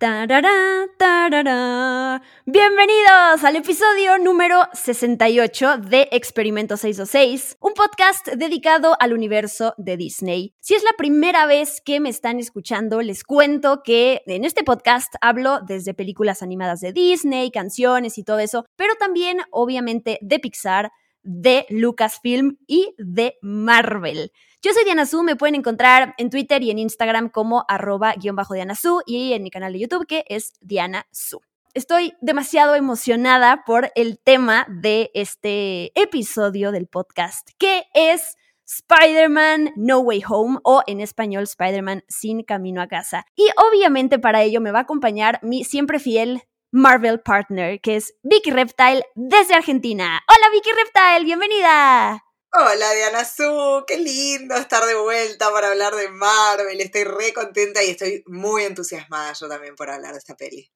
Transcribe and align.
Tarará, 0.00 0.86
tarará. 0.96 2.22
Bienvenidos 2.46 3.44
al 3.44 3.56
episodio 3.56 4.16
número 4.16 4.62
68 4.72 5.76
de 5.76 6.08
Experimento 6.10 6.78
626, 6.78 7.58
un 7.60 7.74
podcast 7.74 8.26
dedicado 8.28 8.96
al 8.98 9.12
universo 9.12 9.74
de 9.76 9.98
Disney. 9.98 10.54
Si 10.58 10.72
es 10.74 10.82
la 10.84 10.94
primera 10.96 11.44
vez 11.44 11.82
que 11.84 12.00
me 12.00 12.08
están 12.08 12.38
escuchando, 12.38 13.02
les 13.02 13.24
cuento 13.24 13.82
que 13.84 14.22
en 14.24 14.46
este 14.46 14.64
podcast 14.64 15.16
hablo 15.20 15.60
desde 15.66 15.92
películas 15.92 16.42
animadas 16.42 16.80
de 16.80 16.94
Disney, 16.94 17.50
canciones 17.50 18.16
y 18.16 18.24
todo 18.24 18.38
eso, 18.38 18.64
pero 18.76 18.94
también 18.94 19.42
obviamente 19.50 20.18
de 20.22 20.38
Pixar, 20.38 20.92
de 21.22 21.66
Lucasfilm 21.68 22.56
y 22.66 22.94
de 22.96 23.34
Marvel. 23.42 24.32
Yo 24.62 24.74
soy 24.74 24.84
Diana 24.84 25.06
Su, 25.06 25.22
me 25.22 25.36
pueden 25.36 25.54
encontrar 25.54 26.14
en 26.18 26.28
Twitter 26.28 26.62
y 26.62 26.70
en 26.70 26.78
Instagram 26.78 27.30
como 27.30 27.64
arroba 27.66 28.12
guion 28.12 28.36
bajo 28.36 28.52
Diana 28.52 28.74
Su 28.74 29.00
y 29.06 29.32
en 29.32 29.42
mi 29.42 29.50
canal 29.50 29.72
de 29.72 29.78
YouTube 29.78 30.06
que 30.06 30.26
es 30.28 30.52
Diana 30.60 31.06
Su. 31.10 31.40
Estoy 31.72 32.12
demasiado 32.20 32.74
emocionada 32.74 33.64
por 33.64 33.90
el 33.94 34.18
tema 34.18 34.66
de 34.68 35.10
este 35.14 35.98
episodio 35.98 36.72
del 36.72 36.88
podcast, 36.88 37.48
que 37.56 37.84
es 37.94 38.36
Spider-Man 38.66 39.72
No 39.76 40.00
Way 40.00 40.24
Home 40.28 40.58
o 40.62 40.82
en 40.86 41.00
español 41.00 41.44
Spider-Man 41.44 42.04
Sin 42.08 42.42
Camino 42.42 42.82
a 42.82 42.86
Casa. 42.86 43.24
Y 43.36 43.48
obviamente 43.56 44.18
para 44.18 44.42
ello 44.42 44.60
me 44.60 44.72
va 44.72 44.80
a 44.80 44.82
acompañar 44.82 45.38
mi 45.42 45.64
siempre 45.64 45.98
fiel 45.98 46.42
Marvel 46.70 47.20
Partner, 47.20 47.80
que 47.80 47.96
es 47.96 48.14
Vicky 48.22 48.50
Reptile 48.50 49.06
desde 49.14 49.54
Argentina. 49.54 50.20
Hola 50.28 50.50
Vicky 50.52 50.70
Reptile, 50.70 51.24
bienvenida. 51.24 52.29
Hola 52.52 52.92
Diana 52.96 53.24
Su, 53.24 53.84
qué 53.86 53.96
lindo 53.96 54.56
estar 54.56 54.84
de 54.84 54.96
vuelta 54.96 55.52
para 55.52 55.68
hablar 55.68 55.94
de 55.94 56.08
Marvel. 56.10 56.80
Estoy 56.80 57.04
re 57.04 57.32
contenta 57.32 57.84
y 57.84 57.90
estoy 57.90 58.24
muy 58.26 58.64
entusiasmada 58.64 59.32
yo 59.40 59.48
también 59.48 59.76
por 59.76 59.88
hablar 59.88 60.14
de 60.14 60.18
esta 60.18 60.34
peli. 60.34 60.68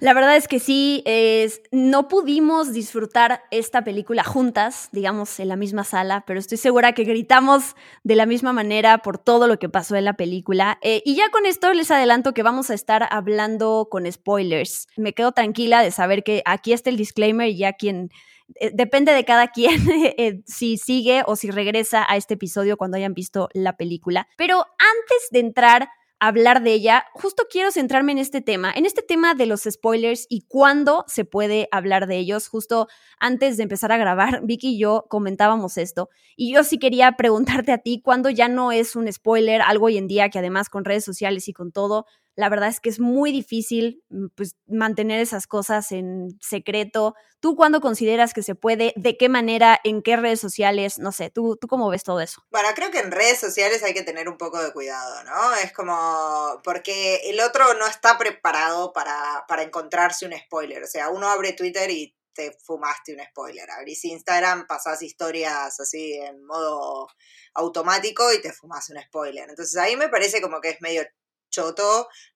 La 0.00 0.14
verdad 0.14 0.36
es 0.36 0.48
que 0.48 0.58
sí, 0.58 1.04
es, 1.06 1.62
no 1.70 2.08
pudimos 2.08 2.72
disfrutar 2.72 3.44
esta 3.52 3.84
película 3.84 4.24
juntas, 4.24 4.88
digamos, 4.90 5.38
en 5.38 5.46
la 5.46 5.54
misma 5.54 5.84
sala, 5.84 6.24
pero 6.26 6.40
estoy 6.40 6.58
segura 6.58 6.92
que 6.92 7.04
gritamos 7.04 7.76
de 8.02 8.16
la 8.16 8.26
misma 8.26 8.52
manera 8.52 8.98
por 8.98 9.18
todo 9.18 9.46
lo 9.46 9.60
que 9.60 9.68
pasó 9.68 9.94
en 9.94 10.06
la 10.06 10.14
película. 10.14 10.78
Eh, 10.82 11.02
y 11.04 11.14
ya 11.14 11.30
con 11.30 11.46
esto 11.46 11.72
les 11.72 11.92
adelanto 11.92 12.34
que 12.34 12.42
vamos 12.42 12.70
a 12.70 12.74
estar 12.74 13.06
hablando 13.12 13.86
con 13.88 14.10
spoilers. 14.10 14.88
Me 14.96 15.12
quedo 15.12 15.30
tranquila 15.30 15.82
de 15.82 15.92
saber 15.92 16.24
que 16.24 16.42
aquí 16.44 16.72
está 16.72 16.90
el 16.90 16.96
disclaimer 16.96 17.48
y 17.48 17.58
ya 17.58 17.74
quien 17.74 18.10
eh, 18.54 18.70
depende 18.72 19.12
de 19.12 19.24
cada 19.24 19.48
quien 19.48 19.80
eh, 20.16 20.42
si 20.46 20.76
sigue 20.76 21.22
o 21.26 21.36
si 21.36 21.50
regresa 21.50 22.06
a 22.08 22.16
este 22.16 22.34
episodio 22.34 22.76
cuando 22.76 22.96
hayan 22.96 23.14
visto 23.14 23.48
la 23.52 23.76
película. 23.76 24.28
Pero 24.36 24.58
antes 24.58 25.28
de 25.30 25.40
entrar 25.40 25.88
a 26.18 26.28
hablar 26.28 26.62
de 26.62 26.72
ella, 26.72 27.04
justo 27.12 27.44
quiero 27.50 27.70
centrarme 27.70 28.12
en 28.12 28.18
este 28.18 28.40
tema, 28.40 28.72
en 28.74 28.86
este 28.86 29.02
tema 29.02 29.34
de 29.34 29.44
los 29.44 29.64
spoilers 29.68 30.26
y 30.30 30.42
cuándo 30.48 31.04
se 31.08 31.26
puede 31.26 31.68
hablar 31.72 32.06
de 32.06 32.16
ellos. 32.16 32.48
Justo 32.48 32.88
antes 33.18 33.58
de 33.58 33.64
empezar 33.64 33.92
a 33.92 33.98
grabar, 33.98 34.40
Vicky 34.44 34.76
y 34.76 34.78
yo 34.78 35.06
comentábamos 35.10 35.76
esto. 35.76 36.08
Y 36.36 36.54
yo 36.54 36.64
sí 36.64 36.78
quería 36.78 37.12
preguntarte 37.12 37.72
a 37.72 37.78
ti, 37.78 38.00
¿cuándo 38.02 38.30
ya 38.30 38.48
no 38.48 38.72
es 38.72 38.96
un 38.96 39.12
spoiler 39.12 39.60
algo 39.60 39.86
hoy 39.86 39.98
en 39.98 40.06
día 40.06 40.30
que 40.30 40.38
además 40.38 40.70
con 40.70 40.84
redes 40.84 41.04
sociales 41.04 41.48
y 41.48 41.52
con 41.52 41.72
todo 41.72 42.06
la 42.36 42.50
verdad 42.50 42.68
es 42.68 42.80
que 42.80 42.90
es 42.90 43.00
muy 43.00 43.32
difícil 43.32 44.04
mm, 44.10 44.26
pues, 44.36 44.56
mantener 44.66 45.20
esas 45.20 45.46
cosas 45.46 45.90
en 45.90 46.28
secreto. 46.40 47.14
¿Tú 47.40 47.56
cuándo 47.56 47.80
consideras 47.80 48.34
que 48.34 48.42
se 48.42 48.54
puede? 48.54 48.92
¿De 48.96 49.16
qué 49.16 49.28
manera? 49.28 49.80
¿En 49.84 50.02
qué 50.02 50.16
redes 50.16 50.40
sociales? 50.40 50.98
No 50.98 51.12
sé, 51.12 51.30
¿tú, 51.30 51.56
¿tú 51.56 51.66
cómo 51.66 51.88
ves 51.88 52.04
todo 52.04 52.20
eso? 52.20 52.42
Bueno, 52.50 52.68
creo 52.74 52.90
que 52.90 53.00
en 53.00 53.10
redes 53.10 53.38
sociales 53.38 53.82
hay 53.82 53.94
que 53.94 54.02
tener 54.02 54.28
un 54.28 54.36
poco 54.36 54.62
de 54.62 54.72
cuidado, 54.72 55.24
¿no? 55.24 55.54
Es 55.56 55.72
como, 55.72 56.60
porque 56.62 57.22
el 57.24 57.40
otro 57.40 57.74
no 57.74 57.86
está 57.86 58.18
preparado 58.18 58.92
para, 58.92 59.44
para 59.48 59.62
encontrarse 59.62 60.26
un 60.26 60.34
spoiler. 60.38 60.82
O 60.82 60.86
sea, 60.86 61.08
uno 61.08 61.28
abre 61.28 61.54
Twitter 61.54 61.90
y 61.90 62.14
te 62.34 62.52
fumaste 62.52 63.14
un 63.14 63.24
spoiler. 63.24 63.70
Abrís 63.70 64.04
Instagram, 64.04 64.66
pasás 64.66 65.02
historias 65.02 65.80
así 65.80 66.12
en 66.12 66.44
modo 66.44 67.08
automático 67.54 68.30
y 68.32 68.42
te 68.42 68.52
fumas 68.52 68.90
un 68.90 69.00
spoiler. 69.00 69.48
Entonces 69.48 69.76
ahí 69.78 69.96
me 69.96 70.10
parece 70.10 70.42
como 70.42 70.60
que 70.60 70.68
es 70.68 70.82
medio 70.82 71.02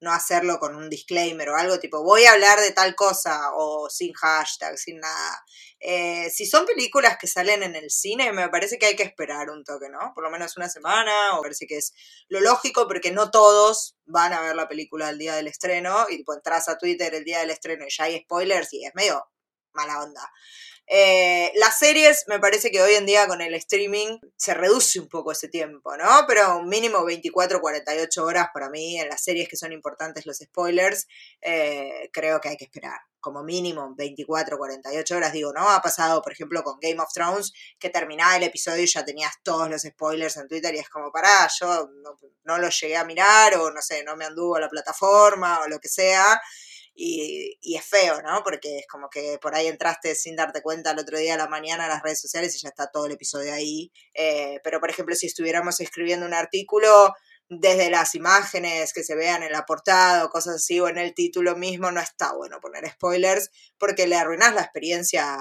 no 0.00 0.12
hacerlo 0.12 0.58
con 0.58 0.74
un 0.74 0.88
disclaimer 0.88 1.48
o 1.50 1.56
algo 1.56 1.78
tipo 1.78 2.02
voy 2.02 2.24
a 2.24 2.32
hablar 2.32 2.60
de 2.60 2.72
tal 2.72 2.94
cosa 2.94 3.52
o 3.54 3.88
sin 3.90 4.12
hashtag, 4.14 4.78
sin 4.78 4.98
nada. 4.98 5.44
Eh, 5.80 6.30
si 6.30 6.46
son 6.46 6.66
películas 6.66 7.16
que 7.18 7.26
salen 7.26 7.62
en 7.62 7.74
el 7.74 7.90
cine, 7.90 8.32
me 8.32 8.48
parece 8.48 8.78
que 8.78 8.86
hay 8.86 8.96
que 8.96 9.02
esperar 9.02 9.50
un 9.50 9.64
toque, 9.64 9.88
¿no? 9.88 10.12
Por 10.14 10.24
lo 10.24 10.30
menos 10.30 10.56
una 10.56 10.68
semana, 10.68 11.38
o 11.38 11.42
parece 11.42 11.66
que 11.66 11.78
es 11.78 11.92
lo 12.28 12.40
lógico 12.40 12.86
porque 12.86 13.12
no 13.12 13.30
todos 13.30 13.96
van 14.04 14.32
a 14.32 14.40
ver 14.40 14.56
la 14.56 14.68
película 14.68 15.10
el 15.10 15.18
día 15.18 15.34
del 15.34 15.46
estreno 15.46 16.06
y 16.08 16.18
tipo 16.18 16.34
entras 16.34 16.68
a 16.68 16.78
Twitter 16.78 17.14
el 17.14 17.24
día 17.24 17.40
del 17.40 17.50
estreno 17.50 17.84
y 17.86 17.90
ya 17.90 18.04
hay 18.04 18.20
spoilers 18.20 18.72
y 18.72 18.84
es 18.84 18.94
medio 18.94 19.24
mala 19.72 20.02
onda. 20.02 20.30
Eh, 20.92 21.52
las 21.54 21.78
series, 21.78 22.24
me 22.26 22.40
parece 22.40 22.72
que 22.72 22.82
hoy 22.82 22.94
en 22.94 23.06
día 23.06 23.28
con 23.28 23.40
el 23.40 23.54
streaming 23.54 24.18
se 24.36 24.54
reduce 24.54 24.98
un 24.98 25.08
poco 25.08 25.30
ese 25.30 25.46
tiempo, 25.46 25.96
¿no? 25.96 26.24
Pero 26.26 26.58
un 26.58 26.68
mínimo 26.68 27.04
24, 27.04 27.60
48 27.60 28.24
horas 28.24 28.48
para 28.52 28.70
mí 28.70 28.98
en 28.98 29.08
las 29.08 29.22
series 29.22 29.48
que 29.48 29.56
son 29.56 29.72
importantes 29.72 30.26
los 30.26 30.38
spoilers, 30.38 31.06
eh, 31.42 32.10
creo 32.12 32.40
que 32.40 32.48
hay 32.48 32.56
que 32.56 32.64
esperar. 32.64 32.98
Como 33.20 33.44
mínimo 33.44 33.94
24, 33.94 34.58
48 34.58 35.16
horas, 35.16 35.32
digo, 35.32 35.52
¿no? 35.52 35.70
Ha 35.70 35.80
pasado, 35.80 36.20
por 36.22 36.32
ejemplo, 36.32 36.64
con 36.64 36.80
Game 36.80 37.00
of 37.00 37.12
Thrones, 37.12 37.52
que 37.78 37.90
terminaba 37.90 38.36
el 38.36 38.42
episodio 38.42 38.82
y 38.82 38.88
ya 38.88 39.04
tenías 39.04 39.34
todos 39.44 39.70
los 39.70 39.82
spoilers 39.82 40.38
en 40.38 40.48
Twitter 40.48 40.74
y 40.74 40.78
es 40.78 40.88
como, 40.88 41.12
pará, 41.12 41.48
yo 41.60 41.88
no, 42.02 42.18
no 42.42 42.58
lo 42.58 42.68
llegué 42.68 42.96
a 42.96 43.04
mirar 43.04 43.54
o 43.58 43.70
no 43.70 43.80
sé, 43.80 44.02
no 44.02 44.16
me 44.16 44.24
anduvo 44.24 44.58
la 44.58 44.68
plataforma 44.68 45.60
o 45.60 45.68
lo 45.68 45.78
que 45.78 45.88
sea 45.88 46.40
y, 47.02 47.76
es 47.76 47.84
feo, 47.84 48.20
¿no? 48.22 48.42
Porque 48.44 48.80
es 48.80 48.86
como 48.86 49.08
que 49.08 49.38
por 49.40 49.54
ahí 49.54 49.66
entraste 49.68 50.14
sin 50.14 50.36
darte 50.36 50.60
cuenta 50.60 50.90
el 50.90 50.98
otro 50.98 51.18
día 51.18 51.34
a 51.34 51.38
la 51.38 51.48
mañana 51.48 51.86
a 51.86 51.88
las 51.88 52.02
redes 52.02 52.20
sociales 52.20 52.54
y 52.54 52.60
ya 52.60 52.68
está 52.68 52.90
todo 52.90 53.06
el 53.06 53.12
episodio 53.12 53.54
ahí. 53.54 53.90
Eh, 54.14 54.60
pero, 54.62 54.80
por 54.80 54.90
ejemplo, 54.90 55.14
si 55.14 55.26
estuviéramos 55.26 55.80
escribiendo 55.80 56.26
un 56.26 56.34
artículo 56.34 57.14
desde 57.48 57.90
las 57.90 58.14
imágenes 58.14 58.92
que 58.92 59.02
se 59.02 59.16
vean 59.16 59.42
en 59.42 59.52
la 59.52 59.64
portada 59.64 60.24
o 60.24 60.28
cosas 60.28 60.56
así 60.56 60.78
o 60.78 60.88
en 60.88 60.98
el 60.98 61.14
título 61.14 61.56
mismo, 61.56 61.90
no 61.90 62.00
está 62.00 62.34
bueno 62.34 62.60
poner 62.60 62.88
spoilers 62.90 63.50
porque 63.78 64.06
le 64.06 64.16
arruinas 64.16 64.54
la 64.54 64.62
experiencia 64.62 65.36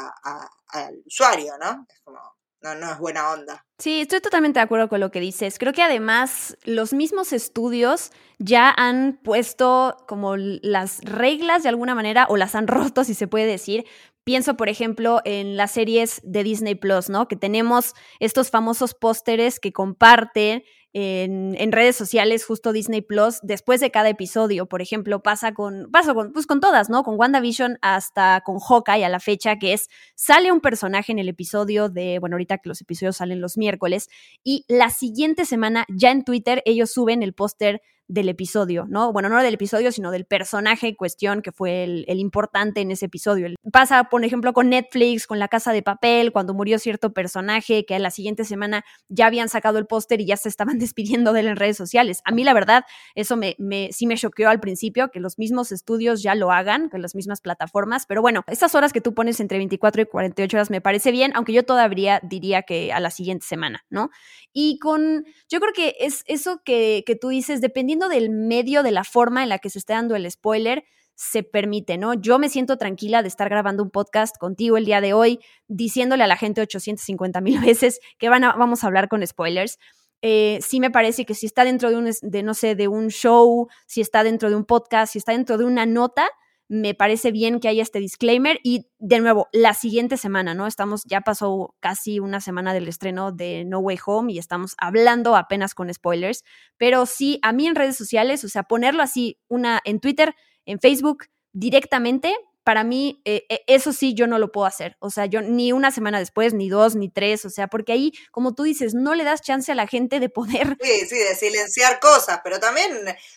al 0.69 1.03
usuario, 1.06 1.58
¿no? 1.59 1.86
Es 1.90 2.00
como, 2.02 2.19
no, 2.62 2.75
no 2.75 2.92
es 2.92 3.00
buena 3.00 3.31
onda. 3.31 3.66
Sí, 3.78 4.02
estoy 4.02 4.20
totalmente 4.20 4.59
de 4.59 4.66
acuerdo 4.66 4.90
con 4.90 5.00
lo 5.00 5.12
que 5.12 5.22
dices. 5.22 5.58
Creo 5.58 5.72
que 5.72 5.81
además 5.81 6.58
los 6.66 6.94
mismos 6.94 7.31
estudios 7.31 8.12
ya 8.38 8.74
han 8.75 9.20
puesto 9.24 9.96
como 10.08 10.36
las 10.36 11.00
reglas 11.02 11.64
de 11.64 11.69
alguna 11.69 11.96
manera 11.96 12.25
o 12.30 12.36
las 12.36 12.56
han 12.56 12.68
roto, 12.68 13.03
si 13.03 13.14
se 13.14 13.28
puede 13.28 13.46
decir. 13.46 13.86
Pienso, 14.25 14.58
por 14.58 14.69
ejemplo, 14.69 15.22
en 15.24 15.56
las 15.58 15.72
series 15.72 16.22
de 16.24 16.44
Disney 16.44 16.75
Plus, 16.75 17.09
¿no? 17.09 17.28
Que 17.28 17.36
tenemos 17.36 17.96
estos 18.19 18.52
famosos 18.52 18.94
pósteres 18.94 19.59
que 19.59 19.72
comparten 19.72 20.64
en, 20.94 21.72
redes 21.72 21.96
sociales, 21.96 22.46
justo 22.46 22.74
Disney 22.74 23.02
Plus, 23.02 23.40
después 23.44 23.80
de 23.80 23.92
cada 23.92 24.10
episodio. 24.10 24.66
Por 24.66 24.82
ejemplo, 24.82 25.22
pasa 25.22 25.54
con, 25.54 25.90
pasa 25.92 26.14
con, 26.14 26.34
pues 26.34 26.48
con 26.48 26.60
todas, 26.60 26.90
¿no? 26.90 27.04
Con 27.04 27.19
WandaVision 27.19 27.78
hasta 27.81 28.42
con 28.46 28.60
Hawkeye 28.60 29.06
a 29.06 29.10
la 29.10 29.19
fecha, 29.19 29.58
que 29.58 29.74
es, 29.74 29.90
sale 30.16 30.52
un 30.52 30.62
personaje 30.62 31.12
en 31.12 31.19
el 31.19 31.30
episodio 31.30 31.90
de, 31.90 32.19
bueno, 32.19 32.36
ahorita 32.36 32.58
que 32.58 32.69
los 32.69 32.81
episodios 32.81 33.18
salen 33.18 33.42
los 33.42 33.58
miércoles, 33.58 34.10
y 34.44 34.66
la 34.68 34.90
siguiente 34.90 35.46
semana 35.46 35.86
ya 35.90 36.12
en 36.12 36.24
Twitter 36.24 36.62
ellos 36.66 36.92
suben 36.92 37.24
el 37.24 37.34
póster 37.34 37.81
del 38.10 38.28
episodio, 38.28 38.88
¿no? 38.90 39.14
Bueno, 39.14 39.30
no 39.30 39.42
del 39.42 39.54
episodio, 39.54 39.92
sino 39.92 40.10
del 40.10 40.26
personaje 40.26 40.88
en 40.88 40.96
cuestión 40.96 41.44
que 41.44 41.52
fue 41.52 41.84
el, 41.84 42.20
importante 42.20 42.82
en 42.82 42.90
ese 42.90 43.06
episodio. 43.06 43.48
Pasa, 43.72 44.06
por 44.06 44.26
ejemplo, 44.26 44.52
con 44.52 44.70
Netflix, 44.70 45.28
con 45.28 45.38
La 45.38 45.48
Casa 45.48 45.72
de 45.72 45.84
Papel, 45.84 46.32
cuando 46.32 46.56
murió 46.56 46.80
cierto 46.80 47.14
personaje 47.14 47.86
que 47.86 47.96
a 47.96 48.00
la 48.00 48.10
siguiente 48.10 48.46
semana 48.46 48.84
ya 49.10 49.28
habían 49.28 49.48
sacado 49.48 49.78
el 49.78 49.86
póster 49.86 50.22
y 50.22 50.26
ya 50.26 50.38
se 50.38 50.50
estaban 50.50 50.80
despidiendo 50.80 51.34
de 51.34 51.42
él 51.42 51.48
en 51.48 51.56
redes 51.56 51.78
sociales. 51.78 52.22
A 52.26 52.32
mí, 52.32 52.44
la 52.44 52.54
verdad, 52.54 52.84
eso 53.14 53.38
me, 53.38 53.56
me, 53.60 53.92
sí 53.94 54.08
me 54.08 54.18
choqueó 54.18 54.50
al 54.50 54.60
principio, 54.60 55.12
que 55.12 55.20
los 55.20 55.38
mismos 55.38 55.72
estudios 55.72 56.24
ya 56.24 56.34
lo 56.34 56.52
hagan, 56.52 56.90
que 56.90 56.98
las 56.98 57.14
mismas 57.14 57.42
plataformas, 57.42 58.06
pero 58.08 58.24
bueno, 58.24 58.44
estas 58.48 58.74
horas 58.74 58.92
que 58.92 59.02
tú 59.02 59.14
pones 59.14 59.40
entre 59.40 59.60
24 59.60 60.02
y 60.02 60.06
48 60.06 60.58
horas 60.58 60.72
me 60.72 60.82
parece 60.82 61.12
bien, 61.12 61.32
aunque 61.36 61.54
yo 61.54 61.64
todavía 61.64 62.20
diría 62.24 62.64
que 62.64 62.92
a 62.92 63.00
la 63.00 63.12
siguiente 63.12 63.46
semana, 63.46 63.86
¿no? 63.92 64.10
Y 64.52 64.80
con, 64.80 65.26
yo 65.48 65.60
creo 65.60 65.74
que 65.74 65.96
es 66.00 66.24
eso 66.26 66.62
que, 66.66 67.04
que 67.06 67.16
tú 67.16 67.30
dices, 67.30 67.62
dependiendo 67.62 67.99
del 68.07 68.30
medio, 68.30 68.84
de 68.84 68.92
la 68.92 69.04
forma 69.04 69.44
en 69.44 69.50
la 69.50 69.60
que 69.60 69.69
se 69.69 69.80
esté 69.80 69.94
dando 69.94 70.16
el 70.16 70.30
spoiler, 70.31 70.86
se 71.16 71.44
permite, 71.44 71.98
¿no? 71.98 72.13
Yo 72.13 72.40
me 72.40 72.48
siento 72.48 72.78
tranquila 72.78 73.22
de 73.22 73.28
estar 73.28 73.50
grabando 73.50 73.84
un 73.84 73.90
podcast 73.90 74.38
contigo 74.38 74.78
el 74.78 74.86
día 74.86 75.01
de 75.01 75.12
hoy, 75.12 75.42
diciéndole 75.68 76.24
a 76.24 76.28
la 76.28 76.38
gente 76.38 76.62
850 76.62 77.42
mil 77.42 77.60
veces 77.66 78.00
que 78.18 78.30
van 78.30 78.46
a, 78.46 78.54
vamos 78.54 78.84
a 78.84 78.88
hablar 78.88 79.10
con 79.10 79.28
spoilers. 79.28 79.80
Eh, 80.22 80.60
sí 80.62 80.80
me 80.80 80.92
parece 80.92 81.25
que 81.25 81.34
si 81.34 81.46
está 81.46 81.66
dentro 81.66 81.90
de 81.90 81.98
un, 81.98 82.10
de, 82.22 82.44
no 82.44 82.54
sé, 82.54 82.75
de 82.75 82.88
un 82.88 83.10
show, 83.10 83.68
si 83.86 84.00
está 84.00 84.24
dentro 84.24 84.50
de 84.50 84.56
un 84.56 84.63
podcast, 84.63 85.12
si 85.12 85.18
está 85.18 85.34
dentro 85.34 85.57
de 85.57 85.66
una 85.66 85.86
nota, 85.86 86.30
me 86.69 86.94
parece 86.94 87.31
bien 87.31 87.60
que 87.60 87.68
haya 87.68 87.81
este 87.81 88.00
disclaimer 88.00 88.60
y 88.63 88.86
de 89.00 89.19
nuevo, 89.19 89.50
la 89.51 89.74
siguiente 89.74 90.18
semana, 90.18 90.54
¿no? 90.54 90.68
Estamos, 90.68 91.04
ya 91.04 91.21
pasó 91.21 91.75
casi 91.80 92.19
una 92.19 92.42
semana 92.42 92.74
del 92.75 92.88
estreno 92.88 93.31
de 93.31 93.66
No 93.66 93.80
Way 93.80 93.98
Home 94.06 94.33
y 94.33 94.38
estamos 94.38 94.75
hablando 94.77 95.36
apenas 95.36 95.74
con 95.74 95.92
spoilers, 95.92 96.44
pero 96.77 97.07
sí, 97.07 97.39
a 97.42 97.54
mí 97.54 97.66
en 97.66 97.75
redes 97.75 97.98
sociales, 97.98 98.44
o 98.44 98.50
sea, 98.50 98.63
ponerlo 98.63 99.01
así, 99.01 99.39
una 99.48 99.81
en 99.83 100.00
Twitter, 100.00 100.36
en 100.66 100.80
Facebook, 100.80 101.25
directamente, 101.54 102.36
para 102.64 102.84
mí, 102.84 103.22
eh, 103.26 103.46
eh, 103.50 103.62
eso 103.68 103.94
sí, 103.94 104.14
yo 104.14 104.28
no 104.28 104.38
lo 104.38 104.52
puedo 104.52 104.68
hacer. 104.68 104.96
O 105.00 105.10
sea, 105.10 105.26
yo 105.26 105.42
ni 105.42 105.72
una 105.72 105.92
semana 105.92 106.20
después, 106.20 106.54
ni 106.54 106.70
dos, 106.70 106.96
ni 106.96 107.10
tres. 107.10 107.46
O 107.46 107.50
sea, 107.50 107.68
porque 107.68 107.94
ahí, 107.94 108.12
como 108.32 108.54
tú 108.54 108.64
dices, 108.64 108.94
no 108.94 109.16
le 109.16 109.24
das 109.24 109.42
chance 109.42 109.72
a 109.72 109.76
la 109.76 109.88
gente 109.88 110.20
de 110.20 110.30
poder. 110.30 110.78
Sí, 110.82 111.08
sí, 111.08 111.18
de 111.18 111.36
silenciar 111.36 112.00
cosas, 112.00 112.42
pero 112.44 112.60
también, 112.60 112.92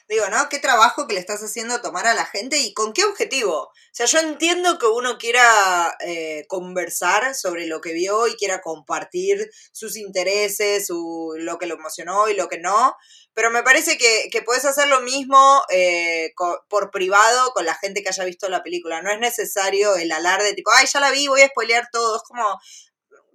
digo, 0.08 0.28
¿no? 0.30 0.48
¿Qué 0.48 0.58
trabajo 0.58 1.06
que 1.06 1.14
le 1.14 1.20
estás 1.20 1.42
haciendo 1.42 1.80
tomar 1.80 2.06
a 2.06 2.14
la 2.14 2.24
gente 2.24 2.58
y 2.58 2.72
con 2.74 2.92
qué 2.92 3.04
objetivo? 3.04 3.54
O 3.54 3.72
sea, 3.92 4.06
yo 4.06 4.18
entiendo 4.20 4.78
que 4.78 4.86
uno 4.86 5.18
quiera 5.18 5.96
eh, 6.00 6.44
conversar 6.48 7.34
sobre 7.34 7.66
lo 7.66 7.80
que 7.80 7.92
vio 7.92 8.26
y 8.26 8.34
quiera 8.34 8.60
compartir 8.60 9.50
sus 9.72 9.96
intereses, 9.96 10.86
su, 10.86 11.34
lo 11.38 11.58
que 11.58 11.66
lo 11.66 11.74
emocionó 11.74 12.28
y 12.28 12.34
lo 12.34 12.48
que 12.48 12.58
no, 12.58 12.96
pero 13.34 13.50
me 13.50 13.62
parece 13.62 13.96
que, 13.96 14.28
que 14.30 14.42
puedes 14.42 14.64
hacer 14.64 14.88
lo 14.88 15.00
mismo 15.00 15.62
eh, 15.70 16.34
por 16.68 16.90
privado 16.90 17.52
con 17.52 17.64
la 17.64 17.74
gente 17.74 18.02
que 18.02 18.10
haya 18.10 18.24
visto 18.24 18.48
la 18.48 18.62
película. 18.62 19.02
No 19.02 19.10
es 19.10 19.18
necesario 19.18 19.96
el 19.96 20.12
alarde 20.12 20.54
tipo, 20.54 20.70
ay, 20.74 20.86
ya 20.92 21.00
la 21.00 21.10
vi, 21.10 21.28
voy 21.28 21.40
a 21.40 21.48
spoilear 21.48 21.88
todo. 21.90 22.16
Es 22.16 22.22
como, 22.22 22.44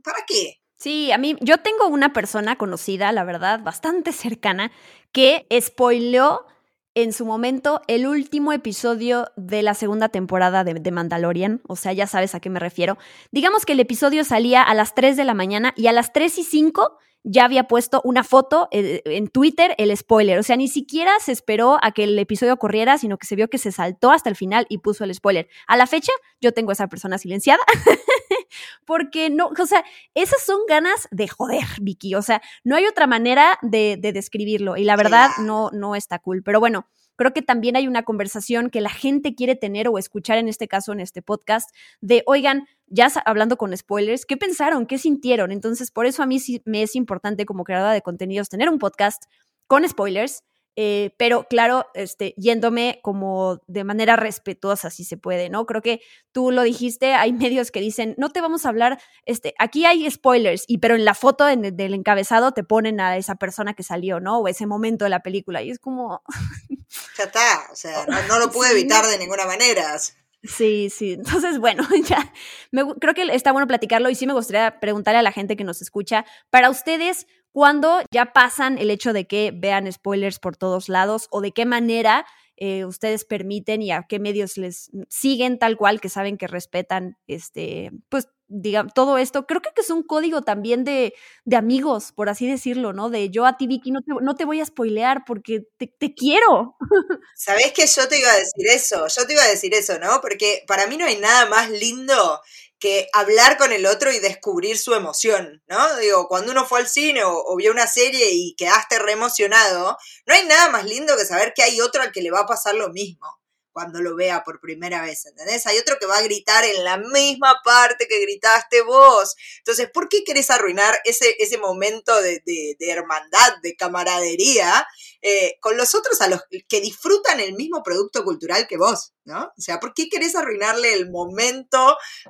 ¿para 0.03 0.23
qué? 0.27 0.61
Sí, 0.77 1.11
a 1.11 1.17
mí, 1.17 1.35
yo 1.41 1.57
tengo 1.57 1.87
una 1.87 2.13
persona 2.13 2.55
conocida, 2.55 3.11
la 3.11 3.23
verdad, 3.23 3.61
bastante 3.61 4.11
cercana, 4.11 4.71
que 5.11 5.47
spoileó 5.59 6.45
en 6.93 7.13
su 7.13 7.25
momento 7.25 7.81
el 7.87 8.07
último 8.07 8.53
episodio 8.53 9.31
de 9.35 9.61
la 9.61 9.73
segunda 9.73 10.09
temporada 10.09 10.63
de, 10.63 10.75
de, 10.75 10.91
Mandalorian, 10.91 11.61
o 11.67 11.75
sea, 11.75 11.93
ya 11.93 12.07
sabes 12.07 12.35
a 12.35 12.39
qué 12.39 12.49
me 12.49 12.59
refiero. 12.59 12.97
Digamos 13.31 13.65
que 13.65 13.73
el 13.73 13.79
episodio 13.79 14.23
salía 14.23 14.61
a 14.63 14.73
las 14.73 14.95
3 14.95 15.15
de 15.17 15.23
la 15.23 15.33
mañana 15.33 15.73
y 15.75 15.87
a 15.87 15.91
las 15.91 16.13
3 16.13 16.39
y 16.39 16.43
5 16.43 16.97
ya 17.23 17.45
había 17.45 17.65
puesto 17.65 18.01
una 18.03 18.23
foto 18.23 18.67
eh, 18.71 19.01
en 19.05 19.27
Twitter, 19.27 19.75
el 19.77 19.95
spoiler. 19.95 20.39
O 20.39 20.43
sea, 20.43 20.55
ni 20.55 20.67
siquiera 20.67 21.11
se 21.19 21.31
esperó 21.31 21.77
a 21.81 21.91
que 21.91 22.05
el 22.05 22.17
episodio 22.17 22.57
corriera, 22.57 22.97
sino 22.97 23.17
que 23.17 23.27
se 23.27 23.35
vio 23.35 23.49
que 23.49 23.57
se 23.57 23.71
saltó 23.71 24.11
hasta 24.11 24.29
el 24.29 24.35
final 24.35 24.65
y 24.69 24.79
puso 24.79 25.03
el 25.03 25.13
spoiler. 25.13 25.47
A 25.67 25.77
la 25.77 25.87
fecha, 25.87 26.11
yo 26.39 26.53
tengo 26.53 26.71
a 26.71 26.73
esa 26.73 26.87
persona 26.87 27.17
silenciada. 27.17 27.63
porque 28.85 29.29
no, 29.29 29.49
o 29.57 29.65
sea, 29.65 29.83
esas 30.13 30.41
son 30.41 30.59
ganas 30.67 31.07
de 31.11 31.27
joder, 31.27 31.65
Vicky. 31.81 32.15
O 32.15 32.21
sea, 32.21 32.41
no 32.63 32.75
hay 32.75 32.85
otra 32.85 33.07
manera 33.07 33.59
de, 33.61 33.97
de 33.99 34.13
describirlo. 34.13 34.77
Y 34.77 34.83
la 34.83 34.95
verdad, 34.95 35.29
no, 35.39 35.69
no 35.73 35.95
está 35.95 36.19
cool. 36.19 36.43
Pero 36.43 36.59
bueno, 36.59 36.87
creo 37.17 37.33
que 37.33 37.41
también 37.41 37.75
hay 37.75 37.87
una 37.87 38.03
conversación 38.03 38.69
que 38.69 38.79
la 38.79 38.89
gente 38.89 39.35
quiere 39.35 39.55
tener 39.55 39.89
o 39.89 39.97
escuchar 39.97 40.37
en 40.37 40.47
este 40.47 40.67
caso, 40.67 40.93
en 40.93 41.01
este 41.01 41.21
podcast, 41.21 41.69
de, 41.99 42.23
oigan, 42.25 42.67
ya 42.87 43.11
hablando 43.25 43.57
con 43.57 43.75
spoilers, 43.75 44.25
¿qué 44.25 44.37
pensaron? 44.37 44.85
¿Qué 44.85 44.97
sintieron? 44.97 45.51
Entonces, 45.51 45.91
por 45.91 46.05
eso 46.05 46.23
a 46.23 46.25
mí 46.25 46.39
sí 46.39 46.61
me 46.63 46.83
es 46.83 46.95
importante 46.95 47.45
como 47.45 47.65
creadora 47.65 47.91
de 47.91 48.01
contenidos 48.01 48.47
tener 48.47 48.69
un 48.69 48.79
podcast 48.79 49.25
con 49.67 49.87
spoilers 49.87 50.43
eh, 50.79 51.15
pero 51.17 51.47
claro, 51.49 51.87
este, 51.95 52.35
yéndome 52.37 52.99
como 53.01 53.59
de 53.65 53.83
manera 53.83 54.15
respetuosa, 54.15 54.91
si 54.91 55.03
se 55.03 55.17
puede, 55.17 55.49
¿no? 55.49 55.65
Creo 55.65 55.81
que 55.81 56.01
tú 56.31 56.51
lo 56.51 56.61
dijiste, 56.61 57.15
hay 57.15 57.33
medios 57.33 57.71
que 57.71 57.81
dicen, 57.81 58.13
no 58.19 58.29
te 58.29 58.41
vamos 58.41 58.63
a 58.63 58.69
hablar, 58.69 58.99
este, 59.25 59.55
aquí 59.57 59.85
hay 59.85 60.09
spoilers, 60.11 60.65
y 60.67 60.77
pero 60.77 60.93
en 60.93 61.03
la 61.03 61.15
foto 61.15 61.45
del 61.45 61.93
encabezado 61.95 62.51
te 62.51 62.63
ponen 62.63 62.99
a 62.99 63.17
esa 63.17 63.37
persona 63.37 63.73
que 63.73 63.81
salió, 63.81 64.19
¿no? 64.19 64.37
O 64.37 64.47
ese 64.47 64.67
momento 64.67 65.05
de 65.05 65.09
la 65.09 65.23
película, 65.23 65.63
y 65.63 65.71
es 65.71 65.79
como... 65.79 66.21
ya 67.17 67.25
está, 67.25 67.67
o 67.71 67.75
sea, 67.75 68.05
no, 68.27 68.39
lo 68.39 68.51
pude 68.51 68.71
evitar 68.71 69.05
de 69.05 69.17
ninguna 69.17 69.45
manera. 69.45 69.97
Sí, 70.43 70.89
sí. 70.89 71.13
Entonces, 71.13 71.59
bueno, 71.59 71.83
ya 72.07 72.33
me, 72.71 72.83
creo 72.99 73.13
que 73.13 73.23
está 73.33 73.51
bueno 73.51 73.67
platicarlo 73.67 74.09
y 74.09 74.15
sí 74.15 74.27
me 74.27 74.33
gustaría 74.33 74.79
preguntarle 74.79 75.19
a 75.19 75.23
la 75.23 75.31
gente 75.31 75.57
que 75.57 75.63
nos 75.63 75.81
escucha, 75.81 76.25
para 76.49 76.69
ustedes, 76.69 77.27
cuando 77.51 78.01
ya 78.11 78.33
pasan 78.33 78.77
el 78.77 78.91
hecho 78.91 79.13
de 79.13 79.25
que 79.25 79.51
vean 79.53 79.91
spoilers 79.91 80.39
por 80.39 80.57
todos 80.57 80.89
lados 80.89 81.27
o 81.31 81.41
de 81.41 81.51
qué 81.51 81.65
manera 81.65 82.25
eh, 82.55 82.85
ustedes 82.85 83.25
permiten 83.25 83.81
y 83.81 83.91
a 83.91 84.05
qué 84.07 84.19
medios 84.19 84.57
les 84.57 84.91
siguen 85.09 85.59
tal 85.59 85.77
cual 85.77 86.01
que 86.01 86.09
saben 86.09 86.37
que 86.37 86.47
respetan 86.47 87.17
este 87.27 87.91
pues 88.09 88.29
digamos 88.49 88.93
todo 88.93 89.17
esto 89.17 89.45
creo 89.45 89.61
que 89.61 89.69
es 89.75 89.89
un 89.89 90.03
código 90.03 90.41
también 90.41 90.83
de, 90.83 91.13
de, 91.43 91.55
amigos 91.55 92.13
por 92.13 92.29
así 92.29 92.49
decirlo 92.49 92.93
no 92.93 93.09
de 93.09 93.29
yo 93.29 93.45
a 93.45 93.57
ti 93.57 93.67
Vicky 93.67 93.91
no 93.91 94.01
te, 94.01 94.11
no 94.21 94.35
te 94.35 94.45
voy 94.45 94.61
a 94.61 94.65
spoilear 94.65 95.23
porque 95.25 95.67
te, 95.77 96.13
quiero. 96.15 96.77
Sabes 97.35 97.73
que 97.73 97.85
yo 97.85 98.07
te 98.07 98.19
iba 98.19 98.31
a 98.31 98.35
decir 98.37 98.67
eso 98.69 99.05
yo 99.07 99.27
te 99.27 99.33
iba 99.33 99.43
a 99.43 99.47
decir 99.47 99.73
eso 99.73 99.99
no 99.99 100.21
porque 100.21 100.63
para 100.67 100.87
mí 100.87 100.97
no 100.97 101.05
hay 101.05 101.17
nada 101.17 101.47
más 101.47 101.69
lindo 101.69 102.41
que 102.79 103.07
hablar 103.13 103.57
con 103.57 103.71
el 103.71 103.85
otro 103.85 104.11
y 104.11 104.19
descubrir 104.19 104.77
su 104.77 104.93
emoción, 104.93 105.63
¿no? 105.67 105.95
Digo, 105.97 106.27
cuando 106.27 106.51
uno 106.51 106.63
fue 106.63 106.79
al 106.79 106.87
cine 106.87 107.23
o, 107.23 107.55
vio 107.55 107.71
una 107.71 107.87
serie 107.87 108.29
y 108.31 108.55
quedaste 108.55 108.99
re 108.99 109.13
emocionado, 109.13 109.97
no 110.27 110.33
hay 110.33 110.45
nada 110.45 110.69
más 110.69 110.85
lindo 110.85 111.17
que 111.17 111.25
saber 111.25 111.53
que 111.55 111.63
hay 111.63 111.81
otro 111.81 112.03
al 112.03 112.11
que 112.11 112.21
le 112.21 112.29
va 112.29 112.41
a 112.41 112.45
pasar 112.45 112.75
lo 112.75 112.89
mismo 112.89 113.39
cuando 113.77 114.01
lo 114.01 114.15
vea 114.15 114.43
por 114.43 114.59
primera 114.59 115.03
vez, 115.03 115.27
¿entendés? 115.27 115.67
Hay 115.67 115.77
otro 115.77 115.97
que 115.99 116.07
va 116.07 116.17
a 116.17 116.23
gritar 116.23 116.65
en 116.65 116.83
la 116.83 116.97
misma 116.97 117.61
parte 117.63 118.07
que 118.07 118.19
gritaste 118.21 118.81
vos. 118.81 119.35
Entonces, 119.59 119.87
¿por 119.93 120.09
qué 120.09 120.23
querés 120.23 120.49
arruinar 120.49 120.97
ese, 121.05 121.35
ese 121.37 121.59
momento 121.59 122.19
de, 122.19 122.75
hermandad, 122.79 123.57
de 123.61 123.75
camaradería 123.75 124.87
eh, 125.21 125.59
con 125.61 125.77
los 125.77 125.93
otros 125.93 126.19
a 126.21 126.27
los 126.27 126.41
que 126.67 126.81
disfrutan 126.81 127.39
el 127.39 127.53
mismo 127.53 127.83
producto 127.83 128.23
cultural 128.23 128.65
que 128.67 128.77
vos, 128.77 129.13
¿no? 129.25 129.43
O 129.55 129.61
sea, 129.61 129.79
¿por 129.79 129.93
qué 129.93 130.09
querés 130.09 130.35
arruinarle 130.35 130.93
el 130.93 131.11
momento 131.11 131.77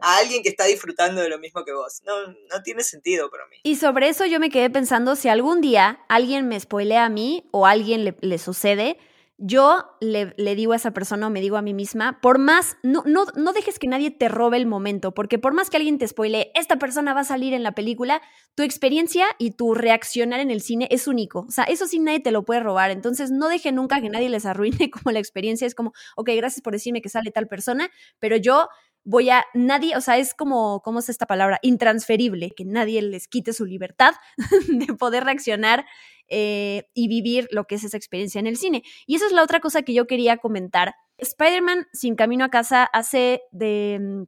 a 0.01 0.17
alguien 0.17 0.44
que 0.44 0.49
está 0.49 0.65
disfrutando 0.65 1.21
de 1.21 1.29
lo 1.29 1.39
mismo 1.39 1.63
que 1.63 1.71
vos? 1.71 2.01
No, 2.03 2.27
no 2.27 2.61
tiene 2.65 2.83
sentido 2.83 3.31
para 3.31 3.47
mí. 3.47 3.55
Y 3.63 3.77
sobre 3.77 4.09
eso 4.09 4.25
yo 4.25 4.41
me 4.41 4.49
quedé 4.49 4.69
pensando, 4.69 5.15
si 5.15 5.29
algún 5.29 5.61
día 5.61 6.01
alguien 6.09 6.49
me 6.49 6.59
spoilea 6.59 7.05
a 7.05 7.09
mí 7.09 7.47
o 7.51 7.65
a 7.65 7.69
alguien 7.69 8.03
le, 8.03 8.17
le 8.19 8.38
sucede, 8.38 8.97
yo 9.37 9.85
le, 10.01 10.33
digo 10.55 10.73
a 10.73 10.77
esa 10.77 10.91
persona 10.91 11.27
o 11.27 11.29
me 11.29 11.41
digo 11.41 11.57
a 11.57 11.61
mí 11.61 11.73
misma, 11.73 12.19
por 12.21 12.39
más, 12.39 12.77
no, 12.81 13.03
no, 13.05 13.25
no 13.35 13.53
dejes 13.53 13.77
que 13.77 13.87
nadie 13.87 14.09
te 14.09 14.29
robe 14.29 14.57
el 14.57 14.65
momento, 14.65 15.13
porque 15.13 15.37
por 15.37 15.53
más 15.53 15.69
que 15.69 15.77
alguien 15.77 15.99
te 15.99 16.07
spoile, 16.07 16.51
esta 16.56 16.77
persona 16.77 17.13
va 17.13 17.21
a 17.21 17.23
salir 17.23 17.53
en 17.53 17.61
la 17.61 17.73
película, 17.73 18.21
tu 18.56 18.63
experiencia 18.63 19.27
y 19.37 19.51
tu 19.51 19.75
reaccionar 19.75 20.39
en 20.39 20.49
el 20.49 20.61
cine 20.61 20.87
es 20.89 21.07
único. 21.07 21.45
O 21.47 21.51
sea, 21.51 21.65
eso 21.65 21.85
sí 21.85 21.99
nadie 21.99 22.19
te 22.19 22.31
lo 22.31 22.45
puede 22.45 22.61
robar. 22.61 22.89
Entonces, 22.89 23.29
no 23.29 23.47
deje 23.47 23.71
nunca 23.71 24.01
que 24.01 24.09
nadie 24.09 24.29
les 24.29 24.45
arruine 24.47 24.89
como 24.91 25.11
la 25.11 25.19
experiencia. 25.19 25.67
Es 25.67 25.75
como, 25.75 25.94
ok, 26.15 26.31
gracias 26.35 26.61
por 26.61 26.73
decirme 26.73 27.01
que 27.01 27.09
sale 27.09 27.29
tal 27.29 27.47
persona, 27.47 27.91
pero 28.19 28.37
yo 28.37 28.67
voy 29.07 29.30
a, 29.30 29.45
nadie, 29.54 29.95
o 29.95 30.02
sea, 30.02 30.18
es 30.18 30.33
como, 30.33 30.81
¿cómo 30.81 30.99
es 30.99 31.07
esta 31.07 31.26
palabra? 31.26 31.59
Intransferible, 31.61 32.52
que 32.52 32.66
nadie 32.66 33.02
les 33.02 33.30
quite 33.30 33.54
su 33.54 33.66
libertad 33.66 34.16
de 34.68 34.94
poder 34.95 35.23
reaccionar 35.23 35.85
eh, 36.28 36.90
y 36.94 37.07
vivir 37.07 37.47
lo 37.52 37.64
que 37.64 37.76
es 37.76 37.85
esa 37.85 37.95
experiencia 37.95 38.40
en 38.40 38.47
el 38.47 38.57
cine. 38.57 38.83
Y 39.06 39.16
esa 39.16 39.26
es 39.28 39.31
la 39.31 39.44
otra 39.44 39.61
cosa 39.61 39.83
que 39.83 39.94
yo 39.94 40.07
quería 40.07 40.35
comentar. 40.37 40.94
Spider-Man 41.19 41.87
Sin 41.94 42.16
Camino 42.16 42.44
a 42.44 42.49
Casa 42.49 42.83
hace 42.83 43.44
de 43.52 43.97
mm, 44.02 44.23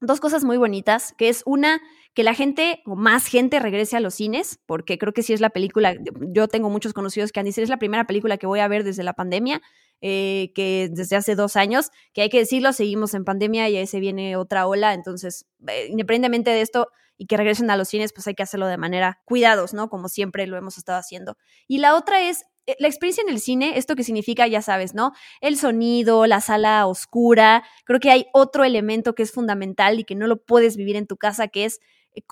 dos 0.00 0.20
cosas 0.20 0.44
muy 0.44 0.56
bonitas, 0.56 1.14
que 1.16 1.28
es 1.28 1.42
una, 1.46 1.80
que 2.14 2.22
la 2.22 2.34
gente 2.34 2.82
o 2.86 2.96
más 2.96 3.26
gente 3.26 3.58
regrese 3.58 3.96
a 3.96 4.00
los 4.00 4.14
cines, 4.14 4.60
porque 4.66 4.98
creo 4.98 5.12
que 5.12 5.22
sí 5.22 5.32
es 5.32 5.40
la 5.40 5.50
película, 5.50 5.96
yo 6.32 6.48
tengo 6.48 6.70
muchos 6.70 6.92
conocidos 6.92 7.32
que 7.32 7.40
han 7.40 7.46
dicho, 7.46 7.60
es 7.60 7.68
la 7.68 7.78
primera 7.78 8.06
película 8.06 8.38
que 8.38 8.46
voy 8.46 8.60
a 8.60 8.68
ver 8.68 8.84
desde 8.84 9.02
la 9.02 9.14
pandemia, 9.14 9.60
eh, 10.00 10.52
que 10.54 10.88
desde 10.92 11.16
hace 11.16 11.34
dos 11.34 11.56
años, 11.56 11.90
que 12.12 12.22
hay 12.22 12.28
que 12.28 12.38
decirlo, 12.38 12.72
seguimos 12.72 13.14
en 13.14 13.24
pandemia 13.24 13.68
y 13.68 13.76
ahí 13.76 13.86
se 13.86 14.00
viene 14.00 14.36
otra 14.36 14.66
ola, 14.66 14.94
entonces, 14.94 15.46
eh, 15.66 15.88
independientemente 15.90 16.50
de 16.50 16.60
esto 16.60 16.88
y 17.16 17.26
que 17.26 17.36
regresen 17.36 17.70
a 17.70 17.76
los 17.76 17.88
cines, 17.88 18.12
pues 18.12 18.28
hay 18.28 18.34
que 18.34 18.44
hacerlo 18.44 18.68
de 18.68 18.78
manera 18.78 19.20
cuidados, 19.24 19.74
¿no? 19.74 19.90
Como 19.90 20.08
siempre 20.08 20.46
lo 20.46 20.56
hemos 20.56 20.78
estado 20.78 20.98
haciendo. 20.98 21.36
Y 21.66 21.78
la 21.78 21.96
otra 21.96 22.22
es 22.22 22.44
la 22.78 22.88
experiencia 22.88 23.22
en 23.22 23.30
el 23.30 23.40
cine, 23.40 23.78
esto 23.78 23.96
que 23.96 24.04
significa, 24.04 24.46
ya 24.46 24.62
sabes, 24.62 24.94
¿no? 24.94 25.12
El 25.40 25.56
sonido, 25.56 26.26
la 26.26 26.40
sala 26.40 26.86
oscura, 26.86 27.64
creo 27.84 28.00
que 28.00 28.10
hay 28.10 28.26
otro 28.32 28.64
elemento 28.64 29.14
que 29.14 29.22
es 29.22 29.32
fundamental 29.32 30.00
y 30.00 30.04
que 30.04 30.14
no 30.14 30.26
lo 30.26 30.44
puedes 30.44 30.76
vivir 30.76 30.96
en 30.96 31.06
tu 31.06 31.16
casa, 31.16 31.48
que 31.48 31.64
es 31.64 31.80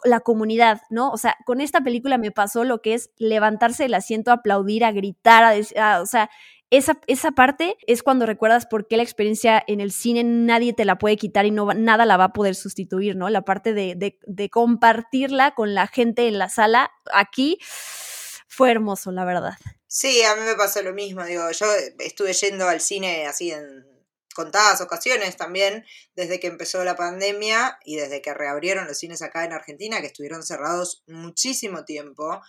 la 0.05 0.21
comunidad, 0.21 0.81
¿no? 0.91 1.11
O 1.11 1.17
sea, 1.17 1.37
con 1.45 1.61
esta 1.61 1.81
película 1.81 2.19
me 2.19 2.33
pasó 2.33 2.65
lo 2.65 2.83
que 2.83 2.95
es 2.95 3.11
levantarse 3.19 3.85
del 3.85 3.95
asiento, 3.95 4.33
aplaudir, 4.33 4.85
a 4.85 4.93
gritar, 4.93 5.45
a 5.45 5.51
decir, 5.51 5.79
o 5.79 6.07
sea, 6.07 6.29
esa, 6.71 6.99
esa 7.07 7.31
parte 7.31 7.77
es 7.87 8.03
cuando 8.03 8.27
recuerdas 8.27 8.67
por 8.67 8.89
qué 8.89 8.97
la 8.97 9.05
experiencia 9.05 9.63
en 9.69 9.81
el 9.81 9.93
cine 9.93 10.25
nadie 10.25 10.73
te 10.73 10.85
la 10.85 10.99
puede 10.99 11.17
quitar 11.17 11.47
y 11.47 11.53
no 11.53 11.73
nada 11.75 12.05
la 12.07 12.17
va 12.17 12.25
a 12.25 12.33
poder 12.33 12.57
sustituir, 12.57 13.15
¿no? 13.15 13.29
La 13.31 13.43
parte 13.43 13.73
de, 13.73 14.19
de 14.21 14.51
compartirla 14.51 15.53
con 15.53 15.75
la 15.75 15.87
gente 15.87 16.27
en 16.27 16.39
la 16.39 16.49
sala, 16.49 16.91
aquí 17.13 17.59
fue 18.49 18.71
hermoso, 18.71 19.13
la 19.13 19.25
verdad. 19.25 19.55
Sí, 19.91 20.23
a 20.25 20.35
mí 20.35 20.43
me 20.43 20.57
pasó 20.57 20.83
lo 20.83 20.93
mismo, 20.93 21.25
digo, 21.25 21.49
yo 21.53 21.67
estuve 22.01 22.33
yendo 22.33 22.69
al 22.69 22.81
cine 22.81 23.27
así 23.27 23.53
en 23.53 23.85
contadas 24.35 24.81
ocasiones 24.81 25.37
también, 25.37 25.85
desde 26.15 26.41
que 26.41 26.49
empezó 26.49 26.85
la 26.85 26.97
pandemia 26.97 27.79
y 27.85 27.97
desde 27.97 28.21
que 28.21 28.35
reabrieron 28.35 28.87
los 28.87 28.99
cines 28.99 29.23
acá 29.23 29.45
en 29.45 29.53
Argentina, 29.53 30.01
que 30.01 30.09
estuvieron 30.09 30.43
cerrados 30.43 31.03
muchísimo 31.07 31.85
tiempo. 31.85 32.41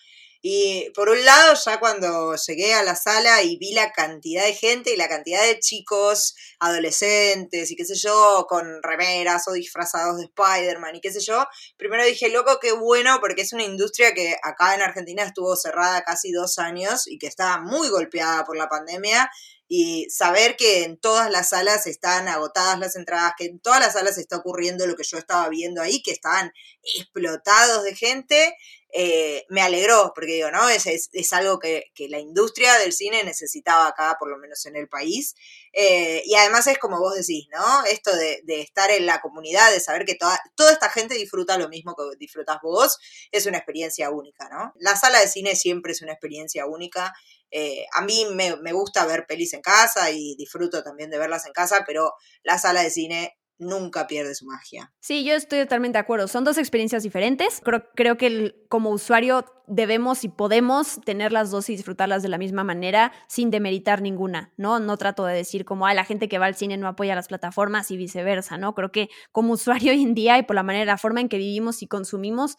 Y 0.41 0.89
por 0.95 1.09
un 1.09 1.23
lado, 1.25 1.55
ya 1.65 1.79
cuando 1.79 2.35
llegué 2.35 2.73
a 2.73 2.83
la 2.83 2.95
sala 2.95 3.41
y 3.43 3.57
vi 3.57 3.73
la 3.73 3.91
cantidad 3.91 4.43
de 4.43 4.53
gente 4.53 4.93
y 4.93 4.97
la 4.97 5.09
cantidad 5.09 5.43
de 5.43 5.59
chicos, 5.59 6.35
adolescentes 6.59 7.71
y 7.71 7.75
qué 7.75 7.85
sé 7.85 7.95
yo, 7.95 8.45
con 8.47 8.81
remeras 8.83 9.47
o 9.47 9.53
disfrazados 9.53 10.17
de 10.17 10.25
Spider-Man 10.25 10.95
y 10.95 11.01
qué 11.01 11.11
sé 11.11 11.19
yo, 11.21 11.45
primero 11.77 12.05
dije, 12.05 12.29
loco, 12.29 12.59
qué 12.59 12.71
bueno, 12.71 13.19
porque 13.19 13.41
es 13.41 13.53
una 13.53 13.63
industria 13.63 14.13
que 14.13 14.35
acá 14.43 14.75
en 14.75 14.81
Argentina 14.81 15.23
estuvo 15.23 15.55
cerrada 15.55 16.03
casi 16.03 16.31
dos 16.31 16.59
años 16.59 17.07
y 17.07 17.17
que 17.17 17.27
estaba 17.27 17.59
muy 17.59 17.89
golpeada 17.89 18.43
por 18.45 18.57
la 18.57 18.69
pandemia 18.69 19.29
y 19.69 20.09
saber 20.09 20.55
que 20.55 20.83
en 20.83 20.97
todas 20.97 21.29
las 21.29 21.49
salas 21.49 21.87
están 21.87 22.27
agotadas 22.27 22.79
las 22.79 22.95
entradas, 22.95 23.33
que 23.37 23.45
en 23.45 23.59
todas 23.59 23.81
las 23.81 23.93
salas 23.93 24.17
está 24.17 24.37
ocurriendo 24.37 24.87
lo 24.87 24.95
que 24.95 25.03
yo 25.03 25.17
estaba 25.17 25.49
viendo 25.49 25.81
ahí, 25.81 26.01
que 26.01 26.11
estaban 26.11 26.53
explotados 26.95 27.83
de 27.83 27.95
gente, 27.95 28.55
eh, 28.93 29.45
me 29.49 29.61
alegró, 29.61 30.11
porque 30.15 30.33
digo, 30.33 30.51
¿no? 30.51 30.69
Es, 30.69 30.85
es, 30.85 31.33
algo 31.33 31.59
que, 31.59 31.91
la 32.09 32.19
industria 32.19 32.77
del 32.79 32.93
cine 32.93 33.23
necesitaba 33.23 33.87
acá, 33.87 34.15
por 34.19 34.29
lo 34.29 34.37
menos 34.37 34.65
en 34.65 34.75
el 34.75 34.87
país. 34.87 35.35
Eh, 35.73 36.23
y 36.25 36.35
además 36.35 36.67
es 36.67 36.77
como 36.77 36.99
vos 36.99 37.15
decís, 37.15 37.47
¿no? 37.51 37.83
Esto 37.85 38.15
de, 38.15 38.41
de, 38.43 38.61
estar 38.61 38.89
en 38.91 39.05
la 39.05 39.19
comunidad, 39.19 39.71
de 39.71 39.79
saber 39.79 40.05
que 40.05 40.15
toda, 40.15 40.39
toda 40.55 40.71
esta 40.71 40.89
gente 40.89 41.15
disfruta 41.15 41.57
lo 41.57 41.69
mismo 41.69 41.95
que 41.95 42.03
disfrutas 42.17 42.57
vos, 42.63 42.97
es 43.31 43.45
una 43.45 43.57
experiencia 43.57 44.09
única, 44.09 44.49
¿no? 44.49 44.73
La 44.79 44.95
sala 44.95 45.19
de 45.19 45.27
cine 45.27 45.55
siempre 45.55 45.91
es 45.91 46.01
una 46.01 46.13
experiencia 46.13 46.65
única 46.65 47.13
eh, 47.51 47.85
a 47.93 48.01
mí 48.01 48.25
me, 48.33 48.73
gusta 48.73 49.05
ver 49.05 49.25
pelis 49.25 49.53
en 49.53 49.61
casa 49.61 50.11
y 50.11 50.35
disfruto 50.35 50.83
también 50.83 51.09
de 51.09 51.17
verlas 51.17 51.45
en 51.45 51.53
casa, 51.53 51.83
pero 51.85 52.13
la 52.43 52.57
sala 52.57 52.83
de 52.83 52.89
cine 52.89 53.37
nunca 53.59 54.07
pierde 54.07 54.35
su 54.35 54.45
magia. 54.45 54.91
Sí, 54.99 55.23
yo 55.23 55.33
estoy 55.33 55.59
totalmente 55.59 55.97
de 55.97 56.01
acuerdo. 56.01 56.27
Son 56.27 56.43
dos 56.43 56.57
experiencias 56.57 57.03
diferentes. 57.03 57.61
Creo, 57.63 57.83
creo 57.95 58.17
que 58.17 58.55
como 58.69 58.91
usuario 58.91 59.45
debemos 59.67 60.23
y 60.23 60.29
podemos 60.29 61.01
tener 61.03 61.31
las 61.31 61.51
dos 61.51 61.69
y 61.69 61.75
disfrutarlas 61.75 62.23
de 62.23 62.29
la 62.29 62.37
misma 62.37 62.63
manera 62.63 63.11
sin 63.27 63.51
demeritar 63.51 64.01
ninguna, 64.01 64.53
¿no? 64.57 64.79
No 64.79 64.97
trato 64.97 65.25
de 65.25 65.35
decir 65.35 65.65
como, 65.65 65.85
a 65.85 65.93
la 65.93 66.05
gente 66.05 66.29
que 66.29 66.39
va 66.39 66.45
al 66.45 66.55
cine 66.55 66.77
no 66.77 66.87
apoya 66.87 67.15
las 67.15 67.27
plataformas 67.27 67.91
y 67.91 67.97
viceversa, 67.97 68.57
¿no? 68.57 68.73
Creo 68.73 68.91
que 68.91 69.09
como 69.31 69.53
usuario 69.53 69.91
hoy 69.91 70.03
en 70.03 70.13
día 70.13 70.37
y 70.37 70.43
por 70.43 70.55
la 70.55 70.63
manera, 70.63 70.85
la 70.85 70.97
forma 70.97 71.21
en 71.21 71.29
que 71.29 71.37
vivimos 71.37 71.81
y 71.83 71.87
consumimos, 71.87 72.57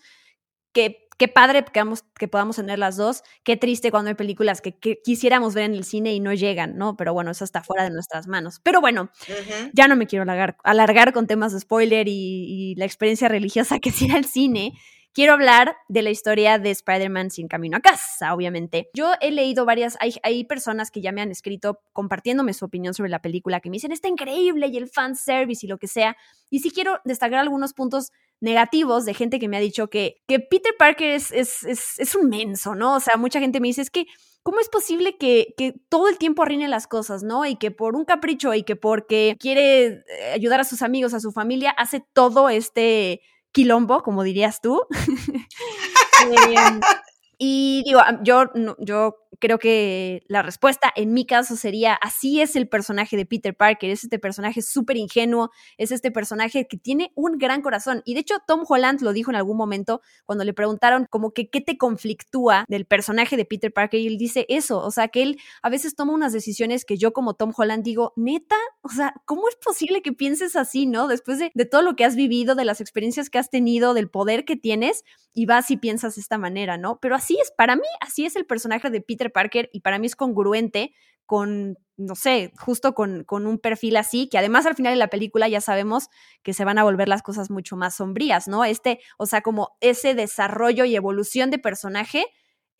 que 0.73 1.08
qué 1.19 1.29
padre 1.29 1.65
que, 1.65 1.85
que, 2.19 2.29
podamos 2.29 2.57
tener 2.57 2.79
las 2.79 2.97
dos, 2.97 3.23
qué 3.43 3.57
triste 3.57 3.91
cuando 3.91 4.09
hay 4.09 4.15
películas 4.15 4.61
que, 4.61 4.79
quisiéramos 5.03 5.55
ver 5.55 5.65
en 5.65 5.75
el 5.75 5.85
cine 5.85 6.15
y 6.15 6.21
no 6.21 6.33
llegan, 6.33 6.79
¿no? 6.79 6.97
Pero 6.97 7.13
bueno, 7.13 7.33
eso 7.33 7.45
está 7.45 7.63
fuera 7.63 7.85
de 7.85 7.91
nuestras 7.91 8.29
manos. 8.29 8.61
Pero 8.63 8.81
bueno, 8.81 9.11
ya 9.73 9.89
no 9.89 9.97
me 9.97 10.07
quiero 10.07 10.23
alargar, 10.23 10.57
alargar 10.63 11.13
con 11.13 11.27
temas 11.27 11.53
de 11.53 11.61
spoiler 11.61 12.07
y, 12.09 12.75
la 12.77 12.85
experiencia 12.85 13.29
religiosa 13.29 13.79
que 13.81 13.91
sea 13.91 14.17
el 14.17 14.25
cine. 14.25 14.73
Quiero 15.19 15.33
hablar 15.33 15.77
de 15.89 16.03
la 16.03 16.11
historia 16.11 16.61
de 16.61 16.71
Spider-Man 16.71 17.33
sin 17.33 17.49
camino 17.49 17.79
a 17.79 17.81
casa, 17.81 18.33
obviamente. 18.33 18.89
Yo 18.95 19.15
he 19.21 19.33
leído 19.33 19.65
varias, 19.65 19.97
hay, 19.99 20.15
hay, 20.23 20.45
personas 20.45 20.93
que 20.93 21.01
ya 21.01 21.11
me 21.11 21.21
han 21.21 21.33
escrito 21.33 21.81
compartiéndome 21.93 22.55
su 22.55 22.65
opinión 22.65 22.95
sobre 22.95 23.11
la 23.11 23.21
película, 23.21 23.59
que 23.59 23.69
me 23.69 23.75
dicen, 23.79 23.91
está 23.91 24.07
increíble 24.07 24.69
y 24.69 24.77
el 24.77 24.89
fan 24.89 25.17
service 25.17 25.67
y 25.67 25.69
lo 25.69 25.79
que 25.79 25.89
sea. 25.89 26.17
Y 26.51 26.61
sí 26.61 26.71
quiero 26.71 27.01
destacar 27.05 27.41
algunos 27.41 27.73
puntos 27.73 28.13
negativos 28.39 29.07
de 29.07 29.15
gente 29.15 29.41
que 29.41 29.49
me 29.49 29.57
ha 29.57 29.61
dicho 29.61 29.91
que, 29.91 30.23
que 30.29 30.39
Peter 30.39 30.73
Parker 30.79 31.11
es, 31.11 31.33
es, 31.33 31.65
es, 31.65 32.15
un 32.15 32.29
menso, 32.29 32.77
¿no? 32.77 32.95
O 32.95 33.01
sea, 33.01 33.17
mucha 33.17 33.41
gente 33.41 33.59
me 33.59 33.67
dice, 33.67 33.83
es 33.83 33.91
que, 33.91 34.07
¿cómo 34.45 34.61
es 34.61 34.69
posible 34.69 35.17
que, 35.19 35.53
que, 35.57 35.75
todo 35.89 36.09
el 36.09 36.19
tiempo 36.19 36.43
arruine 36.43 36.69
las 36.69 36.87
cosas, 36.87 37.25
¿no? 37.25 37.45
Y 37.45 37.57
que 37.57 37.73
por 37.73 37.97
un 37.97 38.05
capricho 38.05 38.55
y 38.55 38.63
que 38.63 38.77
porque 38.77 39.35
quiere 39.41 39.85
eh, 39.87 40.05
ayudar 40.33 40.61
a 40.61 40.65
sus 40.65 40.81
amigos, 40.81 41.13
a 41.13 41.19
su 41.19 41.33
familia, 41.33 41.73
hace 41.73 42.05
todo 42.13 42.49
este 42.49 43.21
quilombo, 43.53 44.03
como 44.03 44.23
dirías 44.23 44.61
tú. 44.61 44.83
Em, 46.21 46.81
y 47.39 47.83
digo, 47.85 48.01
yo, 48.23 48.45
yo 48.79 49.17
creo 49.41 49.59
que 49.59 50.23
la 50.29 50.43
respuesta 50.43 50.93
en 50.95 51.13
mi 51.13 51.27
caso 51.27 51.57
sería, 51.57 51.95
así 51.95 52.41
es 52.41 52.57
el 52.57 52.69
personaje 52.69 53.17
de 53.17 53.27
Peter 53.27 53.57
Parker, 53.57 53.91
es 53.91 54.05
este 54.05 54.19
personaje 54.19 54.63
súper 54.63 54.97
ingenuo, 54.97 55.51
es 55.77 55.93
este 55.93 56.11
personaje 56.11 56.67
que 56.69 56.77
tiene 56.77 57.13
un 57.15 57.39
gran 57.39 57.63
corazón. 57.63 58.03
Y 58.05 58.15
de 58.15 58.21
hecho 58.21 58.37
Tom 58.47 58.65
Holland 58.69 59.01
lo 59.03 59.13
dijo 59.13 59.31
en 59.31 59.37
algún 59.37 59.57
momento 59.57 60.01
cuando 60.27 60.45
le 60.45 60.55
preguntaron 60.55 61.07
como 61.11 61.33
que 61.33 61.51
qué 61.51 61.61
te 61.61 61.77
conflictúa 61.77 62.65
del 62.69 62.87
personaje 62.87 63.37
de 63.37 63.45
Peter 63.45 63.73
Parker 63.73 64.01
y 64.01 64.07
él 64.07 64.19
dice 64.19 64.47
eso, 64.49 64.81
o 64.81 64.91
sea 64.91 65.09
que 65.09 65.23
él 65.23 65.41
a 65.63 65.71
veces 65.71 65.95
toma 65.95 66.13
unas 66.13 66.33
decisiones 66.33 66.85
que 66.85 66.97
yo 66.97 67.13
como 67.13 67.35
Tom 67.35 67.53
Holland 67.57 67.85
digo, 67.85 68.13
neta, 68.17 68.57
o 68.83 68.89
sea, 68.89 69.15
¿cómo 69.25 69.49
es 69.49 69.57
posible 69.57 70.03
que 70.03 70.13
pienses 70.13 70.57
así, 70.57 70.87
no? 70.87 71.09
Después 71.09 71.39
de, 71.39 71.51
de 71.55 71.65
todo 71.65 71.83
lo 71.83 71.97
que 71.97 72.05
has 72.05 72.17
vivido, 72.17 72.55
de 72.55 72.65
las 72.65 72.81
experiencias 72.81 73.31
que 73.31 73.39
has 73.39 73.51
tenido, 73.51 73.95
del 73.95 74.11
poder 74.11 74.45
que 74.45 74.57
tienes 74.57 75.05
y 75.35 75.47
vas 75.47 75.71
y 75.71 75.77
piensas 75.77 76.17
de 76.17 76.21
esta 76.21 76.39
manera, 76.39 76.79
¿no? 76.79 76.99
Pero 77.01 77.15
así 77.15 77.39
es, 77.41 77.53
para 77.57 77.77
mí 77.77 77.87
así 78.01 78.27
es 78.27 78.37
el 78.37 78.47
personaje 78.47 78.91
de 78.91 79.01
Peter 79.01 79.18
Parker 79.19 79.69
y 79.73 79.81
para 79.81 79.99
mí 79.99 80.07
es 80.07 80.17
congruente 80.17 80.93
con, 81.29 81.77
no 81.99 82.15
sé, 82.15 82.53
justo 82.59 82.95
con, 82.95 83.23
con, 83.23 83.47
un 83.47 83.59
perfil 83.59 83.99
así, 83.99 84.31
que 84.31 84.39
además 84.39 84.65
al 84.65 84.75
final 84.75 84.95
de 84.95 84.99
la 84.99 85.11
película 85.11 85.47
ya 85.47 85.61
sabemos 85.61 86.09
que 86.43 86.55
se 86.55 86.65
van 86.65 86.79
a 86.79 86.85
volver 86.85 87.07
las 87.07 87.23
cosas 87.23 87.51
mucho 87.51 87.77
más 87.77 87.97
sombrías, 87.97 88.49
¿no? 88.49 88.65
Este, 88.65 88.99
o 89.19 89.27
sea, 89.27 89.43
como 89.43 89.77
ese 89.83 90.15
desarrollo 90.15 90.87
y 90.87 90.97
evolución 90.97 91.51
de 91.51 91.59
personaje. 91.59 92.25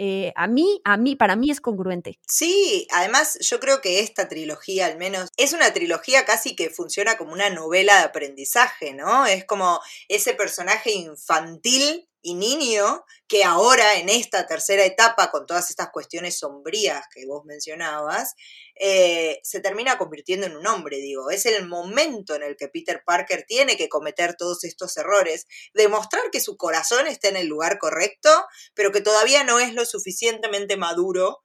Eh, 0.01 0.33
a 0.37 0.47
mí, 0.47 0.81
a 0.85 0.97
mí, 0.97 1.15
para 1.15 1.37
mí 1.37 1.51
es 1.51 1.61
congruente. 1.61 2.21
Sí, 2.27 2.87
además 2.93 3.37
yo 3.41 3.61
creo 3.61 3.83
que 3.83 4.01
esta 4.01 4.29
trilogía 4.29 4.87
al 4.87 4.97
menos 4.97 5.29
es 5.37 5.53
una 5.53 5.73
trilogía 5.75 6.25
casi 6.25 6.57
que 6.57 6.71
funciona 6.71 7.19
como 7.19 7.33
una 7.33 7.51
novela 7.51 7.99
de 7.99 8.05
aprendizaje, 8.05 8.95
¿no? 8.95 9.27
Es 9.27 9.45
como 9.45 9.81
ese 10.09 10.35
personaje 10.35 10.93
infantil 10.93 12.08
y 12.23 12.35
niño 12.35 13.05
que 13.27 13.45
ahora 13.45 13.99
en 13.99 14.09
esta 14.09 14.47
tercera 14.47 14.85
etapa, 14.85 15.31
con 15.31 15.47
todas 15.47 15.71
estas 15.71 15.91
cuestiones 15.91 16.39
sombrías 16.39 17.05
que 17.15 17.27
vos 17.27 17.45
mencionabas, 17.45 18.35
eh, 18.75 19.41
se 19.43 19.61
termina 19.61 19.99
convirtiendo 19.99 20.47
en 20.47 20.57
un 20.57 20.67
hombre, 20.67 20.99
digo. 20.99 21.31
Es 21.31 21.47
el 21.47 21.67
momento 21.67 22.35
en 22.35 22.43
el 22.43 22.57
que 22.57 22.69
Peter 22.69 23.03
Parker 23.05 23.45
tiene 23.47 23.77
que 23.77 23.89
cometer 23.89 24.35
todos 24.37 24.65
estos 24.65 24.97
errores, 24.97 25.47
demostrar 25.75 26.31
que 26.31 26.41
su 26.41 26.57
corazón 26.57 27.07
está 27.07 27.29
en 27.29 27.37
el 27.37 27.47
lugar 27.47 27.79
correcto, 27.79 28.31
pero 28.75 28.93
que 28.93 29.01
todavía 29.01 29.45
no 29.45 29.61
es 29.61 29.75
lo 29.75 29.85
suficientemente 29.85 30.77
maduro 30.77 31.45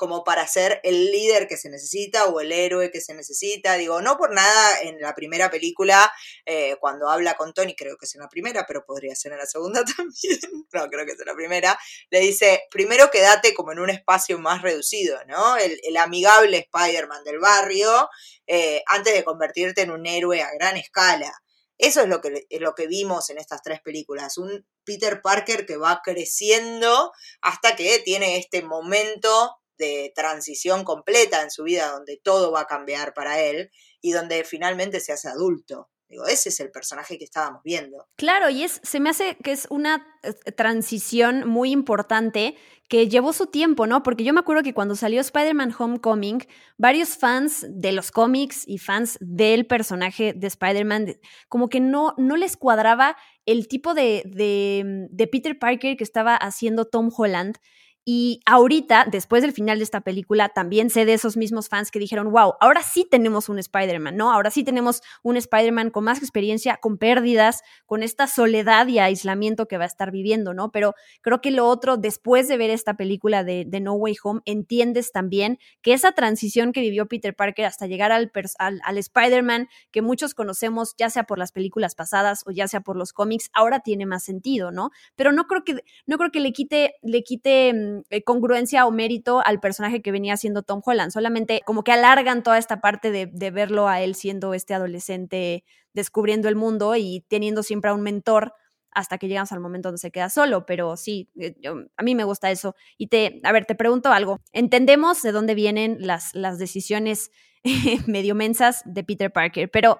como 0.00 0.24
para 0.24 0.48
ser 0.48 0.80
el 0.82 1.10
líder 1.10 1.46
que 1.46 1.58
se 1.58 1.68
necesita 1.68 2.24
o 2.24 2.40
el 2.40 2.52
héroe 2.52 2.90
que 2.90 3.02
se 3.02 3.12
necesita. 3.12 3.74
Digo, 3.74 4.00
no 4.00 4.16
por 4.16 4.32
nada 4.32 4.80
en 4.80 4.98
la 4.98 5.14
primera 5.14 5.50
película, 5.50 6.10
eh, 6.46 6.76
cuando 6.80 7.10
habla 7.10 7.34
con 7.34 7.52
Tony, 7.52 7.76
creo 7.76 7.98
que 7.98 8.06
es 8.06 8.14
en 8.14 8.22
la 8.22 8.28
primera, 8.30 8.64
pero 8.66 8.86
podría 8.86 9.14
ser 9.14 9.32
en 9.32 9.38
la 9.38 9.44
segunda 9.44 9.84
también, 9.96 10.38
no, 10.72 10.88
creo 10.88 11.04
que 11.04 11.12
es 11.12 11.20
en 11.20 11.26
la 11.26 11.34
primera, 11.34 11.78
le 12.08 12.20
dice, 12.20 12.62
primero 12.70 13.10
quédate 13.10 13.52
como 13.52 13.72
en 13.72 13.80
un 13.80 13.90
espacio 13.90 14.38
más 14.38 14.62
reducido, 14.62 15.18
¿no? 15.26 15.58
El, 15.58 15.98
amigable 15.98 16.66
Spider-Man 16.72 17.24
del 17.24 17.40
barrio, 17.40 18.08
eh, 18.46 18.82
antes 18.86 19.12
de 19.12 19.22
convertirte 19.22 19.82
en 19.82 19.90
un 19.90 20.06
héroe 20.06 20.40
a 20.40 20.50
gran 20.54 20.78
escala. 20.78 21.30
Eso 21.76 22.00
es 22.00 22.08
lo 22.08 22.22
que, 22.22 22.46
es 22.48 22.60
lo 22.62 22.74
que 22.74 22.86
vimos 22.86 23.28
en 23.28 23.36
estas 23.36 23.60
tres 23.62 23.82
películas, 23.82 24.38
un 24.38 24.66
Peter 24.84 25.20
Parker 25.20 25.66
que 25.66 25.76
va 25.76 26.00
creciendo 26.02 27.12
hasta 27.42 27.76
que 27.76 27.98
tiene 27.98 28.38
este 28.38 28.62
momento 28.62 29.60
de 29.80 30.12
transición 30.14 30.84
completa 30.84 31.42
en 31.42 31.50
su 31.50 31.64
vida, 31.64 31.90
donde 31.90 32.20
todo 32.22 32.52
va 32.52 32.60
a 32.60 32.66
cambiar 32.66 33.12
para 33.14 33.40
él 33.40 33.72
y 34.00 34.12
donde 34.12 34.44
finalmente 34.44 35.00
se 35.00 35.12
hace 35.12 35.28
adulto. 35.28 35.90
Digo, 36.10 36.26
ese 36.26 36.48
es 36.48 36.58
el 36.58 36.72
personaje 36.72 37.18
que 37.18 37.24
estábamos 37.24 37.62
viendo. 37.62 38.08
Claro, 38.16 38.50
y 38.50 38.64
es, 38.64 38.80
se 38.82 38.98
me 38.98 39.10
hace 39.10 39.36
que 39.44 39.52
es 39.52 39.68
una 39.70 40.04
eh, 40.24 40.32
transición 40.52 41.48
muy 41.48 41.70
importante 41.70 42.56
que 42.88 43.08
llevó 43.08 43.32
su 43.32 43.46
tiempo, 43.46 43.86
¿no? 43.86 44.02
Porque 44.02 44.24
yo 44.24 44.32
me 44.32 44.40
acuerdo 44.40 44.64
que 44.64 44.74
cuando 44.74 44.96
salió 44.96 45.20
Spider-Man 45.20 45.72
Homecoming, 45.78 46.44
varios 46.76 47.10
fans 47.16 47.64
de 47.68 47.92
los 47.92 48.10
cómics 48.10 48.64
y 48.66 48.78
fans 48.78 49.18
del 49.20 49.68
personaje 49.68 50.32
de 50.34 50.48
Spider-Man, 50.48 51.16
como 51.48 51.68
que 51.68 51.78
no, 51.78 52.14
no 52.18 52.36
les 52.36 52.56
cuadraba 52.56 53.16
el 53.46 53.68
tipo 53.68 53.94
de, 53.94 54.24
de, 54.26 55.06
de 55.08 55.26
Peter 55.28 55.56
Parker 55.60 55.96
que 55.96 56.02
estaba 56.02 56.34
haciendo 56.34 56.86
Tom 56.86 57.10
Holland 57.16 57.56
y 58.04 58.40
ahorita, 58.46 59.06
después 59.10 59.42
del 59.42 59.52
final 59.52 59.78
de 59.78 59.84
esta 59.84 60.00
película, 60.00 60.48
también 60.48 60.88
sé 60.88 61.04
de 61.04 61.12
esos 61.12 61.36
mismos 61.36 61.68
fans 61.68 61.90
que 61.90 61.98
dijeron, 61.98 62.30
wow, 62.32 62.54
ahora 62.58 62.82
sí 62.82 63.06
tenemos 63.08 63.50
un 63.50 63.58
Spider-Man, 63.58 64.16
¿no? 64.16 64.32
Ahora 64.32 64.50
sí 64.50 64.64
tenemos 64.64 65.02
un 65.22 65.36
Spider-Man 65.36 65.90
con 65.90 66.04
más 66.04 66.18
experiencia, 66.18 66.78
con 66.78 66.96
pérdidas, 66.96 67.62
con 67.84 68.02
esta 68.02 68.26
soledad 68.26 68.86
y 68.86 68.98
aislamiento 68.98 69.66
que 69.66 69.76
va 69.76 69.84
a 69.84 69.86
estar 69.86 70.10
viviendo, 70.10 70.54
¿no? 70.54 70.72
Pero 70.72 70.94
creo 71.20 71.42
que 71.42 71.50
lo 71.50 71.68
otro, 71.68 71.98
después 71.98 72.48
de 72.48 72.56
ver 72.56 72.70
esta 72.70 72.94
película 72.94 73.44
de, 73.44 73.66
No 73.80 73.92
Way 73.94 74.16
Home, 74.24 74.40
entiendes 74.44 75.12
también 75.12 75.58
que 75.82 75.92
esa 75.92 76.12
transición 76.12 76.72
que 76.72 76.80
vivió 76.80 77.06
Peter 77.06 77.34
Parker 77.34 77.66
hasta 77.66 77.86
llegar 77.86 78.12
al, 78.12 78.32
al, 78.58 78.80
al 78.82 78.98
Spider-Man 78.98 79.68
que 79.90 80.02
muchos 80.02 80.34
conocemos, 80.34 80.94
ya 80.96 81.10
sea 81.10 81.24
por 81.24 81.38
las 81.38 81.52
películas 81.52 81.94
pasadas 81.94 82.42
o 82.46 82.50
ya 82.50 82.66
sea 82.66 82.80
por 82.80 82.96
los 82.96 83.12
cómics, 83.12 83.50
ahora 83.52 83.80
tiene 83.80 84.06
más 84.06 84.24
sentido, 84.24 84.70
¿no? 84.70 84.90
Pero 85.16 85.32
no 85.32 85.46
creo 85.46 85.64
que, 85.64 85.84
no 86.06 86.16
creo 86.16 86.30
que 86.30 86.40
le 86.40 86.52
quite, 86.52 86.94
le 87.02 87.22
quite 87.22 87.72
eh, 88.10 88.22
congruencia 88.22 88.86
o 88.86 88.90
mérito 88.90 89.40
al 89.44 89.60
personaje 89.60 90.02
que 90.02 90.12
venía 90.12 90.36
siendo 90.36 90.62
Tom 90.62 90.80
Holland. 90.84 91.12
Solamente 91.12 91.60
como 91.64 91.84
que 91.84 91.92
alargan 91.92 92.42
toda 92.42 92.58
esta 92.58 92.80
parte 92.80 93.10
de, 93.10 93.50
verlo 93.50 93.88
a 93.88 94.00
él 94.00 94.14
siendo 94.14 94.54
este 94.54 94.74
adolescente 94.74 95.64
descubriendo 95.92 96.48
el 96.48 96.56
mundo 96.56 96.94
y 96.96 97.24
teniendo 97.28 97.62
siempre 97.62 97.90
a 97.90 97.94
un 97.94 98.02
mentor 98.02 98.54
hasta 98.92 99.18
que 99.18 99.28
llegamos 99.28 99.52
al 99.52 99.60
momento 99.60 99.88
donde 99.88 100.00
se 100.00 100.10
queda 100.10 100.30
solo, 100.30 100.66
pero 100.66 100.96
sí, 100.96 101.28
eh, 101.38 101.54
a 101.96 102.02
mí 102.02 102.14
me 102.14 102.24
gusta 102.24 102.50
eso. 102.50 102.74
Y 102.98 103.06
te, 103.06 103.40
a 103.44 103.52
ver, 103.52 103.64
te 103.64 103.74
pregunto 103.74 104.12
algo. 104.12 104.40
Entendemos 104.52 105.22
de 105.22 105.32
dónde 105.32 105.54
vienen 105.54 105.98
las 106.00 106.58
decisiones 106.58 107.30
medio 108.06 108.34
mensas 108.34 108.82
de 108.84 109.04
Peter 109.04 109.32
Parker, 109.32 109.70
pero 109.70 109.98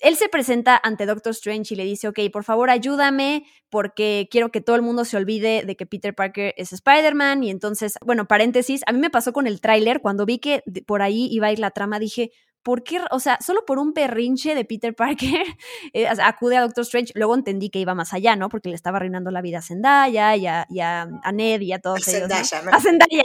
él 0.00 0.16
se 0.16 0.28
presenta 0.28 0.80
ante 0.82 1.06
Doctor 1.06 1.30
Strange 1.32 1.74
y 1.74 1.76
le 1.76 1.84
dice, 1.84 2.08
ok, 2.08 2.18
por 2.32 2.44
favor 2.44 2.70
ayúdame 2.70 3.44
porque 3.70 4.28
quiero 4.30 4.50
que 4.50 4.60
todo 4.60 4.76
el 4.76 4.82
mundo 4.82 5.04
se 5.04 5.16
olvide 5.16 5.64
de 5.64 5.76
que 5.76 5.86
Peter 5.86 6.14
Parker 6.14 6.54
es 6.56 6.72
Spider-Man. 6.72 7.42
Y 7.44 7.50
entonces, 7.50 7.94
bueno, 8.04 8.26
paréntesis, 8.26 8.82
a 8.86 8.92
mí 8.92 8.98
me 8.98 9.10
pasó 9.10 9.32
con 9.32 9.46
el 9.46 9.60
tráiler, 9.60 10.00
cuando 10.00 10.26
vi 10.26 10.38
que 10.38 10.62
por 10.86 11.02
ahí 11.02 11.28
iba 11.30 11.48
a 11.48 11.52
ir 11.52 11.58
la 11.58 11.70
trama, 11.70 11.98
dije, 11.98 12.30
¿por 12.62 12.84
qué? 12.84 13.00
O 13.10 13.20
sea, 13.20 13.38
solo 13.40 13.64
por 13.66 13.78
un 13.78 13.92
berrinche 13.92 14.54
de 14.54 14.64
Peter 14.64 14.94
Parker 14.96 15.46
eh, 15.92 16.06
acude 16.06 16.56
a 16.56 16.62
Doctor 16.62 16.82
Strange. 16.82 17.12
Luego 17.14 17.34
entendí 17.34 17.70
que 17.70 17.78
iba 17.78 17.94
más 17.94 18.12
allá, 18.12 18.36
¿no? 18.36 18.48
Porque 18.48 18.68
le 18.68 18.74
estaba 18.74 18.98
arruinando 18.98 19.30
la 19.30 19.40
vida 19.40 19.58
a 19.58 19.62
Zendaya 19.62 20.36
y 20.36 20.46
a, 20.46 20.66
y 20.68 20.80
a, 20.80 21.08
a 21.22 21.32
Ned 21.32 21.60
y 21.62 21.72
a 21.72 21.78
todos 21.78 22.06
A. 22.06 22.10
Zendaya, 22.10 22.62
A 22.72 22.80
Zendaya. 22.80 23.22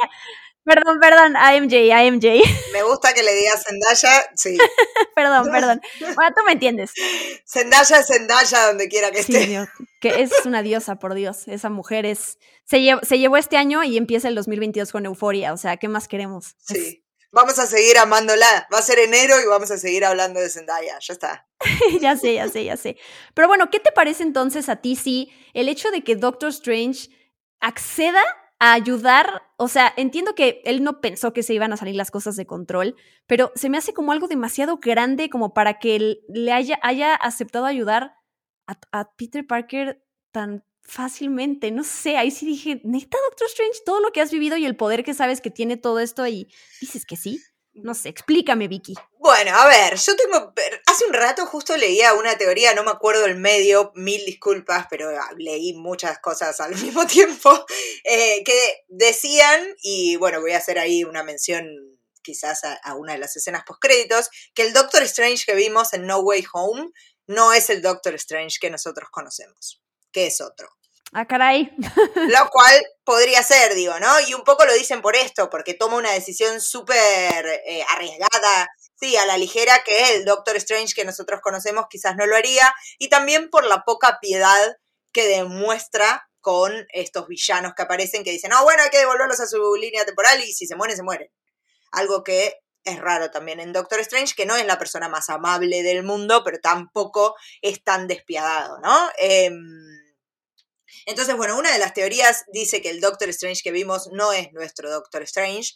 Perdón, 0.66 1.00
perdón, 1.02 1.36
a 1.36 1.54
MJ, 1.58 1.92
a 1.94 2.04
MJ. 2.10 2.42
Me 2.72 2.84
gusta 2.84 3.14
que 3.14 3.22
le 3.22 3.34
digas 3.34 3.64
Zendaya, 3.68 4.30
sí. 4.36 4.58
perdón, 5.16 5.52
perdón. 5.52 5.82
Bueno, 6.16 6.34
tú 6.36 6.44
me 6.46 6.54
entiendes. 6.54 6.92
Zendaya 7.46 8.00
es 8.00 8.08
Zendaya 8.08 8.68
donde 8.68 8.88
quiera 8.88 9.12
que 9.12 9.24
Sí, 9.24 9.34
esté. 9.36 9.48
Dios, 9.48 9.68
que 10.00 10.22
es 10.22 10.32
una 10.46 10.62
diosa, 10.64 10.96
por 10.96 11.14
Dios. 11.16 11.48
Esa 11.48 11.70
mujer 11.70 12.06
es. 12.06 12.38
Se, 12.66 12.78
lle- 12.78 13.04
se 13.04 13.20
llevó 13.20 13.36
este 13.38 13.58
año 13.58 13.84
y 13.84 13.98
empieza 13.98 14.30
el 14.30 14.36
2022 14.36 14.92
con 14.94 15.06
euforia. 15.06 15.52
O 15.54 15.58
sea, 15.58 15.76
¿qué 15.78 15.88
más 15.90 16.08
queremos? 16.08 16.56
Es- 16.70 16.78
Sí. 16.78 17.00
Vamos 17.36 17.58
a 17.58 17.66
seguir 17.66 17.98
amándola. 17.98 18.68
Va 18.72 18.78
a 18.78 18.82
ser 18.84 19.00
enero 19.00 19.42
y 19.42 19.48
vamos 19.48 19.72
a 19.72 19.78
seguir 19.80 20.06
hablando 20.06 20.40
de 20.40 20.50
Zendaya. 20.52 21.00
Ya 21.00 21.14
está. 21.14 21.48
ya 22.00 22.16
sé, 22.16 22.36
ya 22.36 22.48
sé, 22.48 22.64
ya 22.64 22.78
sé. 22.78 22.96
Pero 23.34 23.48
bueno, 23.48 23.72
¿qué 23.72 23.80
te 23.80 23.92
parece 23.92 24.22
entonces 24.22 24.70
a 24.70 24.76
ti 24.78 24.96
si 24.96 25.34
el 25.56 25.68
hecho 25.68 25.90
de 25.90 26.04
que 26.04 26.16
Doctor 26.16 26.50
Strange 26.52 27.10
acceda 27.60 28.22
ayudar? 28.72 29.44
O 29.58 29.68
sea, 29.68 29.94
entiendo 29.98 30.36
que 30.36 30.62
él 30.64 30.84
no 30.84 31.02
pensó 31.02 31.34
que 31.34 31.44
se 31.44 31.54
iban 31.54 31.74
a 31.74 31.78
salir 31.78 31.96
las 31.96 32.12
cosas 32.12 32.36
de 32.38 32.46
control, 32.46 32.96
pero 33.28 33.52
se 33.56 33.70
me 33.70 33.78
hace 33.78 33.94
como 33.94 34.12
algo 34.12 34.28
demasiado 34.28 34.78
grande 34.78 35.30
como 35.30 35.54
para 35.54 35.80
que 35.80 35.96
él 35.98 36.22
le 36.30 36.54
haya, 36.54 36.80
haya 36.82 37.14
aceptado 37.16 37.66
ayudar 37.66 38.16
a, 38.68 38.78
a 38.92 39.12
Peter 39.16 39.46
Parker 39.46 40.02
tan 40.32 40.64
fácilmente. 40.82 41.72
No 41.72 41.84
sé, 41.84 42.18
ahí 42.18 42.32
sí 42.32 42.46
dije, 42.46 42.82
neta, 42.84 43.18
Doctor 43.30 43.48
Strange, 43.48 43.80
todo 43.86 44.00
lo 44.00 44.12
que 44.12 44.22
has 44.22 44.32
vivido 44.32 44.58
y 44.58 44.66
el 44.66 44.76
poder 44.76 45.04
que 45.04 45.14
sabes 45.14 45.42
que 45.42 45.50
tiene 45.50 45.78
todo 45.78 46.00
esto 46.00 46.26
y 46.28 46.48
dices 46.80 47.06
que 47.06 47.18
sí. 47.18 47.40
No 47.76 47.96
sé, 47.96 48.10
explícame, 48.10 48.68
Vicky. 48.68 48.94
Bueno, 49.18 49.56
a 49.56 49.68
ver, 49.68 49.98
yo 49.98 50.16
tengo. 50.16 50.54
Hace 50.86 51.06
un 51.06 51.14
rato 51.14 51.46
justo 51.48 51.76
leía 51.76 52.14
una 52.14 52.38
teoría, 52.38 52.74
no 52.76 52.84
me 52.84 52.92
acuerdo 52.92 53.26
el 53.26 53.36
medio, 53.36 53.92
mil 53.96 54.24
disculpas, 54.26 54.86
pero 54.90 55.10
ah, 55.10 55.32
leí 55.38 55.74
muchas 55.74 56.20
cosas 56.20 56.60
al 56.60 56.76
mismo 56.82 57.08
tiempo, 57.08 57.66
eh, 58.04 58.44
que 58.44 58.86
decían, 58.90 59.76
y 59.82 60.18
bueno, 60.18 60.40
voy 60.40 60.52
a 60.52 60.60
hacer 60.60 60.78
ahí 60.78 61.04
una 61.04 61.24
mención 61.24 61.66
quizás 62.22 62.64
a, 62.64 62.74
a 62.76 62.96
una 62.96 63.14
de 63.14 63.20
las 63.20 63.36
escenas 63.36 63.64
postcréditos, 63.66 64.30
que 64.54 64.62
el 64.62 64.74
Doctor 64.74 65.02
Strange 65.04 65.46
que 65.46 65.56
vimos 65.56 65.94
en 65.94 66.06
No 66.06 66.20
Way 66.20 66.46
Home 66.54 66.92
no 67.28 67.54
es 67.54 67.70
el 67.70 67.82
Doctor 67.82 68.14
Strange 68.16 68.60
que 68.62 68.70
nosotros 68.70 69.10
conocemos, 69.12 69.82
que 70.12 70.28
es 70.28 70.42
otro. 70.42 70.70
Ah, 71.12 71.28
caray. 71.28 71.72
Lo 72.16 72.50
cual 72.50 72.84
podría 73.04 73.44
ser, 73.44 73.76
digo, 73.76 74.00
¿no? 74.00 74.20
Y 74.22 74.34
un 74.34 74.44
poco 74.44 74.66
lo 74.66 74.74
dicen 74.74 75.02
por 75.02 75.16
esto, 75.16 75.50
porque 75.50 75.74
toma 75.74 75.98
una 75.98 76.12
decisión 76.12 76.62
súper 76.62 77.46
eh, 77.66 77.84
arriesgada, 77.90 78.70
sí, 78.96 79.16
a 79.18 79.26
la 79.26 79.38
ligera, 79.38 79.84
que 79.84 80.16
el 80.16 80.26
Doctor 80.26 80.56
Strange 80.56 80.94
que 80.96 81.06
nosotros 81.06 81.42
conocemos 81.42 81.86
quizás 81.90 82.16
no 82.16 82.26
lo 82.26 82.36
haría, 82.36 82.74
y 82.98 83.10
también 83.10 83.50
por 83.50 83.66
la 83.66 83.84
poca 83.84 84.18
piedad 84.22 84.78
que 85.12 85.28
demuestra 85.28 86.28
con 86.42 86.86
estos 86.90 87.28
villanos 87.28 87.74
que 87.76 87.84
aparecen, 87.84 88.24
que 88.24 88.32
dicen, 88.32 88.50
no, 88.50 88.64
bueno, 88.64 88.84
hay 88.84 88.90
que 88.90 88.98
devolverlos 88.98 89.40
a 89.40 89.48
su 89.48 89.76
línea 89.76 90.06
temporal 90.06 90.44
y 90.44 90.52
si 90.52 90.68
se 90.68 90.76
mueren, 90.76 90.98
se 90.98 91.04
mueren. 91.04 91.30
Algo 91.92 92.24
que 92.24 92.56
es 92.84 93.00
raro 93.00 93.32
también 93.32 93.60
en 93.60 93.72
Doctor 93.72 94.00
Strange, 94.02 94.34
que 94.36 94.46
no 94.46 94.56
es 94.56 94.66
la 94.66 94.78
persona 94.78 95.08
más 95.08 95.30
amable 95.30 95.84
del 95.84 96.04
mundo, 96.04 96.44
pero 96.44 96.60
tampoco 96.60 97.36
es 97.62 97.82
tan 97.84 98.08
despiadado, 98.08 98.80
¿no? 98.80 99.10
Em, 99.18 99.56
entonces, 101.06 101.36
bueno, 101.36 101.58
una 101.58 101.72
de 101.72 101.80
las 101.80 101.94
teorías 101.94 102.46
dice 102.52 102.82
que 102.82 102.90
el 102.90 103.02
Doctor 103.02 103.30
Strange 103.30 103.62
que 103.64 103.72
vimos 103.72 104.10
no 104.12 104.34
es 104.34 104.52
nuestro 104.54 104.90
Doctor 104.90 105.24
Strange. 105.24 105.74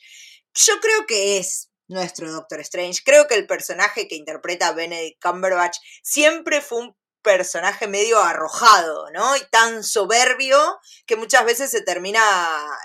Yo 0.53 0.79
creo 0.79 1.05
que 1.05 1.37
es 1.37 1.69
nuestro 1.87 2.31
Doctor 2.31 2.59
Strange. 2.61 3.01
Creo 3.03 3.27
que 3.27 3.35
el 3.35 3.47
personaje 3.47 4.07
que 4.07 4.15
interpreta 4.15 4.73
Benedict 4.73 5.21
Cumberbatch 5.21 5.77
siempre 6.03 6.61
fue 6.61 6.79
un 6.79 6.97
personaje 7.21 7.87
medio 7.87 8.19
arrojado, 8.19 9.09
¿no? 9.11 9.35
Y 9.35 9.41
tan 9.51 9.83
soberbio 9.83 10.79
que 11.05 11.15
muchas 11.15 11.45
veces 11.45 11.71
se 11.71 11.81
termina 11.81 12.21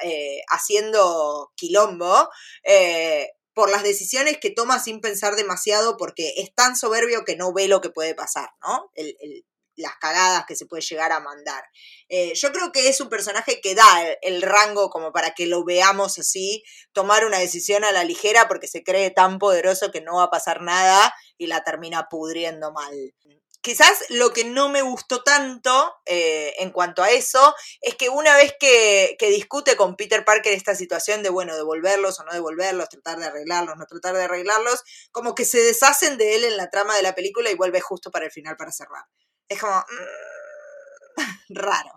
eh, 0.04 0.42
haciendo 0.48 1.52
quilombo. 1.56 2.28
Eh, 2.64 3.28
por 3.54 3.70
las 3.70 3.82
decisiones 3.82 4.38
que 4.38 4.50
toma 4.50 4.78
sin 4.78 5.00
pensar 5.00 5.36
demasiado, 5.36 5.96
porque 5.98 6.32
es 6.38 6.54
tan 6.54 6.74
soberbio 6.74 7.24
que 7.24 7.36
no 7.36 7.52
ve 7.52 7.68
lo 7.68 7.82
que 7.82 7.90
puede 7.90 8.14
pasar, 8.14 8.48
¿no? 8.62 8.90
El, 8.94 9.14
el, 9.20 9.44
las 9.76 9.96
cagadas 9.96 10.44
que 10.46 10.56
se 10.56 10.66
puede 10.66 10.82
llegar 10.82 11.12
a 11.12 11.20
mandar. 11.20 11.64
Eh, 12.08 12.34
yo 12.34 12.52
creo 12.52 12.72
que 12.72 12.88
es 12.88 13.00
un 13.00 13.08
personaje 13.08 13.60
que 13.60 13.74
da 13.74 13.86
el, 14.20 14.42
rango 14.42 14.90
como 14.90 15.12
para 15.12 15.32
que 15.32 15.46
lo 15.46 15.64
veamos 15.64 16.18
así, 16.18 16.62
tomar 16.92 17.24
una 17.24 17.38
decisión 17.38 17.84
a 17.84 17.92
la 17.92 18.04
ligera 18.04 18.48
porque 18.48 18.66
se 18.66 18.82
cree 18.82 19.10
tan 19.10 19.38
poderoso 19.38 19.90
que 19.90 20.00
no 20.00 20.16
va 20.16 20.24
a 20.24 20.30
pasar 20.30 20.62
nada 20.62 21.14
y 21.38 21.46
la 21.46 21.64
termina 21.64 22.08
pudriendo 22.10 22.72
mal. 22.72 23.14
Quizás 23.62 24.06
lo 24.08 24.32
que 24.32 24.44
no 24.44 24.68
me 24.68 24.82
gustó 24.82 25.22
tanto 25.22 25.94
eh, 26.04 26.52
en 26.58 26.72
cuanto 26.72 27.00
a 27.04 27.12
eso 27.12 27.54
es 27.80 27.94
que 27.94 28.08
una 28.08 28.36
vez 28.36 28.54
que, 28.58 29.14
que, 29.20 29.30
discute 29.30 29.76
con 29.76 29.94
Peter 29.94 30.24
Parker 30.24 30.52
esta 30.52 30.74
situación 30.74 31.22
de, 31.22 31.30
bueno, 31.30 31.54
devolverlos 31.54 32.18
o 32.18 32.24
no 32.24 32.32
devolverlos, 32.32 32.88
tratar 32.88 33.20
de 33.20 33.26
arreglarlos, 33.26 33.76
no 33.76 33.86
tratar 33.86 34.16
de 34.16 34.24
arreglarlos, 34.24 34.82
como 35.12 35.36
que 35.36 35.44
se 35.44 35.58
deshacen 35.60 36.18
de 36.18 36.34
él 36.34 36.44
en 36.44 36.56
la 36.56 36.70
trama 36.70 36.96
de 36.96 37.02
la 37.02 37.14
película 37.14 37.52
y 37.52 37.54
vuelve 37.54 37.80
justo 37.80 38.10
para 38.10 38.24
el 38.24 38.32
final 38.32 38.56
para 38.56 38.72
cerrar. 38.72 39.04
Es 39.52 39.62
mmm, 39.62 41.26
raro. 41.54 41.90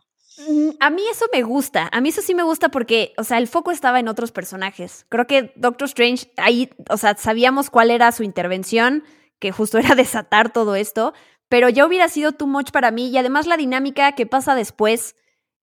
A 0.81 0.89
mí 0.89 1.01
eso 1.09 1.25
me 1.31 1.43
gusta, 1.43 1.89
a 1.93 2.01
mí 2.01 2.09
eso 2.09 2.21
sí 2.21 2.35
me 2.35 2.43
gusta 2.43 2.67
porque, 2.69 3.13
o 3.17 3.23
sea, 3.23 3.37
el 3.37 3.47
foco 3.47 3.71
estaba 3.71 4.01
en 4.01 4.09
otros 4.09 4.33
personajes. 4.33 5.05
Creo 5.07 5.27
que 5.27 5.53
Doctor 5.55 5.87
Strange, 5.87 6.29
ahí, 6.35 6.69
o 6.89 6.97
sea, 6.97 7.15
sabíamos 7.15 7.69
cuál 7.69 7.89
era 7.89 8.11
su 8.11 8.23
intervención, 8.23 9.05
que 9.39 9.53
justo 9.53 9.77
era 9.79 9.95
desatar 9.95 10.51
todo 10.51 10.75
esto, 10.75 11.13
pero 11.47 11.69
ya 11.69 11.85
hubiera 11.85 12.09
sido 12.09 12.33
too 12.33 12.47
much 12.47 12.71
para 12.71 12.91
mí 12.91 13.09
y 13.09 13.17
además 13.17 13.47
la 13.47 13.55
dinámica 13.55 14.11
que 14.11 14.25
pasa 14.25 14.55
después 14.55 15.15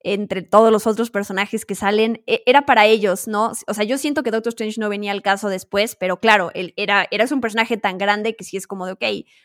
entre 0.05 0.43
todos 0.43 0.73
los 0.73 0.87
otros 0.87 1.11
personajes 1.11 1.65
que 1.65 1.75
salen 1.75 2.23
era 2.27 2.67
para 2.67 2.87
ellos, 2.87 3.29
¿no? 3.29 3.53
O 3.67 3.75
sea, 3.75 3.85
yo 3.85 3.99
siento 3.99 4.23
que 4.23 4.31
Doctor 4.31 4.51
Strange 4.51 4.81
no 4.81 4.89
venía 4.89 5.13
al 5.13 5.23
caso 5.23 5.49
después, 5.49 5.97
pero 5.97 6.19
claro, 6.19 6.51
él 6.55 6.75
era, 6.77 7.07
eras 7.11 7.33
un 7.33 7.41
personaje 7.41 7.77
tan 7.77 7.99
grande 7.99 8.35
que 8.37 8.45
sí 8.45 8.57
es 8.57 8.67
como 8.67 8.87
de, 8.87 8.93
ok, 8.93 9.05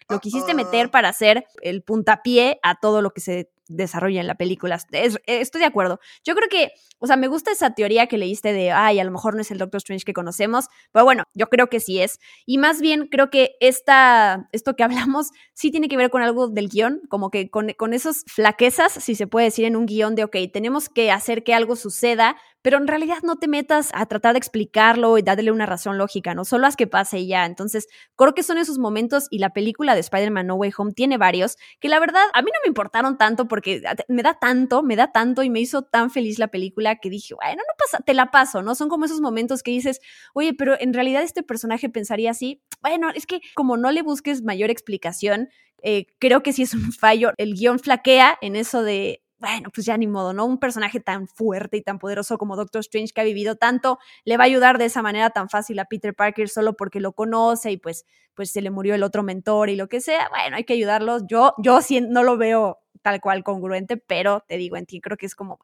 lo 0.10 0.20
quisiste 0.20 0.54
meter 0.54 0.92
para 0.92 1.10
hacer 1.10 1.46
el 1.62 1.84
puntapié 1.84 2.60
a 2.64 2.80
todo 2.80 3.02
lo 3.02 3.12
que 3.12 3.22
se 3.22 3.50
desarrolla 3.68 4.22
en 4.22 4.28
la 4.28 4.36
película. 4.36 4.80
Es, 4.92 5.20
estoy 5.26 5.62
de 5.62 5.68
acuerdo. 5.68 6.00
Yo 6.24 6.36
creo 6.36 6.50
que, 6.50 6.72
o 7.00 7.08
sea, 7.08 7.18
me 7.18 7.28
gusta 7.28 7.52
esa 7.52 7.74
teoría 7.74 8.08
que 8.08 8.18
leíste 8.18 8.54
de, 8.54 8.72
ay, 8.72 9.00
a 9.00 9.04
lo 9.04 9.12
mejor 9.12 9.36
no 9.36 9.42
es 9.42 9.52
el 9.52 9.58
Doctor 9.58 9.78
Strange 9.78 10.06
que 10.06 10.14
conocemos, 10.14 10.66
pero 10.92 11.06
bueno, 11.06 11.24
yo 11.34 11.48
creo 11.48 11.68
que 11.68 11.80
sí 11.80 12.02
es. 12.02 12.20
Y 12.46 12.58
más 12.58 12.82
bien 12.82 13.08
creo 13.08 13.30
que 13.30 13.56
esta, 13.60 14.48
esto 14.52 14.76
que 14.76 14.84
hablamos 15.08 15.32
sí 15.54 15.72
tiene 15.72 15.90
que 15.90 15.98
ver 15.98 16.10
con 16.10 16.22
algo 16.22 16.48
del 16.48 16.70
guion, 16.70 17.02
como 17.10 17.30
que 17.30 17.50
con, 17.50 17.72
con 17.74 17.94
esas 17.94 18.24
flaquezas, 18.28 18.94
si 18.94 19.16
se 19.16 19.28
puede 19.28 19.46
decir 19.46 19.66
en 19.66 19.76
un 19.76 19.86
guion 19.86 20.16
de, 20.16 20.24
ok, 20.24 20.36
tenemos 20.52 20.90
que 20.90 21.12
hacer 21.12 21.44
que 21.44 21.54
algo 21.54 21.76
suceda, 21.76 22.38
pero 22.68 22.80
en 22.80 22.88
realidad 22.88 23.20
no 23.24 23.38
te 23.38 23.48
metas 23.48 23.92
a 23.94 24.06
tratar 24.08 24.34
de 24.34 24.40
explicarlo 24.40 25.18
y 25.18 25.22
darle 25.22 25.54
una 25.54 25.66
razón 25.66 25.98
lógica, 25.98 26.36
¿no? 26.36 26.44
Solo 26.44 26.68
haz 26.68 26.76
que 26.76 26.86
pase 26.86 27.20
y 27.20 27.28
ya. 27.30 27.46
Entonces, 27.46 27.88
creo 28.18 28.34
que 28.34 28.44
son 28.44 28.58
esos 28.58 28.78
momentos 28.78 29.28
y 29.30 29.40
la 29.40 29.52
película 29.52 29.94
de 29.94 30.02
Spider-Man 30.02 30.48
No 30.48 30.56
Way 30.56 30.74
Home 30.78 30.92
tiene 30.92 31.18
varios 31.18 31.56
que 31.80 31.88
la 31.88 32.02
verdad 32.02 32.24
a 32.34 32.42
mí 32.42 32.52
no 32.54 32.60
me 32.66 32.68
importaron 32.68 33.18
tanto 33.18 33.48
porque 33.48 33.82
me 34.10 34.22
da 34.22 34.34
tanto, 34.34 34.84
me 34.84 34.98
da 34.98 35.14
tanto 35.14 35.44
y 35.44 35.50
me 35.50 35.62
hizo 35.62 35.84
tan 35.84 36.12
feliz 36.12 36.40
la 36.40 36.50
película 36.50 36.98
que 36.98 37.10
dije, 37.10 37.36
bueno, 37.36 37.62
no 37.66 37.74
pasa, 37.78 38.04
te 38.04 38.14
la 38.14 38.32
paso, 38.32 38.62
¿no? 38.62 38.76
Son 38.76 38.90
como 38.90 39.06
esos 39.06 39.22
momentos 39.22 39.64
que 39.64 39.72
dices, 39.72 40.02
oye, 40.34 40.54
pero 40.54 40.76
en 40.78 40.94
realidad 40.94 41.24
este 41.24 41.44
personaje 41.44 41.88
pensaría 41.88 42.32
así. 42.32 42.62
Bueno, 42.82 43.12
es 43.16 43.26
que 43.26 43.40
como 43.56 43.78
no 43.78 43.94
le 43.94 44.02
busques 44.02 44.44
mayor 44.44 44.72
explicación, 44.72 45.48
eh, 45.84 46.08
creo 46.20 46.44
que 46.44 46.52
sí 46.52 46.64
es 46.64 46.74
un 46.74 46.92
fallo. 46.92 47.32
El 47.38 47.54
guion 47.54 47.80
flaquea 47.80 48.38
en 48.42 48.58
eso 48.58 48.84
de, 48.84 49.22
bueno, 49.40 49.70
pues 49.74 49.86
ya 49.86 49.98
ni 49.98 50.08
modo, 50.08 50.34
¿no? 50.34 50.46
Un 50.46 50.60
personaje 50.60 51.00
tan 51.00 51.28
fuerte 51.28 51.78
y 51.78 51.82
tan 51.82 52.00
poderoso 52.00 52.38
como 52.38 52.56
Doctor 52.56 52.80
Strange 52.80 53.14
que 53.14 53.22
ha 53.22 53.24
vivido 53.24 53.56
tanto, 53.56 54.00
le 54.26 54.38
va 54.38 54.44
a 54.44 54.48
ayudar 54.48 54.78
de 54.78 54.86
esa 54.86 55.02
manera 55.02 55.30
tan 55.30 55.50
fácil 55.50 55.78
a 55.80 55.86
Peter 55.86 56.16
Parker 56.16 56.50
solo 56.50 56.74
porque 56.74 57.00
lo 57.00 57.14
conoce 57.14 57.72
y 57.72 57.78
pues, 57.78 58.06
pues 58.34 58.52
se 58.52 58.62
le 58.62 58.72
murió 58.72 58.96
el 58.96 59.04
otro 59.04 59.24
mentor 59.24 59.70
y 59.70 59.76
lo 59.76 59.88
que 59.88 60.02
sea. 60.02 60.28
Bueno, 60.30 60.56
hay 60.56 60.64
que 60.64 60.74
ayudarlos. 60.74 61.24
Yo, 61.28 61.54
yo 61.60 61.82
sí 61.82 62.02
no 62.02 62.24
lo 62.24 62.38
veo 62.38 62.80
tal 63.02 63.22
cual 63.22 63.44
congruente, 63.44 63.98
pero 63.98 64.44
te 64.48 64.58
digo, 64.58 64.76
en 64.76 64.86
ti 64.86 65.02
creo 65.02 65.18
que 65.18 65.28
es 65.28 65.36
como, 65.36 65.60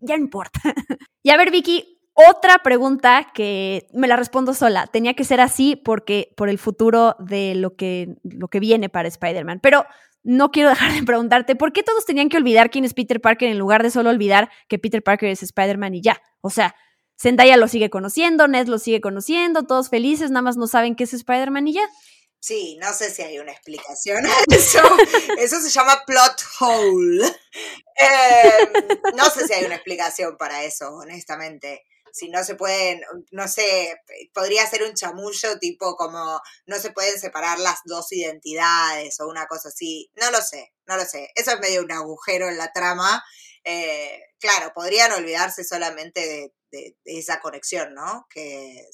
ya 0.00 0.16
no 0.16 0.24
importa. 0.24 0.60
y 1.22 1.30
a 1.30 1.36
ver, 1.36 1.50
Vicky, 1.50 2.00
otra 2.14 2.58
pregunta 2.60 3.32
que 3.34 3.88
me 3.92 4.06
la 4.06 4.16
respondo 4.16 4.54
sola. 4.54 4.86
Tenía 4.86 5.14
que 5.14 5.24
ser 5.24 5.40
así 5.40 5.76
porque 5.76 6.32
por 6.36 6.48
el 6.48 6.58
futuro 6.58 7.16
de 7.18 7.54
lo 7.54 7.74
que, 7.76 8.16
lo 8.22 8.48
que 8.48 8.60
viene 8.60 8.88
para 8.88 9.08
Spider-Man. 9.08 9.60
Pero 9.60 9.84
no 10.24 10.50
quiero 10.50 10.70
dejar 10.70 10.92
de 10.92 11.02
preguntarte, 11.04 11.54
¿por 11.54 11.72
qué 11.72 11.82
todos 11.82 12.04
tenían 12.04 12.28
que 12.28 12.36
olvidar 12.36 12.70
quién 12.70 12.84
es 12.84 12.94
Peter 12.94 13.20
Parker 13.20 13.48
en 13.48 13.58
lugar 13.58 13.82
de 13.82 13.90
solo 13.90 14.10
olvidar 14.10 14.50
que 14.68 14.78
Peter 14.78 15.02
Parker 15.02 15.28
es 15.28 15.42
Spider-Man 15.42 15.94
y 15.94 16.02
ya? 16.02 16.20
O 16.40 16.50
sea, 16.50 16.74
Zendaya 17.20 17.56
lo 17.56 17.68
sigue 17.68 17.90
conociendo, 17.90 18.48
Ned 18.48 18.66
lo 18.66 18.78
sigue 18.78 19.00
conociendo, 19.00 19.62
todos 19.62 19.90
felices, 19.90 20.30
nada 20.30 20.42
más 20.42 20.56
no 20.56 20.66
saben 20.66 20.96
qué 20.96 21.04
es 21.04 21.14
Spider-Man 21.14 21.68
y 21.68 21.74
ya. 21.74 21.88
Sí, 22.40 22.76
no 22.80 22.92
sé 22.92 23.10
si 23.10 23.22
hay 23.22 23.38
una 23.38 23.52
explicación 23.52 24.26
a 24.26 24.32
eso. 24.54 24.80
Eso 25.38 25.60
se 25.60 25.70
llama 25.70 26.02
plot 26.06 26.42
hole. 26.60 27.24
Em, 27.96 28.98
no 29.16 29.30
sé 29.30 29.46
si 29.46 29.54
hay 29.54 29.64
una 29.64 29.76
explicación 29.76 30.36
para 30.36 30.64
eso, 30.64 30.90
honestamente 30.94 31.84
si 32.14 32.28
no 32.28 32.44
se 32.44 32.54
pueden, 32.54 33.02
no 33.32 33.48
sé, 33.48 34.00
podría 34.32 34.64
ser 34.68 34.84
un 34.84 34.94
chamullo 34.94 35.58
tipo 35.58 35.96
como 35.96 36.40
no 36.64 36.78
se 36.78 36.92
pueden 36.92 37.18
separar 37.18 37.58
las 37.58 37.80
dos 37.86 38.12
identidades 38.12 39.18
o 39.18 39.26
una 39.26 39.46
cosa 39.46 39.70
así. 39.70 40.12
No 40.14 40.30
lo 40.30 40.40
sé, 40.40 40.72
no 40.86 40.96
lo 40.96 41.04
sé. 41.04 41.32
Eso 41.34 41.50
es 41.50 41.60
medio 41.60 41.82
un 41.82 41.90
agujero 41.90 42.48
en 42.48 42.56
la 42.56 42.72
trama. 42.72 43.24
Eh, 43.64 44.26
claro, 44.38 44.72
podrían 44.72 45.10
olvidarse 45.10 45.64
solamente 45.64 46.52
de, 46.70 46.96
esa 47.04 47.40
conexión, 47.40 47.94
¿no? 47.94 48.26
Que 48.30 48.88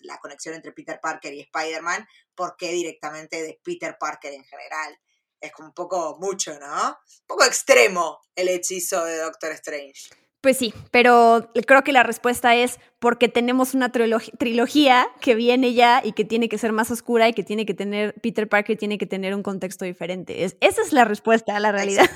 la 0.00 0.18
conexión 0.18 0.54
entre 0.54 0.72
Peter 0.72 1.00
Parker 1.00 1.32
y 1.32 1.40
Spider-Man, 1.40 2.06
¿por 2.34 2.56
qué 2.58 2.72
directamente 2.72 3.42
de 3.42 3.58
Peter 3.64 3.96
Parker 3.98 4.34
en 4.34 4.44
general? 4.44 5.00
Es 5.40 5.52
como 5.52 5.68
un 5.68 5.74
poco 5.74 6.18
mucho, 6.20 6.58
¿no? 6.58 6.88
Un 6.88 7.26
poco 7.26 7.44
extremo 7.44 8.20
el 8.34 8.48
hechizo 8.48 9.02
de 9.04 9.16
Doctor 9.16 9.52
Strange. 9.52 10.25
Pues 10.46 10.58
sí, 10.58 10.72
pero 10.92 11.50
creo 11.66 11.82
que 11.82 11.90
la 11.90 12.04
respuesta 12.04 12.54
es 12.54 12.78
porque 13.00 13.28
tenemos 13.28 13.74
una 13.74 13.90
trilogía 13.90 15.08
que 15.20 15.34
viene 15.34 15.74
ya 15.74 16.00
y 16.04 16.12
que 16.12 16.24
tiene 16.24 16.48
que 16.48 16.56
ser 16.56 16.70
más 16.70 16.88
oscura 16.92 17.28
y 17.28 17.32
que 17.32 17.42
tiene 17.42 17.66
que 17.66 17.74
tener, 17.74 18.14
Peter 18.22 18.48
Parker 18.48 18.78
tiene 18.78 18.96
que 18.96 19.06
tener 19.06 19.34
un 19.34 19.42
contexto 19.42 19.84
diferente. 19.84 20.44
esa 20.44 20.54
es 20.60 20.92
la 20.92 21.04
respuesta 21.04 21.56
a 21.56 21.58
la 21.58 21.72
realidad. 21.72 22.08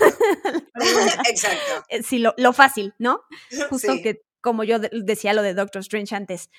Exacto. 1.29 1.59
Eh, 1.89 2.05
sí, 2.05 2.21
lo, 2.21 2.53
fácil, 2.53 2.95
¿no? 3.01 3.23
Justo 3.69 3.95
que, 4.01 4.23
como 4.41 4.63
yo 4.63 4.79
decía 4.79 5.33
lo 5.33 5.43
de 5.43 5.55
Doctor 5.55 5.81
Strange 5.81 6.15
antes. 6.15 6.51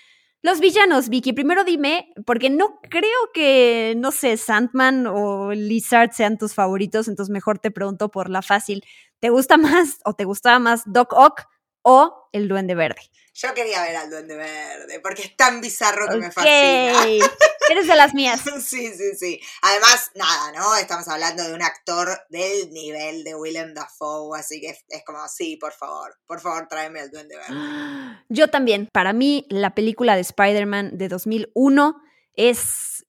Los 0.41 0.59
villanos, 0.59 1.07
Vicky, 1.07 1.31
primero 1.31 1.63
dime, 1.63 2.11
porque 2.25 2.49
no 2.49 2.81
creo 2.89 3.31
que, 3.33 3.93
no 3.95 4.11
sé, 4.11 4.35
Sandman 4.35 5.07
o 5.07 5.53
Lizard 5.53 6.11
sean 6.11 6.37
tus 6.37 6.53
favoritos, 6.53 7.07
entonces 7.07 7.31
mejor 7.31 7.59
te 7.59 7.71
pregunto 7.71 8.11
por 8.11 8.29
la 8.29 8.41
fácil. 8.41 8.83
¿Te 9.21 9.29
gusta 9.29 9.55
más 9.55 9.99
o 10.03 10.13
te 10.15 10.25
gustaba 10.25 10.59
más 10.59 10.83
Doc 10.85 11.13
Ock 11.13 11.45
o 11.83 12.29
el 12.31 12.47
Duende 12.47 12.75
Verde? 12.75 13.01
Yo 13.33 13.53
quería 13.53 13.81
ver 13.83 13.95
al 13.95 14.09
Duende 14.09 14.35
Verde, 14.35 14.99
porque 14.99 15.23
es 15.23 15.35
tan 15.37 15.61
bizarro 15.61 16.07
que 16.09 16.17
me 16.17 16.31
fascina. 16.31 17.05
Eres 17.69 17.87
de 17.87 17.95
las 17.95 18.13
mías. 18.13 18.41
sí, 18.61 18.93
sí, 18.93 19.15
sí. 19.17 19.39
Además, 19.61 20.11
nada, 20.15 20.51
¿no? 20.51 20.75
Estamos 20.75 21.07
hablando 21.07 21.43
de 21.43 21.53
un 21.53 21.61
actor 21.61 22.09
del 22.29 22.69
nivel 22.71 23.23
de 23.23 23.35
Willem 23.35 23.73
Dafoe, 23.73 24.37
así 24.37 24.59
que 24.59 24.77
es, 24.89 25.03
como, 25.05 25.25
sí, 25.29 25.55
por 25.55 25.71
favor, 25.71 26.19
por 26.25 26.41
favor, 26.41 26.67
tráeme 26.67 26.99
al 26.99 27.11
Duende 27.11 27.37
Verde. 27.37 27.55
Yo 28.29 28.49
también. 28.49 28.89
Para 28.91 29.13
mí, 29.13 29.45
la 29.49 29.73
película 29.73 30.15
de 30.15 30.21
Spider-Man 30.21 30.97
de 30.97 31.07
2001 31.07 32.01
es 32.35 33.05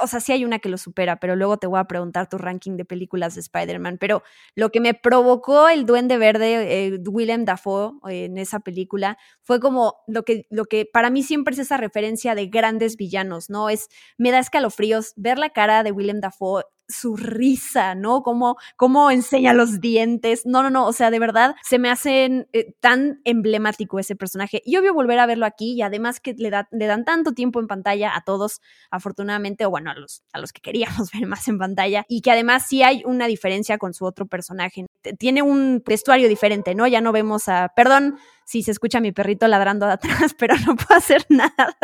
o 0.00 0.06
sea, 0.06 0.20
sí 0.20 0.32
hay 0.32 0.44
una 0.44 0.58
que 0.58 0.68
lo 0.68 0.78
supera, 0.78 1.20
pero 1.20 1.36
luego 1.36 1.58
te 1.58 1.66
voy 1.66 1.78
a 1.78 1.84
preguntar 1.84 2.28
tu 2.28 2.38
ranking 2.38 2.76
de 2.76 2.84
películas 2.84 3.34
de 3.34 3.40
Spider-Man. 3.40 3.98
Pero 3.98 4.22
lo 4.54 4.70
que 4.70 4.80
me 4.80 4.94
provocó 4.94 5.68
el 5.68 5.86
Duende 5.86 6.18
Verde, 6.18 6.86
eh, 6.86 6.98
Willem 7.06 7.44
Dafoe, 7.44 7.92
en 8.08 8.38
esa 8.38 8.60
película, 8.60 9.18
fue 9.42 9.60
como 9.60 9.96
lo 10.06 10.24
que, 10.24 10.46
lo 10.50 10.64
que 10.64 10.86
para 10.90 11.10
mí 11.10 11.22
siempre 11.22 11.52
es 11.54 11.60
esa 11.60 11.76
referencia 11.76 12.34
de 12.34 12.46
grandes 12.46 12.96
villanos, 12.96 13.50
¿no? 13.50 13.68
Es, 13.68 13.88
me 14.16 14.30
da 14.30 14.38
escalofríos 14.38 15.12
ver 15.16 15.38
la 15.38 15.50
cara 15.50 15.82
de 15.82 15.92
Willem 15.92 16.20
Dafoe 16.20 16.64
su 16.88 17.16
risa, 17.16 17.94
¿no? 17.94 18.22
Cómo, 18.22 18.56
cómo 18.76 19.10
enseña 19.10 19.52
los 19.52 19.80
dientes. 19.80 20.46
No, 20.46 20.62
no, 20.62 20.70
no, 20.70 20.86
o 20.86 20.92
sea, 20.92 21.10
de 21.10 21.18
verdad 21.18 21.54
se 21.62 21.78
me 21.78 21.90
hacen 21.90 22.48
eh, 22.52 22.74
tan 22.80 23.20
emblemático 23.24 23.98
ese 23.98 24.16
personaje. 24.16 24.62
Y 24.64 24.76
obvio 24.76 24.94
volver 24.94 25.18
a 25.18 25.26
verlo 25.26 25.46
aquí 25.46 25.74
y 25.74 25.82
además 25.82 26.20
que 26.20 26.34
le, 26.34 26.50
le 26.70 26.86
dan 26.86 27.04
tanto 27.04 27.32
tiempo 27.32 27.60
en 27.60 27.66
pantalla 27.66 28.16
a 28.16 28.22
todos, 28.22 28.60
afortunadamente, 28.90 29.66
o 29.66 29.70
bueno, 29.70 29.90
a 29.90 29.94
los, 29.94 30.22
a 30.32 30.38
los 30.38 30.52
que 30.52 30.60
queríamos 30.60 31.10
ver 31.12 31.26
más 31.26 31.46
en 31.48 31.58
pantalla, 31.58 32.04
y 32.08 32.22
que 32.22 32.30
además 32.30 32.66
sí 32.66 32.82
hay 32.82 33.02
una 33.04 33.26
diferencia 33.26 33.78
con 33.78 33.94
su 33.94 34.04
otro 34.04 34.26
personaje. 34.26 34.86
Tiene 35.18 35.42
un 35.42 35.82
vestuario 35.86 36.28
diferente, 36.28 36.74
¿no? 36.74 36.86
Ya 36.86 37.00
no 37.00 37.12
vemos 37.12 37.48
a, 37.48 37.72
perdón, 37.74 38.18
si 38.44 38.62
se 38.62 38.70
escucha 38.70 39.00
mi 39.00 39.12
perrito 39.12 39.46
ladrando 39.46 39.86
de 39.86 39.92
atrás, 39.92 40.34
pero 40.38 40.54
no 40.66 40.76
puedo 40.76 40.98
hacer 40.98 41.24
nada. 41.28 41.76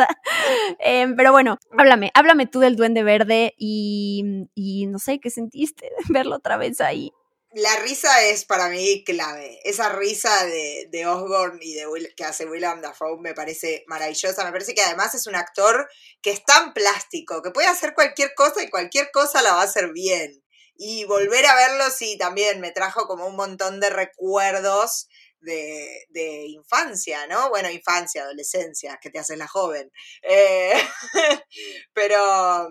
Em, 0.79 1.15
pero 1.15 1.31
bueno, 1.31 1.57
háblame, 1.77 2.11
háblame 2.13 2.47
tú 2.47 2.59
del 2.59 2.75
Duende 2.75 3.03
Verde 3.03 3.53
y, 3.57 4.47
y 4.55 4.87
no 4.87 4.99
sé 4.99 5.19
qué 5.19 5.29
sentiste 5.29 5.85
de 5.85 6.13
verlo 6.13 6.35
otra 6.35 6.57
vez 6.57 6.81
ahí. 6.81 7.11
La 7.55 7.73
risa 7.77 8.21
es 8.25 8.43
para 8.43 8.67
mí 8.67 9.05
clave. 9.05 9.61
Esa 9.63 9.87
risa 9.87 10.45
de, 10.45 10.89
de 10.91 11.07
Osborne 11.07 11.57
y 11.61 11.73
de 11.73 11.87
Will, 11.87 12.13
que 12.13 12.25
hace 12.25 12.45
William 12.45 12.81
Dafoe 12.81 13.17
me 13.21 13.33
parece 13.33 13.85
maravillosa. 13.87 14.43
Me 14.43 14.51
parece 14.51 14.75
que 14.75 14.81
además 14.81 15.15
es 15.15 15.25
un 15.25 15.35
actor 15.35 15.87
que 16.21 16.31
es 16.31 16.43
tan 16.43 16.73
plástico, 16.73 17.41
que 17.41 17.51
puede 17.51 17.67
hacer 17.67 17.93
cualquier 17.93 18.33
cosa 18.35 18.61
y 18.61 18.69
cualquier 18.69 19.09
cosa 19.11 19.41
la 19.41 19.53
va 19.53 19.61
a 19.61 19.65
hacer 19.65 19.93
bien. 19.93 20.43
Y 20.77 21.05
volver 21.05 21.45
a 21.45 21.55
verlo, 21.55 21.89
sí, 21.89 22.17
también 22.17 22.59
me 22.59 22.71
trajo 22.71 23.07
como 23.07 23.27
un 23.27 23.35
montón 23.35 23.79
de 23.79 23.89
recuerdos 23.89 25.07
de, 25.45 26.45
infancia, 26.47 27.27
¿no? 27.27 27.49
Bueno, 27.49 27.69
infancia, 27.69 28.23
adolescencia, 28.23 28.97
que 29.01 29.09
te 29.09 29.19
haces 29.19 29.37
la 29.37 29.47
joven. 29.47 29.91
Eh, 30.23 30.73
pero, 31.93 32.67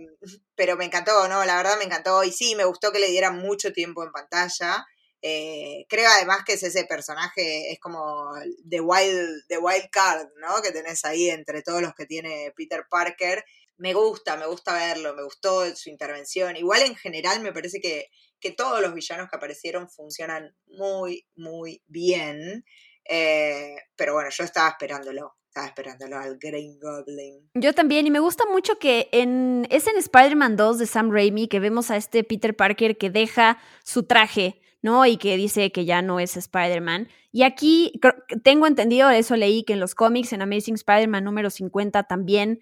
pero 0.55 0.77
me 0.77 0.85
encantó, 0.85 1.29
¿no? 1.29 1.45
La 1.45 1.57
verdad 1.57 1.79
me 1.79 1.85
encantó 1.85 2.25
y 2.25 2.33
sí, 2.33 2.55
me 2.55 2.65
gustó 2.65 2.93
que 2.93 2.99
le 2.99 3.09
dieran 3.09 3.39
mucho 3.39 3.73
tiempo 3.73 4.03
en 4.03 4.13
pantalla. 4.13 4.85
Eh, 5.23 5.87
creo 5.89 6.11
además 6.11 6.41
que 6.45 6.53
es 6.53 6.63
ese 6.63 6.85
personaje, 6.85 7.73
es 7.73 7.81
como 7.81 8.35
The 8.69 8.81
Wild, 8.81 9.47
The 9.49 9.59
Wild 9.59 9.89
Card, 9.91 10.29
¿no? 10.37 10.61
Que 10.61 10.71
tenés 10.71 11.05
ahí 11.05 11.31
entre 11.31 11.63
todos 11.63 11.81
los 11.81 11.95
que 11.95 12.07
tiene 12.07 12.53
Peter 12.57 12.85
Parker. 12.91 13.45
Me 13.77 13.93
gusta, 13.93 14.37
me 14.37 14.47
gusta 14.47 14.75
verlo, 14.75 15.15
me 15.15 15.25
gustó 15.25 15.65
su 15.75 15.91
intervención. 15.91 16.57
Igual 16.57 16.83
en 16.83 16.97
general 16.97 17.41
me 17.41 17.53
parece 17.53 17.81
que 17.81 18.09
que 18.45 18.53
todos 18.53 18.83
los 18.83 18.93
villanos 18.93 19.31
que 19.31 19.37
aparecieron 19.37 19.89
funcionan 19.89 20.55
muy, 20.67 21.27
muy 21.35 21.83
bien. 21.87 22.63
Eh, 23.09 23.75
pero 23.97 24.13
bueno, 24.13 24.29
yo 24.31 24.45
estaba 24.45 24.69
esperándolo. 24.69 25.35
Estaba 25.49 25.67
esperándolo 25.69 26.19
al 26.19 26.37
Green 26.37 26.79
Goblin. 26.79 27.49
Yo 27.55 27.73
también, 27.73 28.07
y 28.07 28.11
me 28.11 28.19
gusta 28.19 28.45
mucho 28.45 28.79
que 28.79 29.09
en, 29.13 29.67
es 29.71 29.87
en 29.87 29.97
Spider-Man 29.97 30.57
2 30.57 30.79
de 30.79 30.87
Sam 30.87 31.11
Raimi 31.11 31.49
que 31.49 31.59
vemos 31.59 31.91
a 31.91 31.97
este 31.97 32.23
Peter 32.23 32.55
Parker 32.55 32.99
que 32.99 33.09
deja 33.09 33.57
su 33.83 34.03
traje, 34.03 34.61
¿no? 34.83 35.07
Y 35.07 35.17
que 35.17 35.39
dice 35.39 35.73
que 35.73 35.87
ya 35.87 36.03
no 36.03 36.21
es 36.21 36.37
Spider-Man. 36.37 37.09
Y 37.33 37.45
aquí 37.45 37.99
tengo 38.43 38.67
entendido, 38.67 39.09
eso 39.09 39.37
leí 39.37 39.65
que 39.65 39.73
en 39.73 39.81
los 39.81 39.95
cómics, 39.95 40.35
en 40.35 40.43
Amazing 40.43 40.75
Spider-Man 40.75 41.25
número 41.25 41.49
50 41.49 42.03
también 42.03 42.61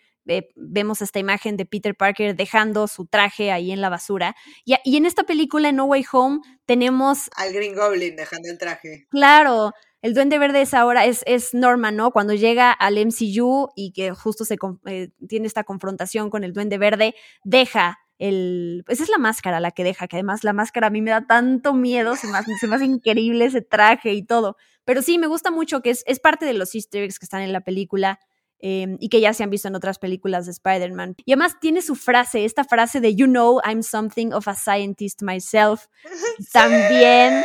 vemos 0.57 1.03
esta 1.03 1.19
imagen 1.19 1.57
de 1.57 1.67
Peter 1.67 1.95
Parker 1.95 2.37
dejando 2.37 2.89
su 2.89 3.07
traje 3.07 3.51
ahí 3.51 3.73
en 3.73 3.81
la 3.81 3.89
basura. 3.89 4.35
Y, 4.65 4.75
y, 4.85 4.97
en 4.97 5.07
esta 5.07 5.25
película, 5.25 5.69
en 5.69 5.77
No 5.77 5.85
Way 5.85 6.05
Home, 6.13 6.41
tenemos... 6.67 7.31
Al 7.37 7.53
Green 7.53 7.75
Goblin 7.75 8.17
dejando 8.17 8.49
el 8.51 8.59
traje. 8.59 9.07
Claro, 9.11 9.73
el 10.03 10.15
Duende 10.15 10.39
Verde 10.39 10.63
es 10.63 10.75
ahora, 10.75 11.07
es, 11.07 11.23
es 11.27 11.55
Norman, 11.55 11.95
¿no? 11.95 12.11
Cuando 12.11 12.35
llega 12.35 12.73
al 12.73 12.95
MCU 12.95 13.69
y 13.77 13.93
que 13.93 14.11
justo 14.11 14.45
se 14.45 14.57
eh, 14.87 15.11
tiene 15.29 15.47
esta 15.47 15.63
confrontación 15.63 16.29
con 16.29 16.43
el 16.43 16.53
Duende 16.53 16.77
Verde, 16.77 17.15
deja 17.45 18.01
el, 18.19 18.83
pues 18.85 19.01
es 19.01 19.09
la 19.09 19.19
máscara 19.19 19.61
la 19.61 19.71
que 19.71 19.85
deja, 19.85 20.09
que 20.09 20.17
además 20.17 20.43
la 20.43 20.53
máscara 20.53 20.89
a 20.89 20.91
mí 20.91 21.03
me 21.03 21.11
da 21.11 21.27
tanto 21.27 21.73
miedo, 21.73 22.17
se 22.17 22.27
me 22.27 22.39
hace, 22.39 22.53
se 22.61 22.67
me 22.67 22.77
hace 22.77 22.85
increíble 22.85 23.45
ese 23.45 23.63
traje 23.63 24.13
y 24.13 24.25
todo. 24.25 24.57
Pero 24.85 25.03
sí, 25.03 25.19
me 25.19 25.29
gusta 25.29 25.53
mucho 25.53 25.83
que 25.83 25.91
es, 25.91 26.03
es 26.07 26.19
parte 26.19 26.47
de 26.47 26.55
los 26.55 26.75
easter 26.75 27.05
eggs 27.05 27.21
que 27.21 27.27
están 27.27 27.43
en 27.43 27.53
la 27.53 27.61
película. 27.61 28.19
Em, 28.65 28.97
y 29.01 29.09
que 29.09 29.21
ya 29.21 29.35
se 29.35 29.43
han 29.43 29.51
visto 29.51 29.67
en 29.67 29.75
otras 29.75 29.99
películas 29.99 30.47
de 30.47 30.53
Spider-Man. 30.53 31.17
Y 31.25 31.33
además 31.33 31.57
tiene 31.61 31.83
su 31.83 31.97
frase, 31.97 32.45
esta 32.45 32.63
frase 32.63 33.01
de 33.01 33.17
You 33.17 33.27
know 33.27 33.61
I'm 33.65 33.83
something 33.83 34.33
of 34.33 34.47
a 34.47 34.55
scientist 34.55 35.21
myself. 35.21 35.87
También 36.53 37.43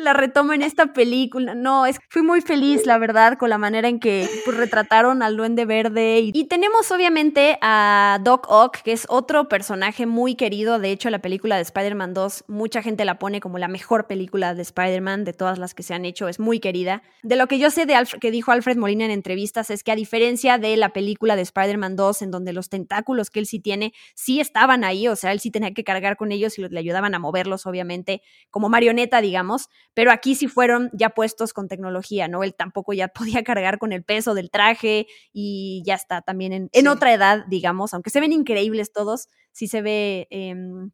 la 0.00 0.12
retomo 0.12 0.52
en 0.52 0.62
esta 0.62 0.92
película. 0.92 1.54
No, 1.54 1.86
es, 1.86 1.98
fui 2.08 2.22
muy 2.22 2.40
feliz, 2.40 2.86
la 2.86 2.98
verdad, 2.98 3.38
con 3.38 3.50
la 3.50 3.58
manera 3.58 3.88
en 3.88 4.00
que 4.00 4.28
pues, 4.44 4.56
retrataron 4.56 5.22
al 5.22 5.36
Duende 5.36 5.64
Verde. 5.64 6.20
Y, 6.20 6.44
tenemos 6.44 6.90
obviamente 6.90 7.58
a 7.60 8.18
Doc 8.22 8.46
Ock, 8.48 8.78
que 8.82 8.92
es 8.92 9.06
otro 9.08 9.48
personaje 9.48 10.06
muy 10.06 10.34
querido. 10.34 10.78
De 10.78 10.90
hecho, 10.90 11.10
la 11.10 11.20
película 11.20 11.56
de 11.56 11.62
Spider-Man 11.62 12.14
2, 12.14 12.44
mucha 12.48 12.82
gente 12.82 13.04
la 13.04 13.18
pone 13.18 13.40
como 13.40 13.58
la 13.58 13.68
mejor 13.68 14.06
película 14.06 14.54
de 14.54 14.62
Spider-Man 14.62 15.24
de 15.24 15.32
todas 15.32 15.58
las 15.58 15.74
que 15.74 15.82
se 15.82 15.94
han 15.94 16.04
hecho. 16.04 16.28
Es 16.28 16.40
muy 16.40 16.58
querida. 16.58 17.02
De 17.22 17.36
lo 17.36 17.46
que 17.46 17.58
yo 17.58 17.70
sé 17.70 17.86
de 17.86 17.94
que 18.20 18.30
dijo 18.30 18.50
Alfred 18.50 18.76
Molina 18.76 19.04
en 19.04 19.10
entrevistas 19.10 19.70
es 19.70 19.84
que 19.84 19.92
a 19.92 19.96
diferencia 19.96 20.58
de 20.58 20.76
la 20.76 20.92
película 20.92 21.36
de 21.36 21.42
Spider-Man 21.42 21.96
2, 21.96 22.22
en 22.22 22.30
donde 22.30 22.52
los 22.52 22.68
tentáculos 22.68 23.30
que 23.30 23.40
él 23.40 23.46
sí 23.46 23.60
tiene, 23.60 23.92
sí 24.14 24.40
estaban 24.40 24.84
ahí. 24.84 25.06
O 25.08 25.16
sea, 25.16 25.32
él 25.32 25.40
sí 25.40 25.50
tenía 25.50 25.72
que 25.72 25.84
cargar 25.84 26.16
con 26.16 26.32
ellos 26.32 26.58
y 26.58 26.66
le 26.66 26.78
ayudaban 26.78 27.14
a 27.14 27.18
moverlos, 27.18 27.66
obviamente, 27.66 28.22
como 28.50 28.68
marioneta, 28.68 29.20
digamos 29.20 29.68
pero 29.94 30.12
aquí 30.12 30.34
sí 30.34 30.48
fueron 30.48 30.90
ya 30.92 31.10
puestos 31.10 31.52
con 31.52 31.68
tecnología, 31.68 32.28
¿no? 32.28 32.42
Él 32.44 32.54
tampoco 32.54 32.92
ya 32.92 33.08
podía 33.40 33.44
cargar 33.44 33.78
con 33.78 33.92
el 33.92 34.04
peso 34.04 34.34
del 34.34 34.50
traje 34.50 35.06
y 35.32 35.82
ya 35.86 35.94
está 35.94 36.22
también 36.22 36.52
en, 36.52 36.68
en 36.72 36.86
Sí. 36.86 36.88
otra 36.88 37.12
edad, 37.14 37.44
digamos, 37.48 37.94
aunque 37.94 38.10
se 38.10 38.20
ven 38.20 38.32
increíbles 38.32 38.92
todos, 38.92 39.28
sí 39.52 39.68
se 39.68 39.82
ve... 39.82 40.26
em, 40.30 40.90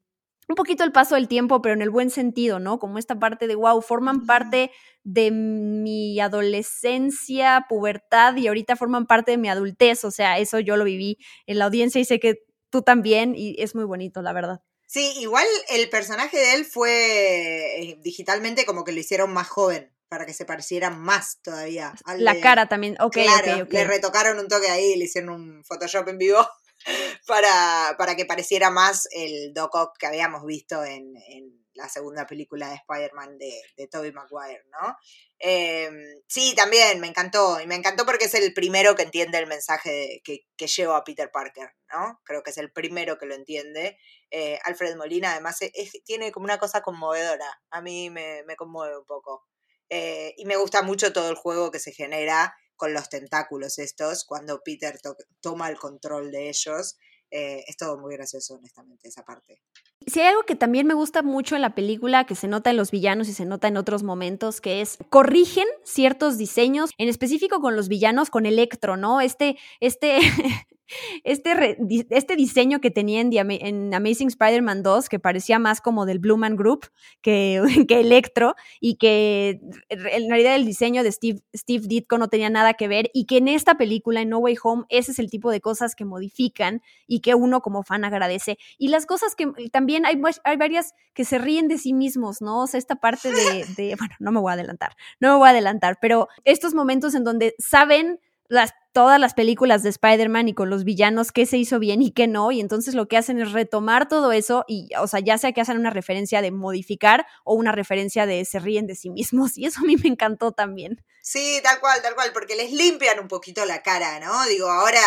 un 0.48 0.54
poquito 0.54 0.85
el 0.85 0.92
paso 0.92 1.16
del 1.16 1.26
tiempo, 1.28 1.61
pero 1.61 1.74
en 1.74 1.82
el 1.82 1.90
buen 1.90 2.09
sentido, 2.11 2.61
¿no? 2.61 2.78
Como 2.78 2.98
esta 2.98 3.18
parte 3.18 3.48
de, 3.48 3.56
wow, 3.56 3.82
forman 3.82 4.26
parte 4.26 4.70
de 5.02 5.30
mi 5.32 6.20
adolescencia, 6.20 7.66
pubertad 7.68 8.37
y 8.37 8.46
ahorita 8.46 8.76
forman 8.76 9.06
parte 9.06 9.32
de 9.32 9.38
mi 9.38 9.48
adultez. 9.48 10.04
O 10.04 10.11
sea, 10.12 10.38
eso 10.38 10.61
yo 10.61 10.76
lo 10.76 10.85
viví 10.85 11.18
en 11.46 11.59
la 11.59 11.64
audiencia 11.66 12.00
y 12.00 12.04
sé 12.04 12.20
que 12.20 12.44
tú 12.70 12.82
también 12.82 13.35
y 13.37 13.56
es 13.61 13.74
muy 13.74 13.85
bonito, 13.85 14.22
la 14.22 14.32
verdad. 14.32 14.61
Sí, 14.87 15.12
igual 15.18 15.46
el 15.68 15.88
personaje 15.90 16.37
de 16.38 16.55
él 16.55 16.64
fue 16.64 17.81
eh, 17.81 17.99
digitalmente 18.01 18.64
como 18.64 18.85
que 18.85 18.92
lo 18.92 19.01
hicieron 19.01 19.33
más 19.33 19.49
joven, 19.49 19.92
para 20.09 20.25
que 20.27 20.33
se 20.33 20.44
pareciera 20.44 20.90
más 20.90 21.40
todavía. 21.42 21.92
al 22.05 22.25
La 22.25 22.35
de- 22.35 22.40
cara 22.40 22.68
también, 22.68 22.96
ok, 23.01 23.12
claro, 23.12 23.66
le 23.68 23.85
retocaron 23.85 24.38
un 24.38 24.49
toque 24.49 24.68
ahí, 24.70 24.94
le 24.96 25.07
hicieron 25.07 25.31
un 25.31 25.64
Photoshop 25.64 26.07
en 26.09 26.18
vivo 26.18 26.46
para, 27.27 27.96
para 27.99 28.14
que 28.14 28.25
pareciera 28.27 28.70
más 28.70 29.09
el 29.11 29.53
Doc 29.53 29.75
Ock 29.75 29.99
que 29.99 30.07
habíamos 30.07 30.44
visto 30.46 30.85
en, 30.85 31.14
en 31.29 31.65
la 31.76 31.88
segunda 31.88 32.26
película 32.26 32.68
de 32.70 32.76
Spider-Man 32.76 33.38
de, 33.38 33.62
de 33.76 33.88
Tobey 33.88 34.12
Maguire, 34.12 34.62
¿no? 34.70 34.96
Eh, 35.38 35.90
sí, 36.26 36.54
también 36.56 37.00
me 37.00 37.06
encantó, 37.08 37.60
y 37.60 37.66
me 37.66 37.74
encantó 37.74 38.04
porque 38.06 38.24
es 38.26 38.34
el 38.34 38.54
primero 38.54 38.94
que 38.96 39.02
entiende 39.02 39.38
el 39.38 39.46
mensaje 39.46 40.20
que, 40.24 40.40
que 40.56 40.66
lleva 40.66 40.96
a 40.96 41.04
Peter 41.04 41.30
Parker, 41.30 41.70
¿no? 41.92 42.20
Creo 42.24 42.42
que 42.42 42.50
es 42.50 42.58
el 42.58 42.72
primero 42.72 43.18
que 43.18 43.26
lo 43.26 43.34
entiende. 43.34 43.98
Eh, 44.30 44.58
Alfred 44.64 44.96
Molina 44.96 45.32
además 45.32 45.58
es- 45.62 46.02
tiene 46.04 46.32
como 46.32 46.44
una 46.44 46.58
cosa 46.58 46.80
conmovedora, 46.82 47.60
a 47.70 47.80
mí 47.82 48.10
me, 48.10 48.42
me 48.44 48.56
conmueve 48.56 48.98
un 48.98 49.04
poco. 49.06 49.44
Eh, 49.88 50.34
y 50.36 50.44
me 50.46 50.56
gusta 50.56 50.82
mucho 50.82 51.12
todo 51.12 51.28
el 51.30 51.36
juego 51.36 51.70
que 51.70 51.78
se 51.78 51.92
genera 51.92 52.56
con 52.76 52.92
los 52.92 53.08
tentáculos 53.08 53.78
estos, 53.78 54.24
cuando 54.24 54.60
Peter 54.64 55.00
to- 55.00 55.16
toma 55.40 55.68
el 55.70 55.78
control 55.78 56.30
de 56.32 56.48
ellos. 56.48 56.96
Eh, 57.30 57.64
es 57.66 57.76
todo 57.76 57.98
muy 57.98 58.14
gracioso, 58.14 58.54
honestamente, 58.54 59.08
esa 59.08 59.24
parte. 59.24 59.60
Si 60.06 60.20
hay 60.20 60.28
algo 60.28 60.44
que 60.44 60.54
también 60.54 60.86
me 60.86 60.94
gusta 60.94 61.22
mucho 61.22 61.56
en 61.56 61.62
la 61.62 61.74
película, 61.74 62.24
que 62.24 62.36
se 62.36 62.46
nota 62.46 62.70
en 62.70 62.76
los 62.76 62.90
villanos 62.90 63.28
y 63.28 63.32
se 63.32 63.44
nota 63.44 63.66
en 63.66 63.76
otros 63.76 64.02
momentos, 64.04 64.60
que 64.60 64.80
es 64.80 64.98
corrigen 65.10 65.66
ciertos 65.82 66.38
diseños, 66.38 66.90
en 66.98 67.08
específico 67.08 67.60
con 67.60 67.74
los 67.74 67.88
villanos, 67.88 68.30
con 68.30 68.46
Electro, 68.46 68.96
¿no? 68.96 69.20
Este, 69.20 69.56
este, 69.80 70.18
este, 71.24 71.76
este 72.10 72.36
diseño 72.36 72.80
que 72.80 72.90
tenía 72.90 73.20
en, 73.20 73.94
Amazing 73.94 74.28
Spider-Man 74.28 74.82
2, 74.82 75.08
que 75.08 75.18
parecía 75.18 75.58
más 75.58 75.80
como 75.80 76.06
del 76.06 76.18
Blue 76.18 76.36
Man 76.36 76.56
Group 76.56 76.86
que, 77.22 77.62
que 77.88 78.00
Electro, 78.00 78.54
y 78.80 78.96
que 78.96 79.60
en 79.88 80.28
realidad 80.30 80.54
el 80.54 80.66
diseño 80.66 81.02
de 81.02 81.12
Steve, 81.12 81.40
Steve 81.54 81.86
Ditko 81.86 82.18
no 82.18 82.28
tenía 82.28 82.50
nada 82.50 82.74
que 82.74 82.88
ver, 82.88 83.10
y 83.12 83.26
que 83.26 83.38
en 83.38 83.48
esta 83.48 83.76
película, 83.76 84.20
en 84.20 84.28
No 84.28 84.38
Way 84.38 84.56
Home, 84.62 84.84
ese 84.88 85.12
es 85.12 85.18
el 85.18 85.30
tipo 85.30 85.50
de 85.50 85.60
cosas 85.60 85.94
que 85.94 86.04
modifican 86.04 86.82
que 87.20 87.35
uno 87.35 87.61
como 87.61 87.83
fan 87.83 88.05
agradece. 88.05 88.59
Y 88.79 88.88
las 88.88 89.07
cosas 89.07 89.35
que 89.35 89.46
también 89.72 90.07
hay, 90.07 90.20
hay 90.44 90.57
varias 90.57 90.94
que 91.14 91.24
se 91.24 91.38
ríen 91.38 91.68
de 91.68 91.79
sí 91.79 91.92
mismos, 91.92 92.40
¿no? 92.40 92.62
O 92.62 92.66
sea, 92.66 92.79
esta 92.79 92.96
parte 92.96 93.31
de, 93.33 93.64
de- 93.76 93.94
bueno, 93.96 94.14
no 94.18 94.33
me 94.33 94.40
voy 94.40 94.50
a 94.50 94.55
adelantar, 94.55 94.96
no 95.20 95.33
me 95.33 95.38
voy 95.38 95.46
a 95.48 95.50
adelantar, 95.50 95.98
pero 96.00 96.29
estos 96.44 96.74
momentos 96.74 97.14
en 97.14 97.24
donde 97.24 97.55
saben 97.59 98.20
las, 98.48 98.72
todas 98.92 99.18
las 99.18 99.35
películas 99.35 99.83
de 99.83 99.88
Spider-Man 99.88 100.46
y 100.48 100.55
con 100.55 100.70
los 100.70 100.85
villanos 100.85 101.33
qué 101.33 101.46
se 101.46 101.57
hizo 101.59 101.81
bien 101.81 102.00
y 102.00 102.12
qué 102.12 102.29
no, 102.29 102.52
y 102.52 102.61
entonces 102.61 102.94
lo 102.94 103.09
que 103.09 103.16
hacen 103.16 103.40
es 103.40 103.50
retomar 103.50 104.09
todo 104.09 104.31
eso 104.31 104.64
y, 104.68 104.88
o 105.00 105.09
sea, 105.09 105.18
ya 105.18 105.37
sea 105.37 105.50
que 105.50 105.61
hacen 105.61 105.79
una 105.79 105.90
referencia 105.90 106.40
de 106.42 106.52
modificar 106.52 107.26
o 107.44 107.55
una 107.55 107.72
referencia 107.72 108.24
de 108.24 108.44
se 108.44 108.61
ríen 108.61 108.87
de 108.87 108.94
sí 108.94 109.11
mismos, 109.11 109.59
y 109.59 109.66
eso 109.66 109.81
a 109.81 109.85
mí 109.87 109.96
me 109.96 110.09
encantó 110.09 110.52
también. 110.52 111.02
Sí, 111.22 111.59
tal 111.64 111.81
cual, 111.81 112.00
tal 112.02 112.14
cual, 112.14 112.31
porque 112.33 112.55
les 112.55 112.70
limpian 112.70 113.18
un 113.18 113.26
poquito 113.26 113.64
la 113.64 113.83
cara, 113.83 114.20
¿no? 114.20 114.44
Digo, 114.46 114.68
ahora 114.70 115.00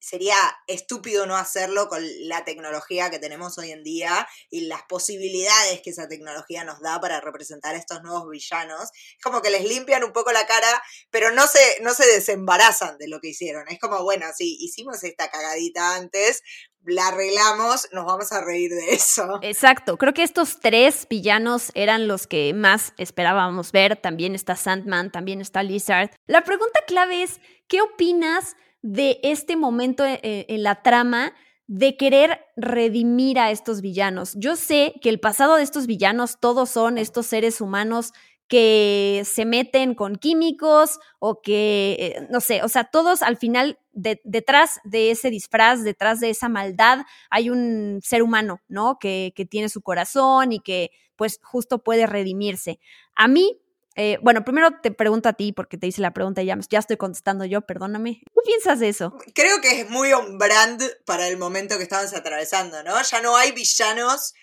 sería 0.00 0.36
estúpido 0.66 1.26
no 1.26 1.36
hacerlo 1.36 1.88
con 1.88 2.02
la 2.28 2.44
tecnología 2.44 3.10
que 3.10 3.18
tenemos 3.18 3.58
hoy 3.58 3.70
en 3.70 3.84
día 3.84 4.26
y 4.50 4.62
las 4.62 4.82
posibilidades 4.84 5.82
que 5.82 5.90
esa 5.90 6.08
tecnología 6.08 6.64
nos 6.64 6.80
da 6.80 7.00
para 7.00 7.20
representar 7.20 7.74
a 7.74 7.78
estos 7.78 8.02
nuevos 8.02 8.28
villanos. 8.28 8.90
Es 9.16 9.22
como 9.22 9.42
que 9.42 9.50
les 9.50 9.64
limpian 9.64 10.02
un 10.02 10.12
poco 10.12 10.32
la 10.32 10.46
cara, 10.46 10.82
pero 11.10 11.30
no 11.30 11.46
se, 11.46 11.80
no 11.82 11.94
se 11.94 12.06
desembarazan 12.06 12.98
de 12.98 13.08
lo 13.08 13.20
que 13.20 13.28
hicieron. 13.28 13.68
Es 13.68 13.78
como, 13.78 14.02
bueno, 14.02 14.26
sí, 14.36 14.56
hicimos 14.60 15.04
esta 15.04 15.30
cagadita 15.30 15.94
antes, 15.96 16.42
la 16.84 17.08
arreglamos, 17.08 17.88
nos 17.92 18.06
vamos 18.06 18.32
a 18.32 18.42
reír 18.42 18.70
de 18.70 18.94
eso. 18.94 19.38
Exacto, 19.42 19.98
creo 19.98 20.14
que 20.14 20.22
estos 20.22 20.60
tres 20.60 21.06
villanos 21.08 21.70
eran 21.74 22.08
los 22.08 22.26
que 22.26 22.54
más 22.54 22.94
esperábamos 22.96 23.72
ver. 23.72 23.96
También 23.96 24.34
está 24.34 24.56
Sandman, 24.56 25.12
también 25.12 25.40
está 25.40 25.62
Lizard. 25.62 26.10
La 26.26 26.42
pregunta 26.42 26.80
clave 26.86 27.22
es, 27.22 27.40
¿qué 27.68 27.82
opinas 27.82 28.56
de 28.82 29.20
este 29.22 29.56
momento 29.56 30.04
eh, 30.04 30.46
en 30.48 30.62
la 30.62 30.82
trama 30.82 31.32
de 31.66 31.96
querer 31.96 32.40
redimir 32.56 33.38
a 33.38 33.50
estos 33.50 33.80
villanos? 33.80 34.34
Yo 34.36 34.56
sé 34.56 34.94
que 35.02 35.08
el 35.10 35.20
pasado 35.20 35.56
de 35.56 35.62
estos 35.62 35.86
villanos 35.86 36.38
todos 36.40 36.70
son 36.70 36.98
estos 36.98 37.26
seres 37.26 37.60
humanos 37.60 38.12
que 38.48 39.22
se 39.24 39.44
meten 39.44 39.94
con 39.94 40.16
químicos 40.16 40.98
o 41.20 41.40
que, 41.40 41.96
eh, 42.00 42.26
no 42.30 42.40
sé, 42.40 42.62
o 42.64 42.68
sea, 42.68 42.82
todos 42.84 43.22
al 43.22 43.36
final 43.36 43.78
de- 43.92 44.20
detrás 44.24 44.80
de 44.82 45.12
ese 45.12 45.30
disfraz, 45.30 45.84
detrás 45.84 46.18
de 46.18 46.30
esa 46.30 46.48
maldad, 46.48 47.00
hay 47.30 47.48
un 47.50 48.00
ser 48.02 48.22
humano, 48.24 48.60
¿no? 48.66 48.98
Que, 48.98 49.32
que 49.36 49.46
tiene 49.46 49.68
su 49.68 49.82
corazón 49.82 50.50
y 50.52 50.58
que 50.60 50.90
pues 51.14 51.38
justo 51.44 51.84
puede 51.84 52.06
redimirse. 52.06 52.80
A 53.14 53.28
mí, 53.28 53.60
eh, 53.96 54.18
bueno, 54.22 54.44
primero 54.44 54.70
te 54.82 54.90
pregunto 54.90 55.28
a 55.28 55.32
ti 55.32 55.52
porque 55.52 55.76
te 55.76 55.86
hice 55.86 56.00
la 56.00 56.12
pregunta 56.12 56.42
y 56.42 56.46
ya, 56.46 56.58
ya 56.70 56.78
estoy 56.78 56.96
contestando 56.96 57.44
yo, 57.44 57.62
perdóname. 57.62 58.22
¿Qué 58.24 58.40
piensas 58.44 58.78
de 58.78 58.88
eso? 58.88 59.16
Creo 59.34 59.60
que 59.60 59.80
es 59.80 59.90
muy 59.90 60.12
on 60.12 60.38
brand 60.38 60.82
para 61.04 61.26
el 61.26 61.36
momento 61.36 61.76
que 61.76 61.82
estamos 61.82 62.14
atravesando, 62.14 62.82
¿no? 62.82 63.00
Ya 63.02 63.20
no 63.20 63.36
hay 63.36 63.52
villanos 63.52 64.34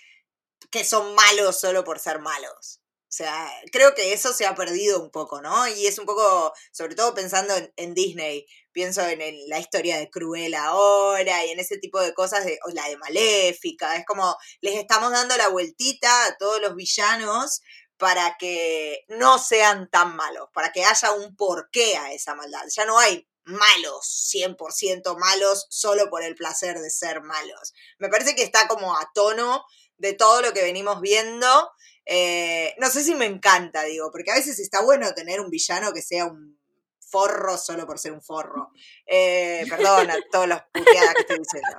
que 0.70 0.84
son 0.84 1.16
malos 1.16 1.60
solo 1.60 1.84
por 1.84 2.00
ser 2.00 2.20
malos. 2.20 2.82
O 3.10 3.14
sea, 3.18 3.50
creo 3.72 3.96
que 3.96 4.12
eso 4.12 4.34
se 4.34 4.46
ha 4.46 4.54
perdido 4.54 5.02
un 5.02 5.12
poco, 5.12 5.42
¿no? 5.42 5.66
Y 5.70 5.88
es 5.88 5.98
un 5.98 6.06
poco, 6.06 6.54
sobre 6.74 6.94
todo 6.94 7.16
pensando 7.16 7.54
en, 7.78 7.94
Disney, 7.94 8.46
pienso 8.74 9.02
en, 9.08 9.20
la 9.48 9.60
historia 9.60 9.98
de 9.98 10.10
Cruella 10.10 10.66
ahora 10.66 11.46
y 11.46 11.52
en 11.52 11.60
ese 11.60 11.78
tipo 11.78 12.02
de 12.02 12.14
cosas, 12.14 12.44
de, 12.44 12.60
la 12.74 12.90
de 12.90 12.98
Maléfica, 12.98 13.96
es 13.96 14.06
como 14.06 14.36
les 14.60 14.76
estamos 14.76 15.14
dando 15.14 15.38
la 15.38 15.48
vueltita 15.48 16.26
a 16.26 16.38
todos 16.38 16.62
los 16.62 16.76
villanos 16.76 17.62
para 17.98 18.38
que 18.38 19.06
no 19.10 19.40
sean 19.40 19.90
tan 19.90 20.16
malos, 20.16 20.50
para 20.54 20.72
que 20.72 20.86
haya 20.86 21.12
un 21.14 21.36
porqué 21.36 21.98
a 21.98 22.14
esa 22.14 22.36
maldad. 22.36 22.64
Ya 22.76 22.86
no 22.86 23.00
hay 23.00 23.28
malos, 23.44 24.32
100% 24.34 25.18
malos, 25.18 25.68
solo 25.70 26.10
por 26.10 26.24
el 26.24 26.36
placer 26.36 26.80
de 26.80 26.90
ser 26.90 27.22
malos. 27.22 27.74
Me 27.98 28.10
parece 28.10 28.36
que 28.36 28.44
está 28.44 28.68
como 28.68 28.96
a 28.96 29.12
tono 29.14 29.64
de 29.98 30.14
todo 30.14 30.42
lo 30.42 30.54
que 30.54 30.64
venimos 30.64 31.02
viendo. 31.02 31.72
Eh, 32.06 32.76
no 32.78 32.90
sé 32.90 33.04
si 33.04 33.16
me 33.16 33.26
encanta, 33.26 33.84
digo, 33.84 34.12
porque 34.12 34.32
a 34.32 34.36
veces 34.36 34.60
está 34.60 34.82
bueno 34.82 35.14
tener 35.14 35.42
un 35.42 35.50
villano 35.50 35.94
que 35.94 36.02
sea 36.02 36.26
un 36.26 36.58
forro 37.00 37.58
solo 37.58 37.88
por 37.88 38.00
ser 38.00 38.12
un 38.12 38.22
forro. 38.22 38.72
Eh, 39.06 39.66
perdón 39.70 40.12
a 40.12 40.18
todos 40.32 40.48
los 40.48 40.60
puteadas 40.74 41.14
que 41.16 41.22
estoy 41.22 41.38
diciendo. 41.40 41.78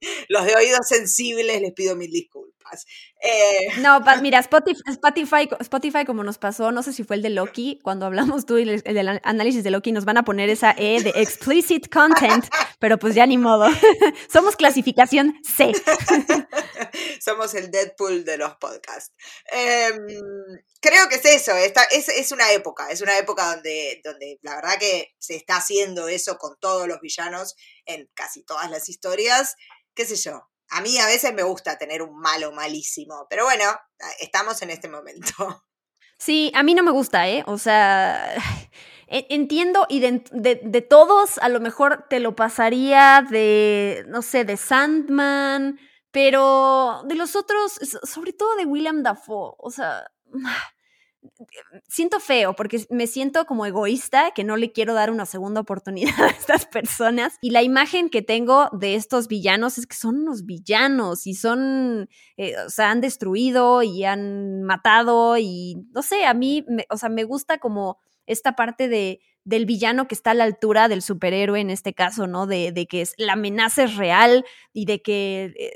los 0.28 0.44
de 0.44 0.54
oídos 0.54 0.86
sensibles 0.86 1.60
les 1.60 1.72
pido 1.72 1.96
mil 1.96 2.10
disculpas. 2.10 2.53
Eh, 3.20 3.80
No, 3.80 4.00
mira, 4.22 4.38
Spotify, 4.40 4.82
Spotify, 4.86 5.48
Spotify, 5.60 6.04
como 6.04 6.24
nos 6.24 6.38
pasó, 6.38 6.72
no 6.72 6.82
sé 6.82 6.92
si 6.92 7.04
fue 7.04 7.16
el 7.16 7.22
de 7.22 7.30
Loki, 7.30 7.78
cuando 7.82 8.06
hablamos 8.06 8.46
tú 8.46 8.58
y 8.58 8.62
el, 8.62 8.82
el 8.84 8.94
del 8.94 9.20
análisis 9.22 9.64
de 9.64 9.70
Loki, 9.70 9.92
nos 9.92 10.04
van 10.04 10.18
a 10.18 10.24
poner 10.24 10.48
esa 10.48 10.74
E 10.76 11.02
de 11.02 11.10
explicit 11.16 11.92
content, 11.92 12.44
pero 12.78 12.98
pues 12.98 13.14
ya 13.14 13.26
ni 13.26 13.38
modo. 13.38 13.66
Somos 14.32 14.56
clasificación 14.56 15.34
C. 15.42 15.72
Somos 17.20 17.54
el 17.54 17.70
Deadpool 17.70 18.24
de 18.24 18.36
los 18.36 18.54
podcasts. 18.56 19.12
Em, 19.50 20.06
creo 20.80 21.08
que 21.08 21.16
es 21.16 21.24
eso, 21.24 21.52
esta, 21.56 21.82
es, 21.84 22.08
es 22.08 22.32
una 22.32 22.52
época, 22.52 22.90
es 22.90 23.00
una 23.00 23.16
época 23.18 23.54
donde, 23.54 24.00
donde 24.04 24.38
la 24.42 24.56
verdad 24.56 24.78
que 24.78 25.14
se 25.18 25.36
está 25.36 25.56
haciendo 25.56 26.08
eso 26.08 26.36
con 26.38 26.56
todos 26.60 26.86
los 26.88 27.00
villanos 27.00 27.56
en 27.86 28.08
casi 28.14 28.44
todas 28.44 28.70
las 28.70 28.88
historias, 28.88 29.56
qué 29.94 30.06
sé 30.06 30.16
yo. 30.16 30.48
A 30.70 30.80
mí 30.80 30.98
a 30.98 31.06
veces 31.06 31.32
me 31.34 31.42
gusta 31.42 31.78
tener 31.78 32.02
un 32.02 32.18
malo 32.18 32.52
malísimo, 32.52 33.26
pero 33.30 33.44
bueno, 33.44 33.64
estamos 34.20 34.60
en 34.62 34.70
este 34.70 34.88
momento. 34.88 35.32
Sí, 36.16 36.52
a 36.54 36.62
mí 36.62 36.74
no 36.74 36.84
me 36.84 36.92
gusta, 36.92 37.28
¿eh? 37.28 37.42
O 37.46 37.58
sea, 37.58 38.34
entiendo 39.08 39.84
y 39.88 39.98
de, 39.98 40.22
de- 40.32 40.80
todos 40.80 41.38
a 41.38 41.48
lo 41.48 41.58
mejor 41.60 42.06
te 42.08 42.20
lo 42.20 42.36
pasaría 42.36 43.26
de, 43.28 44.04
no 44.06 44.22
sé, 44.22 44.44
de 44.44 44.56
Sandman, 44.56 45.78
pero 46.12 47.02
de 47.06 47.16
los 47.16 47.34
otros, 47.34 47.72
sobre 48.04 48.32
todo 48.32 48.54
de 48.56 48.64
William 48.64 49.02
Dafoe, 49.02 49.54
o 49.58 49.70
sea, 49.70 50.06
siento 51.88 52.20
feo 52.20 52.54
porque 52.54 52.84
me 52.90 53.06
siento 53.06 53.44
como 53.46 53.66
egoísta, 53.66 54.32
que 54.34 54.44
no 54.44 54.56
le 54.56 54.72
quiero 54.72 54.94
dar 54.94 55.10
una 55.10 55.26
segunda 55.26 55.60
oportunidad 55.60 56.14
a 56.22 56.28
estas 56.28 56.66
personas. 56.66 57.36
Y 57.40 57.50
la 57.50 57.62
imagen 57.62 58.08
que 58.08 58.22
tengo 58.22 58.68
de 58.72 58.94
estos 58.94 59.28
villanos 59.28 59.78
es 59.78 59.86
que 59.86 59.96
son 59.96 60.22
unos 60.22 60.44
villanos 60.44 61.26
y 61.26 61.34
son, 61.34 62.08
eh, 62.36 62.54
o 62.66 62.70
sea, 62.70 62.90
han 62.90 63.00
destruido 63.00 63.82
y 63.82 64.04
han 64.04 64.62
matado 64.62 65.36
y 65.38 65.76
no 65.92 66.02
sé, 66.02 66.24
a 66.26 66.34
mí, 66.34 66.64
o 66.90 66.96
sea, 66.96 67.08
me 67.08 67.24
gusta 67.24 67.58
como 67.58 67.98
esta 68.26 68.56
parte 68.56 68.88
de 68.88 69.20
del 69.44 69.66
villano 69.66 70.08
que 70.08 70.14
está 70.14 70.30
a 70.30 70.34
la 70.34 70.44
altura 70.44 70.88
del 70.88 71.02
superhéroe 71.02 71.60
en 71.60 71.70
este 71.70 71.92
caso, 71.92 72.26
¿no? 72.26 72.46
De, 72.46 72.72
de 72.72 72.86
que 72.86 73.06
la 73.18 73.34
amenaza 73.34 73.84
es 73.84 73.96
real 73.96 74.44
y 74.72 74.86
de 74.86 75.02
que 75.02 75.52
eh, 75.58 75.70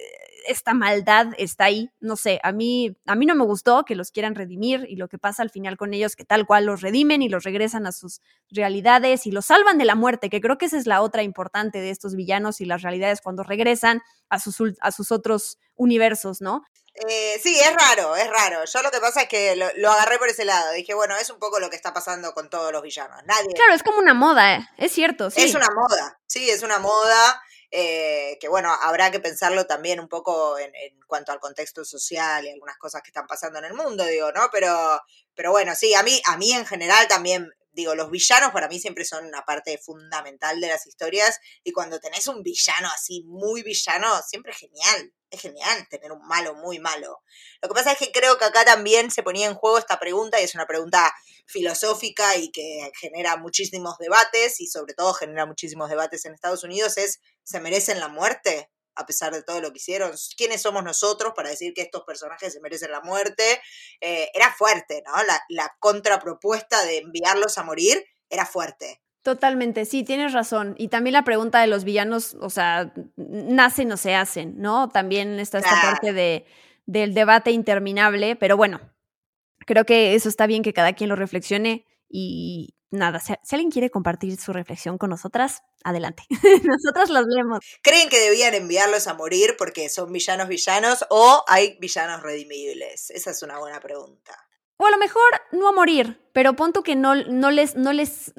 esta 0.46 0.74
maldad 0.74 1.28
está 1.38 1.64
ahí. 1.64 1.90
No 2.00 2.16
sé, 2.16 2.40
a 2.42 2.52
mí, 2.52 2.96
a 3.06 3.14
mí 3.14 3.26
no 3.26 3.34
me 3.34 3.44
gustó 3.44 3.84
que 3.84 3.94
los 3.94 4.10
quieran 4.10 4.34
redimir 4.34 4.86
y 4.88 4.96
lo 4.96 5.08
que 5.08 5.18
pasa 5.18 5.42
al 5.42 5.50
final 5.50 5.76
con 5.76 5.94
ellos, 5.94 6.16
que 6.16 6.24
tal 6.24 6.46
cual 6.46 6.66
los 6.66 6.80
redimen 6.80 7.22
y 7.22 7.28
los 7.28 7.44
regresan 7.44 7.86
a 7.86 7.92
sus 7.92 8.20
realidades 8.50 9.26
y 9.26 9.30
los 9.30 9.46
salvan 9.46 9.78
de 9.78 9.84
la 9.84 9.94
muerte, 9.94 10.30
que 10.30 10.40
creo 10.40 10.58
que 10.58 10.66
esa 10.66 10.78
es 10.78 10.86
la 10.86 11.02
otra 11.02 11.22
importante 11.22 11.80
de 11.80 11.90
estos 11.90 12.14
villanos 12.14 12.60
y 12.60 12.64
las 12.64 12.82
realidades 12.82 13.20
cuando 13.20 13.42
regresan 13.42 14.02
a 14.28 14.38
sus, 14.38 14.56
a 14.80 14.92
sus 14.92 15.12
otros 15.12 15.58
universos, 15.76 16.40
¿no? 16.40 16.62
Eh, 17.06 17.38
sí, 17.40 17.58
es 17.60 17.72
raro, 17.74 18.16
es 18.16 18.28
raro. 18.28 18.64
Yo 18.64 18.82
lo 18.82 18.90
que 18.90 19.00
pasa 19.00 19.22
es 19.22 19.28
que 19.28 19.54
lo, 19.56 19.90
agarré 19.90 20.18
por 20.18 20.28
ese 20.28 20.44
lado. 20.44 20.72
Dije, 20.72 20.94
bueno, 20.94 21.16
es 21.16 21.30
un 21.30 21.38
poco 21.38 21.60
lo 21.60 21.70
que 21.70 21.76
está 21.76 21.92
pasando 21.92 22.32
con 22.32 22.50
todos 22.50 22.72
los 22.72 22.82
villanos. 22.82 23.22
Nadie. 23.24 23.54
Claro, 23.54 23.74
es 23.74 23.82
como 23.82 23.98
una 23.98 24.14
moda, 24.14 24.56
¿eh? 24.56 24.68
es 24.78 24.92
cierto. 24.92 25.30
Sí. 25.30 25.42
Es 25.42 25.54
una 25.54 25.68
moda, 25.74 26.18
sí, 26.26 26.50
es 26.50 26.62
una 26.62 26.78
moda. 26.78 27.42
Eh, 27.70 28.38
que 28.40 28.48
bueno, 28.48 28.72
habrá 28.82 29.10
que 29.10 29.20
pensarlo 29.20 29.66
también 29.66 30.00
un 30.00 30.08
poco 30.08 30.58
en, 30.58 30.72
cuanto 31.06 31.32
al 31.32 31.40
contexto 31.40 31.84
social 31.84 32.44
y 32.44 32.50
algunas 32.50 32.78
cosas 32.78 33.02
que 33.02 33.10
están 33.10 33.26
pasando 33.26 33.58
en 33.58 33.66
el 33.66 33.74
mundo, 33.74 34.04
digo, 34.06 34.32
¿no? 34.32 34.48
Pero, 34.50 35.02
pero 35.34 35.50
bueno, 35.50 35.74
sí, 35.74 35.94
a 35.94 36.02
mí, 36.02 36.20
a 36.26 36.36
mí 36.38 36.52
en 36.52 36.64
general 36.66 37.06
también, 37.08 37.52
digo, 37.78 37.94
los 37.94 38.10
villanos 38.10 38.50
para 38.50 38.66
mí 38.66 38.80
siempre 38.80 39.04
son 39.04 39.24
una 39.24 39.42
parte 39.42 39.78
fundamental 39.78 40.60
de 40.60 40.66
las 40.66 40.86
historias 40.86 41.38
y 41.62 41.70
cuando 41.70 42.00
tenés 42.00 42.26
un 42.26 42.42
villano 42.42 42.88
así, 42.88 43.22
muy 43.24 43.62
villano, 43.62 44.08
siempre 44.26 44.50
es 44.50 44.58
genial, 44.58 45.12
es 45.30 45.40
genial 45.40 45.86
tener 45.88 46.10
un 46.10 46.26
malo 46.26 46.54
muy 46.54 46.80
malo. 46.80 47.22
Lo 47.62 47.68
que 47.68 47.74
pasa 47.74 47.92
es 47.92 47.98
que 47.98 48.10
creo 48.10 48.36
que 48.36 48.46
acá 48.46 48.64
también 48.64 49.12
se 49.12 49.22
ponía 49.22 49.46
en 49.46 49.54
juego 49.54 49.78
esta 49.78 50.00
pregunta 50.00 50.40
y 50.40 50.44
es 50.44 50.56
una 50.56 50.66
pregunta 50.66 51.12
filosófica 51.46 52.36
y 52.36 52.50
que 52.50 52.90
genera 53.00 53.36
muchísimos 53.36 53.96
debates 53.98 54.60
y 54.60 54.66
sobre 54.66 54.94
todo 54.94 55.14
genera 55.14 55.46
muchísimos 55.46 55.88
debates 55.88 56.24
en 56.24 56.34
Estados 56.34 56.64
Unidos 56.64 56.98
es, 56.98 57.20
¿se 57.44 57.60
merecen 57.60 58.00
la 58.00 58.08
muerte? 58.08 58.70
A 58.98 59.06
pesar 59.06 59.32
de 59.32 59.42
todo 59.42 59.60
lo 59.60 59.70
que 59.70 59.78
hicieron. 59.78 60.12
¿Quiénes 60.36 60.60
somos 60.60 60.82
nosotros 60.82 61.32
para 61.34 61.50
decir 61.50 61.72
que 61.72 61.82
estos 61.82 62.02
personajes 62.02 62.52
se 62.52 62.60
merecen 62.60 62.90
la 62.90 63.00
muerte? 63.00 63.60
Eh, 64.00 64.28
era 64.34 64.52
fuerte, 64.52 65.02
¿no? 65.06 65.22
La, 65.24 65.40
la 65.48 65.76
contrapropuesta 65.78 66.84
de 66.84 66.98
enviarlos 66.98 67.56
a 67.58 67.62
morir 67.62 68.04
era 68.28 68.44
fuerte. 68.44 69.00
Totalmente, 69.22 69.84
sí, 69.84 70.04
tienes 70.04 70.32
razón. 70.32 70.74
Y 70.78 70.88
también 70.88 71.12
la 71.12 71.24
pregunta 71.24 71.60
de 71.60 71.66
los 71.66 71.84
villanos, 71.84 72.36
o 72.40 72.50
sea, 72.50 72.92
nacen 73.16 73.92
o 73.92 73.96
se 73.96 74.14
hacen, 74.14 74.58
¿no? 74.58 74.88
También 74.88 75.38
está 75.38 75.58
esta 75.58 75.80
parte 75.82 76.12
de, 76.12 76.46
del 76.86 77.14
debate 77.14 77.50
interminable, 77.50 78.36
pero 78.36 78.56
bueno, 78.56 78.80
creo 79.66 79.84
que 79.84 80.14
eso 80.14 80.28
está 80.28 80.46
bien 80.46 80.62
que 80.62 80.72
cada 80.72 80.94
quien 80.94 81.10
lo 81.10 81.16
reflexione 81.16 81.84
y 82.08 82.74
nada, 82.90 83.20
si, 83.20 83.34
alguien 83.52 83.70
quiere 83.70 83.90
compartir 83.90 84.38
su 84.38 84.52
reflexión 84.52 84.98
con 84.98 85.10
nosotras, 85.10 85.62
adelante. 85.84 86.24
Nosotras 86.64 87.10
los 87.10 87.26
leemos. 87.26 87.60
¿Creen 87.82 88.08
que 88.08 88.18
debían 88.18 88.54
enviarlos 88.54 89.06
a 89.06 89.14
morir 89.14 89.56
porque 89.58 89.88
son 89.88 90.12
villanos 90.12 90.48
villanos 90.48 91.04
o 91.10 91.44
hay 91.46 91.76
villanos 91.80 92.22
redimibles? 92.22 93.10
Esa 93.10 93.30
es 93.30 93.42
una 93.42 93.58
buena 93.58 93.80
pregunta. 93.80 94.48
O 94.80 94.86
a 94.86 94.90
lo 94.92 94.98
mejor 94.98 95.22
no 95.50 95.68
a 95.68 95.72
morir, 95.72 96.20
pero 96.32 96.54
punto 96.54 96.84
que 96.84 96.94
no, 96.94 97.16
no 97.16 97.50
les, 97.50 97.74
no 97.74 97.92
les, 97.92 98.32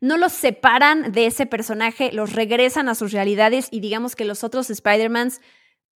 no 0.00 0.16
los 0.16 0.32
separan 0.32 1.10
de 1.10 1.26
ese 1.26 1.46
personaje, 1.46 2.12
los 2.12 2.32
regresan 2.32 2.88
a 2.88 2.94
sus 2.94 3.10
realidades 3.10 3.66
y 3.72 3.80
digamos 3.80 4.14
que 4.14 4.24
los 4.24 4.44
otros 4.44 4.70
Spider-Mans 4.70 5.40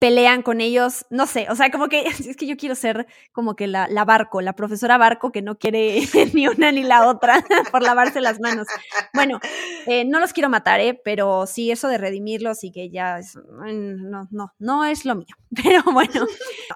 pelean 0.02 0.42
con 0.42 0.60
ellos, 0.60 1.06
no 1.10 1.28
sé, 1.28 1.46
o 1.48 1.54
sea, 1.54 1.70
como 1.70 1.88
que 1.88 2.00
es 2.28 2.36
que 2.36 2.44
yo 2.48 2.56
quiero 2.56 2.74
ser 2.74 3.06
como 3.30 3.54
que 3.54 3.68
la, 3.68 3.86
la 3.86 4.04
barco, 4.04 4.40
la 4.40 4.54
profesora 4.54 4.98
barco 4.98 5.30
que 5.30 5.42
no 5.42 5.56
quiere 5.58 6.00
ni 6.34 6.48
una 6.48 6.72
ni 6.72 6.82
la 6.82 7.06
otra 7.06 7.44
por 7.70 7.82
lavarse 7.82 8.20
las 8.20 8.40
manos. 8.40 8.66
Bueno, 9.14 9.38
eh, 9.86 10.04
no 10.04 10.18
los 10.18 10.32
quiero 10.32 10.48
matar, 10.48 10.80
¿eh? 10.80 11.00
Pero 11.04 11.46
sí, 11.46 11.70
eso 11.70 11.86
de 11.86 11.98
redimirlos 11.98 12.64
y 12.64 12.72
que 12.72 12.90
ya 12.90 13.20
es, 13.20 13.36
no, 13.36 14.26
no, 14.32 14.52
no 14.58 14.84
es 14.84 15.04
lo 15.04 15.14
mío. 15.14 15.36
Pero 15.62 15.84
bueno, 15.84 16.26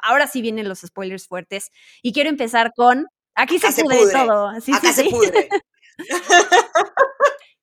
ahora 0.02 0.28
sí 0.28 0.40
vienen 0.40 0.68
los 0.68 0.82
spoilers 0.82 1.26
fuertes 1.26 1.72
y 2.02 2.12
quiero 2.12 2.30
empezar 2.30 2.74
con, 2.76 3.08
aquí 3.34 3.58
se, 3.58 3.82
pudre, 3.82 4.12
todo. 4.12 4.52
Sí, 4.60 4.72
Acá 4.72 4.92
se 4.92 5.02
pudre. 5.02 5.48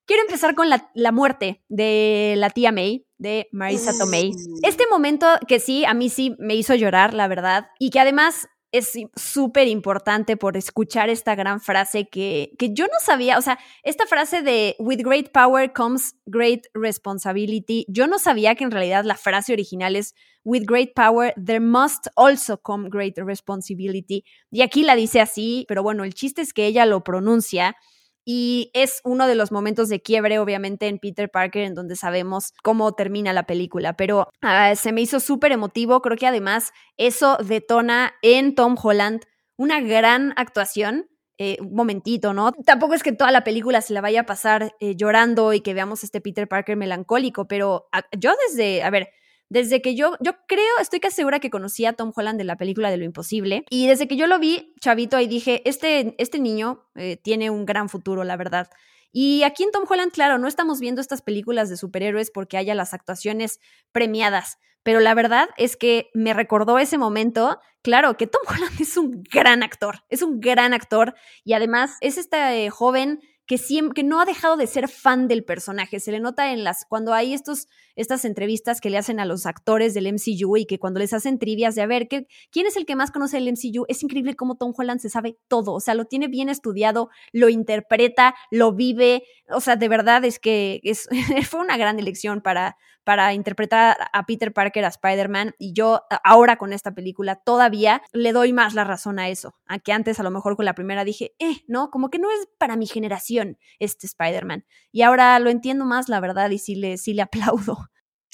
Quiero 0.06 0.22
empezar 0.22 0.54
con 0.54 0.68
la, 0.68 0.90
la, 0.94 1.12
muerte 1.12 1.64
de 1.68 2.34
la 2.36 2.50
tía 2.50 2.72
May, 2.72 3.06
de 3.16 3.48
Marisa 3.52 3.96
Tomei. 3.96 4.32
Este 4.62 4.84
momento 4.90 5.26
que 5.48 5.60
sí, 5.60 5.84
a 5.86 5.94
mí 5.94 6.10
sí 6.10 6.36
me 6.38 6.54
hizo 6.54 6.74
llorar, 6.74 7.14
la 7.14 7.26
verdad, 7.26 7.68
y 7.78 7.88
que 7.88 8.00
además 8.00 8.48
es 8.74 8.92
súper 9.14 9.68
importante 9.68 10.36
por 10.36 10.56
escuchar 10.56 11.08
esta 11.08 11.36
gran 11.36 11.60
frase 11.60 12.08
que, 12.08 12.50
que 12.58 12.74
yo 12.74 12.86
no 12.86 12.98
sabía, 13.00 13.38
o 13.38 13.40
sea, 13.40 13.56
esta 13.84 14.04
frase 14.04 14.42
de 14.42 14.74
With 14.80 15.00
great 15.04 15.30
power 15.30 15.72
comes 15.72 16.16
great 16.26 16.66
responsibility, 16.74 17.86
yo 17.88 18.08
no 18.08 18.18
sabía 18.18 18.56
que 18.56 18.64
en 18.64 18.72
realidad 18.72 19.04
la 19.04 19.14
frase 19.14 19.52
original 19.52 19.94
es 19.94 20.14
With 20.42 20.64
great 20.66 20.92
power 20.92 21.32
there 21.36 21.60
must 21.60 22.08
also 22.16 22.60
come 22.60 22.88
great 22.90 23.16
responsibility, 23.16 24.24
y 24.50 24.62
aquí 24.62 24.82
la 24.82 24.96
dice 24.96 25.20
así, 25.20 25.64
pero 25.68 25.84
bueno, 25.84 26.02
el 26.02 26.12
chiste 26.12 26.42
es 26.42 26.52
que 26.52 26.66
ella 26.66 26.84
lo 26.84 27.04
pronuncia 27.04 27.76
y 28.24 28.70
es 28.72 29.00
uno 29.04 29.26
de 29.26 29.34
los 29.34 29.52
momentos 29.52 29.88
de 29.88 30.00
quiebre, 30.00 30.38
obviamente, 30.38 30.88
en 30.88 30.98
Peter 30.98 31.30
Parker, 31.30 31.64
en 31.64 31.74
donde 31.74 31.96
sabemos 31.96 32.52
cómo 32.62 32.92
termina 32.92 33.32
la 33.32 33.46
película. 33.46 33.94
Pero 33.94 34.28
ah, 34.40 34.74
se 34.76 34.92
me 34.92 35.02
hizo 35.02 35.20
súper 35.20 35.52
emotivo. 35.52 36.00
Creo 36.00 36.16
que 36.16 36.26
además 36.26 36.72
eso 36.96 37.36
detona 37.36 38.14
en 38.22 38.54
Tom 38.54 38.76
Holland 38.82 39.22
una 39.56 39.80
gran 39.80 40.32
actuación. 40.36 41.06
Eh, 41.36 41.56
un 41.60 41.74
momentito, 41.74 42.32
¿no? 42.32 42.52
Tampoco 42.64 42.94
es 42.94 43.02
que 43.02 43.10
toda 43.10 43.32
la 43.32 43.42
película 43.42 43.80
se 43.80 43.92
la 43.92 44.00
vaya 44.00 44.20
a 44.20 44.26
pasar 44.26 44.76
eh, 44.78 44.94
llorando 44.94 45.52
y 45.52 45.62
que 45.62 45.74
veamos 45.74 46.04
este 46.04 46.20
Peter 46.20 46.46
Parker 46.46 46.76
melancólico, 46.76 47.48
pero 47.48 47.88
ah, 47.90 48.04
yo 48.16 48.34
desde, 48.46 48.84
a 48.84 48.90
ver, 48.90 49.08
desde 49.48 49.82
que 49.82 49.94
yo, 49.94 50.16
yo 50.20 50.32
creo, 50.48 50.78
estoy 50.80 51.00
casi 51.00 51.16
segura 51.16 51.40
que 51.40 51.50
conocí 51.50 51.84
a 51.86 51.92
Tom 51.92 52.12
Holland 52.14 52.38
de 52.38 52.44
la 52.44 52.56
película 52.56 52.90
de 52.90 52.96
Lo 52.96 53.04
Imposible. 53.04 53.64
Y 53.70 53.86
desde 53.86 54.08
que 54.08 54.16
yo 54.16 54.26
lo 54.26 54.38
vi, 54.38 54.74
chavito, 54.80 55.16
ahí 55.16 55.26
dije, 55.26 55.62
este, 55.68 56.14
este 56.18 56.38
niño 56.38 56.84
eh, 56.94 57.16
tiene 57.16 57.50
un 57.50 57.66
gran 57.66 57.88
futuro, 57.88 58.24
la 58.24 58.36
verdad. 58.36 58.68
Y 59.12 59.44
aquí 59.44 59.62
en 59.62 59.70
Tom 59.70 59.84
Holland, 59.88 60.10
claro, 60.10 60.38
no 60.38 60.48
estamos 60.48 60.80
viendo 60.80 61.00
estas 61.00 61.22
películas 61.22 61.68
de 61.68 61.76
superhéroes 61.76 62.32
porque 62.32 62.56
haya 62.56 62.74
las 62.74 62.94
actuaciones 62.94 63.60
premiadas, 63.92 64.58
pero 64.82 64.98
la 65.00 65.14
verdad 65.14 65.48
es 65.56 65.76
que 65.76 66.10
me 66.14 66.34
recordó 66.34 66.78
ese 66.78 66.98
momento, 66.98 67.60
claro, 67.82 68.16
que 68.16 68.26
Tom 68.26 68.42
Holland 68.48 68.80
es 68.80 68.96
un 68.96 69.22
gran 69.32 69.62
actor, 69.62 70.04
es 70.08 70.22
un 70.22 70.40
gran 70.40 70.74
actor 70.74 71.14
y 71.44 71.52
además 71.52 71.96
es 72.00 72.18
este 72.18 72.70
joven 72.70 73.20
que, 73.46 73.58
siempre, 73.58 74.02
que 74.02 74.08
no 74.08 74.20
ha 74.20 74.24
dejado 74.24 74.56
de 74.56 74.66
ser 74.66 74.88
fan 74.88 75.28
del 75.28 75.44
personaje. 75.44 76.00
Se 76.00 76.12
le 76.12 76.20
nota 76.20 76.52
en 76.52 76.64
las, 76.64 76.86
cuando 76.86 77.12
hay 77.12 77.34
estos, 77.34 77.68
estas 77.96 78.24
entrevistas 78.24 78.80
que 78.80 78.90
le 78.90 78.98
hacen 78.98 79.20
a 79.20 79.24
los 79.24 79.46
actores 79.46 79.94
del 79.94 80.12
MCU 80.12 80.56
y 80.56 80.66
que 80.66 80.78
cuando 80.78 81.00
les 81.00 81.12
hacen 81.12 81.38
trivias 81.38 81.74
de 81.74 81.82
a 81.82 81.86
ver, 81.86 82.08
¿qué, 82.08 82.26
¿quién 82.50 82.66
es 82.66 82.76
el 82.76 82.86
que 82.86 82.96
más 82.96 83.10
conoce 83.10 83.38
el 83.38 83.48
MCU? 83.50 83.84
Es 83.88 84.02
increíble 84.02 84.34
cómo 84.34 84.56
Tom 84.56 84.72
Holland 84.76 85.00
se 85.00 85.10
sabe 85.10 85.38
todo, 85.48 85.72
o 85.72 85.80
sea, 85.80 85.94
lo 85.94 86.06
tiene 86.06 86.28
bien 86.28 86.48
estudiado, 86.48 87.10
lo 87.32 87.48
interpreta, 87.48 88.34
lo 88.50 88.72
vive, 88.72 89.24
o 89.48 89.60
sea, 89.60 89.76
de 89.76 89.88
verdad 89.88 90.24
es 90.24 90.38
que 90.38 90.80
es, 90.82 91.08
fue 91.48 91.60
una 91.60 91.76
gran 91.76 91.98
elección 91.98 92.40
para, 92.40 92.76
para 93.04 93.34
interpretar 93.34 93.96
a 94.12 94.26
Peter 94.26 94.52
Parker, 94.52 94.84
a 94.84 94.88
Spider-Man, 94.88 95.54
y 95.58 95.72
yo 95.72 96.02
ahora 96.24 96.56
con 96.56 96.72
esta 96.72 96.94
película 96.94 97.36
todavía 97.36 98.02
le 98.12 98.32
doy 98.32 98.52
más 98.52 98.74
la 98.74 98.84
razón 98.84 99.18
a 99.18 99.28
eso, 99.28 99.54
a 99.66 99.78
que 99.78 99.92
antes 99.92 100.18
a 100.18 100.22
lo 100.22 100.30
mejor 100.30 100.56
con 100.56 100.64
la 100.64 100.74
primera 100.74 101.04
dije, 101.04 101.34
eh, 101.38 101.62
no, 101.68 101.90
como 101.90 102.10
que 102.10 102.18
no 102.18 102.30
es 102.30 102.48
para 102.58 102.76
mi 102.76 102.86
generación 102.86 103.58
este 103.78 104.06
Spider-Man, 104.06 104.64
y 104.90 105.02
ahora 105.02 105.38
lo 105.38 105.50
entiendo 105.50 105.84
más, 105.84 106.08
la 106.08 106.20
verdad, 106.20 106.50
y 106.50 106.58
sí 106.58 106.74
le, 106.74 106.96
sí 106.96 107.14
le 107.14 107.22
aplaudo. 107.44 107.83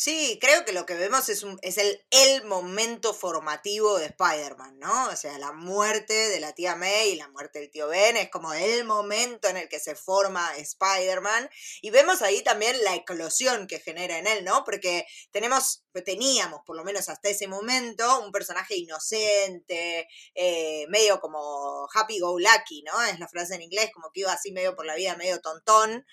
Sí, 0.03 0.39
creo 0.41 0.65
que 0.65 0.73
lo 0.73 0.87
que 0.87 0.95
vemos 0.95 1.29
es, 1.29 1.43
un, 1.43 1.59
es 1.61 1.77
el, 1.77 2.03
el 2.09 2.47
momento 2.47 3.13
formativo 3.13 3.99
de 3.99 4.07
Spider-Man, 4.07 4.79
¿no? 4.79 5.09
O 5.11 5.15
sea, 5.15 5.39
la 5.39 5.53
muerte 5.53 6.15
de 6.15 6.41
la 6.41 6.55
tía 6.55 6.75
May 6.75 7.11
y 7.11 7.17
la 7.17 7.29
muerte 7.29 7.59
del 7.59 7.71
tío 7.71 7.87
Ben 7.87 8.17
es 8.17 8.31
como 8.31 8.55
el 8.55 8.85
momento 8.85 9.49
en 9.49 9.59
el 9.59 9.69
que 9.69 9.79
se 9.79 9.95
forma 9.95 10.57
Spider-Man. 10.57 11.51
Y 11.83 11.91
vemos 11.91 12.23
ahí 12.23 12.43
también 12.43 12.83
la 12.83 12.95
eclosión 12.95 13.67
que 13.67 13.79
genera 13.79 14.17
en 14.17 14.27
él, 14.27 14.43
¿no? 14.43 14.65
Porque 14.65 15.05
tenemos, 15.33 15.85
teníamos, 16.03 16.63
por 16.65 16.79
lo 16.79 16.85
menos 16.85 17.11
hasta 17.11 17.29
ese 17.29 17.47
momento, 17.47 18.21
un 18.21 18.33
personaje 18.33 18.77
inocente, 18.77 20.09
eh, 20.35 20.87
medio 20.89 21.21
como 21.21 21.87
happy 21.93 22.21
go 22.21 22.39
lucky, 22.39 22.83
¿no? 22.85 23.03
Es 23.03 23.19
la 23.19 23.29
frase 23.29 23.57
en 23.57 23.61
inglés, 23.61 23.91
como 23.93 24.11
que 24.13 24.21
iba 24.21 24.33
así 24.33 24.51
medio 24.51 24.75
por 24.75 24.87
la 24.87 24.95
vida, 24.95 25.15
medio 25.17 25.43
tontón. 25.43 26.07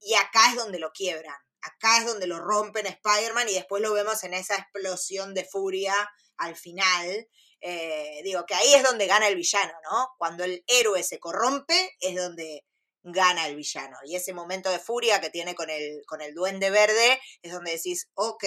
Y 0.00 0.14
acá 0.14 0.48
es 0.48 0.56
donde 0.56 0.78
lo 0.78 0.92
quiebran 0.92 1.43
acá 1.64 1.98
es 1.98 2.06
donde 2.06 2.26
lo 2.26 2.38
rompen 2.38 2.86
Spider-Man 2.86 3.48
y 3.48 3.54
después 3.54 3.82
lo 3.82 3.92
vemos 3.92 4.22
en 4.24 4.34
esa 4.34 4.56
explosión 4.56 5.34
de 5.34 5.44
furia 5.44 5.94
al 6.36 6.56
final, 6.56 7.28
eh, 7.60 8.20
digo 8.24 8.44
que 8.46 8.54
ahí 8.54 8.74
es 8.74 8.82
donde 8.82 9.06
gana 9.06 9.28
el 9.28 9.36
villano, 9.36 9.72
¿no? 9.90 10.08
Cuando 10.18 10.44
el 10.44 10.62
héroe 10.66 11.02
se 11.02 11.18
corrompe 11.18 11.96
es 12.00 12.14
donde 12.14 12.64
gana 13.02 13.46
el 13.46 13.56
villano. 13.56 13.96
Y 14.04 14.16
ese 14.16 14.32
momento 14.32 14.70
de 14.70 14.78
furia 14.78 15.20
que 15.20 15.30
tiene 15.30 15.54
con 15.54 15.70
el, 15.70 16.02
con 16.06 16.20
el 16.20 16.34
duende 16.34 16.70
verde 16.70 17.20
es 17.42 17.52
donde 17.52 17.72
decís, 17.72 18.08
ok, 18.14 18.44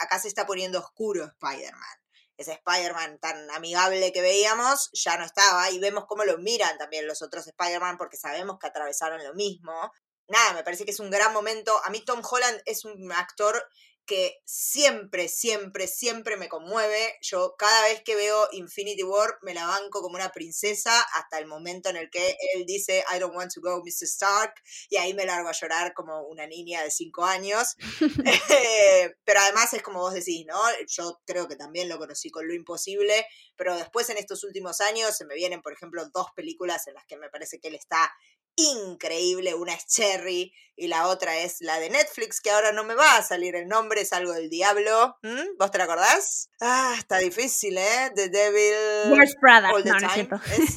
acá 0.00 0.18
se 0.18 0.28
está 0.28 0.46
poniendo 0.46 0.80
oscuro 0.80 1.24
Spider-Man. 1.24 1.98
Ese 2.36 2.52
Spider-Man 2.52 3.18
tan 3.18 3.50
amigable 3.50 4.12
que 4.12 4.20
veíamos 4.20 4.90
ya 4.92 5.16
no 5.16 5.24
estaba 5.24 5.70
y 5.70 5.78
vemos 5.78 6.04
cómo 6.06 6.24
lo 6.24 6.38
miran 6.38 6.78
también 6.78 7.06
los 7.06 7.20
otros 7.22 7.46
Spider-Man 7.46 7.96
porque 7.96 8.16
sabemos 8.16 8.58
que 8.58 8.68
atravesaron 8.68 9.22
lo 9.24 9.34
mismo. 9.34 9.92
Nada, 10.28 10.54
me 10.54 10.62
parece 10.62 10.84
que 10.84 10.90
es 10.90 11.00
un 11.00 11.10
gran 11.10 11.32
momento. 11.32 11.80
A 11.84 11.90
mí 11.90 12.00
Tom 12.04 12.22
Holland 12.22 12.60
es 12.66 12.84
un 12.84 13.10
actor 13.12 13.68
que 14.08 14.40
siempre, 14.46 15.28
siempre, 15.28 15.86
siempre 15.86 16.38
me 16.38 16.48
conmueve. 16.48 17.18
Yo 17.20 17.54
cada 17.58 17.82
vez 17.82 18.02
que 18.02 18.16
veo 18.16 18.48
Infinity 18.52 19.02
War 19.02 19.38
me 19.42 19.52
la 19.52 19.66
banco 19.66 20.00
como 20.00 20.16
una 20.16 20.30
princesa 20.30 21.02
hasta 21.14 21.38
el 21.38 21.46
momento 21.46 21.90
en 21.90 21.96
el 21.96 22.08
que 22.08 22.36
él 22.54 22.64
dice 22.64 23.04
I 23.14 23.18
don't 23.18 23.36
want 23.36 23.52
to 23.52 23.60
go, 23.60 23.82
Mr. 23.84 24.04
Stark, 24.04 24.54
y 24.88 24.96
ahí 24.96 25.12
me 25.12 25.26
largo 25.26 25.50
a 25.50 25.52
llorar 25.52 25.92
como 25.92 26.22
una 26.22 26.46
niña 26.46 26.82
de 26.82 26.90
cinco 26.90 27.24
años. 27.24 27.76
Eh, 28.50 29.14
pero 29.24 29.40
además 29.40 29.72
es 29.74 29.82
como 29.82 30.00
vos 30.00 30.14
decís, 30.14 30.46
¿no? 30.46 30.58
Yo 30.86 31.20
creo 31.26 31.46
que 31.46 31.56
también 31.56 31.88
lo 31.88 31.98
conocí 31.98 32.30
con 32.30 32.48
Lo 32.48 32.54
Imposible, 32.54 33.26
pero 33.56 33.76
después 33.76 34.08
en 34.08 34.16
estos 34.16 34.42
últimos 34.44 34.80
años 34.80 35.16
se 35.16 35.26
me 35.26 35.34
vienen, 35.34 35.60
por 35.60 35.72
ejemplo, 35.72 36.08
dos 36.12 36.28
películas 36.34 36.86
en 36.86 36.94
las 36.94 37.04
que 37.04 37.18
me 37.18 37.28
parece 37.28 37.60
que 37.60 37.68
él 37.68 37.74
está 37.74 38.10
increíble. 38.58 39.54
Una 39.54 39.76
Cherry 39.78 40.52
y 40.78 40.88
la 40.88 41.08
otra 41.08 41.36
es 41.38 41.56
la 41.60 41.78
de 41.80 41.90
Netflix, 41.90 42.40
que 42.40 42.50
ahora 42.50 42.72
no 42.72 42.84
me 42.84 42.94
va 42.94 43.16
a 43.16 43.22
salir 43.22 43.56
el 43.56 43.66
nombre, 43.68 44.00
es 44.02 44.12
algo 44.12 44.32
del 44.32 44.48
diablo. 44.48 45.18
¿Mm? 45.22 45.56
¿Vos 45.58 45.70
te 45.70 45.78
la 45.78 45.84
acordás? 45.84 46.50
Ah, 46.60 46.94
está 46.98 47.18
difícil, 47.18 47.76
¿eh? 47.76 48.12
The 48.14 48.28
Devil. 48.28 49.12
Where's 49.12 49.34
Prada? 49.40 49.70
All 49.72 49.82
the 49.82 49.90
No, 49.90 49.98
no 49.98 50.06
es 50.06 50.14
time. 50.14 50.28
cierto. 50.28 50.40
Es- 50.62 50.76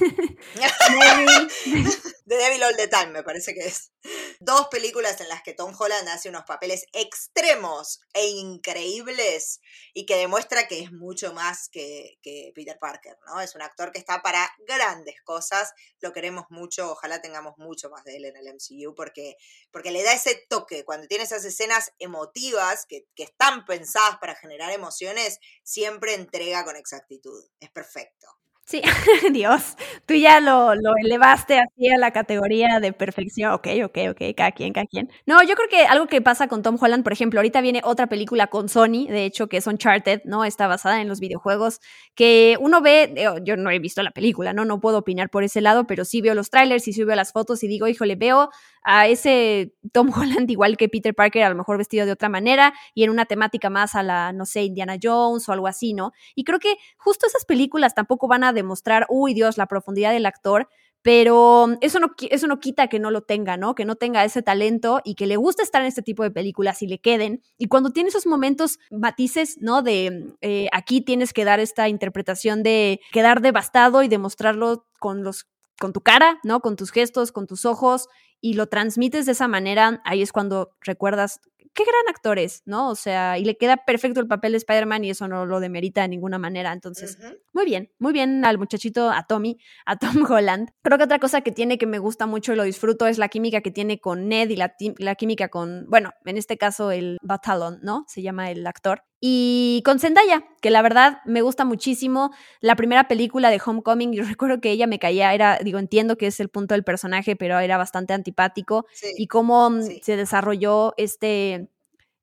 The 2.25 2.37
Devil 2.37 2.63
All 2.63 2.75
the 2.77 2.87
Time, 2.87 3.07
me 3.07 3.23
parece 3.23 3.53
que 3.53 3.61
es. 3.61 3.91
Dos 4.39 4.67
películas 4.71 5.19
en 5.21 5.27
las 5.29 5.43
que 5.43 5.53
Tom 5.53 5.75
Holland 5.77 6.07
hace 6.09 6.29
unos 6.29 6.43
papeles 6.43 6.85
extremos 6.93 7.99
e 8.13 8.25
increíbles 8.27 9.59
y 9.93 10.05
que 10.05 10.15
demuestra 10.15 10.67
que 10.67 10.79
es 10.79 10.91
mucho 10.91 11.33
más 11.33 11.69
que, 11.69 12.17
que 12.23 12.51
Peter 12.55 12.77
Parker, 12.79 13.17
¿no? 13.27 13.41
Es 13.41 13.53
un 13.53 13.61
actor 13.61 13.91
que 13.91 13.99
está 13.99 14.21
para 14.21 14.49
grandes 14.65 15.21
cosas, 15.23 15.73
lo 15.99 16.13
queremos 16.13 16.45
mucho, 16.49 16.91
ojalá 16.91 17.21
tengamos 17.21 17.57
mucho 17.57 17.89
más 17.89 18.03
de 18.03 18.17
él 18.17 18.25
en 18.25 18.37
el 18.37 18.47
MCU 18.55 18.95
porque, 18.95 19.35
porque 19.71 19.90
le 19.91 20.03
da 20.03 20.13
ese 20.13 20.45
toque, 20.49 20.83
cuando 20.85 21.07
tiene 21.07 21.23
esas 21.23 21.45
escenas 21.45 21.91
emotivas 21.99 22.85
que, 22.87 23.05
que 23.15 23.23
están 23.23 23.65
pensadas 23.65 24.17
para 24.19 24.35
generar 24.35 24.71
emociones, 24.71 25.39
siempre 25.63 26.13
entrega 26.13 26.63
con 26.65 26.75
exactitud, 26.75 27.43
es 27.59 27.69
perfecto. 27.71 28.27
Sí, 28.71 28.81
Dios, 29.33 29.75
tú 30.05 30.13
ya 30.13 30.39
lo, 30.39 30.75
lo 30.75 30.93
elevaste 31.03 31.59
así 31.59 31.89
a 31.89 31.97
la 31.97 32.11
categoría 32.11 32.79
de 32.79 32.93
perfección. 32.93 33.51
Ok, 33.51 33.67
ok, 33.83 33.97
ok, 34.11 34.21
cada 34.37 34.51
quien, 34.53 34.71
cada 34.71 34.85
quien. 34.85 35.09
No, 35.25 35.43
yo 35.43 35.55
creo 35.55 35.67
que 35.67 35.81
algo 35.87 36.07
que 36.07 36.21
pasa 36.21 36.47
con 36.47 36.61
Tom 36.61 36.77
Holland, 36.79 37.03
por 37.03 37.11
ejemplo, 37.11 37.39
ahorita 37.39 37.59
viene 37.59 37.81
otra 37.83 38.07
película 38.07 38.47
con 38.47 38.69
Sony, 38.69 39.07
de 39.09 39.25
hecho, 39.25 39.47
que 39.47 39.57
es 39.57 39.67
Uncharted, 39.67 40.21
¿no? 40.23 40.45
Está 40.45 40.67
basada 40.67 41.01
en 41.01 41.09
los 41.09 41.19
videojuegos, 41.19 41.81
que 42.15 42.55
uno 42.61 42.81
ve, 42.81 43.13
yo 43.43 43.57
no 43.57 43.71
he 43.71 43.79
visto 43.79 44.03
la 44.03 44.11
película, 44.11 44.53
¿no? 44.53 44.63
No 44.63 44.79
puedo 44.79 44.99
opinar 44.99 45.29
por 45.29 45.43
ese 45.43 45.59
lado, 45.59 45.85
pero 45.85 46.05
sí 46.05 46.21
veo 46.21 46.33
los 46.33 46.49
trailers 46.49 46.87
y 46.87 46.93
sí 46.93 47.03
veo 47.03 47.15
las 47.17 47.33
fotos 47.33 47.63
y 47.63 47.67
digo, 47.67 47.89
híjole, 47.89 48.15
veo 48.15 48.51
a 48.83 49.07
ese 49.07 49.73
Tom 49.91 50.11
Holland 50.15 50.49
igual 50.49 50.77
que 50.77 50.89
Peter 50.89 51.13
Parker, 51.13 51.43
a 51.43 51.49
lo 51.49 51.55
mejor 51.55 51.77
vestido 51.77 52.05
de 52.05 52.11
otra 52.11 52.29
manera 52.29 52.73
y 52.93 53.03
en 53.03 53.09
una 53.09 53.25
temática 53.25 53.69
más 53.69 53.95
a 53.95 54.03
la, 54.03 54.33
no 54.33 54.45
sé, 54.45 54.63
Indiana 54.63 54.97
Jones 55.01 55.47
o 55.47 55.51
algo 55.51 55.67
así, 55.67 55.93
¿no? 55.93 56.11
Y 56.35 56.43
creo 56.43 56.59
que 56.59 56.75
justo 56.97 57.27
esas 57.27 57.45
películas 57.45 57.95
tampoco 57.95 58.27
van 58.27 58.43
a 58.43 58.53
demostrar, 58.53 59.05
uy 59.09 59.33
Dios, 59.33 59.57
la 59.57 59.67
profundidad 59.67 60.11
del 60.11 60.25
actor, 60.25 60.67
pero 61.03 61.77
eso 61.81 61.99
no, 61.99 62.11
eso 62.29 62.47
no 62.47 62.59
quita 62.59 62.87
que 62.87 62.99
no 62.99 63.09
lo 63.09 63.21
tenga, 63.21 63.57
¿no? 63.57 63.73
Que 63.73 63.85
no 63.85 63.95
tenga 63.95 64.23
ese 64.23 64.43
talento 64.43 65.01
y 65.03 65.15
que 65.15 65.25
le 65.25 65.35
guste 65.35 65.63
estar 65.63 65.81
en 65.81 65.87
este 65.87 66.03
tipo 66.03 66.21
de 66.21 66.29
películas 66.29 66.83
y 66.83 66.87
le 66.87 66.99
queden. 66.99 67.41
Y 67.57 67.67
cuando 67.67 67.89
tiene 67.89 68.09
esos 68.09 68.27
momentos 68.27 68.77
matices, 68.91 69.57
¿no? 69.61 69.81
De 69.81 70.35
eh, 70.41 70.67
aquí 70.71 71.01
tienes 71.01 71.33
que 71.33 71.43
dar 71.43 71.59
esta 71.59 71.89
interpretación 71.89 72.61
de 72.61 72.99
quedar 73.11 73.41
devastado 73.41 74.03
y 74.03 74.09
demostrarlo 74.09 74.85
con 74.99 75.23
los 75.23 75.47
con 75.79 75.93
tu 75.93 76.01
cara, 76.01 76.39
¿no? 76.43 76.59
Con 76.59 76.75
tus 76.75 76.91
gestos, 76.91 77.31
con 77.31 77.47
tus 77.47 77.65
ojos 77.65 78.07
y 78.41 78.55
lo 78.55 78.67
transmites 78.67 79.25
de 79.25 79.33
esa 79.33 79.47
manera, 79.47 80.01
ahí 80.03 80.21
es 80.21 80.31
cuando 80.31 80.75
recuerdas 80.81 81.39
qué 81.73 81.83
gran 81.83 82.09
actor 82.09 82.39
es, 82.39 82.61
¿no? 82.65 82.89
O 82.89 82.95
sea, 82.95 83.37
y 83.37 83.45
le 83.45 83.57
queda 83.57 83.77
perfecto 83.77 84.19
el 84.19 84.27
papel 84.27 84.51
de 84.53 84.57
Spider-Man 84.57 85.03
y 85.05 85.09
eso 85.11 85.27
no 85.27 85.45
lo 85.45 85.59
demerita 85.59 86.01
de 86.01 86.07
ninguna 86.09 86.37
manera. 86.37 86.73
Entonces, 86.73 87.17
muy 87.53 87.65
bien, 87.65 87.91
muy 87.99 88.13
bien 88.13 88.43
al 88.45 88.57
muchachito, 88.57 89.09
a 89.11 89.23
Tommy, 89.27 89.57
a 89.85 89.97
Tom 89.97 90.15
Holland. 90.29 90.69
Creo 90.83 90.97
que 90.97 91.03
otra 91.05 91.19
cosa 91.19 91.41
que 91.41 91.51
tiene 91.51 91.77
que 91.77 91.85
me 91.87 91.99
gusta 91.99 92.25
mucho 92.25 92.53
y 92.53 92.55
lo 92.55 92.63
disfruto 92.63 93.07
es 93.07 93.17
la 93.17 93.29
química 93.29 93.61
que 93.61 93.71
tiene 93.71 93.99
con 93.99 94.27
Ned 94.27 94.49
y 94.49 94.55
la, 94.55 95.15
química 95.15 95.49
con, 95.49 95.85
bueno, 95.89 96.11
en 96.25 96.37
este 96.37 96.57
caso 96.57 96.91
el 96.91 97.17
Batalon, 97.21 97.79
¿no? 97.81 98.05
Se 98.07 98.21
llama 98.21 98.51
el 98.51 98.65
actor. 98.67 99.03
Y 99.23 99.83
con 99.85 99.99
Zendaya, 99.99 100.43
que 100.61 100.71
la 100.71 100.81
verdad 100.81 101.19
me 101.25 101.43
gusta 101.43 101.63
muchísimo. 101.63 102.31
La 102.59 102.75
primera 102.75 103.07
película 103.07 103.51
de 103.51 103.61
Homecoming, 103.63 104.13
yo 104.13 104.23
recuerdo 104.35 104.59
que 104.61 104.71
ella 104.71 104.87
me 104.87 104.97
caía, 104.97 105.31
era, 105.35 105.59
digo, 105.63 105.77
entiendo 105.77 106.17
que 106.17 106.25
es 106.25 106.39
el 106.39 106.49
punto 106.49 106.73
del 106.73 106.83
personaje, 106.83 107.35
pero 107.35 107.59
era 107.59 107.77
bastante 107.77 108.13
antipático 108.13 108.87
Sí. 108.93 109.11
y 109.17 109.27
cómo 109.27 109.69
mm, 109.69 109.81
Sí. 109.83 110.01
se 110.03 110.17
desarrolló 110.17 110.95
este, 110.97 111.50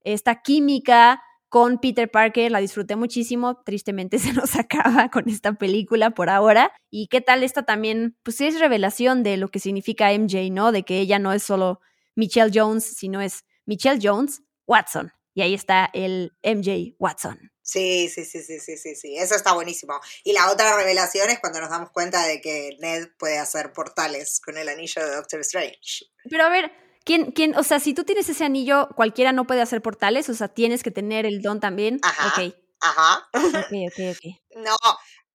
esta 0.03 0.41
química 0.41 1.21
con 1.49 1.79
Peter 1.79 2.09
Parker, 2.09 2.51
la 2.51 2.59
disfruté 2.59 2.95
muchísimo, 2.95 3.61
tristemente 3.65 4.19
se 4.19 4.33
nos 4.33 4.55
acaba 4.55 5.09
con 5.09 5.27
esta 5.29 5.53
película 5.53 6.11
por 6.11 6.29
ahora. 6.29 6.71
¿Y 6.89 7.07
qué 7.07 7.21
tal 7.21 7.43
esta 7.43 7.63
también? 7.63 8.17
Pues 8.23 8.37
sí 8.37 8.47
es 8.47 8.59
revelación 8.59 9.23
de 9.23 9.37
lo 9.37 9.49
que 9.49 9.59
significa 9.59 10.11
MJ, 10.13 10.51
¿no? 10.51 10.71
De 10.71 10.83
que 10.83 10.99
ella 10.99 11.19
no 11.19 11.33
es 11.33 11.43
solo 11.43 11.81
Michelle 12.15 12.51
Jones, 12.53 12.85
sino 12.85 13.21
es 13.21 13.45
Michelle 13.65 13.99
Jones 14.01 14.43
Watson. 14.67 15.11
Y 15.33 15.41
ahí 15.41 15.53
está 15.53 15.89
el 15.93 16.33
MJ 16.43 16.95
Watson. 16.99 17.51
Sí, 17.61 18.09
sí, 18.09 18.25
sí, 18.25 18.41
sí, 18.41 18.59
sí, 18.59 18.77
sí, 18.77 18.95
sí, 18.95 19.15
eso 19.15 19.35
está 19.35 19.53
buenísimo. 19.53 19.99
Y 20.23 20.33
la 20.33 20.51
otra 20.51 20.75
revelación 20.75 21.29
es 21.29 21.39
cuando 21.39 21.61
nos 21.61 21.69
damos 21.69 21.91
cuenta 21.91 22.25
de 22.25 22.41
que 22.41 22.77
Ned 22.79 23.09
puede 23.19 23.37
hacer 23.37 23.73
portales 23.73 24.41
con 24.43 24.57
el 24.57 24.69
anillo 24.69 25.05
de 25.05 25.15
Doctor 25.15 25.41
Strange. 25.41 26.05
Pero 26.27 26.45
a 26.45 26.49
ver, 26.49 26.71
¿quién, 27.03 27.31
quién, 27.31 27.55
o 27.55 27.63
sea, 27.63 27.79
si 27.79 27.93
tú 27.93 28.03
tienes 28.03 28.29
ese 28.29 28.45
anillo, 28.45 28.89
cualquiera 28.95 29.31
no 29.31 29.45
puede 29.45 29.61
hacer 29.61 29.81
portales, 29.81 30.29
o 30.29 30.33
sea, 30.33 30.47
tienes 30.47 30.83
que 30.83 30.91
tener 30.91 31.25
el 31.25 31.41
don 31.41 31.59
también. 31.59 31.99
Ajá. 32.03 32.27
Ok, 32.27 32.55
Ajá. 32.81 33.29
ok, 33.33 33.73
ok, 33.91 33.99
ok. 34.15 34.35
No, 34.55 34.75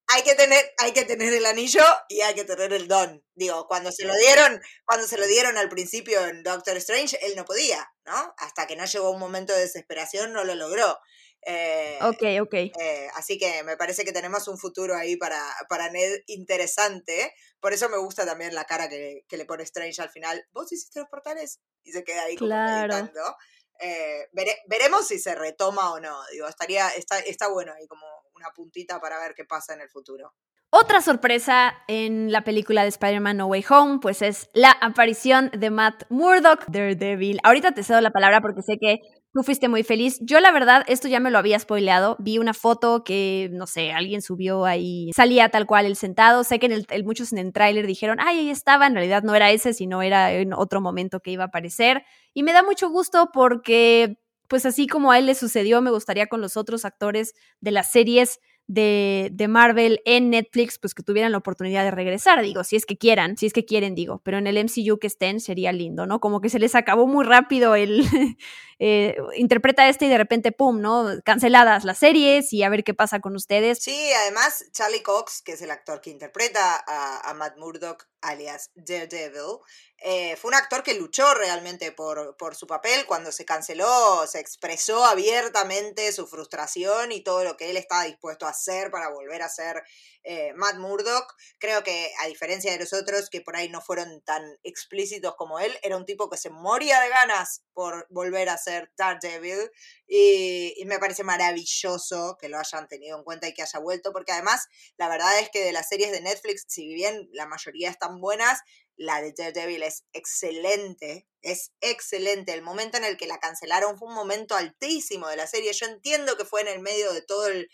hay 0.07 0.21
que 0.21 0.35
tener, 0.35 0.63
hay 0.77 0.91
que 0.91 1.03
tener 1.05 1.33
el 1.33 1.45
anillo 1.45 1.83
y 2.09 2.21
hay 2.21 2.35
que 2.35 2.45
tener 2.45 2.73
el 2.73 2.87
don. 2.87 3.23
Digo, 3.33 3.67
cuando 3.67 3.91
se 3.91 4.05
lo 4.05 4.13
dieron, 4.15 4.61
cuando 4.85 5.07
se 5.07 5.17
lo 5.17 5.25
dieron 5.25 5.57
al 5.57 5.69
principio 5.69 6.25
en 6.27 6.43
Doctor 6.43 6.77
Strange, 6.77 7.17
él 7.25 7.33
no 7.35 7.45
podía, 7.45 7.91
¿no? 8.05 8.33
Hasta 8.37 8.67
que 8.67 8.75
no 8.75 8.85
llegó 8.85 9.09
un 9.09 9.19
momento 9.19 9.53
de 9.53 9.61
desesperación, 9.61 10.31
no 10.33 10.43
lo 10.43 10.53
logró. 10.55 10.99
Eh, 11.47 11.99
Ok, 12.01 12.23
ok. 12.41 12.53
eh, 12.53 13.07
así 13.13 13.37
que 13.37 13.63
me 13.63 13.77
parece 13.77 14.03
que 14.03 14.11
tenemos 14.11 14.47
un 14.47 14.57
futuro 14.57 14.95
ahí 14.95 15.15
para, 15.15 15.39
para 15.69 15.91
Ned 15.91 16.21
interesante. 16.27 17.33
Por 17.59 17.73
eso 17.73 17.87
me 17.89 17.97
gusta 17.97 18.25
también 18.25 18.55
la 18.55 18.65
cara 18.65 18.89
que, 18.89 19.23
que 19.27 19.37
le 19.37 19.45
pone 19.45 19.63
Strange 19.63 20.01
al 20.01 20.09
final. 20.09 20.43
¿Vos 20.51 20.71
hiciste 20.71 20.99
los 20.99 21.09
portales? 21.09 21.59
Y 21.83 21.91
se 21.91 22.03
queda 22.03 22.23
ahí 22.23 22.35
como 22.35 22.49
Claro. 22.49 22.93
meditando. 22.93 23.35
Eh, 23.79 24.27
vere- 24.33 24.57
veremos 24.67 25.07
si 25.07 25.19
se 25.19 25.35
retoma 25.35 25.91
o 25.93 25.99
no. 25.99 26.17
Digo, 26.31 26.47
estaría, 26.47 26.89
está, 26.89 27.19
está 27.19 27.47
bueno 27.49 27.73
ahí 27.73 27.87
como 27.87 28.05
una 28.35 28.49
puntita 28.55 28.99
para 28.99 29.19
ver 29.19 29.33
qué 29.35 29.45
pasa 29.45 29.73
en 29.73 29.81
el 29.81 29.89
futuro. 29.89 30.33
Otra 30.71 30.99
sorpresa 31.01 31.73
en 31.87 32.31
la 32.33 32.43
película 32.43 32.81
de 32.83 32.89
Spider-Man 32.89 33.37
No 33.37 33.45
Way 33.47 33.65
Home, 33.69 33.99
pues 34.01 34.21
es 34.21 34.49
la 34.53 34.71
aparición 34.71 35.49
de 35.57 35.69
Matt 35.69 36.03
Murdock, 36.09 36.65
Daredevil. 36.67 37.39
Ahorita 37.43 37.73
te 37.73 37.83
cedo 37.83 38.01
la 38.01 38.11
palabra 38.11 38.41
porque 38.41 38.61
sé 38.61 38.77
que 38.81 38.97
tú 39.35 39.43
fuiste 39.43 39.67
muy 39.67 39.83
feliz. 39.83 40.17
Yo 40.21 40.39
la 40.39 40.53
verdad, 40.53 40.85
esto 40.87 41.09
ya 41.09 41.19
me 41.19 41.29
lo 41.29 41.37
había 41.37 41.59
spoileado. 41.59 42.15
Vi 42.19 42.37
una 42.37 42.53
foto 42.53 43.03
que, 43.03 43.49
no 43.51 43.67
sé, 43.67 43.91
alguien 43.91 44.21
subió 44.21 44.63
ahí, 44.63 45.11
salía 45.13 45.49
tal 45.49 45.65
cual 45.65 45.85
el 45.85 45.97
sentado. 45.97 46.45
Sé 46.45 46.57
que 46.57 46.67
en 46.67 46.71
el, 46.71 47.03
muchos 47.03 47.33
en 47.33 47.39
el 47.39 47.51
tráiler 47.51 47.85
dijeron, 47.85 48.17
ay, 48.21 48.39
ahí 48.39 48.49
estaba. 48.49 48.87
En 48.87 48.93
realidad 48.93 49.23
no 49.23 49.35
era 49.35 49.51
ese, 49.51 49.73
sino 49.73 50.01
era 50.01 50.31
en 50.31 50.53
otro 50.53 50.79
momento 50.79 51.19
que 51.19 51.31
iba 51.31 51.43
a 51.43 51.47
aparecer. 51.47 52.05
Y 52.33 52.43
me 52.43 52.53
da 52.53 52.63
mucho 52.63 52.89
gusto 52.89 53.31
porque, 53.33 54.19
pues 54.47 54.65
así 54.65 54.87
como 54.87 55.11
a 55.11 55.19
él 55.19 55.25
le 55.25 55.35
sucedió, 55.35 55.81
me 55.81 55.91
gustaría 55.91 56.27
con 56.27 56.39
los 56.39 56.55
otros 56.55 56.85
actores 56.85 57.33
de 57.59 57.71
las 57.71 57.91
series 57.91 58.39
de, 58.67 59.29
de 59.31 59.47
Marvel 59.47 60.01
en 60.05 60.29
Netflix, 60.29 60.79
pues 60.79 60.93
que 60.93 61.03
tuvieran 61.03 61.31
la 61.31 61.37
oportunidad 61.37 61.83
de 61.83 61.91
regresar, 61.91 62.41
digo, 62.41 62.63
si 62.63 62.75
es 62.75 62.85
que 62.85 62.97
quieran, 62.97 63.37
si 63.37 63.45
es 63.45 63.53
que 63.53 63.65
quieren, 63.65 63.95
digo, 63.95 64.21
pero 64.23 64.37
en 64.37 64.47
el 64.47 64.57
MCU 64.57 64.97
que 64.99 65.07
estén 65.07 65.39
sería 65.39 65.71
lindo, 65.71 66.05
¿no? 66.05 66.19
Como 66.19 66.41
que 66.41 66.49
se 66.49 66.59
les 66.59 66.75
acabó 66.75 67.05
muy 67.07 67.25
rápido 67.25 67.75
el, 67.75 68.03
eh, 68.79 69.15
interpreta 69.35 69.87
este 69.87 70.05
y 70.05 70.09
de 70.09 70.17
repente, 70.17 70.51
¡pum!, 70.51 70.81
¿no? 70.81 71.05
Canceladas 71.23 71.85
las 71.85 71.99
series 71.99 72.51
y 72.53 72.63
a 72.63 72.69
ver 72.69 72.83
qué 72.83 72.93
pasa 72.93 73.19
con 73.19 73.35
ustedes. 73.35 73.79
Sí, 73.81 74.09
además 74.21 74.65
Charlie 74.71 75.03
Cox, 75.03 75.41
que 75.41 75.53
es 75.53 75.61
el 75.61 75.71
actor 75.71 76.01
que 76.01 76.09
interpreta 76.09 76.83
a, 76.87 77.29
a 77.29 77.33
Matt 77.33 77.57
Murdock, 77.57 78.07
alias 78.27 78.71
Daredevil, 78.75 79.59
eh, 79.97 80.35
fue 80.35 80.49
un 80.49 80.55
actor 80.55 80.83
que 80.83 80.93
luchó 80.93 81.33
realmente 81.33 81.91
por, 81.91 82.35
por, 82.37 82.55
su 82.55 82.67
papel. 82.67 83.05
Cuando 83.05 83.31
se 83.31 83.45
canceló, 83.45 84.27
se 84.27 84.39
expresó 84.39 85.05
abiertamente 85.05 86.11
su 86.11 86.27
frustración 86.27 87.11
y 87.11 87.21
todo 87.21 87.43
lo 87.43 87.57
que 87.57 87.69
él 87.69 87.77
estaba 87.77 88.03
dispuesto 88.03 88.45
a 88.45 88.49
hacer 88.49 88.91
para 88.91 89.09
volver 89.09 89.41
a 89.41 89.49
ser 89.49 89.83
eh, 90.25 90.53
Matt 90.55 90.77
Murdock. 90.77 91.35
Creo 91.59 91.83
que, 91.83 92.11
a 92.21 92.27
diferencia 92.27 92.71
de 92.71 92.79
los 92.79 92.93
otros 92.93 93.29
que 93.29 93.41
por 93.41 93.55
ahí 93.55 93.69
no 93.69 93.81
fueron 93.81 94.21
tan 94.21 94.43
explícitos 94.63 95.35
como 95.37 95.59
él, 95.59 95.71
era 95.83 95.95
un 95.95 96.05
tipo 96.05 96.29
que 96.29 96.37
se 96.37 96.49
moría 96.49 96.99
de 96.99 97.09
ganas 97.09 97.63
por 97.73 98.07
volver 98.09 98.49
a 98.49 98.57
ser 98.57 98.91
Daredevil. 98.97 99.71
Y, 100.07 100.73
y 100.77 100.85
me 100.85 100.99
parece 100.99 101.23
maravilloso 101.23 102.37
que 102.39 102.49
lo 102.49 102.59
hayan 102.59 102.87
tenido 102.87 103.17
en 103.17 103.23
cuenta 103.23 103.47
y 103.47 103.53
que 103.53 103.63
haya 103.63 103.79
vuelto, 103.79 104.11
porque 104.11 104.31
además, 104.31 104.67
la 104.97 105.07
verdad 105.07 105.39
es 105.39 105.49
que 105.49 105.63
de 105.63 105.71
las 105.71 105.87
series 105.87 106.11
de 106.11 106.21
Netflix, 106.21 106.65
si 106.67 106.93
bien 106.93 107.29
la 107.31 107.45
mayoría 107.45 107.89
están 107.89 108.19
buenas, 108.19 108.59
la 108.97 109.21
de 109.21 109.33
Daredevil 109.33 109.83
es 109.83 110.05
excelente, 110.13 111.27
es 111.41 111.71
excelente. 111.81 112.53
El 112.53 112.61
momento 112.61 112.97
en 112.97 113.03
el 113.03 113.17
que 113.17 113.27
la 113.27 113.39
cancelaron 113.39 113.97
fue 113.97 114.07
un 114.07 114.15
momento 114.15 114.55
altísimo 114.55 115.27
de 115.27 115.35
la 115.35 115.47
serie. 115.47 115.73
Yo 115.73 115.85
entiendo 115.85 116.37
que 116.37 116.45
fue 116.45 116.61
en 116.61 116.69
el 116.69 116.79
medio 116.79 117.13
de 117.13 117.21
todo 117.21 117.47
el 117.47 117.69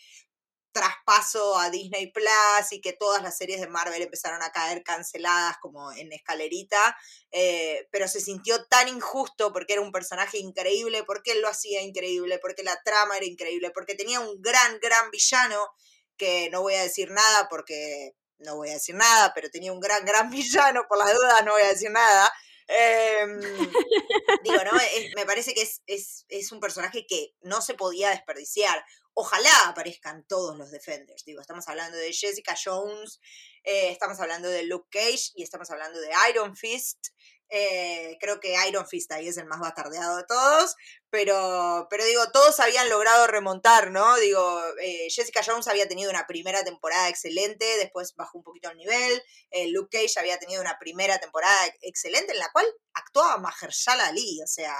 traspaso 0.71 1.57
a 1.57 1.69
Disney 1.69 2.11
Plus 2.11 2.71
y 2.71 2.81
que 2.81 2.93
todas 2.93 3.21
las 3.21 3.37
series 3.37 3.59
de 3.61 3.67
Marvel 3.67 4.01
empezaron 4.01 4.41
a 4.41 4.51
caer 4.51 4.83
canceladas 4.83 5.57
como 5.61 5.91
en 5.91 6.11
escalerita, 6.13 6.97
eh, 7.31 7.87
pero 7.91 8.07
se 8.07 8.21
sintió 8.21 8.65
tan 8.65 8.87
injusto 8.87 9.51
porque 9.51 9.73
era 9.73 9.81
un 9.81 9.91
personaje 9.91 10.37
increíble, 10.37 11.03
porque 11.03 11.33
él 11.33 11.41
lo 11.41 11.49
hacía 11.49 11.81
increíble, 11.81 12.39
porque 12.39 12.63
la 12.63 12.81
trama 12.83 13.17
era 13.17 13.25
increíble, 13.25 13.71
porque 13.71 13.95
tenía 13.95 14.19
un 14.19 14.41
gran, 14.41 14.79
gran 14.79 15.11
villano 15.11 15.67
que 16.17 16.49
no 16.51 16.61
voy 16.61 16.75
a 16.75 16.83
decir 16.83 17.09
nada 17.11 17.47
porque 17.49 18.13
no 18.39 18.55
voy 18.55 18.69
a 18.69 18.73
decir 18.73 18.95
nada, 18.95 19.31
pero 19.33 19.49
tenía 19.49 19.71
un 19.71 19.79
gran, 19.79 20.05
gran 20.05 20.29
villano, 20.31 20.85
por 20.87 20.97
las 20.97 21.13
dudas 21.13 21.45
no 21.45 21.53
voy 21.53 21.63
a 21.63 21.69
decir 21.69 21.91
nada. 21.91 22.31
Em, 22.67 23.41
digo, 24.43 24.63
¿no? 24.63 24.71
me 25.15 25.25
parece 25.25 25.53
que 25.53 25.61
es, 25.61 25.81
es, 25.87 26.25
es, 26.29 26.51
un 26.53 26.61
personaje 26.61 27.05
que 27.05 27.33
no 27.41 27.61
se 27.61 27.73
podía 27.73 28.11
desperdiciar. 28.11 28.83
Ojalá 29.13 29.67
aparezcan 29.67 30.25
todos 30.25 30.57
los 30.57 30.71
Defenders. 30.71 31.25
Digo, 31.25 31.41
estamos 31.41 31.67
hablando 31.67 31.97
de 31.97 32.13
Jessica 32.13 32.55
Jones, 32.61 33.19
eh, 33.63 33.91
estamos 33.91 34.19
hablando 34.19 34.47
de 34.47 34.63
Luke 34.63 34.87
Cage 34.89 35.31
y 35.35 35.43
estamos 35.43 35.69
hablando 35.69 35.99
de 35.99 36.09
Iron 36.29 36.55
Fist. 36.55 37.09
Eh, 37.53 38.17
creo 38.21 38.39
que 38.39 38.55
Iron 38.69 38.87
Fist 38.87 39.11
ahí 39.11 39.27
es 39.27 39.35
el 39.35 39.45
más 39.45 39.59
bastardeado 39.59 40.15
de 40.15 40.23
todos, 40.23 40.77
pero, 41.09 41.87
pero 41.89 42.05
digo, 42.05 42.31
todos 42.31 42.61
habían 42.61 42.87
logrado 42.87 43.27
remontar, 43.27 43.91
¿no? 43.91 44.15
Digo, 44.19 44.63
eh, 44.81 45.07
Jessica 45.09 45.41
Jones 45.45 45.67
había 45.67 45.89
tenido 45.89 46.09
una 46.09 46.25
primera 46.27 46.63
temporada 46.63 47.09
excelente, 47.09 47.65
después 47.77 48.15
bajó 48.15 48.37
un 48.37 48.45
poquito 48.45 48.69
el 48.69 48.77
nivel, 48.77 49.21
Luke 49.73 49.89
Cage 49.91 50.17
había 50.17 50.39
tenido 50.39 50.61
una 50.61 50.79
primera 50.79 51.19
temporada 51.19 51.57
excelente 51.81 52.31
en 52.31 52.39
la 52.39 52.49
cual 52.53 52.65
actuaba 52.93 53.37
Mahershala 53.37 54.07
Ali, 54.07 54.41
o 54.41 54.47
sea, 54.47 54.73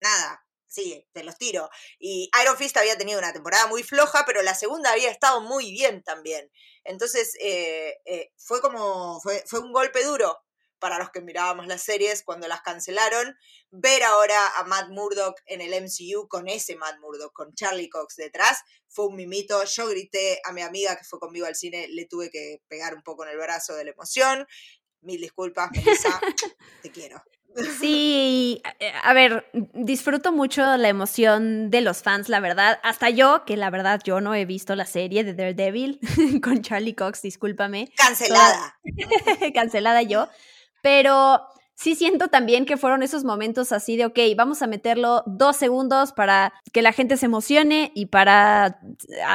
nada, 0.00 0.44
sí, 0.74 1.06
te 1.12 1.24
los 1.24 1.38
tiro. 1.38 1.70
Y 1.98 2.30
Iron 2.42 2.56
Fist 2.56 2.76
había 2.76 2.98
tenido 2.98 3.18
una 3.18 3.32
temporada 3.32 3.66
muy 3.66 3.82
floja, 3.82 4.24
pero 4.26 4.42
la 4.42 4.54
segunda 4.54 4.92
había 4.92 5.10
estado 5.10 5.40
muy 5.40 5.70
bien 5.72 6.02
también. 6.02 6.50
Entonces, 6.84 7.36
fue 8.36 8.60
como, 8.60 9.20
fue, 9.20 9.42
fue 9.46 9.60
un 9.60 9.72
golpe 9.72 10.04
duro 10.04 10.44
para 10.84 10.98
los 10.98 11.10
que 11.10 11.22
mirábamos 11.22 11.66
las 11.66 11.82
series 11.82 12.22
cuando 12.22 12.46
las 12.46 12.60
cancelaron, 12.60 13.34
ver 13.70 14.02
ahora 14.02 14.58
a 14.58 14.64
Matt 14.64 14.90
Murdock 14.90 15.40
en 15.46 15.62
el 15.62 15.72
MCU 15.82 16.28
con 16.28 16.46
ese 16.46 16.76
Matt 16.76 16.98
Murdock, 17.00 17.32
con 17.32 17.54
Charlie 17.54 17.88
Cox 17.88 18.16
detrás, 18.16 18.58
fue 18.86 19.06
un 19.06 19.16
mimito. 19.16 19.64
Yo 19.64 19.88
grité 19.88 20.42
a 20.44 20.52
mi 20.52 20.60
amiga 20.60 20.94
que 20.96 21.04
fue 21.04 21.18
conmigo 21.18 21.46
al 21.46 21.56
cine, 21.56 21.88
le 21.88 22.04
tuve 22.04 22.30
que 22.30 22.60
pegar 22.68 22.94
un 22.94 23.02
poco 23.02 23.24
en 23.24 23.30
el 23.30 23.38
brazo 23.38 23.74
de 23.74 23.84
la 23.84 23.92
emoción. 23.92 24.46
Mil 25.00 25.22
disculpas, 25.22 25.70
Melissa, 25.70 26.20
te 26.82 26.90
quiero. 26.90 27.22
Sí, 27.78 28.60
eh, 28.80 28.92
a 29.02 29.12
ver, 29.12 29.46
disfruto 29.74 30.32
mucho 30.32 30.76
la 30.76 30.88
emoción 30.88 31.70
de 31.70 31.80
los 31.80 32.02
fans, 32.02 32.28
la 32.28 32.40
verdad. 32.40 32.80
Hasta 32.82 33.10
yo, 33.10 33.44
que 33.44 33.56
la 33.56 33.70
verdad 33.70 34.00
yo 34.04 34.20
no 34.20 34.34
he 34.34 34.44
visto 34.44 34.74
la 34.74 34.86
serie 34.86 35.22
de 35.24 35.34
Daredevil 35.34 36.00
con 36.42 36.62
Charlie 36.62 36.94
Cox, 36.94 37.22
discúlpame. 37.22 37.92
Cancelada. 37.96 38.78
Cancelada 39.54 40.02
yo. 40.02 40.28
Pero 40.82 41.42
sí 41.76 41.94
siento 41.94 42.28
también 42.28 42.66
que 42.66 42.76
fueron 42.76 43.02
esos 43.02 43.24
momentos 43.24 43.72
así 43.72 43.96
de, 43.96 44.06
ok, 44.06 44.18
vamos 44.36 44.62
a 44.62 44.66
meterlo 44.66 45.22
dos 45.26 45.56
segundos 45.56 46.12
para 46.12 46.52
que 46.72 46.82
la 46.82 46.92
gente 46.92 47.16
se 47.16 47.26
emocione 47.26 47.92
y 47.94 48.06
para 48.06 48.80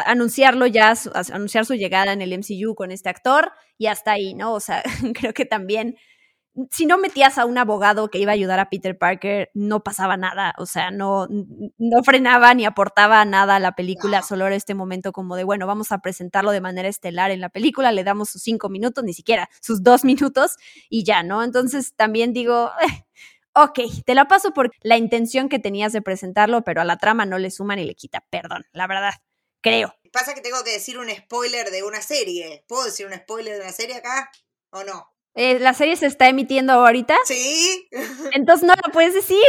anunciarlo 0.06 0.66
ya, 0.68 0.94
anunciar 1.32 1.66
su 1.66 1.76
llegada 1.76 2.12
en 2.14 2.22
el 2.22 2.34
MCU 2.34 2.76
con 2.76 2.92
este 2.92 3.10
actor 3.10 3.52
y 3.78 3.88
hasta 3.88 4.12
ahí, 4.12 4.34
¿no? 4.34 4.54
O 4.54 4.60
sea, 4.60 4.84
creo 5.14 5.34
que 5.34 5.46
también 5.46 5.96
si 6.72 6.86
no 6.86 6.98
metías 6.98 7.38
a 7.38 7.46
un 7.46 7.58
abogado 7.58 8.10
que 8.10 8.20
iba 8.20 8.32
a 8.32 8.34
ayudar 8.34 8.60
a 8.60 8.70
Peter 8.70 8.98
Parker, 8.98 9.50
no 9.54 9.84
pasaba 9.84 10.18
nada, 10.18 10.54
o 10.58 10.66
sea, 10.66 10.92
no, 10.92 11.28
no 11.30 12.04
frenaba 12.04 12.54
ni 12.54 12.66
aportaba 12.66 13.24
nada 13.26 13.56
a 13.56 13.60
la 13.60 13.74
película, 13.74 14.22
solo 14.22 14.48
era 14.48 14.56
este 14.56 14.74
momento 14.74 15.12
como 15.12 15.36
de, 15.36 15.44
bueno, 15.44 15.68
vamos 15.68 15.92
a 15.92 16.00
presentarlo 16.00 16.52
de 16.52 16.62
manera 16.62 16.90
estelar 16.90 17.32
en 17.32 17.42
la 17.42 17.50
película, 17.50 17.92
le 17.92 18.04
damos 18.04 18.30
sus 18.30 18.42
cinco 18.42 18.70
minutos, 18.70 19.04
ni 19.04 19.14
siquiera 19.14 19.50
sus 19.62 19.84
dos 19.84 20.04
minutos 20.04 20.58
y 20.90 21.04
ya, 21.04 21.24
¿no? 21.24 21.44
Entonces 21.44 21.94
también 21.96 22.34
digo, 22.34 22.72
eh, 22.82 23.06
ok, 23.54 23.80
te 24.06 24.16
la 24.16 24.28
paso 24.28 24.52
por 24.52 24.72
la 24.82 24.98
intención 24.98 25.50
que 25.50 25.60
tenías 25.60 25.94
de 25.94 26.02
presentarlo, 26.02 26.64
pero 26.64 26.82
a 26.82 26.86
la 26.86 26.98
trama 26.98 27.26
no 27.26 27.38
le 27.38 27.52
suma 27.52 27.76
ni 27.76 27.86
le 27.86 27.96
quita, 27.96 28.26
perdón, 28.30 28.66
la 28.74 28.88
verdad, 28.88 29.14
creo. 29.62 29.96
Pasa 30.12 30.34
que 30.34 30.42
tengo 30.42 30.64
que 30.64 30.72
decir 30.72 30.98
un 30.98 31.10
spoiler 31.10 31.70
de 31.70 31.84
una 31.84 32.02
serie, 32.02 32.66
¿puedo 32.68 32.86
decir 32.86 33.06
un 33.06 33.14
spoiler 33.14 33.56
de 33.56 33.62
una 33.62 33.72
serie 33.72 33.96
acá 33.96 34.32
o 34.72 34.84
no? 34.84 35.08
Eh, 35.42 35.58
¿La 35.58 35.74
serie 35.74 35.96
se 35.96 36.06
está 36.06 36.28
emitiendo 36.28 36.74
ahorita? 36.74 37.18
Sí. 37.24 37.88
Entonces 38.34 38.68
no 38.68 38.74
la 38.74 38.92
puedes 38.92 39.14
decir. 39.14 39.42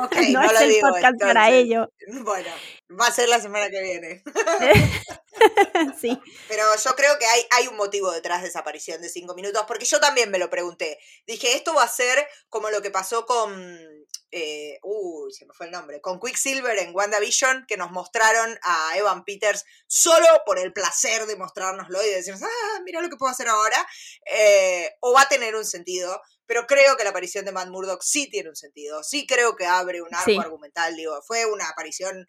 Ok, 0.00 0.14
no, 0.30 0.42
no, 0.42 0.48
es 0.48 0.60
el 0.60 0.68
digo, 0.68 0.88
podcast 0.90 1.20
para 1.20 1.50
ello. 1.50 1.90
Bueno, 2.22 2.48
va 2.88 3.08
a 3.08 3.10
ser 3.10 3.28
la 3.28 3.40
semana 3.40 3.68
que 3.68 3.82
viene. 3.82 4.22
sí. 6.00 6.16
Pero 6.46 6.62
yo 6.84 6.94
creo 6.94 7.18
que 7.18 7.26
hay, 7.26 7.42
hay 7.50 7.66
un 7.66 7.76
motivo 7.76 8.12
detrás 8.12 8.42
de 8.42 8.48
esa 8.48 8.60
aparición 8.60 9.02
de 9.02 9.08
cinco 9.08 9.34
minutos, 9.34 9.64
porque 9.66 9.86
yo 9.86 9.98
también 9.98 10.30
me 10.30 10.38
lo 10.38 10.50
pregunté. 10.50 11.00
Dije, 11.26 11.56
esto 11.56 11.74
va 11.74 11.82
a 11.82 11.88
ser 11.88 12.24
como 12.48 12.70
lo 12.70 12.80
que 12.80 12.92
pasó 12.92 13.26
con. 13.26 14.06
Eh, 14.30 14.78
uy, 14.82 15.32
se 15.32 15.46
me 15.46 15.54
fue 15.54 15.66
el 15.66 15.72
nombre. 15.72 16.00
Con 16.00 16.20
Quicksilver 16.20 16.78
en 16.78 16.94
WandaVision, 16.94 17.64
que 17.66 17.76
nos 17.76 17.90
mostraron 17.90 18.58
a 18.62 18.96
Evan 18.96 19.24
Peters 19.24 19.64
solo 19.86 20.26
por 20.44 20.58
el 20.58 20.72
placer 20.72 21.26
de 21.26 21.36
mostrárnoslo 21.36 22.04
y 22.04 22.10
decirnos, 22.10 22.42
ah, 22.42 22.80
mira 22.84 23.00
lo 23.00 23.08
que 23.08 23.16
puedo 23.16 23.32
hacer 23.32 23.48
ahora. 23.48 23.86
Eh, 24.26 24.90
o 25.00 25.12
va 25.12 25.22
a 25.22 25.28
tener 25.28 25.56
un 25.56 25.64
sentido 25.64 26.20
pero 26.48 26.66
creo 26.66 26.96
que 26.96 27.04
la 27.04 27.10
aparición 27.10 27.44
de 27.44 27.52
Matt 27.52 27.68
Murdock 27.68 28.00
sí 28.00 28.30
tiene 28.30 28.48
un 28.48 28.56
sentido, 28.56 29.04
sí 29.04 29.26
creo 29.26 29.54
que 29.54 29.66
abre 29.66 30.00
un 30.00 30.14
arco 30.14 30.40
argumental, 30.40 30.96
digo, 30.96 31.20
fue 31.20 31.44
una 31.44 31.68
aparición 31.68 32.26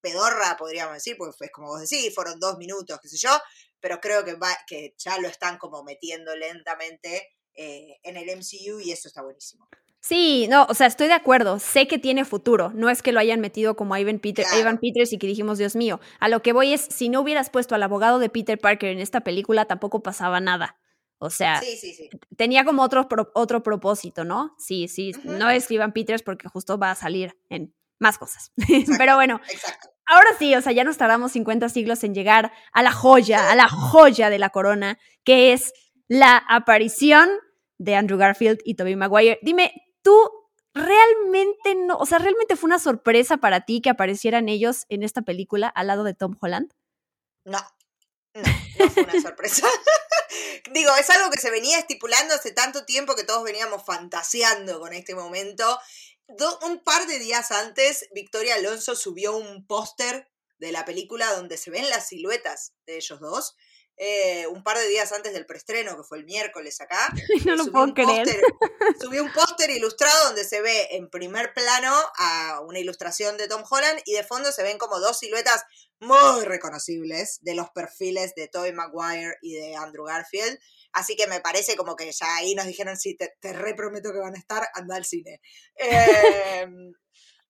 pedorra, 0.00 0.56
podríamos 0.56 0.94
decir, 0.94 1.16
porque 1.16 1.36
fue 1.38 1.50
como 1.50 1.68
vos 1.68 1.80
decís, 1.80 2.12
fueron 2.12 2.40
dos 2.40 2.58
minutos, 2.58 2.98
qué 3.00 3.08
sé 3.08 3.16
yo, 3.18 3.30
pero 3.78 4.00
creo 4.00 4.24
que, 4.24 4.34
va, 4.34 4.50
que 4.66 4.94
ya 4.98 5.18
lo 5.18 5.28
están 5.28 5.58
como 5.58 5.84
metiendo 5.84 6.34
lentamente 6.34 7.36
eh, 7.54 7.98
en 8.02 8.16
el 8.16 8.36
MCU 8.36 8.80
y 8.80 8.90
eso 8.90 9.06
está 9.06 9.22
buenísimo. 9.22 9.68
Sí, 10.06 10.46
no, 10.48 10.66
o 10.68 10.74
sea, 10.74 10.86
estoy 10.86 11.08
de 11.08 11.14
acuerdo. 11.14 11.58
Sé 11.58 11.88
que 11.88 11.98
tiene 11.98 12.24
futuro. 12.24 12.70
No 12.76 12.88
es 12.90 13.02
que 13.02 13.10
lo 13.10 13.18
hayan 13.18 13.40
metido 13.40 13.74
como 13.74 13.92
a 13.92 13.98
Ivan, 13.98 14.20
Peter, 14.20 14.46
Peters 14.80 15.12
y 15.12 15.18
que 15.18 15.26
dijimos, 15.26 15.58
Dios 15.58 15.74
mío. 15.74 15.98
A 16.20 16.28
lo 16.28 16.42
que 16.42 16.52
voy 16.52 16.74
es, 16.74 16.82
si 16.82 17.08
no 17.08 17.22
hubieras 17.22 17.50
puesto 17.50 17.74
al 17.74 17.82
abogado 17.82 18.20
de 18.20 18.28
Peter 18.28 18.56
Parker 18.56 18.90
en 18.90 19.00
esta 19.00 19.22
película, 19.22 19.64
tampoco 19.64 20.04
pasaba 20.04 20.38
nada. 20.38 20.78
O 21.18 21.28
sea, 21.28 21.60
tenía 22.36 22.64
como 22.64 22.82
otro, 22.82 23.08
otro 23.34 23.64
propósito, 23.64 24.22
¿no? 24.22 24.54
Sí, 24.58 24.86
sí. 24.86 25.10
No 25.24 25.50
es 25.50 25.68
Ivan 25.72 25.92
Peters 25.92 26.22
porque 26.22 26.46
justo 26.46 26.78
va 26.78 26.92
a 26.92 26.94
salir 26.94 27.36
en 27.48 27.74
más 27.98 28.16
cosas. 28.16 28.52
Pero 28.98 29.16
bueno, 29.16 29.40
exacto. 29.50 29.88
ahora 30.06 30.28
sí, 30.38 30.54
o 30.54 30.62
sea, 30.62 30.70
ya 30.70 30.84
nos 30.84 30.98
tardamos 30.98 31.32
50 31.32 31.68
siglos 31.68 32.04
en 32.04 32.14
llegar 32.14 32.52
a 32.72 32.82
la 32.84 32.92
joya, 32.92 33.50
a 33.50 33.56
la 33.56 33.68
joya 33.68 34.30
de 34.30 34.38
la 34.38 34.50
corona, 34.50 35.00
que 35.24 35.52
es 35.52 35.72
la 36.06 36.36
aparición 36.48 37.28
de 37.78 37.96
Andrew 37.96 38.18
Garfield 38.18 38.60
y 38.64 38.76
Tobey 38.76 38.94
Maguire. 38.94 39.40
Dime, 39.42 39.72
tú 40.06 40.30
realmente 40.72 41.74
no, 41.74 41.96
o 41.96 42.06
sea, 42.06 42.18
realmente 42.18 42.54
fue 42.54 42.68
una 42.68 42.78
sorpresa 42.78 43.38
para 43.38 43.62
ti 43.62 43.80
que 43.80 43.90
aparecieran 43.90 44.48
ellos 44.48 44.84
en 44.88 45.02
esta 45.02 45.22
película 45.22 45.66
al 45.66 45.88
lado 45.88 46.04
de 46.04 46.14
Tom 46.14 46.36
Holland? 46.40 46.72
No, 47.44 47.58
no, 48.34 48.42
no 48.78 48.90
fue 48.90 49.02
una 49.02 49.20
sorpresa. 49.20 49.66
Digo, 50.72 50.94
es 50.96 51.10
algo 51.10 51.30
que 51.30 51.40
se 51.40 51.50
venía 51.50 51.78
estipulando 51.78 52.34
hace 52.34 52.52
tanto 52.52 52.84
tiempo 52.84 53.16
que 53.16 53.24
todos 53.24 53.42
veníamos 53.42 53.84
fantaseando 53.84 54.78
con 54.78 54.92
este 54.92 55.16
momento 55.16 55.78
un 56.62 56.82
par 56.82 57.06
de 57.06 57.18
días 57.18 57.50
antes, 57.52 58.08
Victoria 58.12 58.56
Alonso 58.56 58.96
subió 58.96 59.36
un 59.36 59.66
póster 59.66 60.28
de 60.58 60.72
la 60.72 60.84
película 60.84 61.32
donde 61.34 61.56
se 61.56 61.70
ven 61.70 61.88
las 61.88 62.08
siluetas 62.08 62.72
de 62.86 62.96
ellos 62.96 63.20
dos. 63.20 63.56
Eh, 63.98 64.46
un 64.48 64.62
par 64.62 64.78
de 64.78 64.86
días 64.88 65.10
antes 65.12 65.32
del 65.32 65.46
preestreno, 65.46 65.96
que 65.96 66.02
fue 66.02 66.18
el 66.18 66.24
miércoles 66.24 66.80
acá. 66.80 67.08
no 67.46 67.56
lo 67.56 67.64
subí 67.64 67.72
puedo 67.72 67.84
un 67.86 67.92
creer. 67.94 68.26
póster- 68.26 68.42
Subí 69.00 69.18
un 69.18 69.32
póster 69.32 69.70
ilustrado 69.70 70.24
donde 70.26 70.44
se 70.44 70.60
ve 70.60 70.88
en 70.92 71.08
primer 71.10 71.52
plano 71.54 71.94
a 72.18 72.60
una 72.66 72.78
ilustración 72.78 73.36
de 73.36 73.48
Tom 73.48 73.62
Holland 73.68 74.00
y 74.04 74.12
de 74.14 74.24
fondo 74.24 74.52
se 74.52 74.62
ven 74.62 74.78
como 74.78 75.00
dos 75.00 75.18
siluetas 75.18 75.62
muy 75.98 76.44
reconocibles 76.44 77.38
de 77.40 77.54
los 77.54 77.70
perfiles 77.70 78.34
de 78.34 78.48
Tobey 78.48 78.72
Maguire 78.72 79.36
y 79.40 79.54
de 79.54 79.76
Andrew 79.76 80.04
Garfield. 80.04 80.58
Así 80.92 81.16
que 81.16 81.26
me 81.26 81.40
parece 81.40 81.76
como 81.76 81.96
que 81.96 82.10
ya 82.12 82.36
ahí 82.36 82.54
nos 82.54 82.66
dijeron, 82.66 82.96
sí, 82.96 83.16
te, 83.16 83.34
te 83.40 83.52
re 83.52 83.74
prometo 83.74 84.12
que 84.12 84.18
van 84.18 84.34
a 84.34 84.38
estar, 84.38 84.68
anda 84.74 84.96
al 84.96 85.04
cine. 85.04 85.40
Eh, 85.78 86.66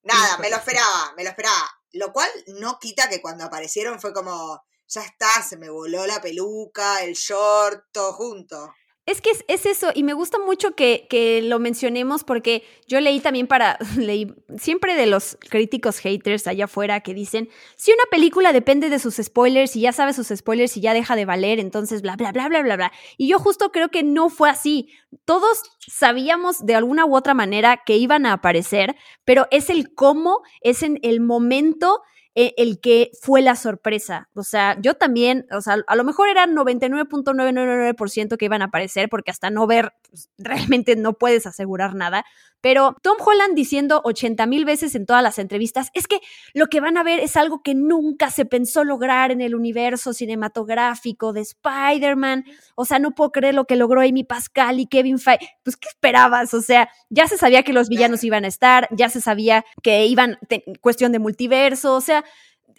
nada, 0.02 0.38
me 0.38 0.50
lo 0.50 0.56
esperaba, 0.56 1.12
me 1.16 1.24
lo 1.24 1.30
esperaba. 1.30 1.68
Lo 1.92 2.12
cual 2.12 2.30
no 2.58 2.78
quita 2.80 3.08
que 3.08 3.20
cuando 3.20 3.44
aparecieron 3.44 4.00
fue 4.00 4.12
como, 4.12 4.62
ya 4.88 5.02
está, 5.02 5.42
se 5.42 5.56
me 5.56 5.70
voló 5.70 6.06
la 6.06 6.20
peluca, 6.20 7.02
el 7.02 7.14
short, 7.14 7.86
todo 7.92 8.12
junto. 8.12 8.72
Es 9.06 9.20
que 9.20 9.30
es, 9.30 9.44
es 9.46 9.66
eso, 9.66 9.92
y 9.94 10.02
me 10.02 10.14
gusta 10.14 10.40
mucho 10.40 10.74
que, 10.74 11.06
que 11.08 11.40
lo 11.40 11.60
mencionemos 11.60 12.24
porque 12.24 12.64
yo 12.88 13.00
leí 13.00 13.20
también 13.20 13.46
para, 13.46 13.78
leí 13.96 14.34
siempre 14.58 14.96
de 14.96 15.06
los 15.06 15.38
críticos 15.48 15.98
haters 15.98 16.48
allá 16.48 16.64
afuera 16.64 17.00
que 17.00 17.14
dicen, 17.14 17.48
si 17.76 17.92
una 17.92 18.02
película 18.10 18.52
depende 18.52 18.90
de 18.90 18.98
sus 18.98 19.14
spoilers 19.14 19.76
y 19.76 19.82
ya 19.82 19.92
sabe 19.92 20.12
sus 20.12 20.32
spoilers 20.36 20.76
y 20.76 20.80
ya 20.80 20.92
deja 20.92 21.14
de 21.14 21.24
valer, 21.24 21.60
entonces 21.60 22.02
bla, 22.02 22.16
bla, 22.16 22.32
bla, 22.32 22.48
bla, 22.48 22.62
bla, 22.62 22.74
bla. 22.74 22.92
Y 23.16 23.28
yo 23.28 23.38
justo 23.38 23.70
creo 23.70 23.90
que 23.90 24.02
no 24.02 24.28
fue 24.28 24.50
así. 24.50 24.88
Todos 25.24 25.62
sabíamos 25.86 26.66
de 26.66 26.74
alguna 26.74 27.06
u 27.06 27.14
otra 27.14 27.32
manera 27.32 27.82
que 27.86 27.96
iban 27.96 28.26
a 28.26 28.32
aparecer, 28.32 28.96
pero 29.24 29.46
es 29.52 29.70
el 29.70 29.94
cómo, 29.94 30.42
es 30.62 30.82
en 30.82 30.98
el 31.02 31.20
momento 31.20 32.02
el 32.36 32.80
que 32.80 33.10
fue 33.20 33.40
la 33.40 33.56
sorpresa. 33.56 34.28
O 34.34 34.42
sea, 34.42 34.76
yo 34.80 34.94
también, 34.94 35.46
o 35.50 35.62
sea, 35.62 35.78
a 35.86 35.96
lo 35.96 36.04
mejor 36.04 36.28
era 36.28 36.46
99.999% 36.46 38.36
que 38.36 38.44
iban 38.44 38.60
a 38.60 38.66
aparecer, 38.66 39.08
porque 39.08 39.30
hasta 39.30 39.48
no 39.50 39.66
ver, 39.66 39.94
pues, 40.16 40.30
realmente 40.38 40.96
no 40.96 41.12
puedes 41.12 41.46
asegurar 41.46 41.94
nada. 41.94 42.24
Pero 42.62 42.96
Tom 43.02 43.16
Holland 43.24 43.54
diciendo 43.54 44.00
80 44.04 44.46
mil 44.46 44.64
veces 44.64 44.94
en 44.94 45.04
todas 45.04 45.22
las 45.22 45.38
entrevistas, 45.38 45.90
es 45.92 46.06
que 46.08 46.20
lo 46.54 46.66
que 46.68 46.80
van 46.80 46.96
a 46.96 47.02
ver 47.02 47.20
es 47.20 47.36
algo 47.36 47.62
que 47.62 47.74
nunca 47.74 48.30
se 48.30 48.46
pensó 48.46 48.82
lograr 48.82 49.30
en 49.30 49.42
el 49.42 49.54
universo 49.54 50.14
cinematográfico 50.14 51.32
de 51.32 51.42
Spider-Man. 51.42 52.44
O 52.74 52.84
sea, 52.86 52.98
no 52.98 53.14
puedo 53.14 53.30
creer 53.30 53.54
lo 53.54 53.66
que 53.66 53.76
logró 53.76 54.00
Amy 54.00 54.24
Pascal 54.24 54.80
y 54.80 54.86
Kevin 54.86 55.18
Feige. 55.18 55.50
Pues, 55.62 55.76
¿qué 55.76 55.88
esperabas? 55.88 56.54
O 56.54 56.62
sea, 56.62 56.88
ya 57.10 57.28
se 57.28 57.36
sabía 57.36 57.62
que 57.62 57.72
los 57.74 57.88
villanos 57.88 58.24
iban 58.24 58.44
a 58.44 58.48
estar, 58.48 58.88
ya 58.90 59.10
se 59.10 59.20
sabía 59.20 59.64
que 59.82 60.06
iban, 60.06 60.38
te- 60.48 60.64
cuestión 60.80 61.12
de 61.12 61.18
multiverso, 61.18 61.94
o 61.94 62.00
sea, 62.00 62.24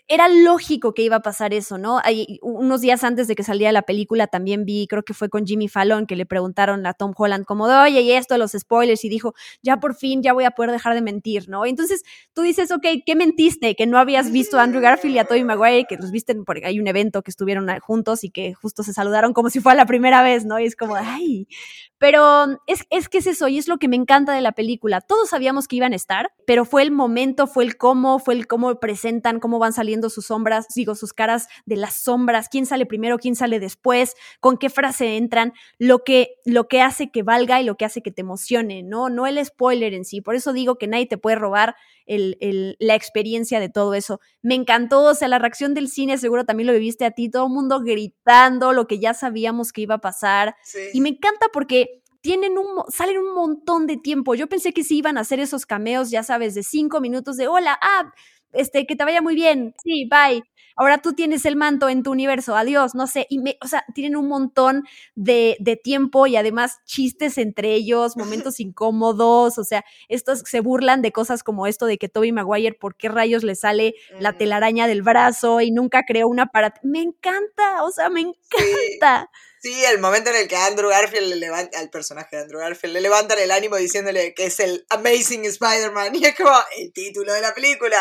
era 0.07 0.27
lógico 0.29 0.93
que 0.93 1.01
iba 1.01 1.17
a 1.17 1.21
pasar 1.21 1.53
eso, 1.53 1.77
¿no? 1.77 1.99
Hay, 2.03 2.39
unos 2.41 2.81
días 2.81 3.03
antes 3.03 3.27
de 3.27 3.35
que 3.35 3.43
saliera 3.43 3.71
la 3.71 3.81
película 3.81 4.27
también 4.27 4.65
vi, 4.65 4.87
creo 4.87 5.03
que 5.03 5.13
fue 5.13 5.29
con 5.29 5.45
Jimmy 5.45 5.67
Fallon, 5.67 6.05
que 6.05 6.15
le 6.15 6.25
preguntaron 6.25 6.85
a 6.85 6.93
Tom 6.93 7.13
Holland 7.15 7.45
como, 7.45 7.67
de, 7.67 7.75
oye, 7.75 8.01
y 8.01 8.11
esto, 8.11 8.37
los 8.37 8.51
spoilers, 8.51 9.03
y 9.03 9.09
dijo, 9.09 9.33
ya 9.61 9.79
por 9.79 9.95
fin, 9.95 10.21
ya 10.21 10.33
voy 10.33 10.45
a 10.45 10.51
poder 10.51 10.71
dejar 10.71 10.93
de 10.93 11.01
mentir, 11.01 11.49
¿no? 11.49 11.65
Entonces 11.65 12.03
tú 12.33 12.41
dices, 12.41 12.71
ok, 12.71 12.85
¿qué 13.05 13.15
mentiste? 13.15 13.75
Que 13.75 13.85
no 13.85 13.97
habías 13.97 14.31
visto 14.31 14.59
a 14.59 14.63
Andrew 14.63 14.81
Garfield 14.81 15.15
y 15.15 15.19
a 15.19 15.25
Tobey 15.25 15.43
Maguire, 15.43 15.85
que 15.87 15.97
los 15.97 16.11
viste, 16.11 16.35
porque 16.45 16.65
hay 16.65 16.79
un 16.79 16.87
evento 16.87 17.21
que 17.21 17.31
estuvieron 17.31 17.69
ah, 17.69 17.79
juntos 17.79 18.23
y 18.23 18.29
que 18.29 18.53
justo 18.53 18.83
se 18.83 18.93
saludaron 18.93 19.33
como 19.33 19.49
si 19.49 19.59
fuera 19.59 19.75
la 19.75 19.85
primera 19.85 20.23
vez, 20.23 20.45
¿no? 20.45 20.59
Y 20.59 20.65
es 20.65 20.75
como, 20.75 20.95
ay, 20.95 21.47
pero 21.99 22.59
es, 22.67 22.85
es 22.89 23.09
que 23.09 23.19
es 23.19 23.27
eso, 23.27 23.47
y 23.47 23.57
es 23.57 23.67
lo 23.67 23.77
que 23.77 23.87
me 23.87 23.95
encanta 23.95 24.33
de 24.33 24.41
la 24.41 24.51
película. 24.51 25.01
Todos 25.01 25.29
sabíamos 25.29 25.67
que 25.67 25.77
iban 25.77 25.93
a 25.93 25.95
estar, 25.95 26.31
pero 26.45 26.65
fue 26.65 26.83
el 26.83 26.91
momento, 26.91 27.47
fue 27.47 27.63
el 27.63 27.77
cómo, 27.77 28.19
fue 28.19 28.35
el 28.35 28.47
cómo 28.47 28.79
presentan, 28.79 29.39
cómo 29.39 29.59
van 29.59 29.73
saliendo 29.73 30.09
sus 30.09 30.27
sombras, 30.27 30.67
digo, 30.75 30.95
sus 30.95 31.13
caras 31.13 31.47
de 31.65 31.75
las 31.75 31.95
sombras, 31.95 32.49
quién 32.49 32.65
sale 32.65 32.85
primero, 32.85 33.17
quién 33.17 33.35
sale 33.35 33.59
después, 33.59 34.15
con 34.39 34.57
qué 34.57 34.69
frase 34.69 35.17
entran, 35.17 35.53
lo 35.79 36.03
que, 36.03 36.35
lo 36.45 36.67
que 36.67 36.81
hace 36.81 37.09
que 37.11 37.23
valga 37.23 37.59
y 37.61 37.63
lo 37.63 37.75
que 37.75 37.85
hace 37.85 38.01
que 38.01 38.11
te 38.11 38.21
emocione, 38.21 38.83
¿no? 38.83 39.09
No 39.09 39.27
el 39.27 39.43
spoiler 39.43 39.93
en 39.93 40.05
sí. 40.05 40.21
Por 40.21 40.35
eso 40.35 40.53
digo 40.53 40.77
que 40.77 40.87
nadie 40.87 41.07
te 41.07 41.17
puede 41.17 41.37
robar 41.37 41.75
el, 42.08 42.38
el, 42.41 42.76
la 42.80 42.95
experiencia 42.95 43.60
de 43.60 43.70
todo 43.70 43.93
eso. 43.93 44.20
Me 44.41 44.55
encantó, 44.55 45.03
o 45.03 45.14
sea, 45.14 45.28
la 45.28 45.39
reacción 45.39 45.74
del 45.74 45.89
cine, 45.89 46.18
seguro 46.18 46.45
también 46.45 46.68
lo 46.68 46.74
viviste 46.74 47.05
a 47.05 47.12
ti, 47.12 47.30
todo 47.30 47.47
el 47.47 47.53
mundo 47.53 47.82
gritando 47.82 48.74
lo 48.74 48.88
que 48.88 48.99
ya 48.99 49.14
sabíamos 49.14 49.72
que 49.72 49.82
iba 49.82 49.95
a 49.95 50.01
pasar. 50.01 50.55
Sí. 50.64 50.80
Y 50.93 51.01
me 51.01 51.10
encanta 51.10 51.47
porque 51.53 52.01
tienen 52.22 52.58
un, 52.58 52.84
salen 52.89 53.20
un 53.20 53.34
montón 53.34 53.88
de 53.88 53.97
tiempo. 53.97 54.36
Yo 54.36 54.47
pensé 54.47 54.74
que 54.74 54.84
sí 54.84 54.97
iban 54.97 55.18
a 55.18 55.22
hacer 55.22 55.39
esos 55.39 55.66
cameos, 55.66 56.10
ya 56.10 56.24
sabes, 56.24 56.55
de 56.55 56.64
cinco 56.64 56.99
minutos 56.99 57.38
de 57.38 57.47
hola, 57.47 57.78
ah, 57.82 58.12
este, 58.53 58.86
que 58.86 58.95
te 58.95 59.03
vaya 59.03 59.22
muy 59.22 59.36
bien, 59.36 59.74
sí, 59.84 60.10
bye. 60.10 60.43
Ahora 60.78 60.99
tú 60.99 61.13
tienes 61.13 61.45
el 61.45 61.55
manto 61.55 61.89
en 61.89 62.03
tu 62.03 62.11
universo, 62.11 62.55
adiós, 62.55 62.95
no 62.95 63.07
sé. 63.07 63.25
Y 63.30 63.39
me, 63.39 63.57
o 63.63 63.67
sea, 63.67 63.84
tienen 63.93 64.15
un 64.15 64.28
montón 64.28 64.84
de, 65.15 65.57
de 65.59 65.75
tiempo 65.75 66.28
y 66.28 66.36
además 66.36 66.78
chistes 66.86 67.38
entre 67.38 67.73
ellos, 67.73 68.15
momentos 68.17 68.59
incómodos, 68.59 69.57
o 69.57 69.63
sea, 69.63 69.84
estos 70.07 70.39
se 70.45 70.59
burlan 70.59 71.01
de 71.01 71.11
cosas 71.11 71.43
como 71.43 71.67
esto 71.67 71.86
de 71.88 71.97
que 71.97 72.09
Toby 72.09 72.32
Maguire, 72.32 72.75
¿por 72.80 72.95
qué 72.95 73.09
rayos 73.09 73.43
le 73.43 73.55
sale 73.55 73.95
la 74.19 74.38
telaraña 74.38 74.88
del 74.88 75.01
brazo 75.01 75.61
y 75.61 75.71
nunca 75.71 76.03
creó 76.07 76.28
una 76.28 76.47
para... 76.47 76.73
Me 76.84 77.01
encanta, 77.01 77.84
o 77.84 77.91
sea, 77.91 78.09
me 78.09 78.21
Sí, 78.21 78.91
encanta. 78.99 79.30
sí, 79.59 79.84
el 79.86 79.99
momento 79.99 80.30
en 80.30 80.38
el 80.38 80.47
que 80.47 80.55
Andrew 80.55 80.89
Garfield 80.89 81.28
le 81.30 81.36
levanta, 81.38 81.80
al 81.80 81.89
personaje 81.89 82.36
de 82.36 82.43
Andrew 82.43 82.59
Garfield 82.59 82.93
le 82.93 83.01
levantan 83.01 83.39
el 83.39 83.51
ánimo 83.51 83.75
diciéndole 83.78 84.34
que 84.34 84.45
es 84.45 84.59
el 84.59 84.86
Amazing 84.89 85.45
Spider-Man 85.45 86.15
y 86.15 86.25
es 86.25 86.36
como 86.36 86.51
el 86.78 86.93
título 86.93 87.34
de 87.34 87.41
la 87.41 87.53
película. 87.53 87.97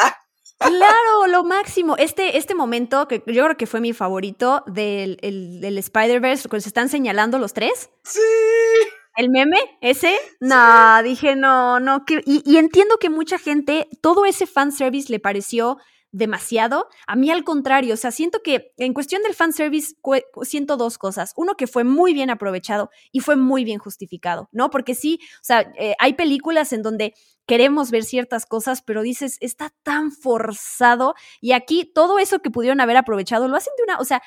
Claro, 0.58 1.26
lo 1.28 1.44
máximo. 1.44 1.96
Este, 1.96 2.38
este 2.38 2.54
momento, 2.54 3.06
que 3.08 3.22
yo 3.26 3.44
creo 3.44 3.56
que 3.56 3.66
fue 3.66 3.80
mi 3.80 3.92
favorito 3.92 4.64
del, 4.66 5.18
el- 5.22 5.60
del 5.60 5.78
Spider-Verse, 5.78 6.48
cuando 6.48 6.62
se 6.62 6.68
están 6.68 6.88
señalando 6.88 7.38
los 7.38 7.52
tres. 7.52 7.90
Sí. 8.04 8.20
¿El 9.16 9.30
meme? 9.30 9.56
¿Ese? 9.80 10.18
No, 10.40 11.02
dije 11.02 11.36
no, 11.36 11.80
no. 11.80 12.04
Que, 12.04 12.22
y, 12.26 12.42
y 12.44 12.56
entiendo 12.58 12.98
que 12.98 13.10
mucha 13.10 13.38
gente, 13.38 13.88
todo 14.02 14.24
ese 14.26 14.46
fanservice 14.46 15.10
le 15.10 15.20
pareció 15.20 15.78
demasiado. 16.16 16.88
A 17.06 17.14
mí 17.14 17.30
al 17.30 17.44
contrario, 17.44 17.94
o 17.94 17.96
sea, 17.96 18.10
siento 18.10 18.40
que 18.42 18.72
en 18.78 18.94
cuestión 18.94 19.22
del 19.22 19.34
fanservice 19.34 19.94
siento 20.42 20.76
dos 20.76 20.96
cosas. 20.96 21.32
Uno 21.36 21.56
que 21.56 21.66
fue 21.66 21.84
muy 21.84 22.14
bien 22.14 22.30
aprovechado 22.30 22.90
y 23.12 23.20
fue 23.20 23.36
muy 23.36 23.64
bien 23.64 23.78
justificado, 23.78 24.48
¿no? 24.50 24.70
Porque 24.70 24.94
sí, 24.94 25.18
o 25.22 25.44
sea, 25.44 25.72
eh, 25.78 25.94
hay 25.98 26.14
películas 26.14 26.72
en 26.72 26.82
donde 26.82 27.14
queremos 27.46 27.90
ver 27.90 28.02
ciertas 28.02 28.46
cosas, 28.46 28.82
pero 28.82 29.02
dices, 29.02 29.36
está 29.40 29.72
tan 29.82 30.10
forzado 30.10 31.14
y 31.40 31.52
aquí 31.52 31.84
todo 31.94 32.18
eso 32.18 32.40
que 32.40 32.50
pudieron 32.50 32.80
haber 32.80 32.96
aprovechado 32.96 33.46
lo 33.46 33.56
hacen 33.56 33.72
de 33.76 33.84
una, 33.84 33.98
o 33.98 34.04
sea, 34.04 34.20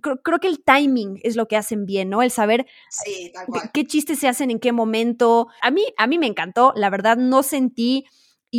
creo, 0.00 0.18
creo 0.22 0.38
que 0.38 0.48
el 0.48 0.62
timing 0.62 1.18
es 1.24 1.36
lo 1.36 1.48
que 1.48 1.56
hacen 1.56 1.86
bien, 1.86 2.10
¿no? 2.10 2.22
El 2.22 2.30
saber 2.30 2.66
Sí, 2.90 3.32
qué 3.72 3.84
chistes 3.84 4.18
se 4.18 4.28
hacen 4.28 4.50
en 4.50 4.60
qué 4.60 4.72
momento. 4.72 5.48
A 5.62 5.70
mí, 5.70 5.84
a 5.96 6.06
mí 6.06 6.18
me 6.18 6.26
encantó, 6.26 6.72
la 6.76 6.90
verdad 6.90 7.16
no 7.16 7.42
sentí, 7.42 8.04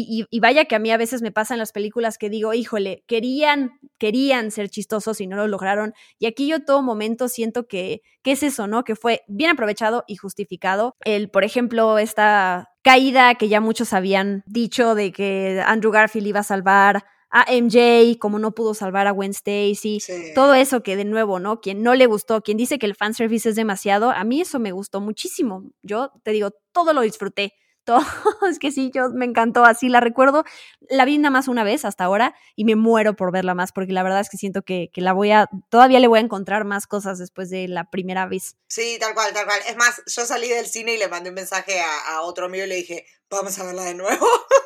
y, 0.04 0.26
y- 0.30 0.40
vaya 0.40 0.66
que 0.66 0.76
a 0.76 0.80
mí 0.80 0.92
a 0.92 0.98
veces 0.98 1.22
me 1.22 1.32
pasan 1.32 1.58
las 1.58 1.72
películas 1.72 2.18
que 2.18 2.30
digo, 2.30 2.54
híjole, 2.54 3.04
querían, 3.08 3.80
querían 3.98 4.52
ser 4.52 4.70
chistosos 4.70 5.22
y 5.22 5.28
no 5.28 5.36
lo 5.38 5.48
lograron. 5.48 5.94
Y 6.20 6.26
aquí 6.26 6.48
yo 6.48 6.64
todo 6.64 6.82
momento 6.82 7.28
siento 7.30 7.68
que, 7.68 8.02
que 8.22 8.34
es 8.34 8.44
eso, 8.44 8.68
¿no? 8.68 8.84
Que 8.84 8.96
fue 8.96 9.22
bien 9.28 9.52
aprovechado 9.52 10.04
y 10.08 10.16
justificado. 10.18 10.96
El, 11.06 11.30
por 11.30 11.44
ejemplo, 11.44 11.98
esta 11.98 12.70
caída 12.84 13.36
que 13.36 13.48
ya 13.50 13.62
muchos 13.62 13.94
habían 13.94 14.44
dicho 14.46 14.96
de 14.96 15.12
que 15.12 15.62
Andrew 15.66 15.92
Garfield 15.92 16.28
iba 16.28 16.42
a 16.42 16.44
salvar 16.44 17.04
a 17.32 17.44
MJ, 17.54 18.18
como 18.20 18.40
no 18.40 18.54
pudo 18.56 18.74
salvar 18.74 19.08
a 19.08 19.12
Gwen 19.12 19.32
Stacy 19.32 20.00
Sí. 20.00 20.14
todo 20.36 20.54
eso 20.54 20.84
que 20.84 20.96
de 20.96 21.04
nuevo, 21.04 21.40
¿no? 21.40 21.60
Quien 21.60 21.84
no 21.84 21.94
le 21.96 22.06
gustó, 22.06 22.42
quien 22.42 22.56
dice 22.58 22.80
que 22.80 22.86
el 22.86 22.96
fanservice 22.96 23.50
es 23.50 23.56
demasiado, 23.56 24.12
a 24.12 24.24
mí 24.24 24.40
eso 24.42 24.58
me 24.60 24.72
gustó 24.72 25.02
muchísimo. 25.02 25.64
Yo 25.84 26.12
te 26.24 26.32
digo, 26.32 26.52
todo 26.72 26.94
lo 26.94 27.02
disfruté. 27.02 27.54
Todo, 27.86 28.00
es 28.50 28.60
que 28.60 28.72
sí, 28.72 28.92
yo 28.94 29.10
me 29.12 29.26
encantó, 29.26 29.64
así 29.64 29.88
la 29.90 30.00
recuerdo. 30.02 30.44
La 30.90 31.06
vi 31.06 31.18
nada 31.18 31.30
más 31.32 31.48
una 31.48 31.64
vez 31.64 31.86
hasta 31.86 32.04
ahora 32.04 32.36
y 32.56 32.66
me 32.66 32.76
muero 32.76 33.16
por 33.16 33.32
verla 33.32 33.54
más 33.54 33.72
porque 33.72 33.94
la 33.94 34.04
verdad 34.04 34.20
es 34.20 34.30
que 34.30 34.38
siento 34.38 34.64
que, 34.64 34.90
que 34.92 35.02
la 35.02 35.14
voy 35.14 35.32
a, 35.32 35.48
todavía 35.70 36.00
le 36.00 36.08
voy 36.08 36.20
a 36.20 36.24
encontrar 36.24 36.66
más 36.66 36.88
cosas 36.88 37.18
después 37.20 37.50
de 37.50 37.68
la 37.68 37.90
primera 37.90 38.26
vez. 38.26 38.58
Sí, 38.68 38.98
tal 39.00 39.14
cual, 39.14 39.32
tal 39.34 39.46
cual. 39.46 39.60
Es 39.68 39.78
más, 39.78 40.02
yo 40.08 40.26
salí 40.26 40.50
del 40.50 40.66
cine 40.68 40.96
y 40.96 40.98
le 40.98 41.08
mandé 41.08 41.30
un 41.30 41.36
mensaje 41.36 41.80
a, 41.80 42.16
a 42.16 42.22
otro 42.24 42.48
amigo 42.48 42.66
y 42.66 42.68
le 42.68 42.76
dije, 42.76 43.06
vamos 43.30 43.58
a 43.60 43.64
verla 43.64 43.84
de 43.84 43.94
nuevo. 43.94 44.26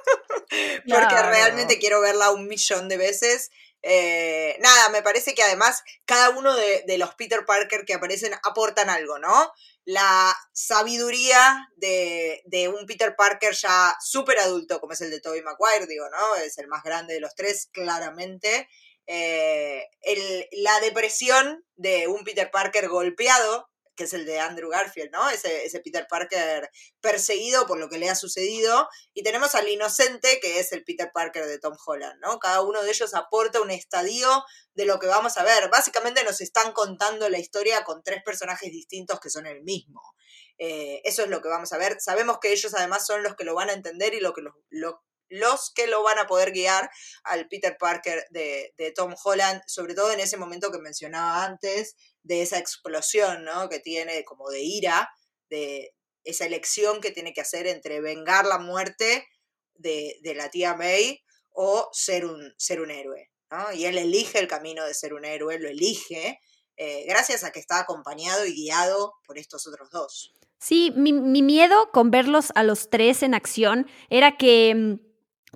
Porque 0.49 0.85
Claro. 0.85 1.29
realmente 1.29 1.77
quiero 1.77 2.01
verla 2.01 2.31
un 2.31 2.47
millón 2.47 2.89
de 2.89 2.97
veces. 2.97 3.51
Eh, 3.81 4.57
nada, 4.61 4.89
me 4.89 5.01
parece 5.01 5.33
que 5.33 5.43
además 5.43 5.83
cada 6.05 6.31
uno 6.31 6.55
de, 6.55 6.83
de 6.87 6.97
los 6.97 7.13
Peter 7.15 7.45
Parker 7.45 7.85
que 7.85 7.93
aparecen 7.93 8.33
aportan 8.43 8.89
algo, 8.89 9.19
¿no? 9.19 9.51
La 9.97 10.35
sabiduría 10.53 11.67
de, 11.77 12.41
de 12.45 12.67
un 12.69 12.85
Peter 12.85 13.15
Parker 13.15 13.53
ya 13.53 13.95
súper 14.01 14.39
adulto, 14.39 14.79
como 14.79 14.93
es 14.93 15.01
el 15.01 15.09
de 15.11 15.21
Tobey 15.21 15.41
Maguire, 15.41 15.87
digo, 15.87 16.07
¿no? 16.09 16.35
Es 16.35 16.57
el 16.57 16.67
más 16.67 16.83
grande 16.83 17.15
de 17.15 17.19
los 17.21 17.33
tres, 17.35 17.69
claramente. 17.71 18.67
Eh, 19.07 19.87
el- 20.01 20.47
la 20.51 20.79
depresión 20.81 21.65
de 21.75 22.07
un 22.07 22.23
Peter 22.23 22.51
Parker 22.51 22.87
golpeado, 22.89 23.68
que 23.99 24.05
es 24.05 24.13
el 24.13 24.25
de 24.25 24.39
Andrew 24.39 24.69
Garfield, 24.69 25.11
¿no? 25.11 25.29
Ese, 25.29 25.77
Peter 25.83 26.07
Parker 26.09 26.71
perseguido 27.01 27.67
por 27.67 27.77
lo 27.77 27.89
que 27.89 27.97
le 27.97 28.09
ha 28.09 28.15
sucedido. 28.15 28.87
Y 29.13 29.23
tenemos 29.23 29.55
al 29.55 29.67
inocente, 29.67 30.39
que 30.39 30.61
es 30.61 30.71
el 30.71 30.85
Peter 30.85 31.11
Parker 31.13 31.45
de 31.45 31.59
Tom 31.59 31.75
Holland, 31.85 32.17
¿no? 32.21 32.39
Cada 32.39 32.61
uno 32.61 32.81
de 32.81 32.89
ellos 32.89 33.13
aporta 33.13 33.59
un 33.59 33.71
estadio 33.71 34.41
de 34.73 34.85
lo 34.85 34.99
que 34.99 35.07
vamos 35.07 35.35
a 35.35 35.43
ver. 35.43 35.69
Básicamente 35.69 36.23
nos 36.23 36.39
están 36.39 36.71
contando 36.71 37.27
la 37.27 37.39
historia 37.39 37.83
con 37.83 38.01
tres 38.01 38.23
personajes 38.23 38.71
distintos 38.71 39.19
que 39.19 39.29
son 39.29 39.45
el 39.45 39.63
mismo. 39.63 40.01
Eh, 40.57 41.01
eso 41.03 41.23
es 41.23 41.29
lo 41.29 41.41
que 41.41 41.49
vamos 41.49 41.73
a 41.73 41.77
ver. 41.77 41.99
Sabemos 41.99 42.39
que 42.39 42.53
ellos 42.53 42.73
además 42.73 43.05
son 43.05 43.21
los 43.21 43.35
que 43.35 43.43
lo 43.43 43.53
van 43.53 43.69
a 43.69 43.73
entender 43.73 44.13
y 44.13 44.21
lo 44.21 44.31
que 44.31 44.43
lo, 44.69 45.03
los 45.29 45.71
que 45.73 45.87
lo 45.87 46.03
van 46.03 46.19
a 46.19 46.27
poder 46.27 46.51
guiar 46.51 46.89
al 47.23 47.47
Peter 47.47 47.77
Parker 47.79 48.25
de, 48.31 48.73
Tom 48.95 49.15
Holland, 49.23 49.61
sobre 49.67 49.93
todo 49.93 50.11
en 50.11 50.19
ese 50.19 50.37
momento 50.37 50.71
que 50.71 50.79
mencionaba 50.79 51.45
antes, 51.45 51.95
de 52.23 52.41
esa 52.41 52.57
explosión, 52.57 53.45
¿no? 53.45 53.69
Que 53.69 53.79
tiene 53.79 54.23
como 54.25 54.49
de 54.49 54.61
ira, 54.61 55.09
de 55.49 55.93
esa 56.23 56.45
elección 56.45 57.01
que 57.01 57.11
tiene 57.11 57.33
que 57.33 57.41
hacer 57.41 57.67
entre 57.67 58.01
vengar 58.01 58.45
la 58.45 58.59
muerte 58.59 59.25
de, 59.75 60.19
la 60.35 60.49
tía 60.49 60.75
May 60.75 61.23
o 61.51 61.89
ser 61.93 62.25
un, 62.25 62.53
ser 62.57 62.81
un 62.81 62.91
héroe, 62.91 63.31
¿no? 63.51 63.71
Y 63.71 63.85
él 63.85 63.97
elige 63.97 64.39
el 64.39 64.47
camino 64.47 64.85
de 64.85 64.93
ser 64.93 65.13
un 65.13 65.25
héroe, 65.25 65.59
lo 65.59 65.69
elige, 65.69 66.39
eh, 66.75 67.05
gracias 67.07 67.43
a 67.43 67.51
que 67.51 67.59
está 67.59 67.79
acompañado 67.79 68.45
y 68.45 68.53
guiado 68.53 69.13
por 69.25 69.37
estos 69.37 69.67
otros 69.67 69.89
dos. 69.91 70.33
Sí, 70.59 70.91
mi, 70.95 71.13
mi 71.13 71.41
miedo 71.41 71.89
con 71.91 72.11
verlos 72.11 72.51
a 72.55 72.63
los 72.63 72.89
tres 72.89 73.23
en 73.23 73.33
acción 73.33 73.87
era 74.09 74.37
que 74.37 74.75
mm, 74.75 75.08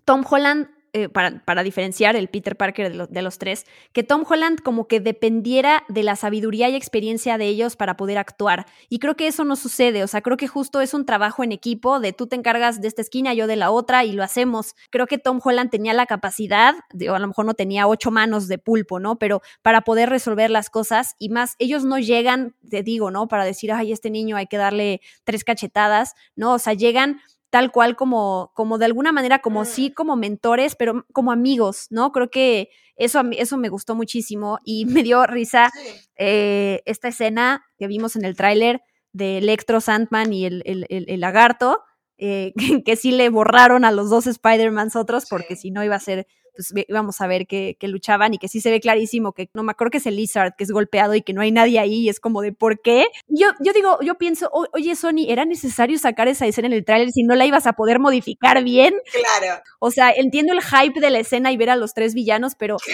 Tom 0.05 0.23
Holland, 0.29 0.67
eh, 0.95 1.09
para, 1.09 1.43
para, 1.43 1.63
diferenciar 1.63 2.15
el 2.15 2.27
Peter 2.27 2.55
Parker 2.55 2.95
de, 2.95 3.07
de, 3.09 3.21
los 3.23 3.39
tres, 3.39 3.65
que 3.93 4.03
Tom 4.03 4.23
Holland 4.29 4.59
como 4.61 4.87
que 4.87 4.99
dependiera 4.99 5.83
de 5.89 6.03
la 6.03 6.15
sabiduría 6.15 6.69
y 6.69 6.75
experiencia 6.75 7.39
de 7.39 7.47
ellos 7.47 7.75
para 7.75 7.97
poder 7.97 8.19
actuar. 8.19 8.67
Y 8.89 8.99
creo 8.99 9.15
que 9.15 9.25
eso 9.25 9.43
no 9.43 9.55
sucede, 9.55 10.03
o 10.03 10.07
sea, 10.07 10.21
creo 10.21 10.37
que 10.37 10.47
justo 10.47 10.81
es 10.81 10.93
un 10.93 11.07
trabajo 11.07 11.43
en 11.43 11.51
equipo 11.51 11.99
de 11.99 12.13
tú 12.13 12.27
te 12.27 12.35
encargas 12.35 12.79
de 12.79 12.87
esta 12.87 13.01
esquina, 13.01 13.33
yo 13.33 13.47
de 13.47 13.55
la 13.55 13.71
otra 13.71 14.05
y 14.05 14.11
lo 14.11 14.21
hacemos. 14.21 14.75
Creo 14.91 15.07
que 15.07 15.17
Tom 15.17 15.39
Holland 15.43 15.71
tenía 15.71 15.95
la 15.95 16.05
capacidad, 16.05 16.75
de, 16.91 17.09
o 17.09 17.15
a 17.15 17.19
lo 17.19 17.25
mejor 17.25 17.45
no 17.45 17.55
tenía 17.55 17.87
ocho 17.87 18.11
manos 18.11 18.47
de 18.47 18.59
pulpo, 18.59 18.99
¿no? 18.99 19.17
Pero 19.17 19.41
para 19.63 19.81
poder 19.81 20.11
resolver 20.11 20.51
las 20.51 20.69
cosas 20.69 21.15
y 21.17 21.29
más, 21.29 21.55
ellos 21.57 21.83
no 21.85 21.97
llegan, 21.97 22.55
te 22.69 22.83
digo, 22.83 23.09
¿no? 23.09 23.27
Para 23.27 23.45
decir, 23.45 23.71
ay, 23.71 23.93
este 23.93 24.11
niño 24.11 24.37
hay 24.37 24.45
que 24.45 24.57
darle 24.57 25.01
tres 25.23 25.43
cachetadas, 25.43 26.13
¿no? 26.35 26.53
O 26.53 26.59
sea, 26.59 26.73
llegan 26.73 27.19
tal 27.53 27.71
cual 27.71 27.95
como, 27.95 28.51
como 28.55 28.79
de 28.79 28.85
alguna 28.85 29.11
manera, 29.11 29.37
como 29.37 29.63
sí, 29.63 29.91
mm. 29.91 29.93
como 29.93 30.15
mentores, 30.15 30.75
pero 30.75 31.05
como 31.13 31.31
amigos, 31.31 31.85
¿no? 31.91 32.11
Creo 32.11 32.31
que 32.31 32.69
eso, 32.95 33.21
eso 33.33 33.57
me 33.57 33.69
gustó 33.69 33.93
muchísimo 33.93 34.57
y 34.65 34.85
me 34.87 35.03
dio 35.03 35.27
risa 35.27 35.69
eh, 36.17 36.81
esta 36.87 37.09
escena 37.09 37.63
que 37.77 37.85
vimos 37.85 38.15
en 38.15 38.25
el 38.25 38.35
tráiler 38.35 38.81
de 39.11 39.37
Electro, 39.37 39.81
Sandman 39.81 40.33
y 40.33 40.45
el, 40.45 40.63
el, 40.65 41.19
lagarto, 41.19 41.83
eh, 42.17 42.53
que, 42.85 42.95
sí 42.95 43.11
le 43.11 43.29
borraron 43.29 43.85
a 43.85 43.91
los 43.91 44.09
dos 44.09 44.25
Spider-Mans 44.25 44.95
otros, 44.95 45.27
porque 45.29 45.55
si 45.55 45.69
no 45.69 45.83
iba 45.83 45.95
a 45.95 45.99
ser 45.99 46.25
pues 46.55 46.73
íbamos 46.87 47.19
a 47.21 47.27
ver 47.27 47.47
que, 47.47 47.75
luchaban 47.81 48.33
y 48.33 48.37
que 48.37 48.47
sí 48.47 48.61
se 48.61 48.71
ve 48.71 48.79
clarísimo 48.79 49.33
que 49.33 49.49
no 49.53 49.63
me 49.63 49.71
acuerdo 49.71 49.91
que 49.91 49.97
es 49.97 50.05
el 50.05 50.15
Lizard 50.15 50.55
que 50.55 50.63
es 50.63 50.71
golpeado 50.71 51.13
y 51.15 51.21
que 51.21 51.33
no 51.33 51.41
hay 51.41 51.51
nadie 51.51 51.79
ahí 51.79 51.95
y 51.95 52.09
es 52.09 52.19
como 52.19 52.41
de 52.41 52.53
¿por 52.53 52.81
qué? 52.81 53.07
Yo, 53.27 53.47
yo 53.59 53.73
digo, 53.73 53.99
yo 54.01 54.15
pienso, 54.15 54.49
oye 54.51 54.95
Sony, 54.95 55.25
¿era 55.27 55.45
necesario 55.45 55.99
sacar 55.99 56.27
esa 56.27 56.47
escena 56.47 56.67
en 56.67 56.73
el 56.73 56.85
tráiler 56.85 57.11
si 57.11 57.23
no 57.23 57.35
la 57.35 57.45
ibas 57.45 57.67
a 57.67 57.73
poder 57.73 57.99
modificar 57.99 58.63
bien? 58.63 58.93
Claro. 59.11 59.61
O 59.79 59.91
sea, 59.91 60.11
entiendo 60.11 60.53
el 60.53 60.61
hype 60.61 60.99
de 60.99 61.09
la 61.09 61.19
escena 61.19 61.51
y 61.51 61.57
ver 61.57 61.69
a 61.69 61.75
los 61.75 61.93
tres 61.93 62.13
villanos, 62.13 62.55
pero 62.55 62.77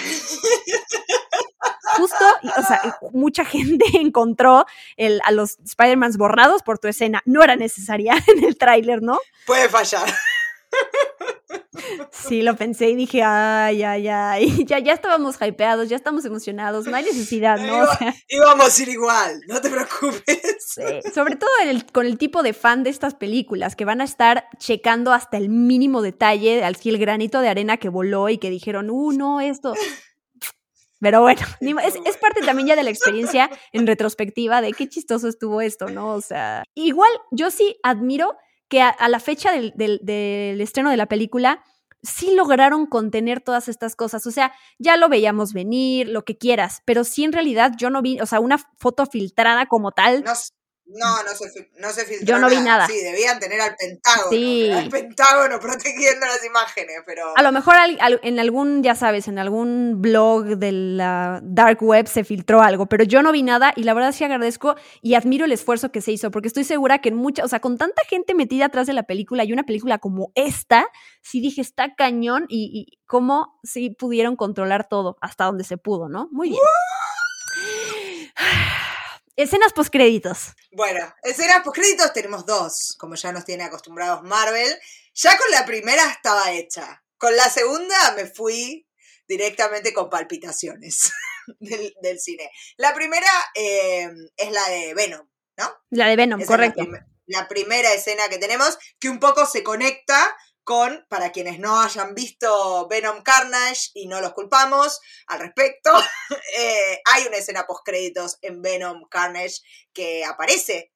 justo, 1.98 2.26
o 2.58 2.64
sea, 2.64 2.98
mucha 3.14 3.46
gente 3.46 3.86
encontró 3.94 4.66
el, 4.98 5.22
a 5.24 5.32
los 5.32 5.60
Spider-Mans 5.60 6.18
borrados 6.18 6.64
por 6.64 6.80
tu 6.80 6.88
escena. 6.88 7.22
No 7.26 7.44
era 7.44 7.56
necesaria 7.56 8.16
en 8.28 8.44
el 8.44 8.58
tráiler, 8.58 9.02
¿no? 9.02 9.20
Puede 9.46 9.70
fallar. 9.70 10.08
Sí, 12.12 12.42
lo 12.42 12.56
pensé 12.56 12.90
y 12.90 12.96
dije, 12.96 13.24
ay, 13.24 13.84
ay, 13.84 14.08
ay, 14.08 14.66
ya, 14.66 14.80
ya 14.80 14.94
estábamos 14.94 15.38
hypeados, 15.42 15.90
ya 15.90 15.96
estamos 15.96 16.26
emocionados, 16.26 16.86
no 16.86 16.96
hay 16.96 17.04
necesidad, 17.04 17.58
¿no? 17.60 17.88
íbamos 18.28 18.78
a 18.78 18.82
ir 18.84 18.90
igual, 18.90 19.42
no 19.48 19.62
te 19.62 19.70
preocupes. 19.70 20.76
Sobre 21.14 21.36
todo 21.36 21.50
con 21.92 22.06
el 22.06 22.18
tipo 22.18 22.44
de 22.44 22.54
fan 22.54 22.84
de 22.84 22.90
estas 22.90 23.16
películas, 23.16 23.76
que 23.76 23.86
van 23.86 24.02
a 24.02 24.04
estar 24.04 24.48
checando 24.58 25.14
hasta 25.14 25.38
el 25.38 25.50
mínimo 25.50 26.02
detalle, 26.02 26.64
al 26.64 26.78
el 26.84 26.98
granito 26.98 27.42
de 27.42 27.50
arena 27.50 27.78
que 27.78 27.90
voló 27.90 28.30
y 28.30 28.38
que 28.38 28.50
dijeron, 28.50 28.90
uh, 28.90 29.12
no, 29.12 29.42
esto... 29.42 29.74
Pero 31.02 31.22
bueno, 31.22 31.42
es, 31.84 31.96
es, 32.06 32.18
parte 32.18 32.42
también 32.42 32.68
ya 32.68 32.76
de 32.76 32.84
la 32.84 32.90
experiencia 32.90 33.50
en 33.72 33.88
retrospectiva 33.88 34.62
de 34.62 34.74
qué 34.74 34.90
chistoso 34.90 35.28
estuvo 35.28 35.62
esto, 35.62 35.88
¿no? 35.88 36.14
O 36.14 36.22
sea, 36.22 36.64
igual 36.76 37.10
yo 37.32 37.52
sí 37.52 37.78
admiro 37.84 38.36
que 38.70 38.82
a, 38.82 39.10
la 39.10 39.20
fecha 39.20 39.52
del, 39.52 40.62
estreno 40.62 40.92
de 40.92 40.98
la 40.98 41.08
película 41.08 41.64
sí 42.02 42.34
lograron 42.34 42.86
contener 42.86 43.42
todas 43.42 43.68
estas 43.68 43.96
cosas. 43.96 44.26
O 44.26 44.32
sea, 44.32 44.54
ya 44.78 44.96
lo 44.96 45.10
veíamos 45.10 45.52
venir, 45.54 46.08
lo 46.08 46.24
que 46.24 46.38
quieras, 46.38 46.82
pero 46.86 47.04
sí 47.04 47.24
en 47.26 47.34
realidad 47.34 47.74
yo 47.78 47.90
no 47.90 48.02
vi, 48.02 48.22
o 48.22 48.26
sea, 48.26 48.40
una 48.40 48.58
foto 48.78 49.06
filtrada 49.06 49.66
como 49.66 49.92
tal. 49.92 50.24
No 50.98 51.36
se, 51.36 51.70
no 51.78 51.90
se 51.92 52.06
filtró. 52.06 52.26
Yo 52.26 52.40
no 52.40 52.50
vi 52.50 52.58
nada. 52.58 52.88
Sí, 52.88 52.98
debían 53.02 53.40
tener 53.40 53.62
al 53.62 53.76
Pentágono. 53.76 54.30
Sí. 54.32 54.72
Al 54.72 54.90
Pentágono 54.90 55.60
protegiendo 55.60 56.26
las 56.26 56.44
imágenes, 56.44 56.98
pero. 57.06 57.34
A 57.36 57.44
lo 57.44 57.52
mejor 57.52 57.76
en 58.24 58.40
algún, 58.40 58.82
ya 58.82 58.96
sabes, 58.96 59.28
en 59.28 59.38
algún 59.38 60.02
blog 60.02 60.58
de 60.58 60.72
la 60.72 61.42
Dark 61.44 61.82
Web 61.82 62.08
se 62.08 62.24
filtró 62.24 62.62
algo, 62.62 62.88
pero 62.88 63.04
yo 63.04 63.22
no 63.22 63.32
vi 63.32 63.44
nada 63.44 63.74
y 63.76 63.84
la 63.84 63.94
verdad 63.94 64.12
sí 64.12 64.24
agradezco 64.24 64.76
y 65.02 65.14
admiro 65.14 65.46
el 65.46 65.52
esfuerzo 65.52 65.92
que 65.92 66.02
se 66.02 66.12
hizo, 66.12 66.32
porque 66.32 66.48
estoy 66.48 66.64
segura 66.64 67.00
que 67.00 67.10
en 67.10 67.16
mucha, 67.16 67.44
o 67.44 67.48
sea, 67.48 67.60
con 67.60 67.78
tanta 67.78 68.02
gente 68.08 68.34
metida 68.34 68.66
atrás 68.66 68.88
de 68.88 68.94
la 68.94 69.04
película 69.04 69.44
y 69.44 69.54
una 69.54 69.64
película 69.64 70.00
como 70.00 70.32
esta, 70.36 70.88
sí 71.22 71.40
dije, 71.40 71.62
está 71.62 71.96
cañón 71.96 72.46
y, 72.50 72.72
y 72.74 73.00
cómo 73.06 73.60
sí 73.64 73.92
pudieron 73.92 74.36
controlar 74.36 74.88
todo 74.88 75.18
hasta 75.22 75.46
donde 75.46 75.64
se 75.64 75.78
pudo, 75.78 76.10
¿no? 76.10 76.30
Muy 76.32 76.50
bien. 76.50 76.62
Escenas 79.40 79.72
postcréditos. 79.72 80.50
Bueno, 80.74 81.16
escenas 81.24 81.64
postcréditos 81.64 82.12
tenemos 82.12 82.46
dos, 82.46 82.98
como 83.00 83.16
ya 83.16 83.32
nos 83.32 83.46
tiene 83.46 83.64
acostumbrados 83.64 84.22
Marvel. 84.22 84.78
Ya 85.14 85.38
con 85.38 85.50
la 85.52 85.66
primera 85.66 86.12
estaba 86.12 86.52
hecha. 86.52 87.02
Con 87.18 87.34
la 87.38 87.50
segunda 87.50 87.96
me 88.18 88.26
fui 88.26 88.86
directamente 89.30 89.94
con 89.94 90.10
palpitaciones 90.10 91.14
del, 91.62 92.20
cine. 92.20 92.52
La 92.76 92.94
primera 92.94 93.30
eh, 93.56 94.10
es 94.36 94.52
la 94.52 94.68
de 94.68 94.94
Venom, 94.94 95.26
¿no? 95.56 95.74
La 95.92 96.08
de 96.10 96.18
Venom, 96.18 96.44
correcto. 96.44 96.86
la 97.28 97.48
primera 97.48 97.94
escena 97.94 98.28
que 98.28 98.40
tenemos, 98.40 98.78
que 99.00 99.08
un 99.08 99.22
poco 99.22 99.46
se 99.46 99.64
conecta 99.64 100.36
para 101.10 101.32
quienes 101.32 101.58
no 101.58 101.82
hayan 101.82 102.14
visto 102.14 102.88
Venom 102.88 103.24
Carnage 103.24 103.90
y 103.96 104.08
no 104.08 104.22
los 104.22 104.34
culpamos 104.34 105.00
al 105.26 105.40
respecto, 105.40 105.92
eh, 106.60 107.02
hay 107.12 107.26
una 107.26 107.38
escena 107.38 107.66
post 107.66 107.82
créditos 107.84 108.38
en 108.44 108.62
Venom 108.62 109.08
Carnage 109.10 109.62
que 109.94 110.24
aparece 110.24 110.92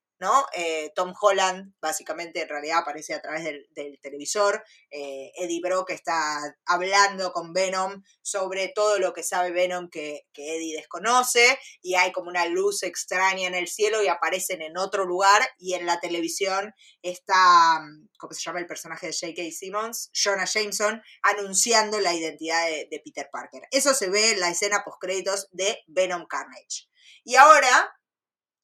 Eh, 0.53 0.91
Tom 0.95 1.13
Holland, 1.19 1.73
básicamente, 1.81 2.41
en 2.41 2.49
realidad 2.49 2.79
aparece 2.79 3.13
a 3.13 3.21
través 3.21 3.43
del, 3.43 3.99
televisor. 4.01 4.63
Eh, 4.89 5.31
Eddie 5.35 5.61
Brock 5.61 5.91
está 5.91 6.39
hablando 6.65 7.31
con 7.31 7.53
Venom 7.53 8.03
sobre 8.21 8.69
todo 8.69 8.99
lo 8.99 9.13
que 9.13 9.23
sabe 9.23 9.51
Venom 9.51 9.89
que, 9.89 10.25
Eddie 10.35 10.75
desconoce. 10.75 11.59
Y 11.81 11.95
hay 11.95 12.11
como 12.11 12.29
una 12.29 12.45
luz 12.47 12.83
extraña 12.83 13.47
en 13.47 13.55
el 13.55 13.67
cielo 13.67 14.03
y 14.03 14.07
aparecen 14.07 14.61
en 14.61 14.77
otro 14.77 15.05
lugar. 15.05 15.41
Y 15.57 15.73
en 15.73 15.85
la 15.85 15.99
televisión 15.99 16.73
está, 17.01 17.81
¿cómo 18.17 18.33
se 18.33 18.41
llama 18.41 18.59
el 18.59 18.67
personaje 18.67 19.07
de 19.07 19.13
J.K. 19.13 19.51
Simmons? 19.51 20.09
Jonah 20.13 20.45
Jameson, 20.45 21.01
anunciando 21.21 21.99
la 21.99 22.13
identidad 22.13 22.65
de, 22.67 22.87
de 22.89 23.01
Peter 23.03 23.29
Parker. 23.31 23.63
Eso 23.71 23.93
se 23.93 24.09
ve 24.09 24.31
en 24.31 24.39
la 24.39 24.49
escena 24.49 24.83
post-créditos 24.83 25.47
de 25.51 25.83
Venom 25.87 26.25
Carnage. 26.27 26.87
Y 27.23 27.35
ahora 27.35 27.93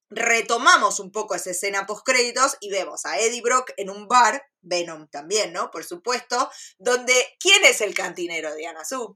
retomamos 0.10 1.00
un 1.00 1.12
poco 1.12 1.36
esa 1.36 1.52
escena 1.52 1.86
post 1.86 2.06
créditos 2.06 2.58
y 2.60 2.70
vemos 2.70 3.06
a 3.06 3.20
Eddie 3.20 3.42
Brock 3.42 3.72
en 3.78 3.90
un 3.90 4.08
bar, 4.08 4.44
Venom 4.62 5.08
también, 5.08 5.54
¿no? 5.54 5.72
Por 5.72 5.84
supuesto, 5.84 6.50
donde 6.80 7.14
¿quién 7.40 7.64
es 7.64 7.82
el 7.82 7.94
cantinero 7.94 8.54
de 8.54 8.68
Su? 8.88 9.16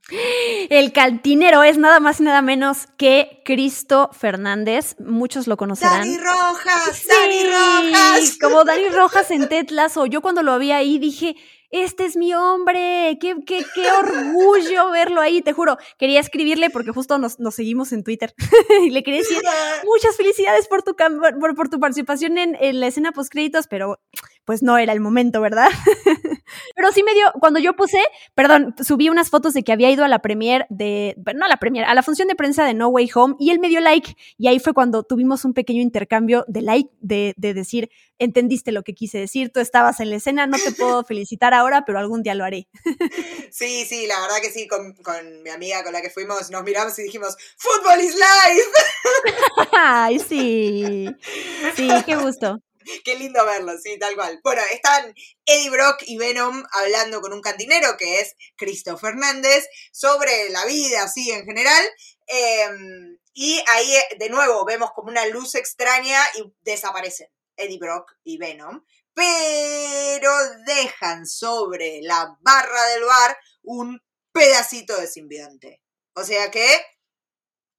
El 0.70 0.94
cantinero 0.94 1.64
es 1.64 1.78
nada 1.78 2.00
más 2.00 2.20
y 2.20 2.24
nada 2.24 2.42
menos 2.42 2.88
que 2.98 3.42
Cristo 3.44 4.10
Fernández, 4.14 4.96
muchos 5.00 5.48
lo 5.48 5.58
conocerán. 5.58 6.02
Dani 6.02 6.18
Rojas, 6.18 7.04
Dani 7.08 7.44
Rojas. 7.44 8.38
Como 8.40 8.64
Dani 8.64 8.90
Rojas 8.90 9.32
en 9.32 9.50
Tetlazo, 9.50 10.06
yo 10.06 10.22
cuando 10.22 10.44
lo 10.44 10.58
vi 10.60 10.72
ahí 10.72 10.98
dije, 10.98 11.36
este 11.74 12.06
es 12.06 12.16
mi 12.16 12.34
hombre, 12.34 13.18
qué, 13.20 13.36
qué, 13.46 13.66
qué 13.74 13.92
orgullo 13.92 14.92
verlo 14.92 15.22
ahí, 15.22 15.42
te 15.42 15.54
juro. 15.54 15.78
Quería 15.98 16.20
escribirle 16.20 16.70
porque 16.70 16.92
justo 16.92 17.18
nos, 17.18 17.40
nos 17.40 17.56
seguimos 17.56 17.92
en 17.92 18.04
Twitter 18.04 18.34
y 18.86 18.92
le 18.92 19.02
quería 19.04 19.22
decir 19.22 19.42
muchas 19.86 20.16
felicidades 20.16 20.68
por 20.68 20.84
tu, 20.84 20.96
por, 20.96 21.56
por 21.56 21.70
tu 21.70 21.80
participación 21.80 22.38
en, 22.38 22.56
en, 22.60 22.80
la 22.80 22.88
escena 22.88 23.12
post 23.12 23.32
créditos, 23.32 23.68
pero 23.68 24.00
pues 24.46 24.64
no 24.64 24.78
era 24.78 24.94
el 24.94 25.00
momento, 25.00 25.42
¿verdad? 25.42 25.70
Pero 26.76 26.92
sí 26.92 27.04
me 27.04 27.14
dio, 27.14 27.32
cuando 27.40 27.60
yo 27.60 27.76
puse, 27.76 28.00
perdón, 28.36 28.76
subí 28.84 29.10
unas 29.10 29.30
fotos 29.30 29.54
de 29.54 29.64
que 29.64 29.72
había 29.72 29.90
ido 29.90 30.04
a 30.04 30.08
la 30.08 30.20
premier 30.20 30.66
de, 30.70 31.16
no 31.36 31.46
a 31.46 31.50
la 31.50 31.58
premier, 31.58 31.86
a 31.86 31.94
la 31.94 32.04
función 32.04 32.28
de 32.28 32.36
prensa 32.36 32.66
de 32.66 32.74
No 32.74 32.90
Way 32.90 33.10
Home 33.16 33.36
y 33.40 33.52
él 33.52 33.60
me 33.60 33.70
dio 33.70 33.80
like 33.80 34.16
y 34.38 34.48
ahí 34.48 34.60
fue 34.60 34.74
cuando 34.74 35.04
tuvimos 35.04 35.46
un 35.46 35.54
pequeño 35.54 35.82
intercambio 35.82 36.46
de 36.48 36.62
like, 36.62 36.90
de, 37.00 37.34
de 37.38 37.54
decir, 37.54 37.90
entendiste 38.20 38.72
lo 38.72 38.84
que 38.84 38.94
quise 38.94 39.18
decir, 39.18 39.52
tú 39.52 39.60
estabas 39.60 40.00
en 40.00 40.10
la 40.10 40.18
escena, 40.18 40.48
no 40.48 40.58
te 40.58 40.72
puedo 40.72 41.04
felicitar 41.06 41.54
ahora, 41.54 41.84
pero 41.86 42.00
algún 42.00 42.24
día 42.24 42.36
lo 42.36 42.44
haré. 42.44 42.68
Sí, 43.52 43.86
sí, 43.86 44.08
la 44.08 44.20
verdad 44.20 44.38
que 44.42 44.50
sí, 44.50 44.68
con, 44.68 44.94
con 44.96 45.44
mi 45.44 45.50
amiga 45.52 45.84
con 45.84 45.94
la 45.94 46.02
que 46.02 46.10
fuimos, 46.10 46.50
nos 46.50 46.64
miramos 46.64 46.98
y 46.98 47.04
dijimos, 47.04 47.38
¡Fútbol 47.58 48.02
is 48.02 48.16
life! 48.16 48.70
Ay, 49.72 50.20
sí, 50.20 51.08
sí, 51.76 51.88
qué 52.06 52.16
gusto. 52.16 52.60
Qué 53.04 53.16
lindo 53.16 53.46
verlo, 53.46 53.74
sí, 53.78 53.98
tal 54.00 54.16
cual. 54.16 54.40
Bueno, 54.44 54.62
están 54.72 55.14
Eddie 55.46 55.70
Brock 55.70 56.04
y 56.06 56.18
Venom 56.18 56.64
hablando 56.72 57.22
con 57.22 57.34
un 57.34 57.42
cantinero 57.42 57.98
que 57.98 58.22
es 58.22 58.36
Cristo 58.56 58.98
Fernández 58.98 59.68
sobre 59.92 60.50
la 60.50 60.66
vida, 60.66 61.04
así 61.04 61.32
en 61.32 61.46
general. 61.46 61.84
Em, 62.28 63.18
y 63.34 63.64
ahí 63.74 63.96
de 64.20 64.30
nuevo 64.30 64.66
vemos 64.66 64.92
como 64.94 65.10
una 65.10 65.26
luz 65.28 65.56
extraña 65.56 66.20
y 66.38 66.54
desaparecen 66.62 67.28
Eddie 67.58 67.80
Brock 67.80 68.12
y 68.24 68.38
Venom, 68.38 68.84
pero 69.14 70.32
dejan 70.66 71.26
sobre 71.26 72.02
la 72.02 72.38
barra 72.42 72.88
del 72.90 73.04
bar 73.04 73.38
un 73.64 74.02
pedacito 74.32 75.00
de 75.00 75.08
simbionte. 75.08 75.82
O 76.16 76.24
sea 76.24 76.52
que 76.52 76.68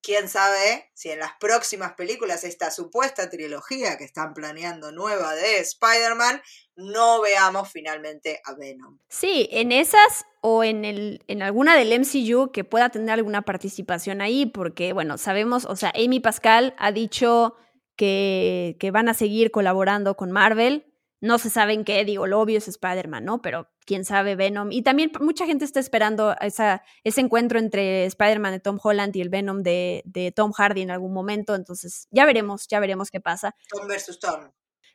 quién 0.05 0.28
sabe 0.28 0.90
si 0.92 1.11
en 1.11 1.18
las 1.18 1.32
próximas 1.40 1.94
películas, 1.94 2.44
esta 2.44 2.70
supuesta 2.70 3.30
trilogía 3.30 3.96
que 3.96 4.05
están 4.05 4.34
planeando 4.34 4.92
nueva 4.92 5.34
de 5.34 5.59
Spider-Man, 5.61 6.42
no 6.76 7.22
veamos 7.22 7.70
finalmente 7.70 8.40
a 8.44 8.55
Venom. 8.55 8.98
Sí, 9.09 9.48
en 9.50 9.72
esas 9.72 10.26
o 10.42 10.62
en, 10.62 10.84
el, 10.84 11.24
en 11.26 11.42
alguna 11.42 11.74
del 11.76 11.98
MCU 11.98 12.52
que 12.52 12.64
pueda 12.64 12.90
tener 12.90 13.11
alguna 13.11 13.42
participación 13.42 14.20
ahí, 14.20 14.44
porque, 14.44 14.92
bueno, 14.92 15.16
sabemos, 15.16 15.64
o 15.64 15.74
sea, 15.74 15.92
Amy 15.96 16.20
Pascal 16.20 16.74
ha 16.78 16.92
dicho 16.92 17.57
que, 17.96 18.76
que 18.78 18.90
van 18.90 19.09
a 19.09 19.14
seguir 19.14 19.50
colaborando 19.50 20.16
con 20.16 20.30
Marvel, 20.30 20.93
no 21.24 21.38
se 21.38 21.48
sabe 21.48 21.72
en 21.72 21.84
qué, 21.84 22.04
digo, 22.04 22.26
lo 22.26 22.38
obvio 22.38 22.58
es 22.58 22.68
Spider-Man, 22.68 23.24
¿no? 23.24 23.40
Pero 23.40 23.70
quién 23.86 24.04
sabe 24.04 24.36
Venom. 24.36 24.70
Y 24.70 24.82
también 24.82 25.10
mucha 25.20 25.46
gente 25.46 25.64
está 25.64 25.80
esperando 25.80 26.36
esa, 26.38 26.82
ese 27.02 27.22
encuentro 27.22 27.58
entre 27.58 28.04
Spider-Man 28.04 28.52
de 28.52 28.60
Tom 28.60 28.78
Holland 28.82 29.16
y 29.16 29.22
el 29.22 29.30
Venom 29.30 29.62
de, 29.62 30.02
de, 30.04 30.32
Tom 30.32 30.52
Hardy 30.52 30.82
en 30.82 30.90
algún 30.90 31.14
momento. 31.14 31.54
Entonces, 31.54 32.08
ya 32.10 32.26
veremos, 32.26 32.68
ya 32.68 32.78
veremos 32.78 33.10
qué 33.10 33.22
pasa. 33.22 33.56
Tom 33.70 33.88
versus 33.88 34.18
Tom. 34.18 34.50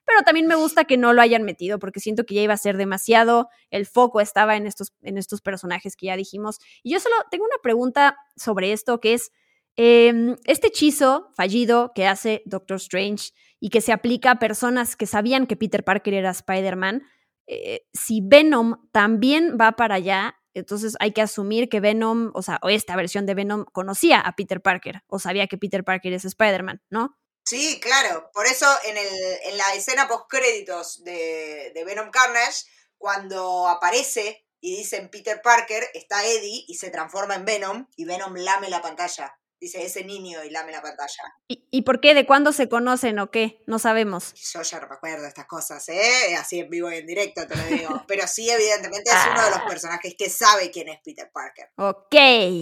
Pero 0.05 0.21
también 0.21 0.45
me 0.45 0.53
gusta 0.53 0.85
que 0.85 0.97
no 0.97 1.13
lo 1.13 1.23
hayan 1.23 1.41
metido 1.41 1.79
porque 1.79 1.99
siento 1.99 2.25
que 2.27 2.35
ya 2.35 2.41
iba 2.43 2.53
a 2.53 2.57
ser 2.57 2.77
demasiado. 2.77 3.49
El 3.71 3.87
foco 3.87 4.21
estaba 4.21 4.55
en 4.55 4.67
estos, 4.67 4.93
en 5.01 5.17
estos 5.17 5.41
personajes 5.41 5.95
que 5.95 6.05
ya 6.07 6.15
dijimos. 6.15 6.59
Y 6.83 6.93
yo 6.93 6.99
solo 6.99 7.15
tengo 7.31 7.45
una 7.45 7.57
pregunta 7.63 8.17
sobre 8.35 8.71
esto 8.71 8.99
que 8.99 9.15
es, 9.15 9.31
eh, 9.77 10.35
este 10.45 10.67
hechizo 10.67 11.31
fallido 11.35 11.91
que 11.95 12.05
hace 12.05 12.43
Doctor 12.45 12.77
Strange 12.77 13.31
y 13.59 13.69
que 13.69 13.81
se 13.81 13.91
aplica 13.91 14.31
a 14.31 14.39
personas 14.39 14.95
que 14.95 15.05
sabían 15.05 15.47
que 15.47 15.57
Peter 15.57 15.83
Parker 15.83 16.13
era 16.13 16.31
Spider-Man, 16.31 17.03
eh, 17.47 17.87
si 17.93 18.21
Venom 18.23 18.89
también 18.91 19.57
va 19.59 19.71
para 19.73 19.95
allá, 19.95 20.35
entonces 20.53 20.95
hay 20.99 21.13
que 21.13 21.21
asumir 21.21 21.67
que 21.67 21.79
Venom, 21.79 22.31
o 22.33 22.41
sea, 22.41 22.59
o 22.61 22.69
esta 22.69 22.95
versión 22.95 23.25
de 23.25 23.33
Venom 23.33 23.65
conocía 23.65 24.19
a 24.19 24.35
Peter 24.35 24.61
Parker 24.61 25.01
o 25.07 25.19
sabía 25.19 25.47
que 25.47 25.57
Peter 25.57 25.83
Parker 25.83 26.13
es 26.13 26.25
Spider-Man, 26.25 26.81
¿no? 26.89 27.17
Sí, 27.45 27.79
claro. 27.79 28.29
Por 28.33 28.45
eso 28.45 28.67
en, 28.85 29.57
la 29.57 29.73
escena 29.73 30.07
post-créditos 30.07 31.03
de, 31.03 31.71
de 31.73 31.83
Venom 31.85 32.11
Carnage, 32.11 32.65
cuando 32.97 33.67
aparece 33.67 34.45
y 34.59 34.77
dicen 34.77 35.09
Peter 35.09 35.41
Parker, 35.41 35.83
está 35.93 36.23
Eddie 36.25 36.65
y 36.67 36.75
se 36.75 36.91
transforma 36.91 37.35
en 37.35 37.45
Venom 37.45 37.87
y 37.95 38.05
Venom 38.05 38.35
lame 38.35 38.69
la 38.69 38.81
pantalla 38.81 39.39
dice 39.59 39.83
ese 39.83 40.03
niño 40.03 40.43
y 40.43 40.49
lame 40.49 40.71
la 40.71 40.81
pantalla. 40.81 41.23
¿Y, 41.47 41.67
¿Y, 41.69 41.81
por 41.81 41.99
qué? 41.99 42.13
¿De 42.13 42.25
cuándo 42.25 42.51
se 42.53 42.69
conocen 42.69 43.19
o 43.19 43.29
qué? 43.29 43.61
No 43.67 43.79
sabemos. 43.79 44.33
Yo 44.53 44.61
ya 44.61 44.79
no 44.79 44.87
me 44.87 44.95
acuerdo 44.95 45.25
estas 45.27 45.45
cosas, 45.45 45.87
¿eh? 45.89 46.35
Así 46.37 46.59
en 46.59 46.69
vivo 46.69 46.91
y 46.91 46.95
en 46.95 47.05
directo 47.05 47.45
te 47.45 47.55
lo 47.55 47.63
digo. 47.65 48.03
Pero 48.07 48.25
sí, 48.27 48.49
evidentemente, 48.49 49.09
es 49.09 49.17
uno 49.31 49.43
de 49.43 49.49
los 49.51 49.61
personajes 49.61 50.15
que 50.17 50.29
sabe 50.29 50.71
quién 50.71 50.89
es 50.89 50.99
Peter 51.03 51.29
Parker. 51.31 51.69
Ok, 51.75 52.15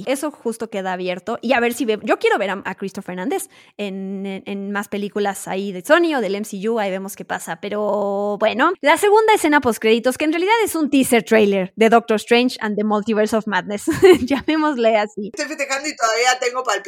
eso 0.07 0.31
justo 0.31 0.69
queda 0.69 0.93
abierto. 0.93 1.37
Y 1.41 1.53
a 1.53 1.59
ver 1.59 1.73
si 1.73 1.85
ve... 1.85 1.99
Yo 2.03 2.17
quiero 2.17 2.37
ver 2.37 2.49
a, 2.49 2.61
a 2.65 2.75
Christopher 2.75 3.13
Hernández 3.13 3.49
en, 3.77 4.25
en, 4.25 4.43
en, 4.45 4.71
más 4.71 4.87
películas 4.87 5.47
ahí 5.47 5.71
de 5.71 5.83
Sony 5.85 6.15
o 6.15 6.21
del 6.21 6.39
MCU, 6.39 6.79
ahí 6.79 6.89
vemos 6.91 7.15
qué 7.15 7.25
pasa. 7.25 7.59
Pero 7.61 8.37
bueno, 8.39 8.73
la 8.81 8.97
segunda 8.97 9.33
escena 9.33 9.61
post-créditos, 9.61 10.17
que 10.17 10.25
en 10.25 10.31
realidad 10.31 10.55
es 10.63 10.75
un 10.75 10.89
teaser 10.89 11.23
trailer 11.23 11.73
de 11.75 11.89
Doctor 11.89 12.15
Strange 12.15 12.57
and 12.61 12.75
the 12.75 12.83
Multiverse 12.83 13.35
of 13.35 13.45
Madness. 13.47 13.85
Llamémosle 14.21 14.97
así. 14.97 15.31
Estoy 15.33 15.47
festejando 15.47 15.87
y 15.87 15.95
todavía 15.95 16.39
tengo 16.39 16.63
palpitaciones 16.63 16.86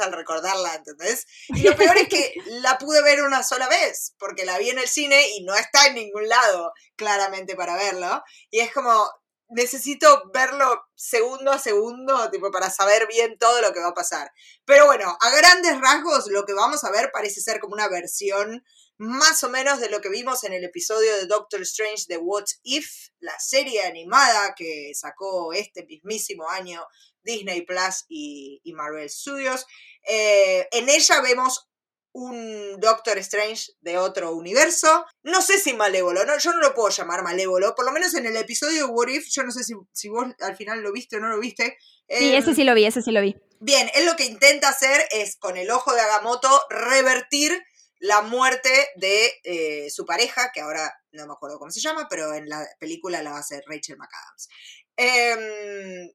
al 0.00 0.12
recordarla, 0.12 0.74
¿entendés? 0.74 1.26
Y 1.48 1.62
lo 1.62 1.76
peor 1.76 1.96
es 1.96 2.08
que 2.08 2.34
la 2.62 2.78
pude 2.78 3.02
ver 3.02 3.22
una 3.22 3.42
sola 3.42 3.68
vez, 3.68 4.14
porque 4.18 4.44
la 4.44 4.58
vi 4.58 4.70
en 4.70 4.78
el 4.78 4.88
cine 4.88 5.28
y 5.36 5.44
no 5.44 5.54
está 5.54 5.86
en 5.86 5.94
ningún 5.94 6.28
lado 6.28 6.72
claramente 6.96 7.56
para 7.56 7.76
verlo. 7.76 8.22
Y 8.50 8.60
es 8.60 8.72
como, 8.72 9.10
necesito 9.48 10.30
verlo 10.32 10.84
segundo 10.94 11.52
a 11.52 11.58
segundo, 11.58 12.30
tipo, 12.30 12.50
para 12.50 12.70
saber 12.70 13.06
bien 13.06 13.38
todo 13.38 13.60
lo 13.60 13.72
que 13.72 13.80
va 13.80 13.88
a 13.88 13.94
pasar. 13.94 14.30
Pero 14.64 14.86
bueno, 14.86 15.16
a 15.20 15.30
grandes 15.30 15.80
rasgos, 15.80 16.26
lo 16.28 16.44
que 16.44 16.54
vamos 16.54 16.84
a 16.84 16.90
ver 16.90 17.10
parece 17.12 17.40
ser 17.40 17.60
como 17.60 17.74
una 17.74 17.88
versión 17.88 18.64
más 18.98 19.42
o 19.44 19.48
menos 19.48 19.80
de 19.80 19.90
lo 19.90 20.00
que 20.00 20.08
vimos 20.08 20.44
en 20.44 20.52
el 20.52 20.64
episodio 20.64 21.16
de 21.16 21.26
Doctor 21.26 21.62
Strange 21.62 22.04
de 22.08 22.16
What 22.16 22.44
If, 22.62 23.08
la 23.20 23.38
serie 23.38 23.82
animada 23.84 24.54
que 24.56 24.92
sacó 24.94 25.52
este 25.52 25.84
mismísimo 25.86 26.48
año 26.48 26.84
Disney 27.22 27.62
Plus 27.62 28.04
y, 28.08 28.60
y 28.62 28.72
Marvel 28.72 29.10
Studios. 29.10 29.66
Eh, 30.06 30.68
en 30.70 30.88
ella 30.88 31.20
vemos 31.20 31.68
un 32.12 32.78
Doctor 32.78 33.18
Strange 33.18 33.72
de 33.80 33.98
otro 33.98 34.34
universo. 34.34 35.04
No 35.24 35.42
sé 35.42 35.58
si 35.58 35.74
malévolo, 35.74 36.24
no, 36.24 36.38
yo 36.38 36.52
no 36.52 36.60
lo 36.60 36.74
puedo 36.74 36.88
llamar 36.88 37.24
malévolo, 37.24 37.74
por 37.74 37.84
lo 37.84 37.92
menos 37.92 38.14
en 38.14 38.26
el 38.26 38.36
episodio 38.36 38.86
de 38.86 38.92
What 38.92 39.08
If, 39.08 39.26
yo 39.30 39.42
no 39.42 39.50
sé 39.50 39.64
si, 39.64 39.74
si 39.92 40.08
vos 40.08 40.26
al 40.40 40.56
final 40.56 40.80
lo 40.80 40.92
viste 40.92 41.16
o 41.16 41.20
no 41.20 41.28
lo 41.28 41.40
viste. 41.40 41.76
Sí, 42.08 42.34
ese 42.34 42.54
sí 42.54 42.62
lo 42.62 42.74
vi, 42.74 42.84
ese 42.86 43.02
sí 43.02 43.10
lo 43.10 43.20
vi. 43.20 43.36
Bien, 43.58 43.90
él 43.94 44.06
lo 44.06 44.14
que 44.14 44.26
intenta 44.26 44.68
hacer 44.68 45.08
es, 45.10 45.36
con 45.36 45.56
el 45.56 45.70
ojo 45.70 45.92
de 45.92 46.02
Agamotto, 46.02 46.48
revertir 46.70 47.64
la 47.98 48.22
muerte 48.22 48.70
de 48.96 49.32
eh, 49.44 49.90
su 49.90 50.04
pareja, 50.04 50.50
que 50.52 50.60
ahora 50.60 50.92
no 51.12 51.26
me 51.26 51.32
acuerdo 51.32 51.58
cómo 51.58 51.70
se 51.70 51.80
llama, 51.80 52.06
pero 52.08 52.34
en 52.34 52.48
la 52.48 52.66
película 52.78 53.22
la 53.22 53.30
va 53.30 53.36
a 53.38 53.40
hacer 53.40 53.62
Rachel 53.66 53.96
McAdams. 53.96 54.48
Eh, 54.96 56.14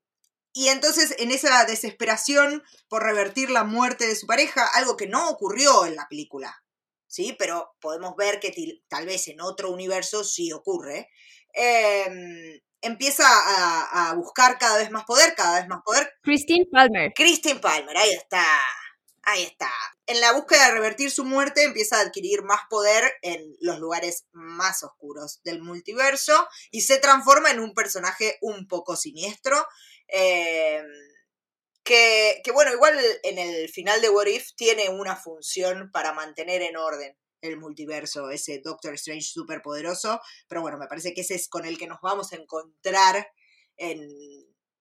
y 0.54 0.70
entonces 0.70 1.16
en 1.20 1.32
esa 1.32 1.66
desesperación 1.66 2.64
por 2.88 3.04
revertir 3.04 3.50
la 3.50 3.64
muerte 3.64 4.08
de 4.08 4.16
su 4.16 4.28
pareja, 4.28 4.66
algo 4.76 4.98
que 4.98 5.08
no 5.08 5.30
ocurrió 5.30 5.86
en 5.86 5.96
la 5.96 6.08
película, 6.10 6.64
¿sí? 7.08 7.36
Pero 7.38 7.76
podemos 7.80 8.16
ver 8.16 8.40
que 8.40 8.54
tal 8.88 9.06
vez 9.06 9.28
en 9.28 9.42
otro 9.42 9.72
universo 9.72 10.24
sí 10.24 10.52
ocurre, 10.52 11.10
eh, 11.54 12.62
empieza 12.82 13.26
a, 13.28 14.10
a, 14.10 14.14
buscar 14.16 14.58
cada 14.58 14.78
vez 14.78 14.92
más 14.92 15.06
poder, 15.06 15.36
cada 15.36 15.60
vez 15.60 15.68
más 15.68 15.82
poder. 15.84 16.12
Christine 16.24 16.66
Palmer. 16.72 17.12
Christine 17.16 17.60
Palmer, 17.60 17.98
ahí 17.98 18.12
está. 18.12 18.46
Ahí 19.24 19.44
está. 19.44 19.70
En 20.06 20.22
la 20.22 20.32
búsqueda 20.34 20.68
de 20.68 20.74
revertir 20.74 21.12
su 21.12 21.26
muerte 21.26 21.64
empieza 21.64 21.98
a 21.98 22.02
adquirir 22.02 22.44
más 22.44 22.62
poder 22.70 23.14
en 23.22 23.56
los 23.60 23.80
lugares 23.80 24.26
más 24.32 24.84
oscuros 24.84 25.42
del 25.44 25.62
multiverso 25.62 26.48
y 26.72 26.82
se 26.82 26.98
transforma 26.98 27.52
en 27.52 27.60
un 27.60 27.74
personaje 27.74 28.38
un 28.42 28.68
poco 28.68 28.96
siniestro. 28.96 29.68
Eh, 30.08 30.82
que, 31.84 32.42
que, 32.44 32.52
bueno, 32.52 32.72
igual 32.72 32.98
en 33.24 33.40
el 33.40 33.70
final 33.70 34.02
de 34.02 34.10
What 34.10 34.28
If 34.28 34.54
tiene 34.56 34.90
una 34.90 35.16
función 35.16 35.92
para 35.92 36.14
mantener 36.14 36.62
en 36.62 36.78
orden 36.78 37.18
el 37.42 37.58
multiverso, 37.58 38.30
ese 38.30 38.60
Doctor 38.60 38.94
Strange 38.96 39.26
súper 39.26 39.62
poderoso, 39.62 40.20
pero 40.48 40.62
bueno, 40.62 40.78
me 40.78 40.88
parece 40.88 41.14
que 41.14 41.22
ese 41.22 41.36
es 41.36 41.48
con 41.48 41.66
el 41.66 41.78
que 41.78 41.88
nos 41.88 42.00
vamos 42.02 42.34
a 42.34 42.36
encontrar 42.36 43.32
en 43.78 44.08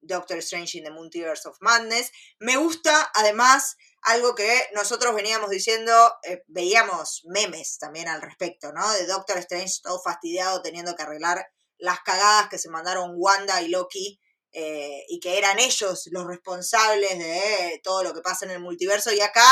Doctor 0.00 0.38
Strange 0.38 0.78
in 0.78 0.84
the 0.84 0.90
Multiverse 0.90 1.48
of 1.48 1.56
Madness. 1.60 2.10
Me 2.38 2.56
gusta 2.56 3.10
además 3.14 3.76
algo 4.02 4.34
que 4.34 4.68
nosotros 4.74 5.14
veníamos 5.14 5.50
diciendo, 5.50 5.92
eh, 6.22 6.42
veíamos 6.46 7.22
memes 7.24 7.78
también 7.78 8.08
al 8.08 8.22
respecto, 8.22 8.72
¿no? 8.72 8.90
De 8.92 9.06
Doctor 9.06 9.38
Strange 9.38 9.80
todo 9.82 10.00
fastidiado 10.00 10.62
teniendo 10.62 10.94
que 10.94 11.02
arreglar 11.02 11.46
las 11.78 12.00
cagadas 12.00 12.48
que 12.48 12.58
se 12.58 12.70
mandaron 12.70 13.12
Wanda 13.16 13.62
y 13.62 13.68
Loki 13.68 14.20
eh, 14.52 15.04
y 15.08 15.20
que 15.20 15.38
eran 15.38 15.58
ellos 15.58 16.08
los 16.10 16.26
responsables 16.26 17.18
de 17.18 17.80
todo 17.82 18.02
lo 18.02 18.14
que 18.14 18.20
pasa 18.20 18.44
en 18.44 18.52
el 18.52 18.60
multiverso. 18.60 19.12
Y 19.12 19.20
acá, 19.20 19.44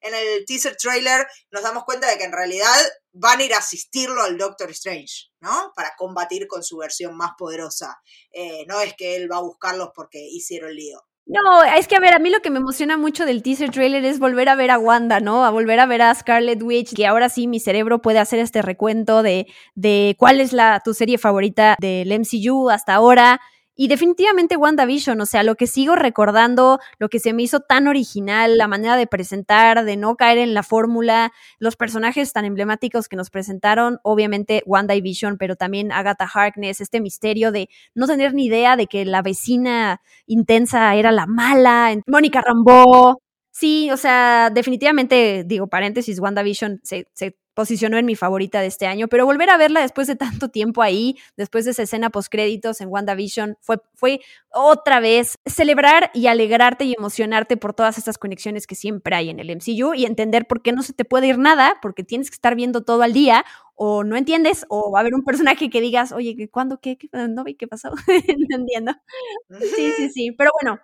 en 0.00 0.14
el 0.14 0.44
teaser 0.44 0.76
trailer, 0.76 1.26
nos 1.50 1.62
damos 1.62 1.84
cuenta 1.84 2.08
de 2.08 2.18
que 2.18 2.24
en 2.24 2.32
realidad 2.32 2.76
van 3.12 3.40
a 3.40 3.44
ir 3.44 3.54
a 3.54 3.58
asistirlo 3.58 4.22
al 4.22 4.38
Doctor 4.38 4.70
Strange, 4.70 5.30
¿no? 5.40 5.72
Para 5.74 5.94
combatir 5.96 6.46
con 6.46 6.62
su 6.62 6.76
versión 6.78 7.16
más 7.16 7.32
poderosa. 7.38 8.00
Eh, 8.32 8.64
no 8.66 8.80
es 8.80 8.94
que 8.94 9.16
él 9.16 9.30
va 9.30 9.36
a 9.36 9.42
buscarlos 9.42 9.90
porque 9.94 10.18
hicieron 10.18 10.74
lío. 10.74 11.02
No, 11.26 11.62
es 11.62 11.86
que 11.86 11.94
a 11.96 12.00
ver, 12.00 12.12
a 12.14 12.18
mí 12.18 12.28
lo 12.28 12.40
que 12.40 12.50
me 12.50 12.58
emociona 12.58 12.96
mucho 12.96 13.24
del 13.24 13.42
teaser 13.42 13.70
trailer 13.70 14.04
es 14.04 14.18
volver 14.18 14.48
a 14.48 14.56
ver 14.56 14.70
a 14.72 14.78
Wanda, 14.78 15.20
¿no? 15.20 15.44
A 15.44 15.50
volver 15.50 15.78
a 15.78 15.86
ver 15.86 16.02
a 16.02 16.12
Scarlet 16.14 16.60
Witch, 16.62 16.92
que 16.94 17.06
ahora 17.06 17.28
sí 17.28 17.46
mi 17.46 17.60
cerebro 17.60 18.02
puede 18.02 18.18
hacer 18.18 18.40
este 18.40 18.62
recuento 18.62 19.22
de, 19.22 19.46
de 19.76 20.16
cuál 20.18 20.40
es 20.40 20.52
la, 20.52 20.80
tu 20.84 20.92
serie 20.92 21.18
favorita 21.18 21.76
del 21.78 22.10
MCU 22.10 22.68
hasta 22.70 22.94
ahora. 22.94 23.40
Y 23.80 23.88
definitivamente 23.88 24.58
WandaVision, 24.58 25.18
o 25.22 25.24
sea, 25.24 25.42
lo 25.42 25.54
que 25.54 25.66
sigo 25.66 25.96
recordando, 25.96 26.80
lo 26.98 27.08
que 27.08 27.18
se 27.18 27.32
me 27.32 27.44
hizo 27.44 27.60
tan 27.60 27.88
original, 27.88 28.58
la 28.58 28.68
manera 28.68 28.94
de 28.94 29.06
presentar, 29.06 29.86
de 29.86 29.96
no 29.96 30.16
caer 30.16 30.36
en 30.36 30.52
la 30.52 30.62
fórmula, 30.62 31.32
los 31.58 31.76
personajes 31.76 32.34
tan 32.34 32.44
emblemáticos 32.44 33.08
que 33.08 33.16
nos 33.16 33.30
presentaron, 33.30 33.98
obviamente 34.02 34.62
Wanda 34.66 34.92
Vision, 35.00 35.38
pero 35.38 35.56
también 35.56 35.92
Agatha 35.92 36.28
Harkness, 36.30 36.82
este 36.82 37.00
misterio 37.00 37.52
de 37.52 37.70
no 37.94 38.06
tener 38.06 38.34
ni 38.34 38.44
idea 38.44 38.76
de 38.76 38.86
que 38.86 39.06
la 39.06 39.22
vecina 39.22 40.02
intensa 40.26 40.94
era 40.94 41.10
la 41.10 41.24
mala, 41.24 41.96
Mónica 42.06 42.42
Rambeau. 42.42 43.16
Sí, 43.50 43.90
o 43.90 43.96
sea, 43.96 44.50
definitivamente, 44.50 45.42
digo, 45.46 45.68
paréntesis, 45.68 46.20
WandaVision 46.20 46.80
se, 46.82 47.06
se 47.14 47.38
posicionó 47.60 47.98
en 47.98 48.06
mi 48.06 48.16
favorita 48.16 48.62
de 48.62 48.68
este 48.68 48.86
año, 48.86 49.06
pero 49.06 49.26
volver 49.26 49.50
a 49.50 49.58
verla 49.58 49.82
después 49.82 50.06
de 50.06 50.16
tanto 50.16 50.48
tiempo 50.48 50.80
ahí, 50.80 51.18
después 51.36 51.66
de 51.66 51.72
esa 51.72 51.82
escena 51.82 52.08
postcréditos 52.08 52.80
en 52.80 52.88
WandaVision, 52.88 53.58
fue, 53.60 53.76
fue 53.92 54.22
otra 54.48 54.98
vez 54.98 55.36
celebrar 55.44 56.10
y 56.14 56.28
alegrarte 56.28 56.86
y 56.86 56.94
emocionarte 56.96 57.58
por 57.58 57.74
todas 57.74 57.98
estas 57.98 58.16
conexiones 58.16 58.66
que 58.66 58.76
siempre 58.76 59.14
hay 59.14 59.28
en 59.28 59.40
el 59.40 59.50
MCU 59.50 59.92
y 59.92 60.06
entender 60.06 60.46
por 60.46 60.62
qué 60.62 60.72
no 60.72 60.82
se 60.82 60.94
te 60.94 61.04
puede 61.04 61.26
ir 61.26 61.36
nada, 61.36 61.76
porque 61.82 62.02
tienes 62.02 62.30
que 62.30 62.36
estar 62.36 62.54
viendo 62.54 62.80
todo 62.80 63.02
al 63.02 63.12
día 63.12 63.44
o 63.74 64.04
no 64.04 64.16
entiendes, 64.16 64.64
o 64.70 64.90
va 64.90 65.00
a 65.00 65.02
haber 65.02 65.14
un 65.14 65.22
personaje 65.22 65.68
que 65.68 65.82
digas, 65.82 66.12
oye, 66.12 66.48
¿cuándo 66.50 66.80
qué? 66.80 66.96
qué 66.96 67.10
no 67.12 67.44
vi 67.44 67.56
qué 67.56 67.68
pasó. 67.68 67.90
no 68.48 68.56
entiendo. 68.56 68.94
Sí, 69.76 69.92
sí, 69.98 70.08
sí. 70.08 70.32
Pero 70.32 70.50
bueno, 70.62 70.80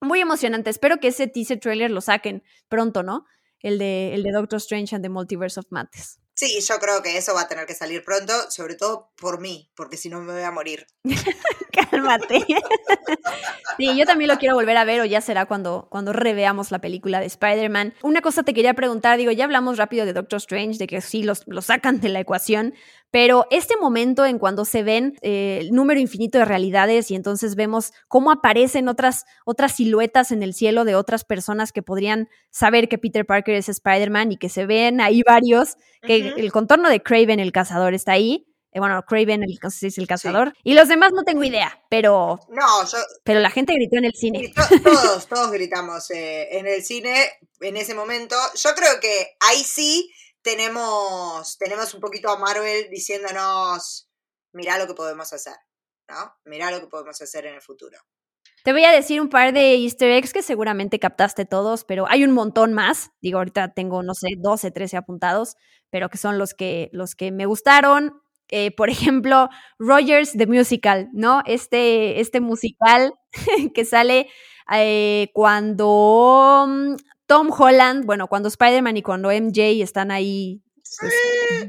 muy 0.00 0.20
emocionante. 0.20 0.70
Espero 0.70 1.00
que 1.00 1.08
ese 1.08 1.26
teaser 1.26 1.60
trailer 1.60 1.90
lo 1.90 2.00
saquen 2.00 2.42
pronto, 2.70 3.02
¿no? 3.02 3.26
El 3.64 3.78
de, 3.78 4.14
el 4.14 4.22
de 4.22 4.30
Doctor 4.30 4.58
Strange 4.58 4.94
and 4.94 5.02
the 5.02 5.08
Multiverse 5.08 5.58
of 5.58 5.66
Madness. 5.70 6.20
Sí, 6.34 6.60
yo 6.60 6.78
creo 6.80 7.00
que 7.00 7.16
eso 7.16 7.32
va 7.32 7.42
a 7.42 7.48
tener 7.48 7.64
que 7.64 7.74
salir 7.74 8.04
pronto, 8.04 8.32
sobre 8.50 8.74
todo 8.74 9.12
por 9.16 9.40
mí, 9.40 9.70
porque 9.76 9.96
si 9.96 10.08
no 10.08 10.20
me 10.20 10.32
voy 10.32 10.42
a 10.42 10.50
morir. 10.50 10.86
Cálmate. 11.90 12.44
sí, 13.78 13.96
yo 13.96 14.04
también 14.04 14.28
lo 14.28 14.36
quiero 14.38 14.56
volver 14.56 14.76
a 14.76 14.84
ver 14.84 15.00
o 15.00 15.04
ya 15.04 15.20
será 15.20 15.46
cuando, 15.46 15.86
cuando 15.90 16.12
reveamos 16.12 16.72
la 16.72 16.80
película 16.80 17.20
de 17.20 17.26
Spider-Man. 17.26 17.94
Una 18.02 18.20
cosa 18.20 18.42
te 18.42 18.52
quería 18.52 18.74
preguntar, 18.74 19.16
digo, 19.16 19.30
ya 19.30 19.44
hablamos 19.44 19.78
rápido 19.78 20.06
de 20.06 20.12
Doctor 20.12 20.38
Strange, 20.38 20.78
de 20.78 20.86
que 20.88 21.00
sí, 21.00 21.22
los, 21.22 21.44
lo 21.46 21.62
sacan 21.62 22.00
de 22.00 22.08
la 22.08 22.20
ecuación, 22.20 22.74
pero 23.14 23.46
este 23.50 23.76
momento 23.76 24.26
en 24.26 24.40
cuando 24.40 24.64
se 24.64 24.82
ven 24.82 25.16
eh, 25.22 25.58
el 25.60 25.70
número 25.70 26.00
infinito 26.00 26.38
de 26.38 26.44
realidades 26.46 27.12
y 27.12 27.14
entonces 27.14 27.54
vemos 27.54 27.92
cómo 28.08 28.32
aparecen 28.32 28.88
otras, 28.88 29.24
otras 29.44 29.76
siluetas 29.76 30.32
en 30.32 30.42
el 30.42 30.52
cielo 30.52 30.84
de 30.84 30.96
otras 30.96 31.24
personas 31.24 31.70
que 31.70 31.80
podrían 31.80 32.28
saber 32.50 32.88
que 32.88 32.98
Peter 32.98 33.24
Parker 33.24 33.54
es 33.54 33.68
Spider-Man 33.68 34.32
y 34.32 34.36
que 34.36 34.48
se 34.48 34.66
ven 34.66 35.00
ahí 35.00 35.22
varios, 35.24 35.76
que 36.02 36.23
el 36.36 36.52
contorno 36.52 36.88
de 36.88 37.02
Craven 37.02 37.40
el 37.40 37.52
cazador 37.52 37.94
está 37.94 38.12
ahí. 38.12 38.46
Eh, 38.72 38.80
bueno, 38.80 39.02
Craven 39.06 39.42
el, 39.44 39.58
es 39.62 39.98
el 39.98 40.06
cazador. 40.06 40.52
Y 40.64 40.74
los 40.74 40.88
demás 40.88 41.12
no 41.12 41.22
tengo 41.22 41.44
idea, 41.44 41.80
pero. 41.88 42.40
No, 42.48 42.86
yo. 42.86 42.98
Pero 43.22 43.40
la 43.40 43.50
gente 43.50 43.74
gritó 43.74 43.96
en 43.96 44.04
el 44.04 44.14
cine. 44.14 44.52
todos, 44.82 45.28
todos 45.28 45.52
gritamos 45.52 46.10
eh, 46.10 46.58
en 46.58 46.66
el 46.66 46.82
cine 46.82 47.30
en 47.60 47.76
ese 47.76 47.94
momento. 47.94 48.36
Yo 48.56 48.74
creo 48.74 49.00
que 49.00 49.36
ahí 49.40 49.62
sí 49.62 50.10
tenemos, 50.42 51.56
tenemos 51.58 51.94
un 51.94 52.00
poquito 52.00 52.28
a 52.28 52.38
Marvel 52.38 52.90
diciéndonos, 52.90 54.10
mirá 54.52 54.78
lo 54.78 54.86
que 54.86 54.94
podemos 54.94 55.32
hacer, 55.32 55.56
¿no? 56.08 56.34
Mirá 56.44 56.70
lo 56.70 56.80
que 56.80 56.86
podemos 56.88 57.20
hacer 57.20 57.46
en 57.46 57.54
el 57.54 57.62
futuro. 57.62 57.98
Te 58.64 58.72
voy 58.72 58.84
a 58.84 58.92
decir 58.92 59.20
un 59.20 59.28
par 59.28 59.52
de 59.52 59.74
easter 59.74 60.10
eggs 60.10 60.32
que 60.32 60.40
seguramente 60.40 60.98
captaste 60.98 61.44
todos, 61.44 61.84
pero 61.84 62.06
hay 62.08 62.24
un 62.24 62.30
montón 62.30 62.72
más. 62.72 63.10
Digo, 63.20 63.36
ahorita 63.36 63.74
tengo, 63.74 64.02
no 64.02 64.14
sé, 64.14 64.28
12, 64.38 64.70
13 64.70 64.96
apuntados, 64.96 65.58
pero 65.90 66.08
que 66.08 66.16
son 66.16 66.38
los 66.38 66.54
que, 66.54 66.88
los 66.94 67.14
que 67.14 67.30
me 67.30 67.44
gustaron. 67.44 68.22
Eh, 68.48 68.70
por 68.74 68.88
ejemplo, 69.20 69.50
Rogers 69.78 70.32
The 70.32 70.46
Musical, 70.46 71.10
¿no? 71.12 71.42
Este, 71.44 72.20
este 72.20 72.40
musical 72.40 73.12
que 73.74 73.84
sale 73.84 74.28
eh, 74.72 75.28
cuando 75.34 76.64
mm, 76.66 76.94
Tom 77.26 77.50
Holland, 77.50 78.06
bueno, 78.06 78.28
cuando 78.28 78.48
Spider-Man 78.48 78.96
y 78.96 79.02
cuando 79.02 79.30
MJ 79.30 79.82
están 79.82 80.10
ahí 80.10 80.63
pues, 80.98 81.12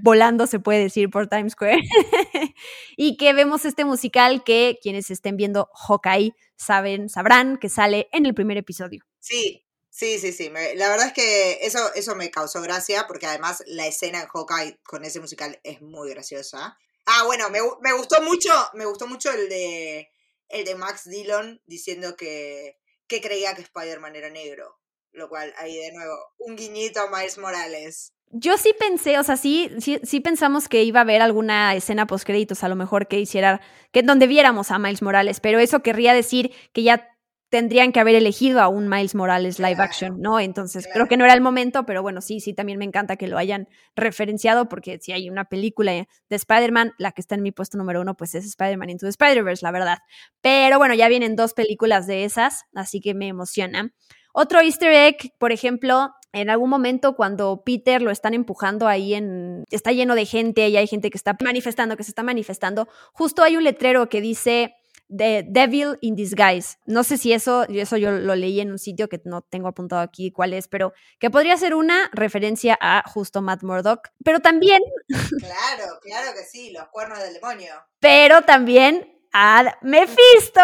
volando, 0.02 0.48
se 0.48 0.60
puede 0.60 0.80
decir, 0.80 1.10
por 1.10 1.28
Times 1.28 1.54
Square. 1.54 1.82
y 2.98 3.18
que 3.18 3.34
vemos 3.34 3.66
este 3.66 3.86
musical 3.86 4.44
que 4.44 4.80
quienes 4.82 5.12
estén 5.12 5.38
viendo 5.38 5.70
Hawkeye 5.74 6.34
saben, 6.56 7.10
sabrán 7.10 7.58
que 7.58 7.70
sale 7.70 8.08
en 8.12 8.26
el 8.26 8.34
primer 8.34 8.58
episodio. 8.58 9.04
Sí, 9.20 9.66
sí, 9.90 10.20
sí, 10.20 10.32
sí. 10.32 10.50
la 10.76 10.90
verdad 10.90 11.08
es 11.08 11.14
que 11.14 11.60
eso, 11.62 11.94
eso 11.96 12.16
me 12.16 12.32
causó 12.32 12.62
gracia 12.62 13.06
porque 13.08 13.26
además 13.26 13.64
la 13.68 13.88
escena 13.88 14.22
en 14.22 14.28
Hawkeye 14.28 14.80
con 14.84 15.06
ese 15.06 15.20
musical 15.20 15.60
es 15.64 15.82
muy 15.82 16.10
graciosa. 16.10 16.78
Ah, 17.06 17.24
bueno, 17.26 17.50
me, 17.50 17.60
me 17.82 17.94
gustó 17.94 18.22
mucho, 18.22 18.52
me 18.74 18.86
gustó 18.86 19.08
mucho 19.08 19.32
el 19.32 19.50
de 19.50 20.10
el 20.50 20.66
de 20.66 20.76
Max 20.76 21.10
Dillon 21.10 21.62
diciendo 21.66 22.16
que, 22.16 22.78
que 23.08 23.22
creía 23.22 23.56
que 23.56 23.62
Spider-Man 23.62 24.16
era 24.16 24.30
negro. 24.30 24.80
Lo 25.12 25.30
cual, 25.30 25.54
ahí 25.58 25.78
de 25.78 25.94
nuevo, 25.94 26.14
un 26.38 26.56
guiñito 26.56 27.00
a 27.00 27.10
Miles 27.10 27.38
Morales. 27.38 28.14
Yo 28.38 28.58
sí 28.58 28.74
pensé, 28.78 29.18
o 29.18 29.24
sea, 29.24 29.38
sí, 29.38 29.72
sí, 29.80 30.20
pensamos 30.20 30.68
que 30.68 30.84
iba 30.84 31.00
a 31.00 31.04
haber 31.04 31.22
alguna 31.22 31.74
escena 31.74 32.06
post 32.06 32.26
créditos, 32.26 32.66
a 32.66 32.68
lo 32.68 32.76
mejor 32.76 33.08
que 33.08 33.18
hiciera, 33.18 33.62
que 33.94 34.04
donde 34.04 34.28
viéramos 34.28 34.72
a 34.72 34.78
Miles 34.78 35.02
Morales, 35.02 35.40
pero 35.40 35.58
eso 35.60 35.80
querría 35.82 36.14
decir 36.14 36.52
que 36.74 36.84
ya 36.84 37.08
tendrían 37.48 37.94
que 37.94 38.02
haber 38.02 38.16
elegido 38.16 38.60
a 38.60 38.68
un 38.68 38.90
Miles 38.90 39.16
Morales 39.16 39.58
live 39.58 39.82
action, 39.82 40.20
¿no? 40.20 40.42
Entonces 40.42 40.86
creo 40.92 41.08
que 41.08 41.16
no 41.16 41.24
era 41.24 41.34
el 41.34 41.40
momento, 41.40 41.86
pero 41.86 42.02
bueno, 42.02 42.20
sí, 42.20 42.42
sí, 42.42 42.54
también 42.54 42.78
me 42.78 42.84
encanta 42.84 43.16
que 43.16 43.28
lo 43.28 43.38
hayan 43.38 43.70
referenciado, 43.96 44.68
porque 44.68 45.00
si 45.00 45.14
hay 45.14 45.30
una 45.30 45.46
película 45.46 45.94
de 45.94 46.08
Spider-Man, 46.30 46.92
la 46.98 47.14
que 47.14 47.22
está 47.22 47.36
en 47.36 47.42
mi 47.42 47.54
puesto 47.54 47.78
número 47.78 48.02
uno, 48.02 48.18
pues 48.18 48.36
es 48.36 48.44
Spider-Man 48.44 48.90
Into 48.90 49.06
the 49.06 49.12
Spider-Verse, 49.12 49.64
la 49.64 49.72
verdad. 49.72 50.00
Pero 50.42 50.78
bueno, 50.78 50.94
ya 50.94 51.08
vienen 51.08 51.38
dos 51.38 51.54
películas 51.54 52.06
de 52.06 52.26
esas, 52.26 52.66
así 52.74 53.00
que 53.00 53.14
me 53.14 53.30
emociona. 53.30 53.94
Otro 54.34 54.60
easter 54.60 54.92
egg, 54.92 55.32
por 55.38 55.54
ejemplo, 55.54 56.10
en 56.36 56.50
algún 56.50 56.70
momento 56.70 57.16
cuando 57.16 57.64
Peter 57.66 58.02
lo 58.02 58.12
están 58.12 58.34
empujando 58.34 58.88
ahí 58.88 59.14
en... 59.14 59.64
está 59.72 59.94
lleno 59.94 60.16
de 60.16 60.26
gente 60.26 60.68
y 60.68 60.76
hay 60.76 60.86
gente 60.86 61.10
que 61.10 61.18
está 61.18 61.38
manifestando, 61.42 61.96
que 61.96 62.04
se 62.04 62.12
está 62.12 62.24
manifestando, 62.24 62.90
justo 63.14 63.42
hay 63.42 63.58
un 63.58 63.64
letrero 63.64 64.10
que 64.10 64.22
dice... 64.22 64.76
The 65.08 65.46
Devil 65.48 66.00
in 66.02 66.16
Disguise. 66.16 66.80
No 66.88 67.04
sé 67.04 67.20
si 67.20 67.32
eso, 67.32 67.68
eso 67.70 67.96
yo 67.96 68.12
lo 68.12 68.36
leí 68.36 68.60
en 68.60 68.72
un 68.72 68.80
sitio 68.80 69.08
que 69.08 69.22
no 69.24 69.44
tengo 69.44 69.68
apuntado 69.68 70.02
aquí 70.02 70.32
cuál 70.32 70.52
es, 70.52 70.68
pero 70.68 70.94
que 71.20 71.30
podría 71.30 71.56
ser 71.58 71.76
una 71.76 72.10
referencia 72.12 72.76
a 72.82 73.04
justo 73.08 73.44
Matt 73.44 73.62
Murdock. 73.62 74.10
Pero 74.24 74.40
también. 74.40 74.82
Claro, 75.40 76.00
claro 76.02 76.32
que 76.34 76.44
sí, 76.44 76.72
los 76.72 76.88
cuernos 76.88 77.20
del 77.20 77.36
demonio. 77.36 77.76
Pero 78.00 78.42
también 78.42 79.16
a 79.32 79.78
Mephisto, 79.82 80.62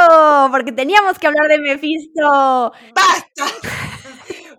porque 0.49 0.71
teníamos 0.71 1.19
que 1.19 1.27
hablar 1.27 1.47
de 1.47 1.59
Mephisto. 1.59 2.71
¡Basta! 2.95 3.80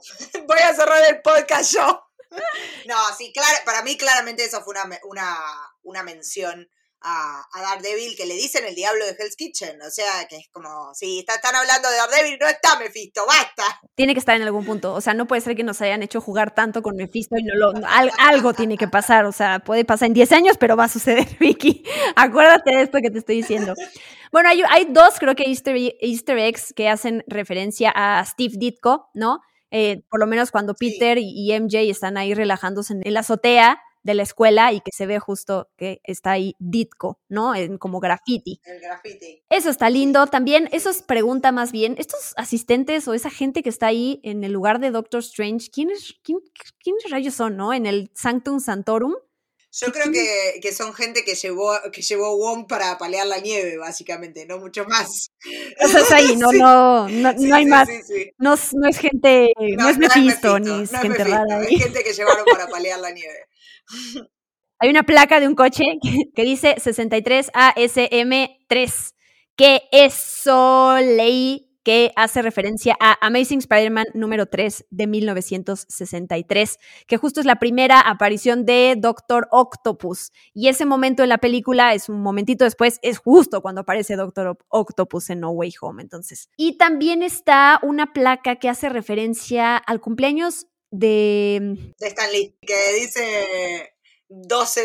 Voy 0.46 0.58
a 0.58 0.74
cerrar 0.74 1.02
el 1.08 1.20
podcast 1.22 1.74
yo. 1.74 2.08
No, 2.86 2.96
sí, 3.16 3.30
claro, 3.30 3.58
para 3.66 3.82
mí 3.82 3.98
claramente 3.98 4.42
eso 4.42 4.62
fue 4.62 4.72
una, 4.72 4.98
una, 5.04 5.38
una 5.82 6.02
mención 6.02 6.66
a, 7.04 7.44
a, 7.52 7.62
Daredevil 7.62 8.16
que 8.16 8.26
le 8.26 8.34
dicen 8.34 8.64
el 8.64 8.74
diablo 8.74 9.04
de 9.04 9.16
Hell's 9.18 9.36
Kitchen. 9.36 9.80
O 9.82 9.90
sea, 9.90 10.26
que 10.28 10.36
es 10.36 10.48
como, 10.52 10.94
si 10.94 11.18
están 11.18 11.54
hablando 11.54 11.90
de 11.90 11.96
Daredevil, 11.96 12.38
no 12.40 12.48
está 12.48 12.78
Mephisto, 12.78 13.26
basta. 13.26 13.80
Tiene 13.94 14.14
que 14.14 14.20
estar 14.20 14.36
en 14.36 14.42
algún 14.42 14.64
punto. 14.64 14.94
O 14.94 15.00
sea, 15.00 15.14
no 15.14 15.26
puede 15.26 15.42
ser 15.42 15.56
que 15.56 15.62
nos 15.62 15.80
hayan 15.82 16.02
hecho 16.02 16.20
jugar 16.20 16.54
tanto 16.54 16.82
con 16.82 16.96
Mephisto 16.96 17.36
y 17.36 17.42
no 17.42 17.54
lo. 17.54 17.72
algo 18.18 18.54
tiene 18.54 18.76
que 18.76 18.88
pasar. 18.88 19.24
O 19.24 19.32
sea, 19.32 19.58
puede 19.60 19.84
pasar 19.84 20.06
en 20.06 20.14
10 20.14 20.32
años, 20.32 20.56
pero 20.58 20.76
va 20.76 20.84
a 20.84 20.88
suceder, 20.88 21.26
Vicky. 21.40 21.84
Acuérdate 22.16 22.70
de 22.76 22.82
esto 22.82 22.98
que 23.02 23.10
te 23.10 23.18
estoy 23.18 23.36
diciendo. 23.36 23.74
Bueno, 24.30 24.48
hay, 24.48 24.62
hay 24.70 24.86
dos, 24.86 25.18
creo 25.18 25.34
que 25.34 25.44
easter, 25.44 25.76
easter, 25.76 26.38
eggs 26.38 26.72
que 26.74 26.88
hacen 26.88 27.24
referencia 27.26 27.92
a 27.94 28.24
Steve 28.24 28.54
Ditko, 28.56 29.10
¿no? 29.12 29.40
Eh, 29.72 30.02
por 30.08 30.20
lo 30.20 30.26
menos 30.26 30.50
cuando 30.50 30.74
Peter 30.74 31.18
y, 31.18 31.32
y 31.34 31.58
MJ 31.58 31.90
están 31.90 32.16
ahí 32.16 32.34
relajándose 32.34 32.92
en 33.02 33.14
la 33.14 33.20
azotea 33.20 33.80
de 34.02 34.14
la 34.14 34.22
escuela 34.22 34.72
y 34.72 34.80
que 34.80 34.90
se 34.92 35.06
ve 35.06 35.18
justo 35.18 35.70
que 35.76 36.00
está 36.04 36.32
ahí 36.32 36.56
Ditko, 36.58 37.20
¿no? 37.28 37.54
En, 37.54 37.78
como 37.78 38.00
graffiti. 38.00 38.60
El 38.64 38.80
graffiti. 38.80 39.42
Eso 39.48 39.70
está 39.70 39.90
lindo. 39.90 40.26
También, 40.26 40.68
eso 40.72 40.90
es 40.90 41.02
pregunta 41.02 41.52
más 41.52 41.72
bien, 41.72 41.94
estos 41.98 42.34
asistentes 42.36 43.06
o 43.08 43.14
esa 43.14 43.30
gente 43.30 43.62
que 43.62 43.68
está 43.68 43.86
ahí 43.86 44.20
en 44.22 44.44
el 44.44 44.52
lugar 44.52 44.80
de 44.80 44.90
Doctor 44.90 45.20
Strange, 45.20 45.70
¿quiénes, 45.70 46.14
quién, 46.22 46.38
quiénes 46.82 47.10
rayos 47.10 47.34
son, 47.34 47.56
no? 47.56 47.72
En 47.72 47.86
el 47.86 48.10
Sanctum 48.14 48.60
Santorum. 48.60 49.14
Yo 49.74 49.90
creo 49.90 50.12
que, 50.12 50.60
que, 50.60 50.72
son 50.72 50.92
gente 50.92 51.24
que 51.24 51.34
llevó, 51.34 51.72
que 51.92 52.02
llevó 52.02 52.36
Wong 52.36 52.66
para 52.68 52.98
palear 52.98 53.26
la 53.26 53.38
nieve, 53.38 53.78
básicamente, 53.78 54.44
no 54.44 54.58
mucho 54.58 54.84
más. 54.84 55.30
O 55.82 55.88
sea, 55.88 56.00
es 56.00 56.12
ahí, 56.12 56.36
no, 56.36 56.52
no, 56.52 57.08
no, 57.08 57.32
no 57.32 57.54
hay 57.54 57.64
más. 57.64 57.88
No, 58.36 58.54
no, 58.74 58.88
es 58.88 58.98
gente, 58.98 59.50
no, 59.78 59.88
es 59.88 59.96
Mephisto, 59.96 60.58
ni 60.58 60.82
es 60.82 60.90
gente 60.90 61.24
rara. 61.24 61.60
Hay 61.60 61.78
gente 61.78 62.04
que 62.04 62.12
llevaron 62.12 62.44
para 62.44 62.68
palear 62.68 63.00
la 63.00 63.12
nieve. 63.12 63.46
Hay 64.78 64.90
una 64.90 65.04
placa 65.04 65.38
de 65.38 65.46
un 65.46 65.54
coche 65.54 65.84
que, 66.34 66.42
dice 66.42 66.74
63 66.76 67.52
ASM3, 67.52 69.14
que 69.54 69.82
eso 69.92 70.96
leí 70.98 71.71
que 71.82 72.12
hace 72.16 72.42
referencia 72.42 72.96
a 73.00 73.18
Amazing 73.26 73.58
Spider-Man 73.58 74.06
número 74.14 74.46
3 74.46 74.86
de 74.90 75.06
1963, 75.06 76.78
que 77.06 77.16
justo 77.16 77.40
es 77.40 77.46
la 77.46 77.56
primera 77.56 78.00
aparición 78.00 78.64
de 78.64 78.94
Doctor 78.96 79.48
Octopus. 79.50 80.32
Y 80.54 80.68
ese 80.68 80.84
momento 80.84 81.22
en 81.22 81.28
la 81.28 81.38
película 81.38 81.94
es 81.94 82.08
un 82.08 82.22
momentito 82.22 82.64
después, 82.64 82.98
es 83.02 83.18
justo 83.18 83.62
cuando 83.62 83.82
aparece 83.82 84.16
Doctor 84.16 84.58
Octopus 84.68 85.30
en 85.30 85.40
No 85.40 85.50
Way 85.50 85.74
Home. 85.80 86.02
Entonces, 86.02 86.48
y 86.56 86.78
también 86.78 87.22
está 87.22 87.80
una 87.82 88.12
placa 88.12 88.56
que 88.56 88.68
hace 88.68 88.88
referencia 88.88 89.76
al 89.76 90.00
cumpleaños 90.00 90.66
de... 90.90 91.92
De 91.98 92.06
Stan 92.06 92.28
que 92.30 92.92
dice 93.00 93.94
12 94.28 94.80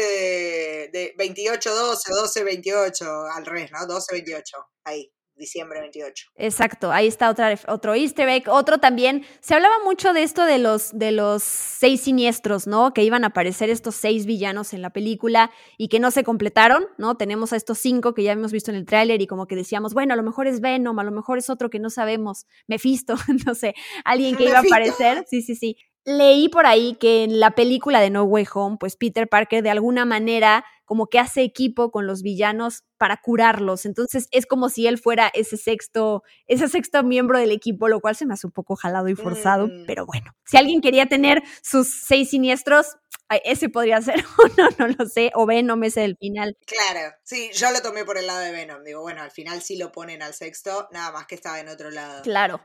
de, 0.91 1.13
28, 1.17 1.75
12, 1.75 2.11
12, 2.11 2.43
28, 2.43 3.25
al 3.35 3.45
revés, 3.45 3.71
¿no? 3.71 3.85
12, 3.85 4.13
28, 4.13 4.57
ahí 4.83 5.11
diciembre 5.37 5.79
28. 5.81 6.31
Exacto, 6.35 6.91
ahí 6.91 7.07
está 7.07 7.29
otra, 7.29 7.57
otro 7.67 7.95
easter 7.95 8.27
egg. 8.29 8.49
Otro 8.49 8.77
también, 8.79 9.25
se 9.39 9.55
hablaba 9.55 9.75
mucho 9.83 10.13
de 10.13 10.23
esto 10.23 10.45
de 10.45 10.57
los, 10.57 10.97
de 10.97 11.11
los 11.11 11.43
seis 11.43 12.01
siniestros, 12.01 12.67
¿no? 12.67 12.93
Que 12.93 13.03
iban 13.03 13.23
a 13.23 13.27
aparecer 13.27 13.69
estos 13.69 13.95
seis 13.95 14.25
villanos 14.25 14.73
en 14.73 14.81
la 14.81 14.89
película 14.89 15.51
y 15.77 15.87
que 15.87 15.99
no 15.99 16.11
se 16.11 16.23
completaron, 16.23 16.85
¿no? 16.97 17.15
Tenemos 17.15 17.53
a 17.53 17.55
estos 17.55 17.77
cinco 17.77 18.13
que 18.13 18.23
ya 18.23 18.33
hemos 18.33 18.51
visto 18.51 18.71
en 18.71 18.77
el 18.77 18.85
tráiler 18.85 19.21
y 19.21 19.27
como 19.27 19.47
que 19.47 19.55
decíamos, 19.55 19.93
bueno, 19.93 20.13
a 20.13 20.17
lo 20.17 20.23
mejor 20.23 20.47
es 20.47 20.61
Venom, 20.61 20.97
a 20.99 21.03
lo 21.03 21.11
mejor 21.11 21.37
es 21.37 21.49
otro 21.49 21.69
que 21.69 21.79
no 21.79 21.89
sabemos, 21.89 22.45
Mephisto, 22.67 23.15
no 23.45 23.55
sé, 23.55 23.75
alguien 24.03 24.35
que 24.35 24.45
iba 24.45 24.57
a 24.57 24.61
aparecer. 24.61 25.25
Sí, 25.27 25.41
sí, 25.41 25.55
sí 25.55 25.77
leí 26.07 26.47
por 26.47 26.65
ahí 26.65 26.95
que 26.95 27.25
en 27.25 27.41
la 27.41 27.51
película 27.51 27.99
de 27.99 28.09
No 28.09 28.23
Way 28.23 28.45
Home, 28.53 28.77
pues 28.79 28.95
Peter 28.95 29.27
Parker 29.27 29.61
de 29.61 29.69
alguna 29.69 30.05
manera 30.05 30.63
como 30.87 31.07
que 31.07 31.19
hace 31.19 31.41
equipo 31.43 31.91
con 31.91 32.07
los 32.07 32.21
villanos 32.21 32.85
para 32.97 33.17
curarlos. 33.17 33.85
Entonces 33.85 34.29
es 34.31 34.45
como 34.45 34.69
si 34.69 34.87
él 34.87 34.97
fuera 34.97 35.29
ese 35.33 35.57
sexto, 35.57 36.23
ese 36.47 36.69
sexto 36.69 37.03
miembro 37.03 37.37
del 37.37 37.51
equipo, 37.51 37.89
lo 37.89 37.99
cual 37.99 38.15
se 38.15 38.25
me 38.25 38.33
hace 38.33 38.47
un 38.47 38.53
poco 38.53 38.77
jalado 38.77 39.09
y 39.09 39.15
forzado, 39.15 39.67
Mm. 39.67 39.85
pero 39.85 40.05
bueno. 40.05 40.31
Si 40.45 40.55
alguien 40.55 40.79
quería 40.79 41.05
tener 41.07 41.43
sus 41.61 41.89
seis 41.89 42.29
siniestros, 42.29 42.95
ese 43.43 43.67
podría 43.67 44.01
ser, 44.01 44.15
o 44.39 44.47
no, 44.57 44.69
no 44.79 44.87
lo 44.97 45.05
sé, 45.05 45.31
o 45.35 45.45
Venom 45.45 45.83
ese 45.83 45.99
del 45.99 46.15
final. 46.17 46.57
Claro, 46.65 47.13
sí, 47.21 47.49
yo 47.53 47.69
lo 47.71 47.81
tomé 47.81 48.05
por 48.05 48.17
el 48.17 48.25
lado 48.25 48.39
de 48.39 48.53
Venom. 48.53 48.83
Digo, 48.85 49.01
bueno, 49.01 49.21
al 49.21 49.31
final 49.31 49.61
sí 49.61 49.77
lo 49.77 49.91
ponen 49.91 50.21
al 50.21 50.33
sexto, 50.33 50.87
nada 50.93 51.11
más 51.11 51.27
que 51.27 51.35
estaba 51.35 51.59
en 51.59 51.67
otro 51.67 51.91
lado. 51.91 52.21
Claro. 52.23 52.61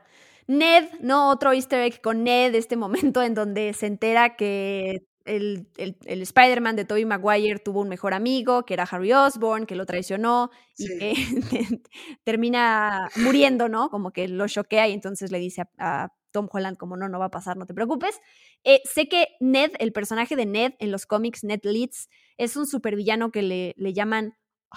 Ned, 0.47 0.85
¿no? 1.01 1.29
Otro 1.29 1.51
easter 1.53 1.81
egg 1.81 2.01
con 2.01 2.23
Ned, 2.23 2.55
este 2.55 2.77
momento 2.77 3.21
en 3.21 3.33
donde 3.33 3.73
se 3.73 3.87
entera 3.87 4.35
que 4.37 5.05
el, 5.25 5.67
el- 5.77 5.97
el 6.05 6.21
Spider-Man 6.21 6.75
de 6.75 6.85
Tobey 6.85 7.05
Maguire 7.05 7.59
tuvo 7.59 7.81
un 7.81 7.89
mejor 7.89 8.13
amigo, 8.13 8.65
que 8.65 8.73
era 8.73 8.83
Harry 8.83 9.13
Osborn, 9.13 9.65
que 9.65 9.75
lo 9.75 9.85
traicionó 9.85 10.49
y 10.77 10.87
Sí. 10.87 10.97
que 10.99 11.13
termina 12.23 13.09
muriendo, 13.17 13.69
¿no? 13.69 13.89
Como 13.89 14.11
que 14.11 14.27
lo 14.27 14.47
choquea 14.47 14.87
y 14.87 14.93
entonces 14.93 15.31
le 15.31 15.39
dice 15.39 15.61
a, 15.61 16.03
a 16.05 16.13
Tom 16.31 16.47
Holland 16.51 16.77
como 16.77 16.97
no, 16.97 17.07
no 17.09 17.19
va 17.19 17.25
a 17.25 17.31
pasar, 17.31 17.57
no 17.57 17.65
te 17.65 17.73
preocupes. 17.73 18.19
Eh, 18.63 18.81
sé 18.85 19.07
que 19.07 19.27
Ned, 19.39 19.71
el 19.79 19.91
personaje 19.93 20.35
de 20.35 20.45
Ned 20.45 20.73
en 20.79 20.91
los 20.91 21.05
cómics, 21.05 21.43
Ned 21.43 21.59
Leeds, 21.63 22.09
es 22.37 22.55
un 22.57 22.65
supervillano 22.67 23.31
que 23.31 23.41
le, 23.43 23.73
le 23.77 23.93
llaman 23.93 24.33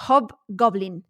Hobgoblin. 0.09 1.07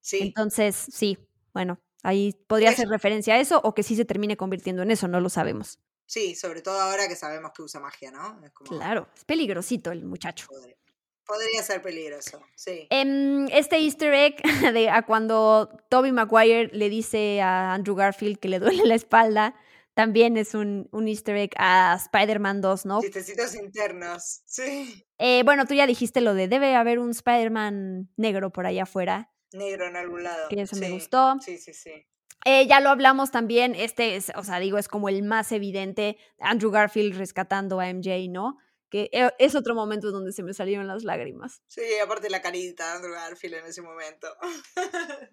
Sí, 0.00 0.20
Entonces, 0.20 0.76
sí, 0.76 1.18
bueno, 1.52 1.80
ahí 2.02 2.34
podría 2.46 2.70
hacer 2.70 2.88
referencia 2.88 3.34
a 3.34 3.40
eso 3.40 3.60
o 3.64 3.74
que 3.74 3.82
sí 3.82 3.96
se 3.96 4.04
termine 4.04 4.36
convirtiendo 4.36 4.82
en 4.82 4.90
eso, 4.90 5.08
no 5.08 5.20
lo 5.20 5.28
sabemos. 5.28 5.78
Sí, 6.10 6.34
sobre 6.34 6.60
todo 6.60 6.80
ahora 6.80 7.06
que 7.06 7.14
sabemos 7.14 7.52
que 7.54 7.62
usa 7.62 7.80
magia, 7.80 8.10
¿no? 8.10 8.44
Es 8.44 8.50
como, 8.50 8.68
Claro, 8.70 9.08
es 9.16 9.24
peligrosito 9.24 9.92
el 9.92 10.04
muchacho. 10.04 10.48
Podría, 10.48 10.76
podría 11.24 11.62
ser 11.62 11.80
peligroso, 11.80 12.42
sí. 12.56 12.88
Em, 12.90 13.46
este 13.52 13.78
easter 13.78 14.12
egg 14.12 14.42
de 14.74 14.90
a 14.90 15.02
cuando 15.02 15.70
Toby 15.88 16.10
Maguire 16.10 16.68
le 16.72 16.88
dice 16.88 17.40
a 17.40 17.72
Andrew 17.72 17.94
Garfield 17.94 18.38
que 18.38 18.48
le 18.48 18.58
duele 18.58 18.84
la 18.86 18.96
espalda, 18.96 19.54
también 19.94 20.36
es 20.36 20.54
un, 20.54 20.88
un 20.90 21.06
easter 21.06 21.36
egg 21.36 21.52
a 21.56 21.96
Spider-Man 21.96 22.60
2, 22.60 22.86
¿no? 22.86 23.00
Chistecitos 23.02 23.54
internos, 23.54 24.42
sí. 24.46 25.06
Eh, 25.18 25.42
bueno, 25.44 25.64
tú 25.66 25.74
ya 25.74 25.86
dijiste 25.86 26.20
lo 26.20 26.34
de 26.34 26.48
debe 26.48 26.74
haber 26.74 26.98
un 26.98 27.10
Spider-Man 27.10 28.10
negro 28.16 28.50
por 28.50 28.66
allá 28.66 28.82
afuera, 28.82 29.30
Negro 29.52 29.86
en 29.86 29.96
algún 29.96 30.24
lado. 30.24 30.48
que 30.48 30.60
eso 30.60 30.76
me 30.76 30.90
gustó. 30.90 31.36
Sí, 31.40 31.58
sí, 31.58 31.72
sí. 31.72 32.06
Eh, 32.44 32.66
ya 32.66 32.80
lo 32.80 32.88
hablamos 32.88 33.30
también, 33.30 33.74
este 33.74 34.16
es, 34.16 34.32
o 34.34 34.42
sea, 34.44 34.58
digo, 34.58 34.78
es 34.78 34.88
como 34.88 35.08
el 35.08 35.22
más 35.22 35.52
evidente, 35.52 36.16
Andrew 36.38 36.70
Garfield 36.70 37.16
rescatando 37.16 37.80
a 37.80 37.88
MJ, 37.88 38.28
¿no? 38.30 38.56
Que 38.88 39.10
eh, 39.12 39.30
es 39.38 39.54
otro 39.54 39.74
momento 39.74 40.10
donde 40.10 40.32
se 40.32 40.42
me 40.42 40.54
salieron 40.54 40.86
las 40.86 41.04
lágrimas. 41.04 41.62
Sí, 41.68 41.82
aparte 42.02 42.30
la 42.30 42.40
carita 42.40 42.86
de 42.86 42.96
Andrew 42.96 43.12
Garfield 43.14 43.54
en 43.54 43.66
ese 43.66 43.82
momento. 43.82 44.28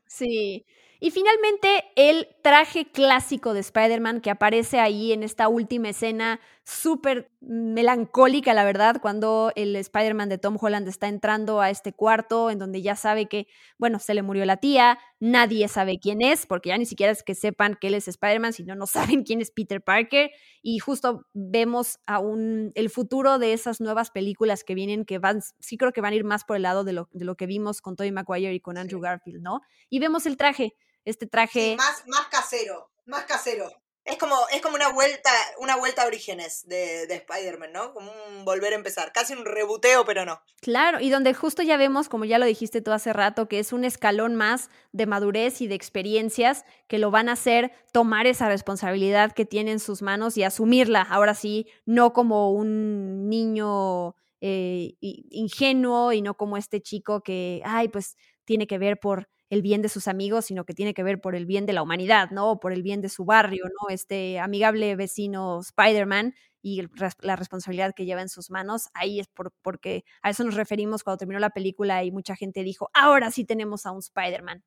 Sí. 0.06 0.66
Y 1.00 1.12
finalmente 1.12 1.86
el 1.96 2.28
traje 2.42 2.86
clásico 2.92 3.54
de 3.54 3.60
Spider-Man 3.60 4.22
que 4.22 4.30
aparece 4.32 4.80
ahí 4.80 5.14
en 5.14 5.24
esta 5.24 5.48
última 5.48 5.90
escena 5.90 6.40
súper 6.64 7.32
melancólica, 7.40 8.54
la 8.54 8.66
verdad, 8.66 9.00
cuando 9.02 9.54
el 9.56 9.76
Spider-Man 9.76 10.28
de 10.28 10.38
Tom 10.38 10.58
Holland 10.60 10.88
está 10.88 11.08
entrando 11.08 11.62
a 11.62 11.70
este 11.70 11.94
cuarto 11.94 12.50
en 12.50 12.60
donde 12.60 12.82
ya 12.82 12.96
sabe 12.98 13.28
que, 13.28 13.48
bueno, 13.78 14.00
se 14.00 14.14
le 14.14 14.22
murió 14.22 14.44
la 14.44 14.58
tía, 14.58 15.00
nadie 15.22 15.68
sabe 15.70 15.98
quién 15.98 16.22
es, 16.22 16.46
porque 16.46 16.70
ya 16.70 16.78
ni 16.78 16.86
siquiera 16.86 17.14
es 17.14 17.24
que 17.24 17.36
sepan 17.36 17.78
que 17.80 17.88
él 17.88 17.94
es 17.94 18.10
Spider-Man, 18.10 18.52
sino 18.52 18.76
no 18.76 18.86
saben 19.20 19.24
quién 19.24 19.40
es 19.40 19.52
Peter 19.52 19.82
Parker. 19.82 20.32
Y 20.62 20.80
justo 20.80 21.26
vemos 21.34 22.00
aún 22.06 22.72
el 22.76 22.90
futuro 22.90 23.40
de 23.40 23.54
esas 23.54 23.80
nuevas 23.80 24.12
películas 24.12 24.64
que 24.66 24.76
vienen, 24.76 25.06
que 25.06 25.20
van, 25.20 25.42
sí 25.60 25.78
creo 25.78 25.94
que 25.94 26.02
van 26.02 26.14
a 26.14 26.16
ir 26.18 26.26
más 26.26 26.44
por 26.44 26.58
el 26.58 26.64
lado 26.64 26.84
de 26.84 26.92
lo, 26.92 27.08
de 27.14 27.24
lo 27.24 27.36
que 27.36 27.46
vimos 27.46 27.82
con 27.82 27.96
Tobey 27.96 28.12
Maguire 28.12 28.54
y 28.54 28.60
con 28.60 28.78
Andrew 28.78 29.00
Sí. 29.00 29.04
Garfield, 29.04 29.42
¿no? 29.42 29.62
Y 29.90 30.00
vemos 30.00 30.26
el 30.26 30.38
traje, 30.38 30.76
este 31.10 31.28
traje... 31.28 31.72
Sí, 31.72 31.76
más, 31.76 32.04
más 32.08 32.28
casero, 32.28 32.90
más 33.06 33.24
casero. 33.26 33.72
Es 34.04 34.18
como, 34.18 34.38
es 34.54 34.62
como 34.62 34.76
una 34.76 34.88
vuelta, 34.88 35.30
una 35.60 35.76
vuelta 35.76 36.04
a 36.04 36.08
orígenes 36.08 36.66
de, 36.66 37.08
de 37.08 37.16
Spider-Man, 37.16 37.74
¿no? 37.74 37.94
Como 37.94 38.10
un 38.30 38.46
volver 38.46 38.72
a 38.72 38.78
empezar. 38.78 39.12
Casi 39.12 39.34
un 39.34 39.44
rebuteo, 39.44 40.06
pero 40.06 40.24
no. 40.24 40.42
Claro, 40.62 41.02
y 41.02 41.10
donde 41.10 41.34
justo 41.34 41.62
ya 41.62 41.76
vemos, 41.76 42.08
como 42.08 42.24
ya 42.24 42.38
lo 42.38 42.46
dijiste 42.46 42.82
tú 42.82 42.94
hace 42.94 43.12
rato, 43.12 43.50
que 43.50 43.60
es 43.60 43.74
un 43.74 43.84
escalón 43.84 44.36
más 44.36 44.70
de 44.94 45.08
madurez 45.08 45.60
y 45.60 45.68
de 45.68 45.76
experiencias 45.76 46.64
que 46.88 47.00
lo 47.00 47.12
van 47.12 47.28
a 47.28 47.34
hacer 47.34 47.74
tomar 47.92 48.28
esa 48.28 48.48
responsabilidad 48.48 49.34
que 49.34 49.44
tiene 49.44 49.72
en 49.72 49.80
sus 49.82 50.02
manos 50.02 50.38
y 50.38 50.44
asumirla. 50.44 51.02
Ahora 51.02 51.34
sí, 51.34 51.68
no 51.86 52.14
como 52.14 52.54
un 52.54 53.28
niño 53.28 54.16
eh, 54.42 54.96
ingenuo 55.02 56.14
y 56.14 56.22
no 56.22 56.36
como 56.36 56.58
este 56.58 56.82
chico 56.82 57.22
que, 57.22 57.62
ay, 57.66 57.90
pues 57.90 58.16
tiene 58.46 58.68
que 58.68 58.78
ver 58.78 59.00
por 59.00 59.28
el 59.50 59.62
bien 59.62 59.82
de 59.82 59.90
sus 59.90 60.08
amigos, 60.08 60.46
sino 60.46 60.66
que 60.66 60.74
tiene 60.74 60.94
que 60.94 61.04
ver 61.04 61.22
por 61.22 61.36
el 61.36 61.46
bien 61.46 61.66
de 61.66 61.74
la 61.74 61.82
humanidad, 61.82 62.32
¿no? 62.32 62.52
O 62.52 62.60
por 62.60 62.74
el 62.74 62.84
bien 62.84 63.02
de 63.02 63.10
su 63.10 63.26
barrio, 63.26 63.66
¿no? 63.66 63.90
Este 63.90 64.40
amigable 64.40 64.96
vecino 64.96 65.60
Spider-Man 65.62 66.34
y 66.62 66.80
el 66.82 66.90
la 67.22 67.36
responsabilidad 67.36 67.94
que 67.96 68.06
lleva 68.06 68.22
en 68.22 68.30
sus 68.30 68.50
manos, 68.50 68.90
ahí 68.94 69.20
es 69.20 69.28
por, 69.28 69.54
porque 69.62 70.04
a 70.22 70.32
eso 70.32 70.44
nos 70.44 70.56
referimos 70.56 71.04
cuando 71.04 71.18
terminó 71.20 71.40
la 71.40 71.52
película 71.52 72.04
y 72.04 72.12
mucha 72.12 72.36
gente 72.36 72.64
dijo, 72.64 72.90
ahora 72.94 73.32
sí 73.32 73.46
tenemos 73.46 73.86
a 73.86 73.92
un 73.92 74.00
Spider-Man. 74.00 74.64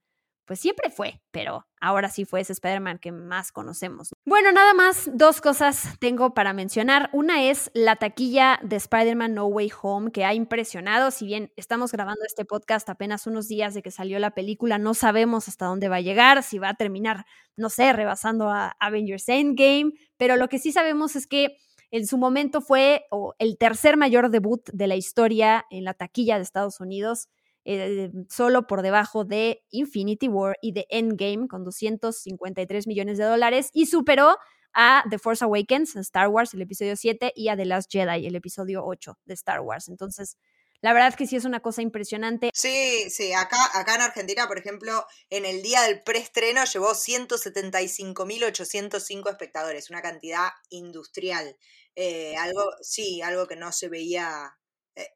Pues 0.51 0.59
siempre 0.59 0.91
fue, 0.91 1.23
pero 1.31 1.65
ahora 1.81 2.09
sí 2.09 2.25
fue 2.25 2.41
ese 2.41 2.55
Spider-Man 2.55 2.99
que 2.99 3.13
más 3.13 3.53
conocemos. 3.53 4.11
Bueno, 4.25 4.51
nada 4.51 4.75
más, 4.75 5.09
dos 5.15 5.41
cosas 5.41 5.95
tengo 6.01 6.35
para 6.35 6.53
mencionar. 6.53 7.09
Una 7.13 7.45
es 7.45 7.71
la 7.73 7.95
taquilla 7.95 8.59
de 8.61 8.75
Spider-Man 8.75 9.33
No 9.33 9.47
Way 9.47 9.71
Home, 9.81 10.11
que 10.11 10.25
ha 10.25 10.35
impresionado. 10.35 11.13
Si 11.13 11.25
bien 11.25 11.53
estamos 11.55 11.93
grabando 11.93 12.25
este 12.27 12.45
podcast 12.45 12.91
apenas 12.91 13.29
unos 13.29 13.47
días 13.47 13.75
de 13.75 13.83
que 13.83 13.93
salió 13.93 14.19
la 14.19 14.33
película, 14.33 14.79
no 14.79 14.95
sabemos 14.95 15.47
hasta 15.47 15.67
dónde 15.67 15.89
va 15.89 15.99
a 15.99 16.01
llegar, 16.01 16.43
si 16.43 16.59
va 16.59 16.71
a 16.71 16.75
terminar, 16.75 17.27
no 17.55 17.71
sé, 17.71 17.93
rebasando 17.93 18.49
a 18.51 18.75
Avengers 18.81 19.29
Endgame, 19.29 19.93
pero 20.17 20.35
lo 20.35 20.49
que 20.49 20.59
sí 20.59 20.73
sabemos 20.73 21.15
es 21.15 21.29
que 21.29 21.59
en 21.93 22.09
su 22.09 22.19
momento 22.19 22.61
fue 22.61 23.05
el 23.39 23.57
tercer 23.57 23.97
mayor 23.97 24.31
debut 24.31 24.69
de 24.73 24.89
la 24.89 24.97
historia 24.97 25.65
en 25.71 25.85
la 25.85 25.95
taquilla 25.95 26.39
de 26.39 26.43
Estados 26.43 26.81
Unidos, 26.81 27.29
eh, 27.65 28.11
solo 28.29 28.67
por 28.67 28.83
debajo 28.83 29.25
de 29.25 29.65
Infinity 29.71 30.29
War 30.29 30.57
y 30.63 30.73
de 30.73 30.87
Endgame 30.89 31.49
con 31.49 31.65
253 31.65 32.87
millones 32.87 33.19
de 33.19 33.25
dólares 33.25 33.71
y 33.73 33.87
superó 33.87 34.37
a 34.73 35.05
The 35.11 35.19
Force 35.19 35.45
Awakens, 35.45 35.97
Star 35.97 36.29
Wars, 36.29 36.55
el 36.55 36.63
episodio 36.63 36.97
7, 36.97 37.33
y 37.35 37.49
a 37.49 37.57
The 37.57 37.65
Last 37.65 37.91
Jedi, 37.91 38.27
el 38.27 38.37
episodio 38.37 38.85
8 38.85 39.19
de 39.25 39.35
Star 39.35 39.61
Wars. 39.61 39.89
Entonces, 39.89 40.37
la 40.83 40.95
verdad 40.95 41.15
que 41.15 41.27
sí 41.27 41.37
es 41.37 41.45
una 41.45 41.61
cosa 41.61 41.83
impresionante. 41.83 42.49
Sí, 42.55 43.11
sí, 43.11 43.35
acá, 43.35 43.59
acá 43.75 43.97
en 43.97 44.01
Argentina, 44.03 44.49
por 44.49 44.59
ejemplo, 44.59 45.07
en 45.29 45.45
el 45.45 45.61
día 45.63 45.83
del 45.83 46.03
preestreno 46.03 46.65
llevó 46.65 46.95
175.805 46.95 49.31
espectadores, 49.31 49.91
una 49.91 50.01
cantidad 50.01 50.49
industrial. 50.71 51.59
Eh, 51.97 52.35
algo, 52.37 52.63
sí, 52.81 53.21
algo 53.21 53.47
que 53.47 53.57
no 53.57 53.73
se 53.73 53.89
veía 53.89 54.55
eh, 54.55 54.60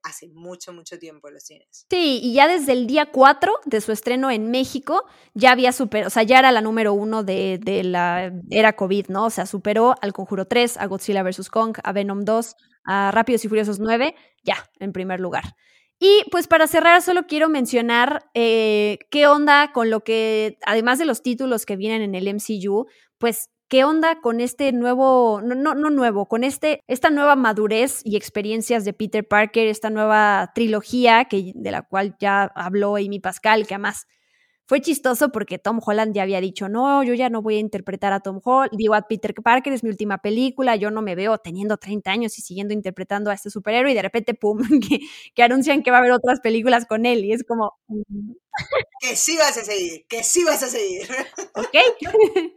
hace 0.03 0.29
mucho, 0.29 0.73
mucho 0.73 0.99
tiempo 0.99 1.29
en 1.29 1.35
los 1.35 1.45
cines. 1.45 1.87
Sí, 1.91 2.21
y 2.23 2.35
ya 2.35 2.49
desde 2.49 2.73
el 2.73 2.87
día 2.87 3.07
4 3.07 3.53
de 3.65 3.81
su 3.81 3.93
estreno 3.93 4.31
en 4.31 4.51
México, 4.51 5.05
ya 5.35 5.53
había 5.53 5.73
superado, 5.73 6.09
o 6.09 6.11
sea, 6.11 6.23
ya 6.23 6.39
era 6.39 6.53
la 6.53 6.61
número 6.61 6.93
uno 6.93 7.23
de, 7.23 7.59
de 7.63 7.85
la 7.85 8.33
era 8.51 8.75
COVID, 8.75 9.09
¿no? 9.09 9.27
O 9.27 9.31
sea, 9.31 9.47
superó 9.47 9.95
al 10.01 10.13
Conjuro 10.13 10.47
3, 10.47 10.77
a 10.79 10.87
Godzilla 10.87 11.23
vs. 11.23 11.51
Kong, 11.51 11.77
a 11.83 11.93
Venom 11.93 12.25
2, 12.25 12.57
a 12.85 13.11
Rápidos 13.11 13.45
y 13.45 13.49
Furiosos 13.49 13.79
9, 13.79 14.15
ya, 14.43 14.71
en 14.79 14.93
primer 14.93 15.21
lugar. 15.21 15.55
Y 15.99 16.25
pues 16.31 16.49
para 16.49 16.67
cerrar, 16.67 17.03
solo 17.03 17.27
quiero 17.27 17.49
mencionar 17.49 18.29
eh, 18.35 18.99
qué 19.11 19.27
onda 19.27 19.73
con 19.73 19.91
lo 19.91 20.01
que, 20.01 20.59
además 20.67 20.99
de 20.99 21.07
los 21.07 21.23
títulos 21.23 21.67
que 21.67 21.77
vienen 21.77 22.03
en 22.03 22.15
el 22.15 22.29
MCU, 22.29 22.87
pues 23.19 23.51
qué 23.69 23.85
onda 23.85 24.21
con 24.21 24.41
este 24.41 24.73
nuevo, 24.73 25.41
no, 25.43 25.55
no, 25.55 25.75
no 25.75 25.91
nuevo, 25.91 26.27
con 26.27 26.45
este, 26.45 26.81
esta 26.87 27.11
nueva 27.11 27.37
madurez 27.37 28.01
y 28.05 28.17
experiencias 28.17 28.85
de 28.85 28.93
Peter 28.93 29.27
Parker, 29.27 29.67
esta 29.69 29.91
nueva 29.91 30.53
trilogía 30.55 31.25
que, 31.27 31.53
de 31.55 31.71
la 31.71 31.83
cual 31.83 32.17
ya 32.21 32.45
habló 32.55 32.97
Amy 32.97 33.21
Pascal, 33.21 33.67
que 33.67 33.75
además 33.75 34.07
fue 34.67 34.81
chistoso 34.81 35.31
porque 35.31 35.59
Tom 35.59 35.81
Holland 35.85 36.15
ya 36.15 36.23
había 36.23 36.41
dicho, 36.41 36.69
no, 36.69 37.03
yo 37.05 37.15
ya 37.15 37.29
no 37.31 37.43
voy 37.43 37.57
a 37.57 37.59
interpretar 37.59 38.13
a 38.15 38.21
Tom 38.21 38.41
Holland, 38.43 38.73
digo 38.77 38.95
a 38.95 39.03
Peter 39.03 39.35
Parker, 39.35 39.73
es 39.73 39.85
mi 39.85 39.91
última 39.91 40.19
película, 40.19 40.77
yo 40.77 40.91
no 40.91 41.03
me 41.03 41.15
veo 41.15 41.39
teniendo 41.39 41.77
30 41.77 42.11
años 42.11 42.39
y 42.39 42.43
siguiendo 42.43 42.73
interpretando 42.75 43.31
a 43.31 43.35
este 43.35 43.51
superhéroe 43.51 43.93
y 43.93 43.95
de 43.95 44.03
repente, 44.03 44.35
pum, 44.35 44.59
que, 44.89 45.01
que 45.35 45.43
anuncian 45.43 45.83
que 45.83 45.91
va 45.91 45.99
a 45.99 46.01
haber 46.01 46.13
otras 46.13 46.41
películas 46.41 46.87
con 46.87 47.07
él 47.07 47.25
y 47.25 47.33
es 47.33 47.45
como... 47.45 47.75
Que 49.01 49.17
sí 49.17 49.37
vas 49.37 49.57
a 49.59 49.65
seguir, 49.65 50.07
que 50.07 50.23
sí 50.23 50.45
vas 50.45 50.63
a 50.63 50.69
seguir. 50.69 51.09
¿Ok? 51.55 51.75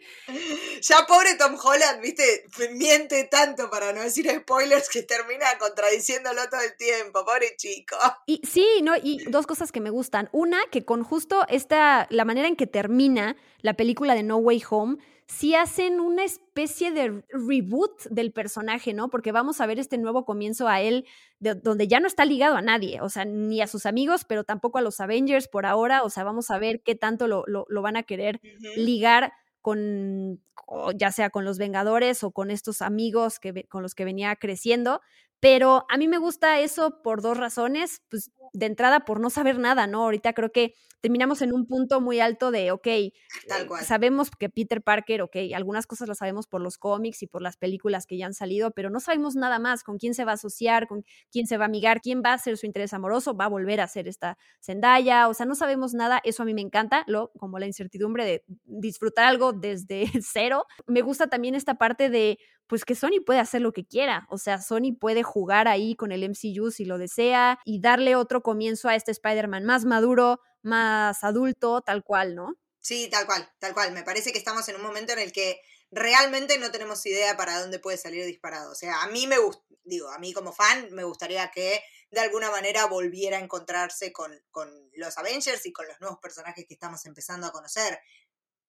Ya 0.81 1.05
pobre 1.07 1.35
Tom 1.35 1.57
Holland, 1.61 2.01
viste, 2.01 2.45
miente 2.71 3.23
tanto 3.25 3.69
para 3.69 3.93
no 3.93 4.01
decir 4.01 4.29
spoilers 4.29 4.89
que 4.89 5.01
termina 5.03 5.45
contradiciéndolo 5.57 6.47
todo 6.49 6.61
el 6.61 6.75
tiempo, 6.77 7.25
pobre 7.25 7.55
chico. 7.57 7.95
Y 8.25 8.41
sí, 8.45 8.81
no, 8.83 8.93
y 9.01 9.23
dos 9.29 9.47
cosas 9.47 9.71
que 9.71 9.79
me 9.79 9.89
gustan. 9.89 10.29
Una, 10.31 10.59
que 10.71 10.85
con 10.85 11.03
justo 11.03 11.45
esta, 11.49 12.07
la 12.09 12.25
manera 12.25 12.47
en 12.47 12.55
que 12.55 12.67
termina 12.67 13.35
la 13.61 13.73
película 13.73 14.15
de 14.15 14.23
No 14.23 14.37
Way 14.37 14.63
Home, 14.69 14.97
sí 15.27 15.55
hacen 15.55 15.99
una 15.99 16.23
especie 16.23 16.91
de 16.91 17.23
reboot 17.29 18.03
del 18.09 18.31
personaje, 18.31 18.93
¿no? 18.93 19.09
Porque 19.09 19.31
vamos 19.33 19.59
a 19.59 19.65
ver 19.65 19.77
este 19.77 19.97
nuevo 19.97 20.23
comienzo 20.25 20.67
a 20.69 20.79
él, 20.81 21.05
de- 21.39 21.55
donde 21.55 21.87
ya 21.87 21.99
no 21.99 22.07
está 22.07 22.23
ligado 22.25 22.55
a 22.55 22.61
nadie, 22.61 23.01
o 23.01 23.09
sea, 23.09 23.25
ni 23.25 23.61
a 23.61 23.67
sus 23.67 23.85
amigos, 23.85 24.23
pero 24.25 24.43
tampoco 24.45 24.77
a 24.77 24.81
los 24.81 24.99
Avengers 25.01 25.47
por 25.49 25.65
ahora, 25.65 26.03
o 26.03 26.09
sea, 26.09 26.23
vamos 26.23 26.49
a 26.49 26.59
ver 26.59 26.81
qué 26.81 26.95
tanto 26.95 27.27
lo, 27.27 27.43
lo- 27.47 27.65
lo 27.67 27.81
van 27.81 27.97
a 27.97 28.03
querer 28.03 28.39
ligar 28.77 29.33
con, 29.61 30.41
ya 30.95 31.11
sea 31.11 31.29
con 31.29 31.43
los 31.43 31.57
Vengadores 31.57 32.23
o 32.23 32.31
con 32.31 32.49
estos 32.51 32.81
amigos 32.81 33.37
que, 33.39 33.65
con 33.65 33.83
los 33.83 33.95
que 33.95 34.05
venía 34.05 34.33
creciendo. 34.37 35.01
Pero 35.39 35.85
a 35.89 35.97
mí 35.97 36.07
me 36.07 36.17
gusta 36.17 36.59
eso 36.59 37.01
por 37.03 37.21
dos 37.21 37.37
razones. 37.37 38.01
Pues 38.09 38.31
de 38.53 38.65
entrada, 38.65 39.01
por 39.01 39.19
no 39.19 39.29
saber 39.29 39.59
nada, 39.59 39.87
¿no? 39.87 40.03
Ahorita 40.03 40.33
creo 40.33 40.51
que 40.51 40.73
terminamos 41.01 41.41
en 41.41 41.53
un 41.53 41.67
punto 41.67 42.01
muy 42.01 42.19
alto 42.19 42.51
de, 42.51 42.71
ok, 42.71 42.87
Tal 43.47 43.63
eh, 43.63 43.67
cual. 43.67 43.85
sabemos 43.85 44.31
que 44.31 44.49
Peter 44.49 44.81
Parker, 44.81 45.21
ok, 45.21 45.35
algunas 45.55 45.85
cosas 45.85 46.07
las 46.07 46.17
sabemos 46.17 46.47
por 46.47 46.61
los 46.61 46.77
cómics 46.77 47.21
y 47.23 47.27
por 47.27 47.41
las 47.41 47.57
películas 47.57 48.05
que 48.07 48.17
ya 48.17 48.25
han 48.25 48.33
salido, 48.33 48.71
pero 48.71 48.89
no 48.89 48.99
sabemos 48.99 49.35
nada 49.35 49.59
más 49.59 49.83
con 49.83 49.97
quién 49.97 50.13
se 50.13 50.25
va 50.25 50.31
a 50.31 50.35
asociar, 50.35 50.87
con 50.87 51.05
quién 51.31 51.47
se 51.47 51.57
va 51.57 51.65
a 51.65 51.67
amigar, 51.67 52.01
quién 52.01 52.21
va 52.25 52.33
a 52.33 52.37
ser 52.37 52.57
su 52.57 52.65
interés 52.65 52.93
amoroso, 52.93 53.35
va 53.35 53.45
a 53.45 53.49
volver 53.49 53.79
a 53.79 53.87
ser 53.87 54.07
esta 54.07 54.37
Zendaya, 54.61 55.27
o 55.27 55.33
sea, 55.33 55.45
no 55.45 55.55
sabemos 55.55 55.93
nada, 55.93 56.19
eso 56.23 56.43
a 56.43 56.45
mí 56.45 56.53
me 56.53 56.61
encanta, 56.61 57.03
lo, 57.07 57.31
como 57.37 57.59
la 57.59 57.67
incertidumbre 57.67 58.25
de 58.25 58.43
disfrutar 58.65 59.25
algo 59.25 59.53
desde 59.53 60.05
cero. 60.21 60.65
Me 60.87 61.01
gusta 61.01 61.27
también 61.27 61.55
esta 61.55 61.75
parte 61.75 62.09
de, 62.09 62.39
pues 62.67 62.85
que 62.85 62.95
Sony 62.95 63.23
puede 63.25 63.39
hacer 63.39 63.61
lo 63.61 63.71
que 63.73 63.85
quiera, 63.85 64.27
o 64.29 64.37
sea, 64.37 64.61
Sony 64.61 64.95
puede 64.99 65.23
jugar 65.23 65.67
ahí 65.67 65.95
con 65.95 66.11
el 66.11 66.23
MCU 66.23 66.71
si 66.71 66.85
lo 66.85 66.97
desea 66.97 67.59
y 67.65 67.81
darle 67.81 68.15
otro 68.15 68.41
comienzo 68.41 68.89
a 68.89 68.95
este 68.95 69.11
Spider-Man 69.11 69.65
más 69.65 69.85
maduro, 69.85 70.41
más 70.61 71.23
adulto, 71.23 71.81
tal 71.81 72.03
cual, 72.03 72.35
¿no? 72.35 72.55
Sí, 72.79 73.09
tal 73.09 73.25
cual, 73.25 73.49
tal 73.59 73.73
cual. 73.73 73.91
Me 73.91 74.03
parece 74.03 74.31
que 74.31 74.37
estamos 74.37 74.67
en 74.69 74.75
un 74.75 74.81
momento 74.81 75.13
en 75.13 75.19
el 75.19 75.31
que 75.31 75.59
realmente 75.91 76.57
no 76.57 76.71
tenemos 76.71 77.05
idea 77.05 77.35
para 77.37 77.59
dónde 77.59 77.79
puede 77.79 77.97
salir 77.97 78.25
disparado. 78.25 78.71
O 78.71 78.75
sea, 78.75 79.03
a 79.03 79.07
mí 79.07 79.27
me 79.27 79.37
digo, 79.83 80.09
a 80.09 80.19
mí 80.19 80.33
como 80.33 80.53
fan 80.53 80.89
me 80.91 81.03
gustaría 81.03 81.49
que 81.51 81.81
de 82.11 82.19
alguna 82.21 82.51
manera 82.51 82.85
volviera 82.85 83.37
a 83.37 83.41
encontrarse 83.41 84.13
con, 84.13 84.31
con 84.51 84.69
los 84.95 85.17
Avengers 85.17 85.65
y 85.65 85.73
con 85.73 85.87
los 85.87 85.99
nuevos 85.99 86.19
personajes 86.19 86.65
que 86.67 86.73
estamos 86.73 87.05
empezando 87.05 87.47
a 87.47 87.51
conocer. 87.51 87.99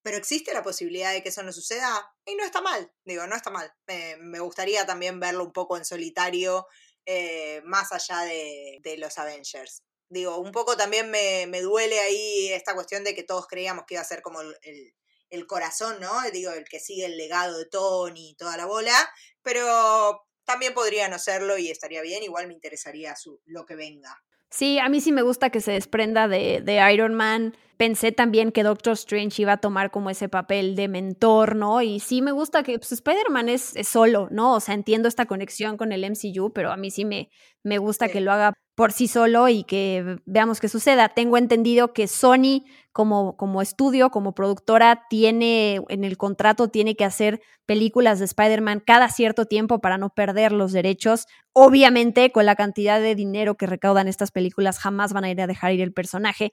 Pero 0.08 0.16
existe 0.16 0.54
la 0.54 0.62
posibilidad 0.62 1.12
de 1.12 1.22
que 1.22 1.28
eso 1.28 1.42
no 1.42 1.52
suceda 1.52 2.10
y 2.24 2.34
no 2.34 2.42
está 2.42 2.62
mal, 2.62 2.90
digo, 3.04 3.26
no 3.26 3.36
está 3.36 3.50
mal. 3.50 3.70
Me, 3.86 4.40
gustaría 4.40 4.86
también 4.86 5.20
verlo 5.20 5.44
un 5.44 5.52
poco 5.52 5.76
en 5.76 5.84
solitario, 5.84 6.66
eh, 7.04 7.60
más 7.66 7.92
allá 7.92 8.22
de, 8.22 8.96
los 8.96 9.18
Avengers. 9.18 9.82
Digo, 10.08 10.38
un 10.38 10.50
poco 10.50 10.78
también 10.78 11.10
me, 11.10 11.46
me 11.46 11.60
duele 11.60 12.00
ahí 12.00 12.48
esta 12.54 12.74
cuestión 12.74 13.04
de 13.04 13.14
que 13.14 13.22
todos 13.22 13.46
creíamos 13.46 13.84
que 13.86 13.96
iba 13.96 14.00
a 14.00 14.06
ser 14.06 14.22
como 14.22 14.40
el, 14.40 14.56
el- 14.62 14.94
el 15.28 15.46
corazón, 15.46 16.00
¿no? 16.00 16.22
Digo, 16.32 16.52
el 16.52 16.64
que 16.64 16.80
sigue 16.80 17.04
el 17.04 17.18
legado 17.18 17.58
de 17.58 17.66
Tony 17.66 18.30
y 18.30 18.36
toda 18.36 18.56
la 18.56 18.64
bola, 18.64 18.96
pero 19.42 20.26
también 20.44 20.72
podría 20.72 21.10
no 21.10 21.18
serlo 21.18 21.58
y 21.58 21.70
estaría 21.70 22.00
bien, 22.00 22.22
igual 22.22 22.46
me 22.46 22.54
interesaría 22.54 23.14
su, 23.14 23.42
lo 23.44 23.66
que 23.66 23.74
venga. 23.74 24.24
Sí, 24.50 24.78
a 24.78 24.88
mí 24.88 25.02
sí 25.02 25.12
me 25.12 25.20
gusta 25.20 25.50
que 25.50 25.60
se 25.60 25.72
desprenda 25.72 26.28
de, 26.28 26.62
de 26.62 26.92
Iron 26.94 27.12
Man. 27.12 27.54
Pensé 27.78 28.10
también 28.12 28.50
que 28.50 28.64
Doctor 28.64 28.94
Strange 28.94 29.40
iba 29.40 29.52
a 29.52 29.56
tomar 29.58 29.90
como 29.92 30.10
ese 30.10 30.28
papel 30.28 30.74
de 30.74 30.88
mentor, 30.88 31.54
¿no? 31.54 31.80
Y 31.80 32.00
sí 32.00 32.22
me 32.22 32.32
gusta 32.32 32.64
que 32.64 32.76
pues, 32.78 32.90
Spider-Man 32.90 33.48
es, 33.48 33.76
es 33.76 33.86
solo, 33.88 34.26
¿no? 34.32 34.54
O 34.54 34.60
sea, 34.60 34.74
entiendo 34.74 35.08
esta 35.08 35.26
conexión 35.26 35.76
con 35.76 35.92
el 35.92 36.02
MCU, 36.04 36.52
pero 36.52 36.72
a 36.72 36.76
mí 36.76 36.90
sí 36.90 37.04
me, 37.04 37.30
me 37.62 37.78
gusta 37.78 38.06
Sí. 38.06 38.12
que 38.14 38.20
lo 38.20 38.32
haga 38.32 38.52
por 38.74 38.92
sí 38.92 39.06
solo 39.08 39.48
y 39.48 39.62
que 39.62 40.18
veamos 40.26 40.58
qué 40.60 40.68
suceda. 40.68 41.08
Tengo 41.08 41.36
entendido 41.36 41.92
que 41.92 42.08
Sony, 42.08 42.64
como, 42.92 43.36
como 43.36 43.62
estudio, 43.62 44.10
como 44.10 44.34
productora, 44.34 45.04
tiene 45.08 45.80
en 45.88 46.02
el 46.04 46.16
contrato, 46.16 46.68
tiene 46.68 46.96
que 46.96 47.04
hacer 47.04 47.40
películas 47.66 48.18
de 48.18 48.24
Spider-Man 48.24 48.82
cada 48.84 49.08
cierto 49.08 49.46
tiempo 49.46 49.80
para 49.80 49.98
no 49.98 50.10
perder 50.10 50.50
los 50.52 50.72
derechos. 50.72 51.26
Obviamente, 51.52 52.32
con 52.32 52.44
la 52.46 52.56
cantidad 52.56 53.00
de 53.00 53.14
dinero 53.14 53.56
que 53.56 53.66
recaudan 53.66 54.08
estas 54.08 54.30
películas, 54.32 54.78
jamás 54.80 55.12
van 55.12 55.24
a 55.24 55.30
ir 55.30 55.40
a 55.40 55.46
dejar 55.46 55.72
ir 55.74 55.80
el 55.80 55.92
personaje. 55.92 56.52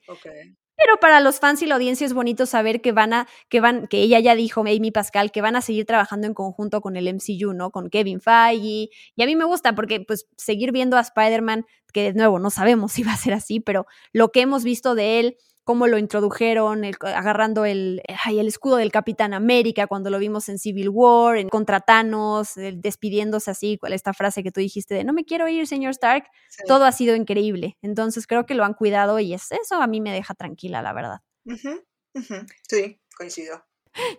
Pero 0.76 0.98
para 1.00 1.20
los 1.20 1.40
fans 1.40 1.62
y 1.62 1.66
la 1.66 1.76
audiencia 1.76 2.06
es 2.06 2.12
bonito 2.12 2.46
saber 2.46 2.80
que 2.82 2.92
van 2.92 3.12
a, 3.12 3.26
que 3.48 3.60
van, 3.60 3.86
que 3.86 4.02
ella 4.02 4.20
ya 4.20 4.34
dijo, 4.34 4.60
Amy 4.60 4.90
Pascal, 4.90 5.32
que 5.32 5.40
van 5.40 5.56
a 5.56 5.62
seguir 5.62 5.86
trabajando 5.86 6.26
en 6.26 6.34
conjunto 6.34 6.80
con 6.80 6.96
el 6.96 7.08
MCU, 7.08 7.54
¿no? 7.54 7.70
Con 7.70 7.88
Kevin 7.88 8.20
Feige. 8.20 8.90
Y 9.16 9.22
a 9.22 9.26
mí 9.26 9.36
me 9.36 9.44
gusta 9.44 9.74
porque, 9.74 10.00
pues, 10.00 10.26
seguir 10.36 10.72
viendo 10.72 10.96
a 10.96 11.00
Spider-Man, 11.00 11.64
que 11.92 12.02
de 12.02 12.12
nuevo 12.12 12.38
no 12.38 12.50
sabemos 12.50 12.92
si 12.92 13.02
va 13.02 13.12
a 13.12 13.16
ser 13.16 13.32
así, 13.32 13.60
pero 13.60 13.86
lo 14.12 14.30
que 14.32 14.42
hemos 14.42 14.64
visto 14.64 14.94
de 14.94 15.20
él, 15.20 15.36
cómo 15.66 15.88
lo 15.88 15.98
introdujeron, 15.98 16.84
el- 16.84 16.94
agarrando 17.02 17.64
el, 17.64 18.00
ay, 18.24 18.38
el 18.38 18.46
escudo 18.46 18.76
del 18.76 18.92
Capitán 18.92 19.34
América 19.34 19.88
cuando 19.88 20.10
lo 20.10 20.18
vimos 20.20 20.48
en 20.48 20.60
Civil 20.60 20.88
War, 20.88 21.36
en 21.38 21.48
contra 21.48 21.80
Thanos, 21.80 22.56
el 22.56 22.80
despidiéndose 22.80 23.50
así, 23.50 23.76
con 23.76 23.92
esta 23.92 24.14
frase 24.14 24.44
que 24.44 24.52
tú 24.52 24.60
dijiste 24.60 24.94
de 24.94 25.02
no 25.02 25.12
me 25.12 25.24
quiero 25.24 25.48
ir, 25.48 25.66
señor 25.66 25.90
Stark, 25.90 26.24
Sí. 26.48 26.62
todo 26.68 26.84
ha 26.84 26.92
sido 26.92 27.16
increíble. 27.16 27.76
Entonces 27.82 28.28
creo 28.28 28.46
que 28.46 28.54
lo 28.54 28.64
han 28.64 28.74
cuidado 28.74 29.18
y 29.18 29.34
es, 29.34 29.50
eso 29.50 29.74
a 29.82 29.88
mí 29.88 30.00
me 30.00 30.12
deja 30.12 30.34
tranquila, 30.34 30.82
la 30.82 30.92
verdad. 30.92 31.18
Sí, 32.68 33.00
coincido. 33.16 33.64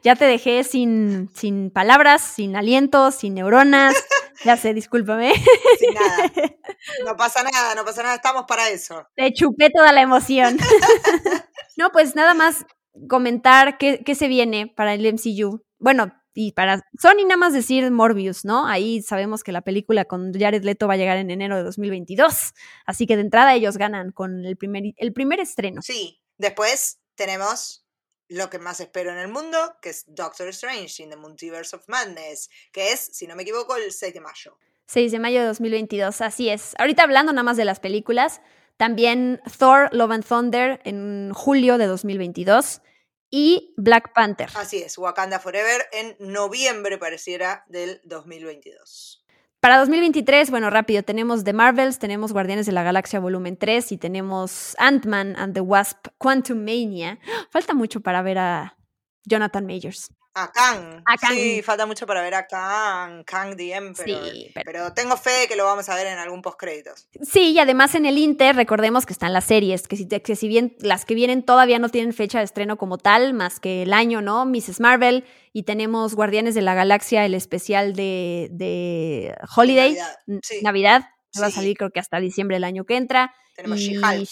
Ya 0.04 0.16
te 0.18 0.26
dejé 0.26 0.64
sin, 0.66 1.30
sin 1.34 1.72
palabras, 1.72 2.22
sin 2.22 2.56
aliento, 2.58 3.12
sin 3.12 3.36
neuronas. 3.36 3.96
Ya 4.44 4.58
sé, 4.58 4.74
discúlpame. 4.74 5.34
Sin 5.80 5.94
nada. 5.94 6.32
No 7.06 7.18
pasa 7.18 7.44
nada, 7.44 7.76
no 7.76 7.84
pasa 7.84 8.04
nada, 8.04 8.16
estamos 8.16 8.46
para 8.48 8.70
eso. 8.70 9.08
Te 9.16 9.34
chupé 9.34 9.70
toda 9.70 9.92
la 9.92 10.02
emoción. 10.02 10.58
no, 11.76 11.90
pues 11.92 12.16
nada 12.16 12.34
más 12.34 12.66
comentar 13.10 13.78
qué, 13.78 14.04
qué 14.06 14.16
se 14.16 14.28
viene 14.28 14.68
para 14.68 14.94
el 14.94 15.06
MCU. 15.14 15.64
Bueno, 15.80 16.14
y 16.40 16.52
para 16.52 16.84
Sony 17.02 17.24
nada 17.24 17.38
más 17.38 17.54
decir 17.54 17.90
Morbius, 17.90 18.46
¿no? 18.46 18.68
Ahí 18.68 19.02
sabemos 19.02 19.44
que 19.44 19.52
la 19.52 19.62
película 19.62 20.06
con 20.06 20.32
Jared 20.32 20.64
Leto 20.64 20.88
va 20.88 20.94
a 20.94 20.98
llegar 20.98 21.18
en 21.18 21.32
enero 21.32 21.58
de 21.58 21.64
2022. 21.64 22.54
Así 22.86 23.08
que 23.08 23.16
de 23.16 23.24
entrada 23.24 23.56
ellos 23.56 23.78
ganan 23.78 24.12
con 24.12 24.46
el 24.46 24.56
primer, 24.56 24.84
el 24.98 25.14
primer 25.14 25.40
estreno. 25.40 25.82
Sí, 25.82 26.22
después 26.38 27.00
tenemos 27.16 27.87
lo 28.30 28.50
que 28.50 28.60
más 28.60 28.80
espero 28.80 29.12
en 29.12 29.18
el 29.18 29.28
mundo, 29.28 29.58
que 29.82 29.90
es 29.90 30.06
Doctor 30.08 30.48
Strange 30.50 31.04
in 31.04 31.10
the 31.10 31.16
Multiverse 31.16 31.76
of 31.76 31.88
Madness, 31.88 32.50
que 32.72 32.92
es, 32.92 33.00
si 33.00 33.28
no 33.28 33.36
me 33.36 33.44
equivoco, 33.44 33.76
el 33.76 33.92
6 33.92 34.14
de 34.14 34.22
mayo. 34.22 34.58
6 34.88 35.12
de 35.12 35.20
mayo 35.20 35.42
de 35.42 35.48
2022, 35.48 36.22
así 36.22 36.50
es. 36.50 36.74
Ahorita 36.80 37.04
hablando 37.04 37.34
nada 37.34 37.44
más 37.44 37.58
de 37.58 37.66
las 37.66 37.80
películas, 37.80 38.42
también 38.78 39.42
Thor, 39.58 39.90
Love 39.92 40.12
and 40.12 40.26
Thunder 40.26 40.82
en 40.86 41.34
julio 41.34 41.78
de 41.78 41.88
2022 41.88 42.82
y 43.30 43.74
Black 43.76 44.14
Panther. 44.14 44.50
Así 44.56 44.78
es, 44.78 44.98
Wakanda 44.98 45.40
Forever 45.40 45.86
en 45.92 46.16
noviembre 46.20 46.98
pareciera 46.98 47.66
del 47.68 48.02
2022. 48.06 49.17
Para 49.60 49.80
2023, 49.80 50.52
bueno, 50.52 50.70
rápido, 50.70 51.02
tenemos 51.02 51.44
The 51.44 51.52
Marvels, 51.52 51.98
tenemos 51.98 52.32
Guardianes 52.32 52.68
de 52.68 52.72
la 52.74 52.84
Galaxia 52.84 53.20
Volumen 53.20 53.58
3 53.58 53.92
y 53.92 53.98
tenemos 53.98 54.76
Ant-Man 54.78 55.36
and 55.36 55.56
the 55.56 55.62
Wasp 55.62 56.08
Quantum 56.20 56.60
Mania. 56.60 57.18
Falta 57.50 57.74
mucho 57.74 58.02
para 58.02 58.22
ver 58.22 58.38
a 58.38 58.78
Jonathan 59.26 59.66
Majors. 59.66 60.12
A 60.40 60.52
Kang. 60.52 61.02
A 61.06 61.18
Kang. 61.18 61.34
Sí, 61.34 61.62
falta 61.64 61.86
mucho 61.88 62.06
para 62.06 62.22
ver 62.22 62.36
a 62.36 62.46
Kang, 62.46 63.24
Kang 63.24 63.56
the 63.56 63.74
Emperor. 63.74 64.30
Sí, 64.32 64.52
pero- 64.54 64.66
pero... 64.72 64.94
tengo 64.94 65.18
fe 65.18 65.32
de 65.32 65.48
que 65.48 65.56
lo 65.56 65.64
vamos 65.66 65.90
a 65.90 65.96
ver 65.96 66.06
en 66.08 66.18
algún 66.20 66.42
postcréditos. 66.44 67.08
Sí, 67.24 67.52
y 67.54 67.60
además 67.60 67.96
en 67.96 68.06
el 68.06 68.18
Inter, 68.20 68.56
recordemos 68.56 69.06
que 69.08 69.14
están 69.14 69.34
las 69.34 69.46
series, 69.46 69.88
que 69.88 69.96
si, 69.96 70.08
que 70.08 70.36
si 70.36 70.48
bien 70.48 70.76
las 70.80 71.06
que 71.06 71.16
vienen 71.16 71.44
todavía 71.44 71.80
no 71.80 71.90
tienen 71.90 72.14
fecha 72.14 72.38
de 72.38 72.44
estreno 72.46 72.78
como 72.78 72.98
tal, 73.00 73.34
más 73.34 73.60
que 73.60 73.82
el 73.84 73.94
año, 73.94 74.22
¿no? 74.22 74.46
Mrs. 74.46 74.80
Marvel, 74.80 75.26
y 75.54 75.64
tenemos 75.64 76.14
Guardianes 76.14 76.54
de 76.54 76.62
la 76.62 76.76
Galaxia, 76.76 77.26
el 77.26 77.34
especial 77.34 77.94
de, 77.94 78.50
de 78.52 79.36
Holiday, 79.56 79.94
Navidad, 79.96 80.20
sí. 80.44 80.60
Navidad, 80.62 81.04
va 81.42 81.48
a 81.48 81.52
salir 81.52 81.76
creo 81.78 81.90
que 81.90 82.00
hasta 82.00 82.20
diciembre 82.20 82.58
del 82.58 82.64
año 82.64 82.84
que 82.86 82.96
entra. 82.96 83.34
Tenemos 83.56 83.80
She-Hulk. 83.80 84.30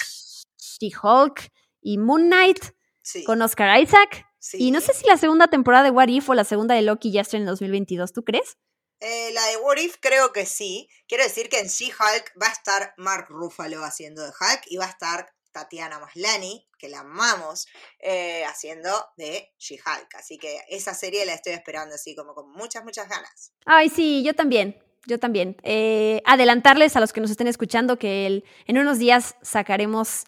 She-Hulk 0.57 1.51
y 1.81 1.97
Moon 1.97 2.27
Knight 2.27 2.59
Sí. 3.01 3.23
con 3.23 3.39
Oscar 3.41 3.79
Isaac. 3.79 4.24
Sí. 4.45 4.57
Y 4.59 4.71
no 4.71 4.81
sé 4.81 4.93
si 4.93 5.05
la 5.07 5.17
segunda 5.17 5.47
temporada 5.47 5.83
de 5.83 5.91
What 5.91 6.07
If 6.09 6.29
o 6.29 6.33
la 6.33 6.43
segunda 6.43 6.75
de 6.75 6.81
Loki 6.81 7.11
ya 7.11 7.21
está 7.21 7.37
en 7.37 7.43
el 7.43 7.47
2022, 7.49 8.13
¿tú 8.13 8.23
crees? 8.23 8.57
Eh, 9.01 9.31
la 9.33 9.45
de 9.47 9.57
What 9.57 9.77
If 9.77 9.97
creo 9.99 10.31
que 10.31 10.45
sí. 10.45 10.87
Quiero 11.07 11.23
decir 11.23 11.49
que 11.49 11.59
en 11.59 11.67
She-Hulk 11.67 12.33
va 12.41 12.47
a 12.47 12.51
estar 12.51 12.93
Mark 12.97 13.25
Ruffalo 13.29 13.83
haciendo 13.83 14.21
de 14.23 14.29
Hulk 14.29 14.61
y 14.67 14.77
va 14.77 14.85
a 14.85 14.89
estar 14.89 15.33
Tatiana 15.51 15.99
Maslany, 15.99 16.67
que 16.77 16.89
la 16.89 16.99
amamos, 16.99 17.67
eh, 17.99 18.43
haciendo 18.45 18.89
de 19.17 19.53
She-Hulk. 19.57 20.15
Así 20.15 20.37
que 20.37 20.59
esa 20.69 20.93
serie 20.93 21.25
la 21.25 21.33
estoy 21.33 21.53
esperando 21.53 21.95
así 21.95 22.15
como 22.15 22.33
con 22.33 22.51
muchas, 22.51 22.83
muchas 22.83 23.07
ganas. 23.09 23.51
Ay, 23.65 23.89
sí, 23.89 24.23
yo 24.23 24.33
también. 24.33 24.81
Yo 25.07 25.19
también. 25.19 25.55
Eh, 25.63 26.21
adelantarles 26.25 26.95
a 26.95 26.99
los 26.99 27.13
que 27.13 27.21
nos 27.21 27.29
estén 27.31 27.47
escuchando 27.47 27.99
que 27.99 28.25
el- 28.25 28.43
en 28.65 28.77
unos 28.79 28.97
días 28.97 29.35
sacaremos 29.41 30.25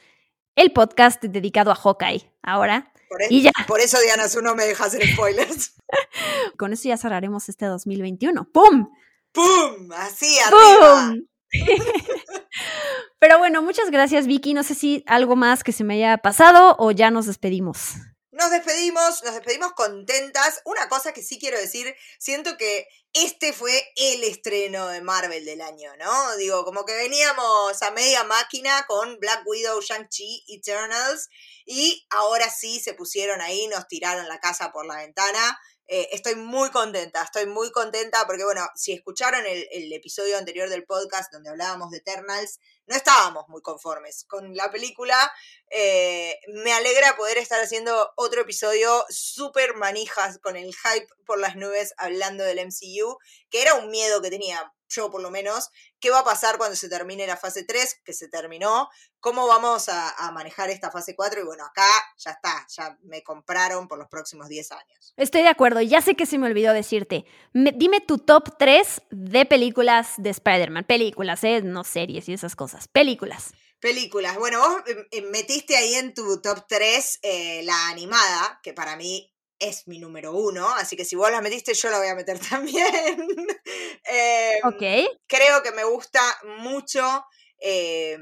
el 0.56 0.72
podcast 0.72 1.22
dedicado 1.24 1.72
a 1.72 1.76
Hawkeye. 1.76 2.32
Ahora. 2.44 2.92
Por, 3.10 3.22
e- 3.22 3.28
Y 3.30 3.42
ya. 3.44 3.52
por 3.68 3.80
eso 3.80 4.00
Diana 4.02 4.28
Su 4.30 4.42
no 4.42 4.56
me 4.56 4.66
deja 4.66 4.86
hacer 4.86 5.08
spoilers. 5.14 5.74
Con 6.58 6.74
eso 6.74 6.90
ya 6.90 6.98
cerraremos 6.98 7.48
este 7.50 7.66
2021. 7.66 8.50
¡Pum! 8.52 8.90
¡Pum! 9.32 9.92
Así 9.96 10.38
arriba. 10.40 11.08
¡Pum! 11.10 11.22
Pero 13.20 13.38
bueno, 13.40 13.62
muchas 13.62 13.90
gracias, 13.90 14.28
Vicky. 14.28 14.54
No 14.54 14.64
sé 14.64 14.76
si 14.76 15.04
algo 15.08 15.36
más 15.36 15.64
que 15.64 15.72
se 15.72 15.84
me 15.84 15.96
haya 15.96 16.18
pasado 16.18 16.76
o 16.80 16.92
ya 16.92 17.10
nos 17.12 17.26
despedimos. 17.26 17.94
Nos 18.38 18.52
despedimos, 18.52 19.24
nos 19.24 19.34
despedimos 19.34 19.74
contentas. 19.74 20.62
Una 20.66 20.88
cosa 20.90 21.12
que 21.12 21.24
sí 21.24 21.40
quiero 21.40 21.58
decir, 21.58 21.96
siento 22.20 22.56
que 22.56 22.88
este 23.12 23.52
fue 23.52 23.84
el 23.96 24.24
estreno 24.24 24.90
de 24.90 25.02
Marvel 25.02 25.44
del 25.44 25.60
año, 25.60 25.98
¿no? 25.98 26.36
Digo, 26.36 26.64
como 26.64 26.86
que 26.86 26.94
veníamos 26.94 27.82
a 27.82 27.90
media 27.90 28.24
máquina 28.26 28.86
con 28.88 29.18
Black 29.20 29.42
Widow, 29.48 29.82
Shang-Chi, 29.82 30.46
Eternals, 30.50 31.30
y 31.66 32.06
ahora 32.12 32.48
sí 32.52 32.80
se 32.80 32.94
pusieron 32.94 33.42
ahí, 33.42 33.66
nos 33.70 33.88
tiraron 33.88 34.28
la 34.28 34.40
casa 34.40 34.72
por 34.72 34.86
la 34.86 34.98
ventana. 34.98 35.60
Eh, 35.88 36.10
estoy 36.12 36.36
muy 36.36 36.70
contenta, 36.70 37.24
estoy 37.24 37.48
muy 37.48 37.72
contenta 37.72 38.28
porque, 38.28 38.44
bueno, 38.44 38.70
si 38.76 38.92
escucharon 38.92 39.48
el, 39.48 39.68
el 39.72 39.92
episodio 39.94 40.38
anterior 40.38 40.70
del 40.70 40.86
podcast 40.86 41.34
donde 41.34 41.50
hablábamos 41.50 41.90
de 41.90 41.98
Eternals, 41.98 42.60
no 42.88 42.96
estábamos 42.96 43.48
muy 43.50 43.62
conformes 43.62 44.26
con 44.26 44.56
la 44.56 44.72
película. 44.72 45.32
Eh, 45.70 46.40
me 46.48 46.74
alegra 46.74 47.16
poder 47.16 47.38
estar 47.38 47.62
haciendo 47.62 48.12
otro 48.16 48.42
episodio 48.42 49.06
súper 49.10 49.76
manijas 49.76 50.40
con 50.40 50.56
el 50.56 50.74
hype 50.74 51.08
por 51.26 51.40
las 51.40 51.56
nubes 51.56 51.94
hablando 51.98 52.44
del 52.44 52.60
MCU, 52.60 53.18
que 53.50 53.62
era 53.62 53.76
un 53.76 53.90
miedo 53.90 54.22
que 54.22 54.30
tenía 54.30 54.74
yo 54.90 55.10
por 55.12 55.22
lo 55.22 55.32
menos. 55.32 55.70
¿Qué 56.00 56.10
va 56.10 56.20
a 56.20 56.24
pasar 56.24 56.58
cuando 56.58 56.76
se 56.76 56.90
termine 56.90 57.28
la 57.28 57.38
fase 57.38 57.64
3? 57.64 58.02
Que 58.06 58.14
se 58.14 58.28
terminó. 58.28 58.90
¿Cómo 59.20 59.48
vamos 59.48 59.90
a, 59.90 60.32
manejar 60.32 60.70
esta 60.70 60.92
fase 60.92 61.16
4? 61.16 61.42
Y 61.42 61.44
bueno, 61.44 61.66
acá 61.66 61.88
ya 62.18 62.32
está, 62.32 62.66
ya 62.70 62.98
me 63.04 63.24
compraron 63.24 63.88
por 63.88 63.98
los 63.98 64.08
próximos 64.08 64.48
10 64.48 64.72
años. 64.72 65.14
Estoy 65.18 65.42
de 65.42 65.50
acuerdo. 65.50 65.82
Ya 65.82 66.02
sé 66.02 66.16
que 66.16 66.26
se 66.26 66.38
me 66.38 66.48
olvidó 66.48 66.74
decirte. 66.74 67.26
Me- 67.54 67.74
dime 67.76 68.00
tu 68.00 68.20
top 68.20 68.58
3 68.58 69.02
de 69.10 69.46
películas 69.46 70.14
de 70.18 70.30
Spider-Man. 70.30 70.86
Películas, 70.86 71.44
¿eh? 71.44 71.62
No 71.64 71.84
series 71.84 72.30
y 72.30 72.34
esas 72.34 72.56
cosas. 72.56 72.77
Películas. 72.88 73.54
Películas. 73.80 74.38
Bueno, 74.38 74.60
vos 74.60 74.82
eh, 74.88 75.08
eh, 75.12 75.22
metiste 75.22 75.78
ahí 75.78 75.96
en 75.96 76.14
tu 76.14 76.42
top 76.42 76.66
3 76.68 77.20
eh, 77.22 77.62
la 77.64 77.90
animada, 77.90 78.60
que 78.64 78.74
para 78.74 78.96
mí 78.96 79.32
es 79.60 79.88
mi 79.88 80.00
número 80.00 80.34
uno, 80.34 80.68
así 80.76 80.96
que 80.96 81.06
si 81.06 81.16
vos 81.16 81.32
la 81.32 81.42
metiste, 81.42 81.74
yo 81.74 81.90
la 81.90 81.98
voy 82.00 82.08
a 82.08 82.16
meter 82.16 82.40
también. 82.50 83.28
Em, 84.04 84.60
Ok. 84.64 84.84
Creo 85.28 85.64
que 85.64 85.72
me 85.72 85.84
gusta 85.84 86.22
mucho. 86.60 87.26
em, 87.60 88.22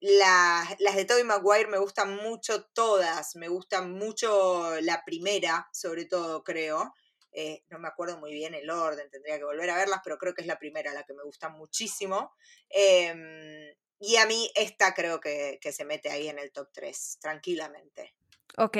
las, 0.00 0.76
las 0.78 0.94
de 0.96 1.04
Tobey 1.04 1.24
Maguire 1.24 1.68
me 1.68 1.78
gustan 1.78 2.16
mucho 2.16 2.64
todas. 2.74 3.34
Me 3.36 3.48
gustan 3.48 3.92
mucho 3.92 4.80
la 4.82 5.02
primera, 5.04 5.68
sobre 5.72 6.04
todo, 6.04 6.44
creo. 6.44 6.92
Eh, 7.38 7.64
no 7.68 7.78
me 7.78 7.86
acuerdo 7.86 8.18
muy 8.18 8.32
bien 8.32 8.54
el 8.54 8.70
orden, 8.70 9.10
tendría 9.10 9.36
que 9.36 9.44
volver 9.44 9.68
a 9.68 9.76
verlas, 9.76 10.00
pero 10.02 10.16
creo 10.16 10.32
que 10.32 10.40
es 10.40 10.46
la 10.46 10.58
primera 10.58 10.94
la 10.94 11.02
que 11.04 11.12
me 11.12 11.22
gusta 11.22 11.50
muchísimo. 11.50 12.32
Em, 12.70 13.74
y 14.00 14.16
a 14.16 14.24
mí 14.24 14.50
esta 14.54 14.94
creo 14.94 15.20
que, 15.20 15.58
que 15.60 15.70
se 15.70 15.84
mete 15.84 16.08
ahí 16.08 16.28
en 16.28 16.38
el 16.38 16.50
top 16.50 16.70
3, 16.72 17.18
tranquilamente. 17.20 18.14
Ok. 18.56 18.78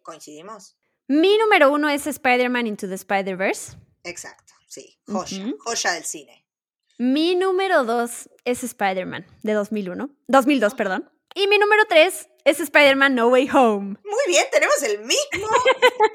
¿Coincidimos? 0.00 0.78
Mi 1.06 1.36
número 1.36 1.70
uno 1.70 1.90
es 1.90 2.06
Spider-Man 2.06 2.66
Into 2.66 2.88
the 2.88 2.94
Spider-Verse. 2.94 3.76
Exacto, 4.04 4.54
sí. 4.66 4.98
Joya, 5.06 5.44
Ujú. 5.44 5.58
joya 5.58 5.92
del 5.92 6.04
cine. 6.04 6.46
Mi 6.96 7.34
número 7.34 7.84
dos 7.84 8.30
es 8.46 8.64
Spider-Man 8.64 9.26
de 9.42 9.52
2001. 9.52 10.16
2002, 10.28 10.74
perdón. 10.74 11.12
Y 11.38 11.46
mi 11.46 11.56
número 11.56 11.84
tres 11.88 12.28
es 12.42 12.58
Spider-Man 12.58 13.14
No 13.14 13.28
Way 13.28 13.48
Home. 13.50 13.96
Muy 14.02 14.24
bien, 14.26 14.44
tenemos 14.50 14.82
el 14.82 14.98
mismo, 14.98 15.48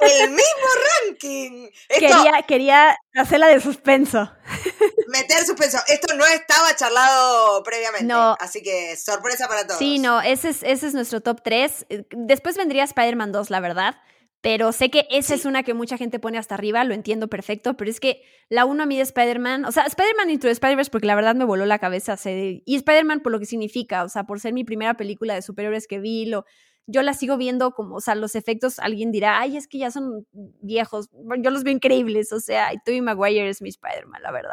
el 0.02 0.32
mismo 0.32 0.68
ranking. 1.08 1.70
Esto, 1.88 2.08
Quería, 2.08 2.42
quería 2.46 2.98
hacerla 3.16 3.48
de 3.48 3.62
suspenso. 3.62 4.30
meter 5.08 5.46
suspenso. 5.46 5.78
Esto 5.88 6.14
no 6.16 6.26
estaba 6.26 6.76
charlado 6.76 7.64
previamente. 7.64 8.06
No. 8.06 8.36
Así 8.38 8.62
que 8.62 8.98
sorpresa 8.98 9.48
para 9.48 9.66
todos. 9.66 9.80
Sí, 9.80 9.98
no, 9.98 10.20
ese 10.22 10.50
es, 10.50 10.62
ese 10.64 10.88
es 10.88 10.94
nuestro 10.94 11.22
top 11.22 11.42
3. 11.42 11.86
Después 12.10 12.58
vendría 12.58 12.84
Spider-Man 12.84 13.32
2, 13.32 13.50
la 13.50 13.62
verdad. 13.62 13.96
Pero 14.44 14.74
sé 14.74 14.90
que 14.92 15.08
esa 15.10 15.30
Sí. 15.30 15.40
es 15.40 15.46
una 15.46 15.64
que 15.64 15.74
mucha 15.74 15.98
gente 15.98 16.20
pone 16.20 16.38
hasta 16.38 16.56
arriba, 16.56 16.84
lo 16.84 16.94
entiendo 16.94 17.30
perfecto, 17.30 17.78
pero 17.78 17.90
es 17.90 18.02
que 18.02 18.22
la 18.50 18.66
uno 18.66 18.84
a 18.84 18.86
mí 18.86 18.98
de 18.98 19.04
Spider-Man, 19.04 19.64
o 19.64 19.72
sea, 19.72 19.86
Spider-Man 19.86 20.30
Into 20.32 20.50
Spider-Verse 20.50 20.92
porque 20.92 21.08
la 21.08 21.16
verdad 21.16 21.34
me 21.34 21.46
voló 21.46 21.66
la 21.66 21.80
cabeza. 21.80 22.18
y 22.26 22.62
Spider-Man 22.76 23.22
por 23.22 23.32
lo 23.32 23.40
que 23.40 23.46
significa, 23.46 24.04
o 24.04 24.10
sea, 24.10 24.26
por 24.26 24.42
ser 24.42 24.52
mi 24.54 24.66
primera 24.66 24.96
película 24.96 25.34
de 25.34 25.42
superhéroes 25.42 25.88
que 25.88 26.00
vi, 26.00 26.26
lo, 26.26 26.44
yo 26.88 27.02
la 27.04 27.14
sigo 27.14 27.38
viendo 27.38 27.72
como, 27.72 27.96
o 27.96 28.02
sea, 28.02 28.16
los 28.16 28.36
efectos, 28.36 28.80
alguien 28.80 29.12
dirá, 29.14 29.40
ay, 29.40 29.56
es 29.56 29.70
que 29.70 29.78
ya 29.78 29.92
son 29.92 30.28
viejos, 30.62 31.10
yo 31.40 31.50
los 31.50 31.64
veo 31.64 31.74
increíbles, 31.74 32.34
o 32.34 32.42
sea, 32.42 32.74
y 32.74 32.80
Tobey 32.86 33.00
Maguire 33.00 33.48
es 33.48 33.62
mi 33.62 33.70
Spider-Man, 33.70 34.22
la 34.22 34.32
verdad. 34.34 34.52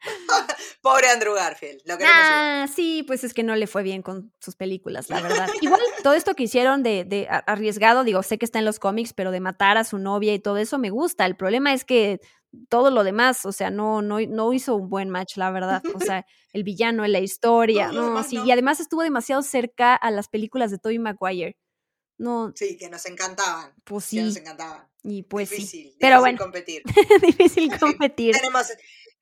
Pobre 0.82 1.08
Andrew 1.08 1.34
Garfield. 1.34 1.80
Lo 1.84 1.94
igual. 1.94 2.10
Ah, 2.12 2.66
sí, 2.74 3.02
pues 3.06 3.24
es 3.24 3.34
que 3.34 3.42
no 3.42 3.54
le 3.56 3.66
fue 3.66 3.82
bien 3.82 4.02
con 4.02 4.32
sus 4.40 4.56
películas, 4.56 5.10
la 5.10 5.20
verdad. 5.20 5.48
Igual 5.60 5.80
todo 6.02 6.14
esto 6.14 6.34
que 6.34 6.44
hicieron 6.44 6.82
de, 6.82 7.04
de 7.04 7.28
arriesgado, 7.46 8.04
digo, 8.04 8.22
sé 8.22 8.38
que 8.38 8.44
está 8.44 8.58
en 8.58 8.64
los 8.64 8.78
cómics, 8.78 9.12
pero 9.12 9.30
de 9.30 9.40
matar 9.40 9.76
a 9.76 9.84
su 9.84 9.98
novia 9.98 10.32
y 10.34 10.38
todo 10.38 10.56
eso 10.56 10.78
me 10.78 10.90
gusta. 10.90 11.26
El 11.26 11.36
problema 11.36 11.72
es 11.74 11.84
que 11.84 12.20
todo 12.68 12.90
lo 12.90 13.04
demás, 13.04 13.44
o 13.46 13.52
sea, 13.52 13.70
no, 13.70 14.02
no, 14.02 14.18
no 14.20 14.52
hizo 14.52 14.74
un 14.74 14.88
buen 14.88 15.10
match, 15.10 15.36
la 15.36 15.50
verdad. 15.50 15.82
O 15.94 16.00
sea, 16.00 16.24
el 16.52 16.64
villano 16.64 17.04
en 17.04 17.12
la 17.12 17.20
historia, 17.20 17.92
no, 17.92 18.22
sí. 18.24 18.36
no. 18.36 18.44
Y 18.46 18.50
además 18.50 18.80
estuvo 18.80 19.02
demasiado 19.02 19.42
cerca 19.42 19.94
a 19.94 20.10
las 20.10 20.28
películas 20.28 20.70
de 20.70 20.78
Tobey 20.78 20.98
Maguire. 20.98 21.56
No, 22.18 22.52
Sí, 22.54 22.76
que 22.76 22.90
nos 22.90 23.06
encantaban. 23.06 23.72
pues 23.84 24.10
Que 24.10 24.22
nos 24.22 24.34
sí. 24.34 24.40
encantaban. 24.40 24.86
Y 25.02 25.22
pues 25.22 25.48
difícil, 25.48 25.84
sí. 25.92 25.96
Pero 25.98 26.16
difícil 26.16 26.20
bueno, 26.20 26.38
competir. 26.38 26.82
difícil 27.22 27.78
competir. 27.78 28.34
Tenemos, 28.34 28.66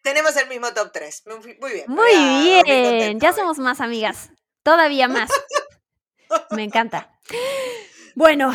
tenemos 0.09 0.35
el 0.37 0.49
mismo 0.49 0.69
top 0.73 0.91
3. 0.93 1.25
Muy, 1.61 1.73
bien. 1.73 1.85
Muy 1.87 2.63
bien, 2.65 3.21
ya 3.21 3.33
somos 3.35 3.59
más 3.59 3.81
amigas, 3.81 4.31
todavía 4.63 5.07
más. 5.07 5.31
Me 6.51 6.65
encanta. 6.65 7.13
Bueno, 8.15 8.53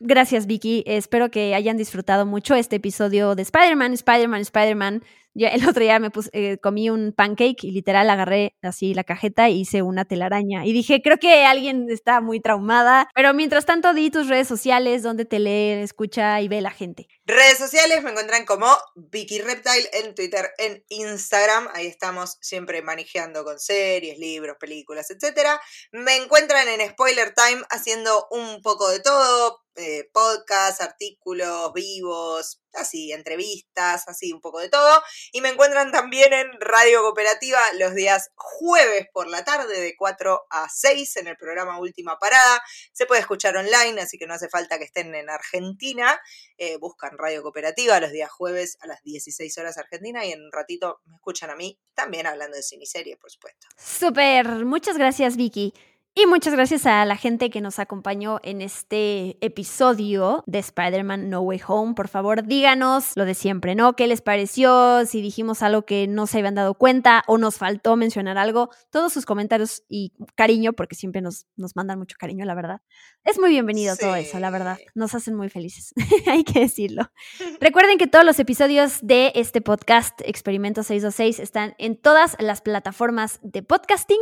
gracias 0.00 0.46
Vicky, 0.46 0.84
espero 0.86 1.30
que 1.30 1.54
hayan 1.54 1.76
disfrutado 1.76 2.24
mucho 2.24 2.54
este 2.54 2.76
episodio 2.76 3.34
de 3.34 3.42
Spider-Man, 3.42 3.92
Spider-Man, 3.92 4.40
Spider-Man. 4.40 5.02
El 5.34 5.68
otro 5.68 5.82
día 5.82 5.98
me 5.98 6.10
puse, 6.10 6.30
eh, 6.32 6.58
comí 6.58 6.90
un 6.90 7.12
pancake 7.12 7.64
y 7.64 7.70
literal 7.70 8.08
agarré 8.10 8.56
así 8.62 8.94
la 8.94 9.04
cajeta 9.04 9.46
e 9.46 9.52
hice 9.52 9.82
una 9.82 10.04
telaraña. 10.04 10.64
Y 10.64 10.72
dije, 10.72 11.00
creo 11.02 11.18
que 11.18 11.44
alguien 11.44 11.86
está 11.90 12.20
muy 12.20 12.40
traumada. 12.40 13.08
Pero 13.14 13.34
mientras 13.34 13.66
tanto, 13.66 13.94
di 13.94 14.10
tus 14.10 14.26
redes 14.26 14.48
sociales 14.48 15.02
donde 15.02 15.26
te 15.26 15.38
lee, 15.38 15.82
escucha 15.82 16.40
y 16.40 16.48
ve 16.48 16.60
la 16.60 16.70
gente. 16.70 17.06
Redes 17.30 17.58
sociales 17.58 18.02
me 18.02 18.08
encuentran 18.08 18.46
como 18.46 18.74
Vicky 18.94 19.42
Reptile 19.42 19.90
en 19.92 20.14
Twitter, 20.14 20.50
en 20.56 20.82
Instagram. 20.88 21.68
Ahí 21.74 21.86
estamos 21.86 22.38
siempre 22.40 22.80
manejando 22.80 23.44
con 23.44 23.60
series, 23.60 24.18
libros, 24.18 24.56
películas, 24.58 25.10
etc. 25.10 25.60
Me 25.92 26.16
encuentran 26.16 26.66
en 26.68 26.88
Spoiler 26.88 27.34
Time 27.34 27.62
haciendo 27.68 28.28
un 28.30 28.62
poco 28.62 28.88
de 28.88 29.00
todo. 29.00 29.60
eh, 29.80 30.08
podcasts, 30.12 30.80
artículos, 30.80 31.72
vivos, 31.72 32.60
así, 32.72 33.12
entrevistas, 33.12 34.08
así, 34.08 34.32
un 34.32 34.40
poco 34.40 34.58
de 34.58 34.68
todo. 34.68 35.02
Y 35.30 35.40
me 35.40 35.50
encuentran 35.50 35.92
también 35.92 36.32
en 36.32 36.48
Radio 36.60 37.02
Cooperativa 37.02 37.60
los 37.78 37.94
días 37.94 38.30
jueves 38.34 39.06
por 39.12 39.28
la 39.28 39.44
tarde 39.44 39.80
de 39.80 39.94
4 39.96 40.46
a 40.50 40.68
6 40.68 41.16
en 41.18 41.28
el 41.28 41.36
programa 41.36 41.78
Última 41.78 42.18
Parada. 42.18 42.60
Se 42.92 43.06
puede 43.06 43.20
escuchar 43.20 43.56
online, 43.56 44.00
así 44.00 44.18
que 44.18 44.26
no 44.26 44.34
hace 44.34 44.48
falta 44.48 44.78
que 44.78 44.84
estén 44.84 45.14
en 45.14 45.30
Argentina 45.30 46.20
eh, 46.58 46.76
buscan 46.76 47.16
Radio 47.16 47.42
Cooperativa 47.42 48.00
los 48.00 48.12
días 48.12 48.30
jueves 48.30 48.76
a 48.80 48.86
las 48.86 49.02
16 49.02 49.56
horas 49.58 49.78
Argentina 49.78 50.24
y 50.26 50.32
en 50.32 50.42
un 50.42 50.52
ratito 50.52 51.00
me 51.06 51.14
escuchan 51.16 51.50
a 51.50 51.56
mí 51.56 51.78
también 51.94 52.26
hablando 52.26 52.56
de 52.56 52.62
cine 52.62 52.84
y 52.84 52.86
series, 52.86 53.16
por 53.16 53.30
supuesto. 53.30 53.68
Súper, 53.76 54.64
muchas 54.64 54.98
gracias 54.98 55.36
Vicky. 55.36 55.72
Y 56.20 56.26
muchas 56.26 56.52
gracias 56.52 56.84
a 56.84 57.04
la 57.04 57.14
gente 57.14 57.48
que 57.48 57.60
nos 57.60 57.78
acompañó 57.78 58.40
en 58.42 58.60
este 58.60 59.38
episodio 59.40 60.42
de 60.48 60.58
Spider-Man 60.58 61.30
No 61.30 61.42
Way 61.42 61.60
Home. 61.68 61.94
Por 61.94 62.08
favor, 62.08 62.42
díganos 62.44 63.12
lo 63.14 63.24
de 63.24 63.34
siempre, 63.34 63.76
¿no? 63.76 63.94
¿Qué 63.94 64.08
les 64.08 64.20
pareció? 64.20 65.06
Si 65.06 65.22
dijimos 65.22 65.62
algo 65.62 65.82
que 65.82 66.08
no 66.08 66.26
se 66.26 66.38
habían 66.38 66.56
dado 66.56 66.74
cuenta 66.74 67.22
o 67.28 67.38
nos 67.38 67.58
faltó 67.58 67.94
mencionar 67.94 68.36
algo. 68.36 68.68
Todos 68.90 69.12
sus 69.12 69.26
comentarios 69.26 69.84
y 69.88 70.12
cariño, 70.34 70.72
porque 70.72 70.96
siempre 70.96 71.22
nos, 71.22 71.46
nos 71.54 71.76
mandan 71.76 72.00
mucho 72.00 72.16
cariño, 72.18 72.44
la 72.46 72.56
verdad. 72.56 72.80
Es 73.22 73.38
muy 73.38 73.50
bienvenido 73.50 73.94
todo 73.94 74.16
eso, 74.16 74.40
la 74.40 74.50
verdad. 74.50 74.76
Nos 74.96 75.14
hacen 75.14 75.36
muy 75.36 75.50
felices, 75.50 75.94
hay 76.26 76.42
que 76.42 76.58
decirlo. 76.58 77.12
Recuerden 77.60 77.96
que 77.96 78.08
todos 78.08 78.24
los 78.24 78.40
episodios 78.40 78.98
de 79.02 79.30
este 79.36 79.60
podcast, 79.60 80.20
Experimento 80.24 80.82
626, 80.82 81.38
están 81.38 81.76
en 81.78 81.96
todas 81.96 82.34
las 82.40 82.60
plataformas 82.60 83.38
de 83.44 83.62
podcasting. 83.62 84.18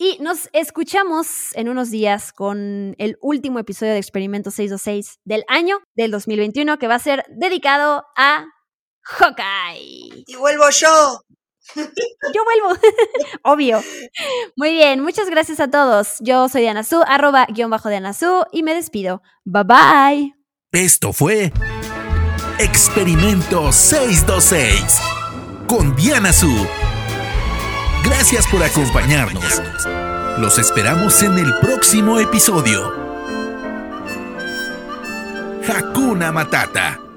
Y 0.00 0.16
nos 0.20 0.48
escuchamos 0.52 1.52
en 1.54 1.68
unos 1.68 1.90
días 1.90 2.32
con 2.32 2.94
el 2.98 3.18
último 3.20 3.58
episodio 3.58 3.92
de 3.92 3.98
Experimento 3.98 4.52
626 4.52 5.18
del 5.24 5.42
año 5.48 5.80
del 5.96 6.12
2021 6.12 6.78
que 6.78 6.86
va 6.86 6.94
a 6.94 7.00
ser 7.00 7.24
dedicado 7.28 8.04
a 8.16 8.46
Hawkeye. 9.02 10.22
Y 10.24 10.36
vuelvo 10.36 10.70
yo. 10.70 11.20
Yo 11.74 12.44
vuelvo, 12.44 12.80
obvio. 13.42 13.82
Muy 14.56 14.72
bien, 14.72 15.02
muchas 15.02 15.28
gracias 15.28 15.58
a 15.60 15.68
todos. 15.68 16.14
Yo 16.20 16.48
soy 16.48 16.62
Diana 16.62 16.84
Su, 16.84 17.02
arroba 17.02 17.46
guion 17.46 17.68
bajo 17.68 17.90
Diana 17.90 18.14
Su, 18.14 18.46
y 18.52 18.62
me 18.62 18.74
despido. 18.74 19.20
Bye 19.44 19.64
bye. 19.64 20.34
Esto 20.72 21.12
fue 21.12 21.52
Experimento 22.58 23.72
626 23.72 25.00
con 25.66 25.94
Diana 25.96 26.32
Su. 26.32 26.66
Gracias 28.04 28.46
por 28.46 28.62
acompañarnos. 28.62 29.62
Los 30.38 30.58
esperamos 30.58 31.22
en 31.22 31.38
el 31.38 31.54
próximo 31.60 32.18
episodio. 32.18 32.92
Hakuna 35.68 36.32
Matata. 36.32 37.07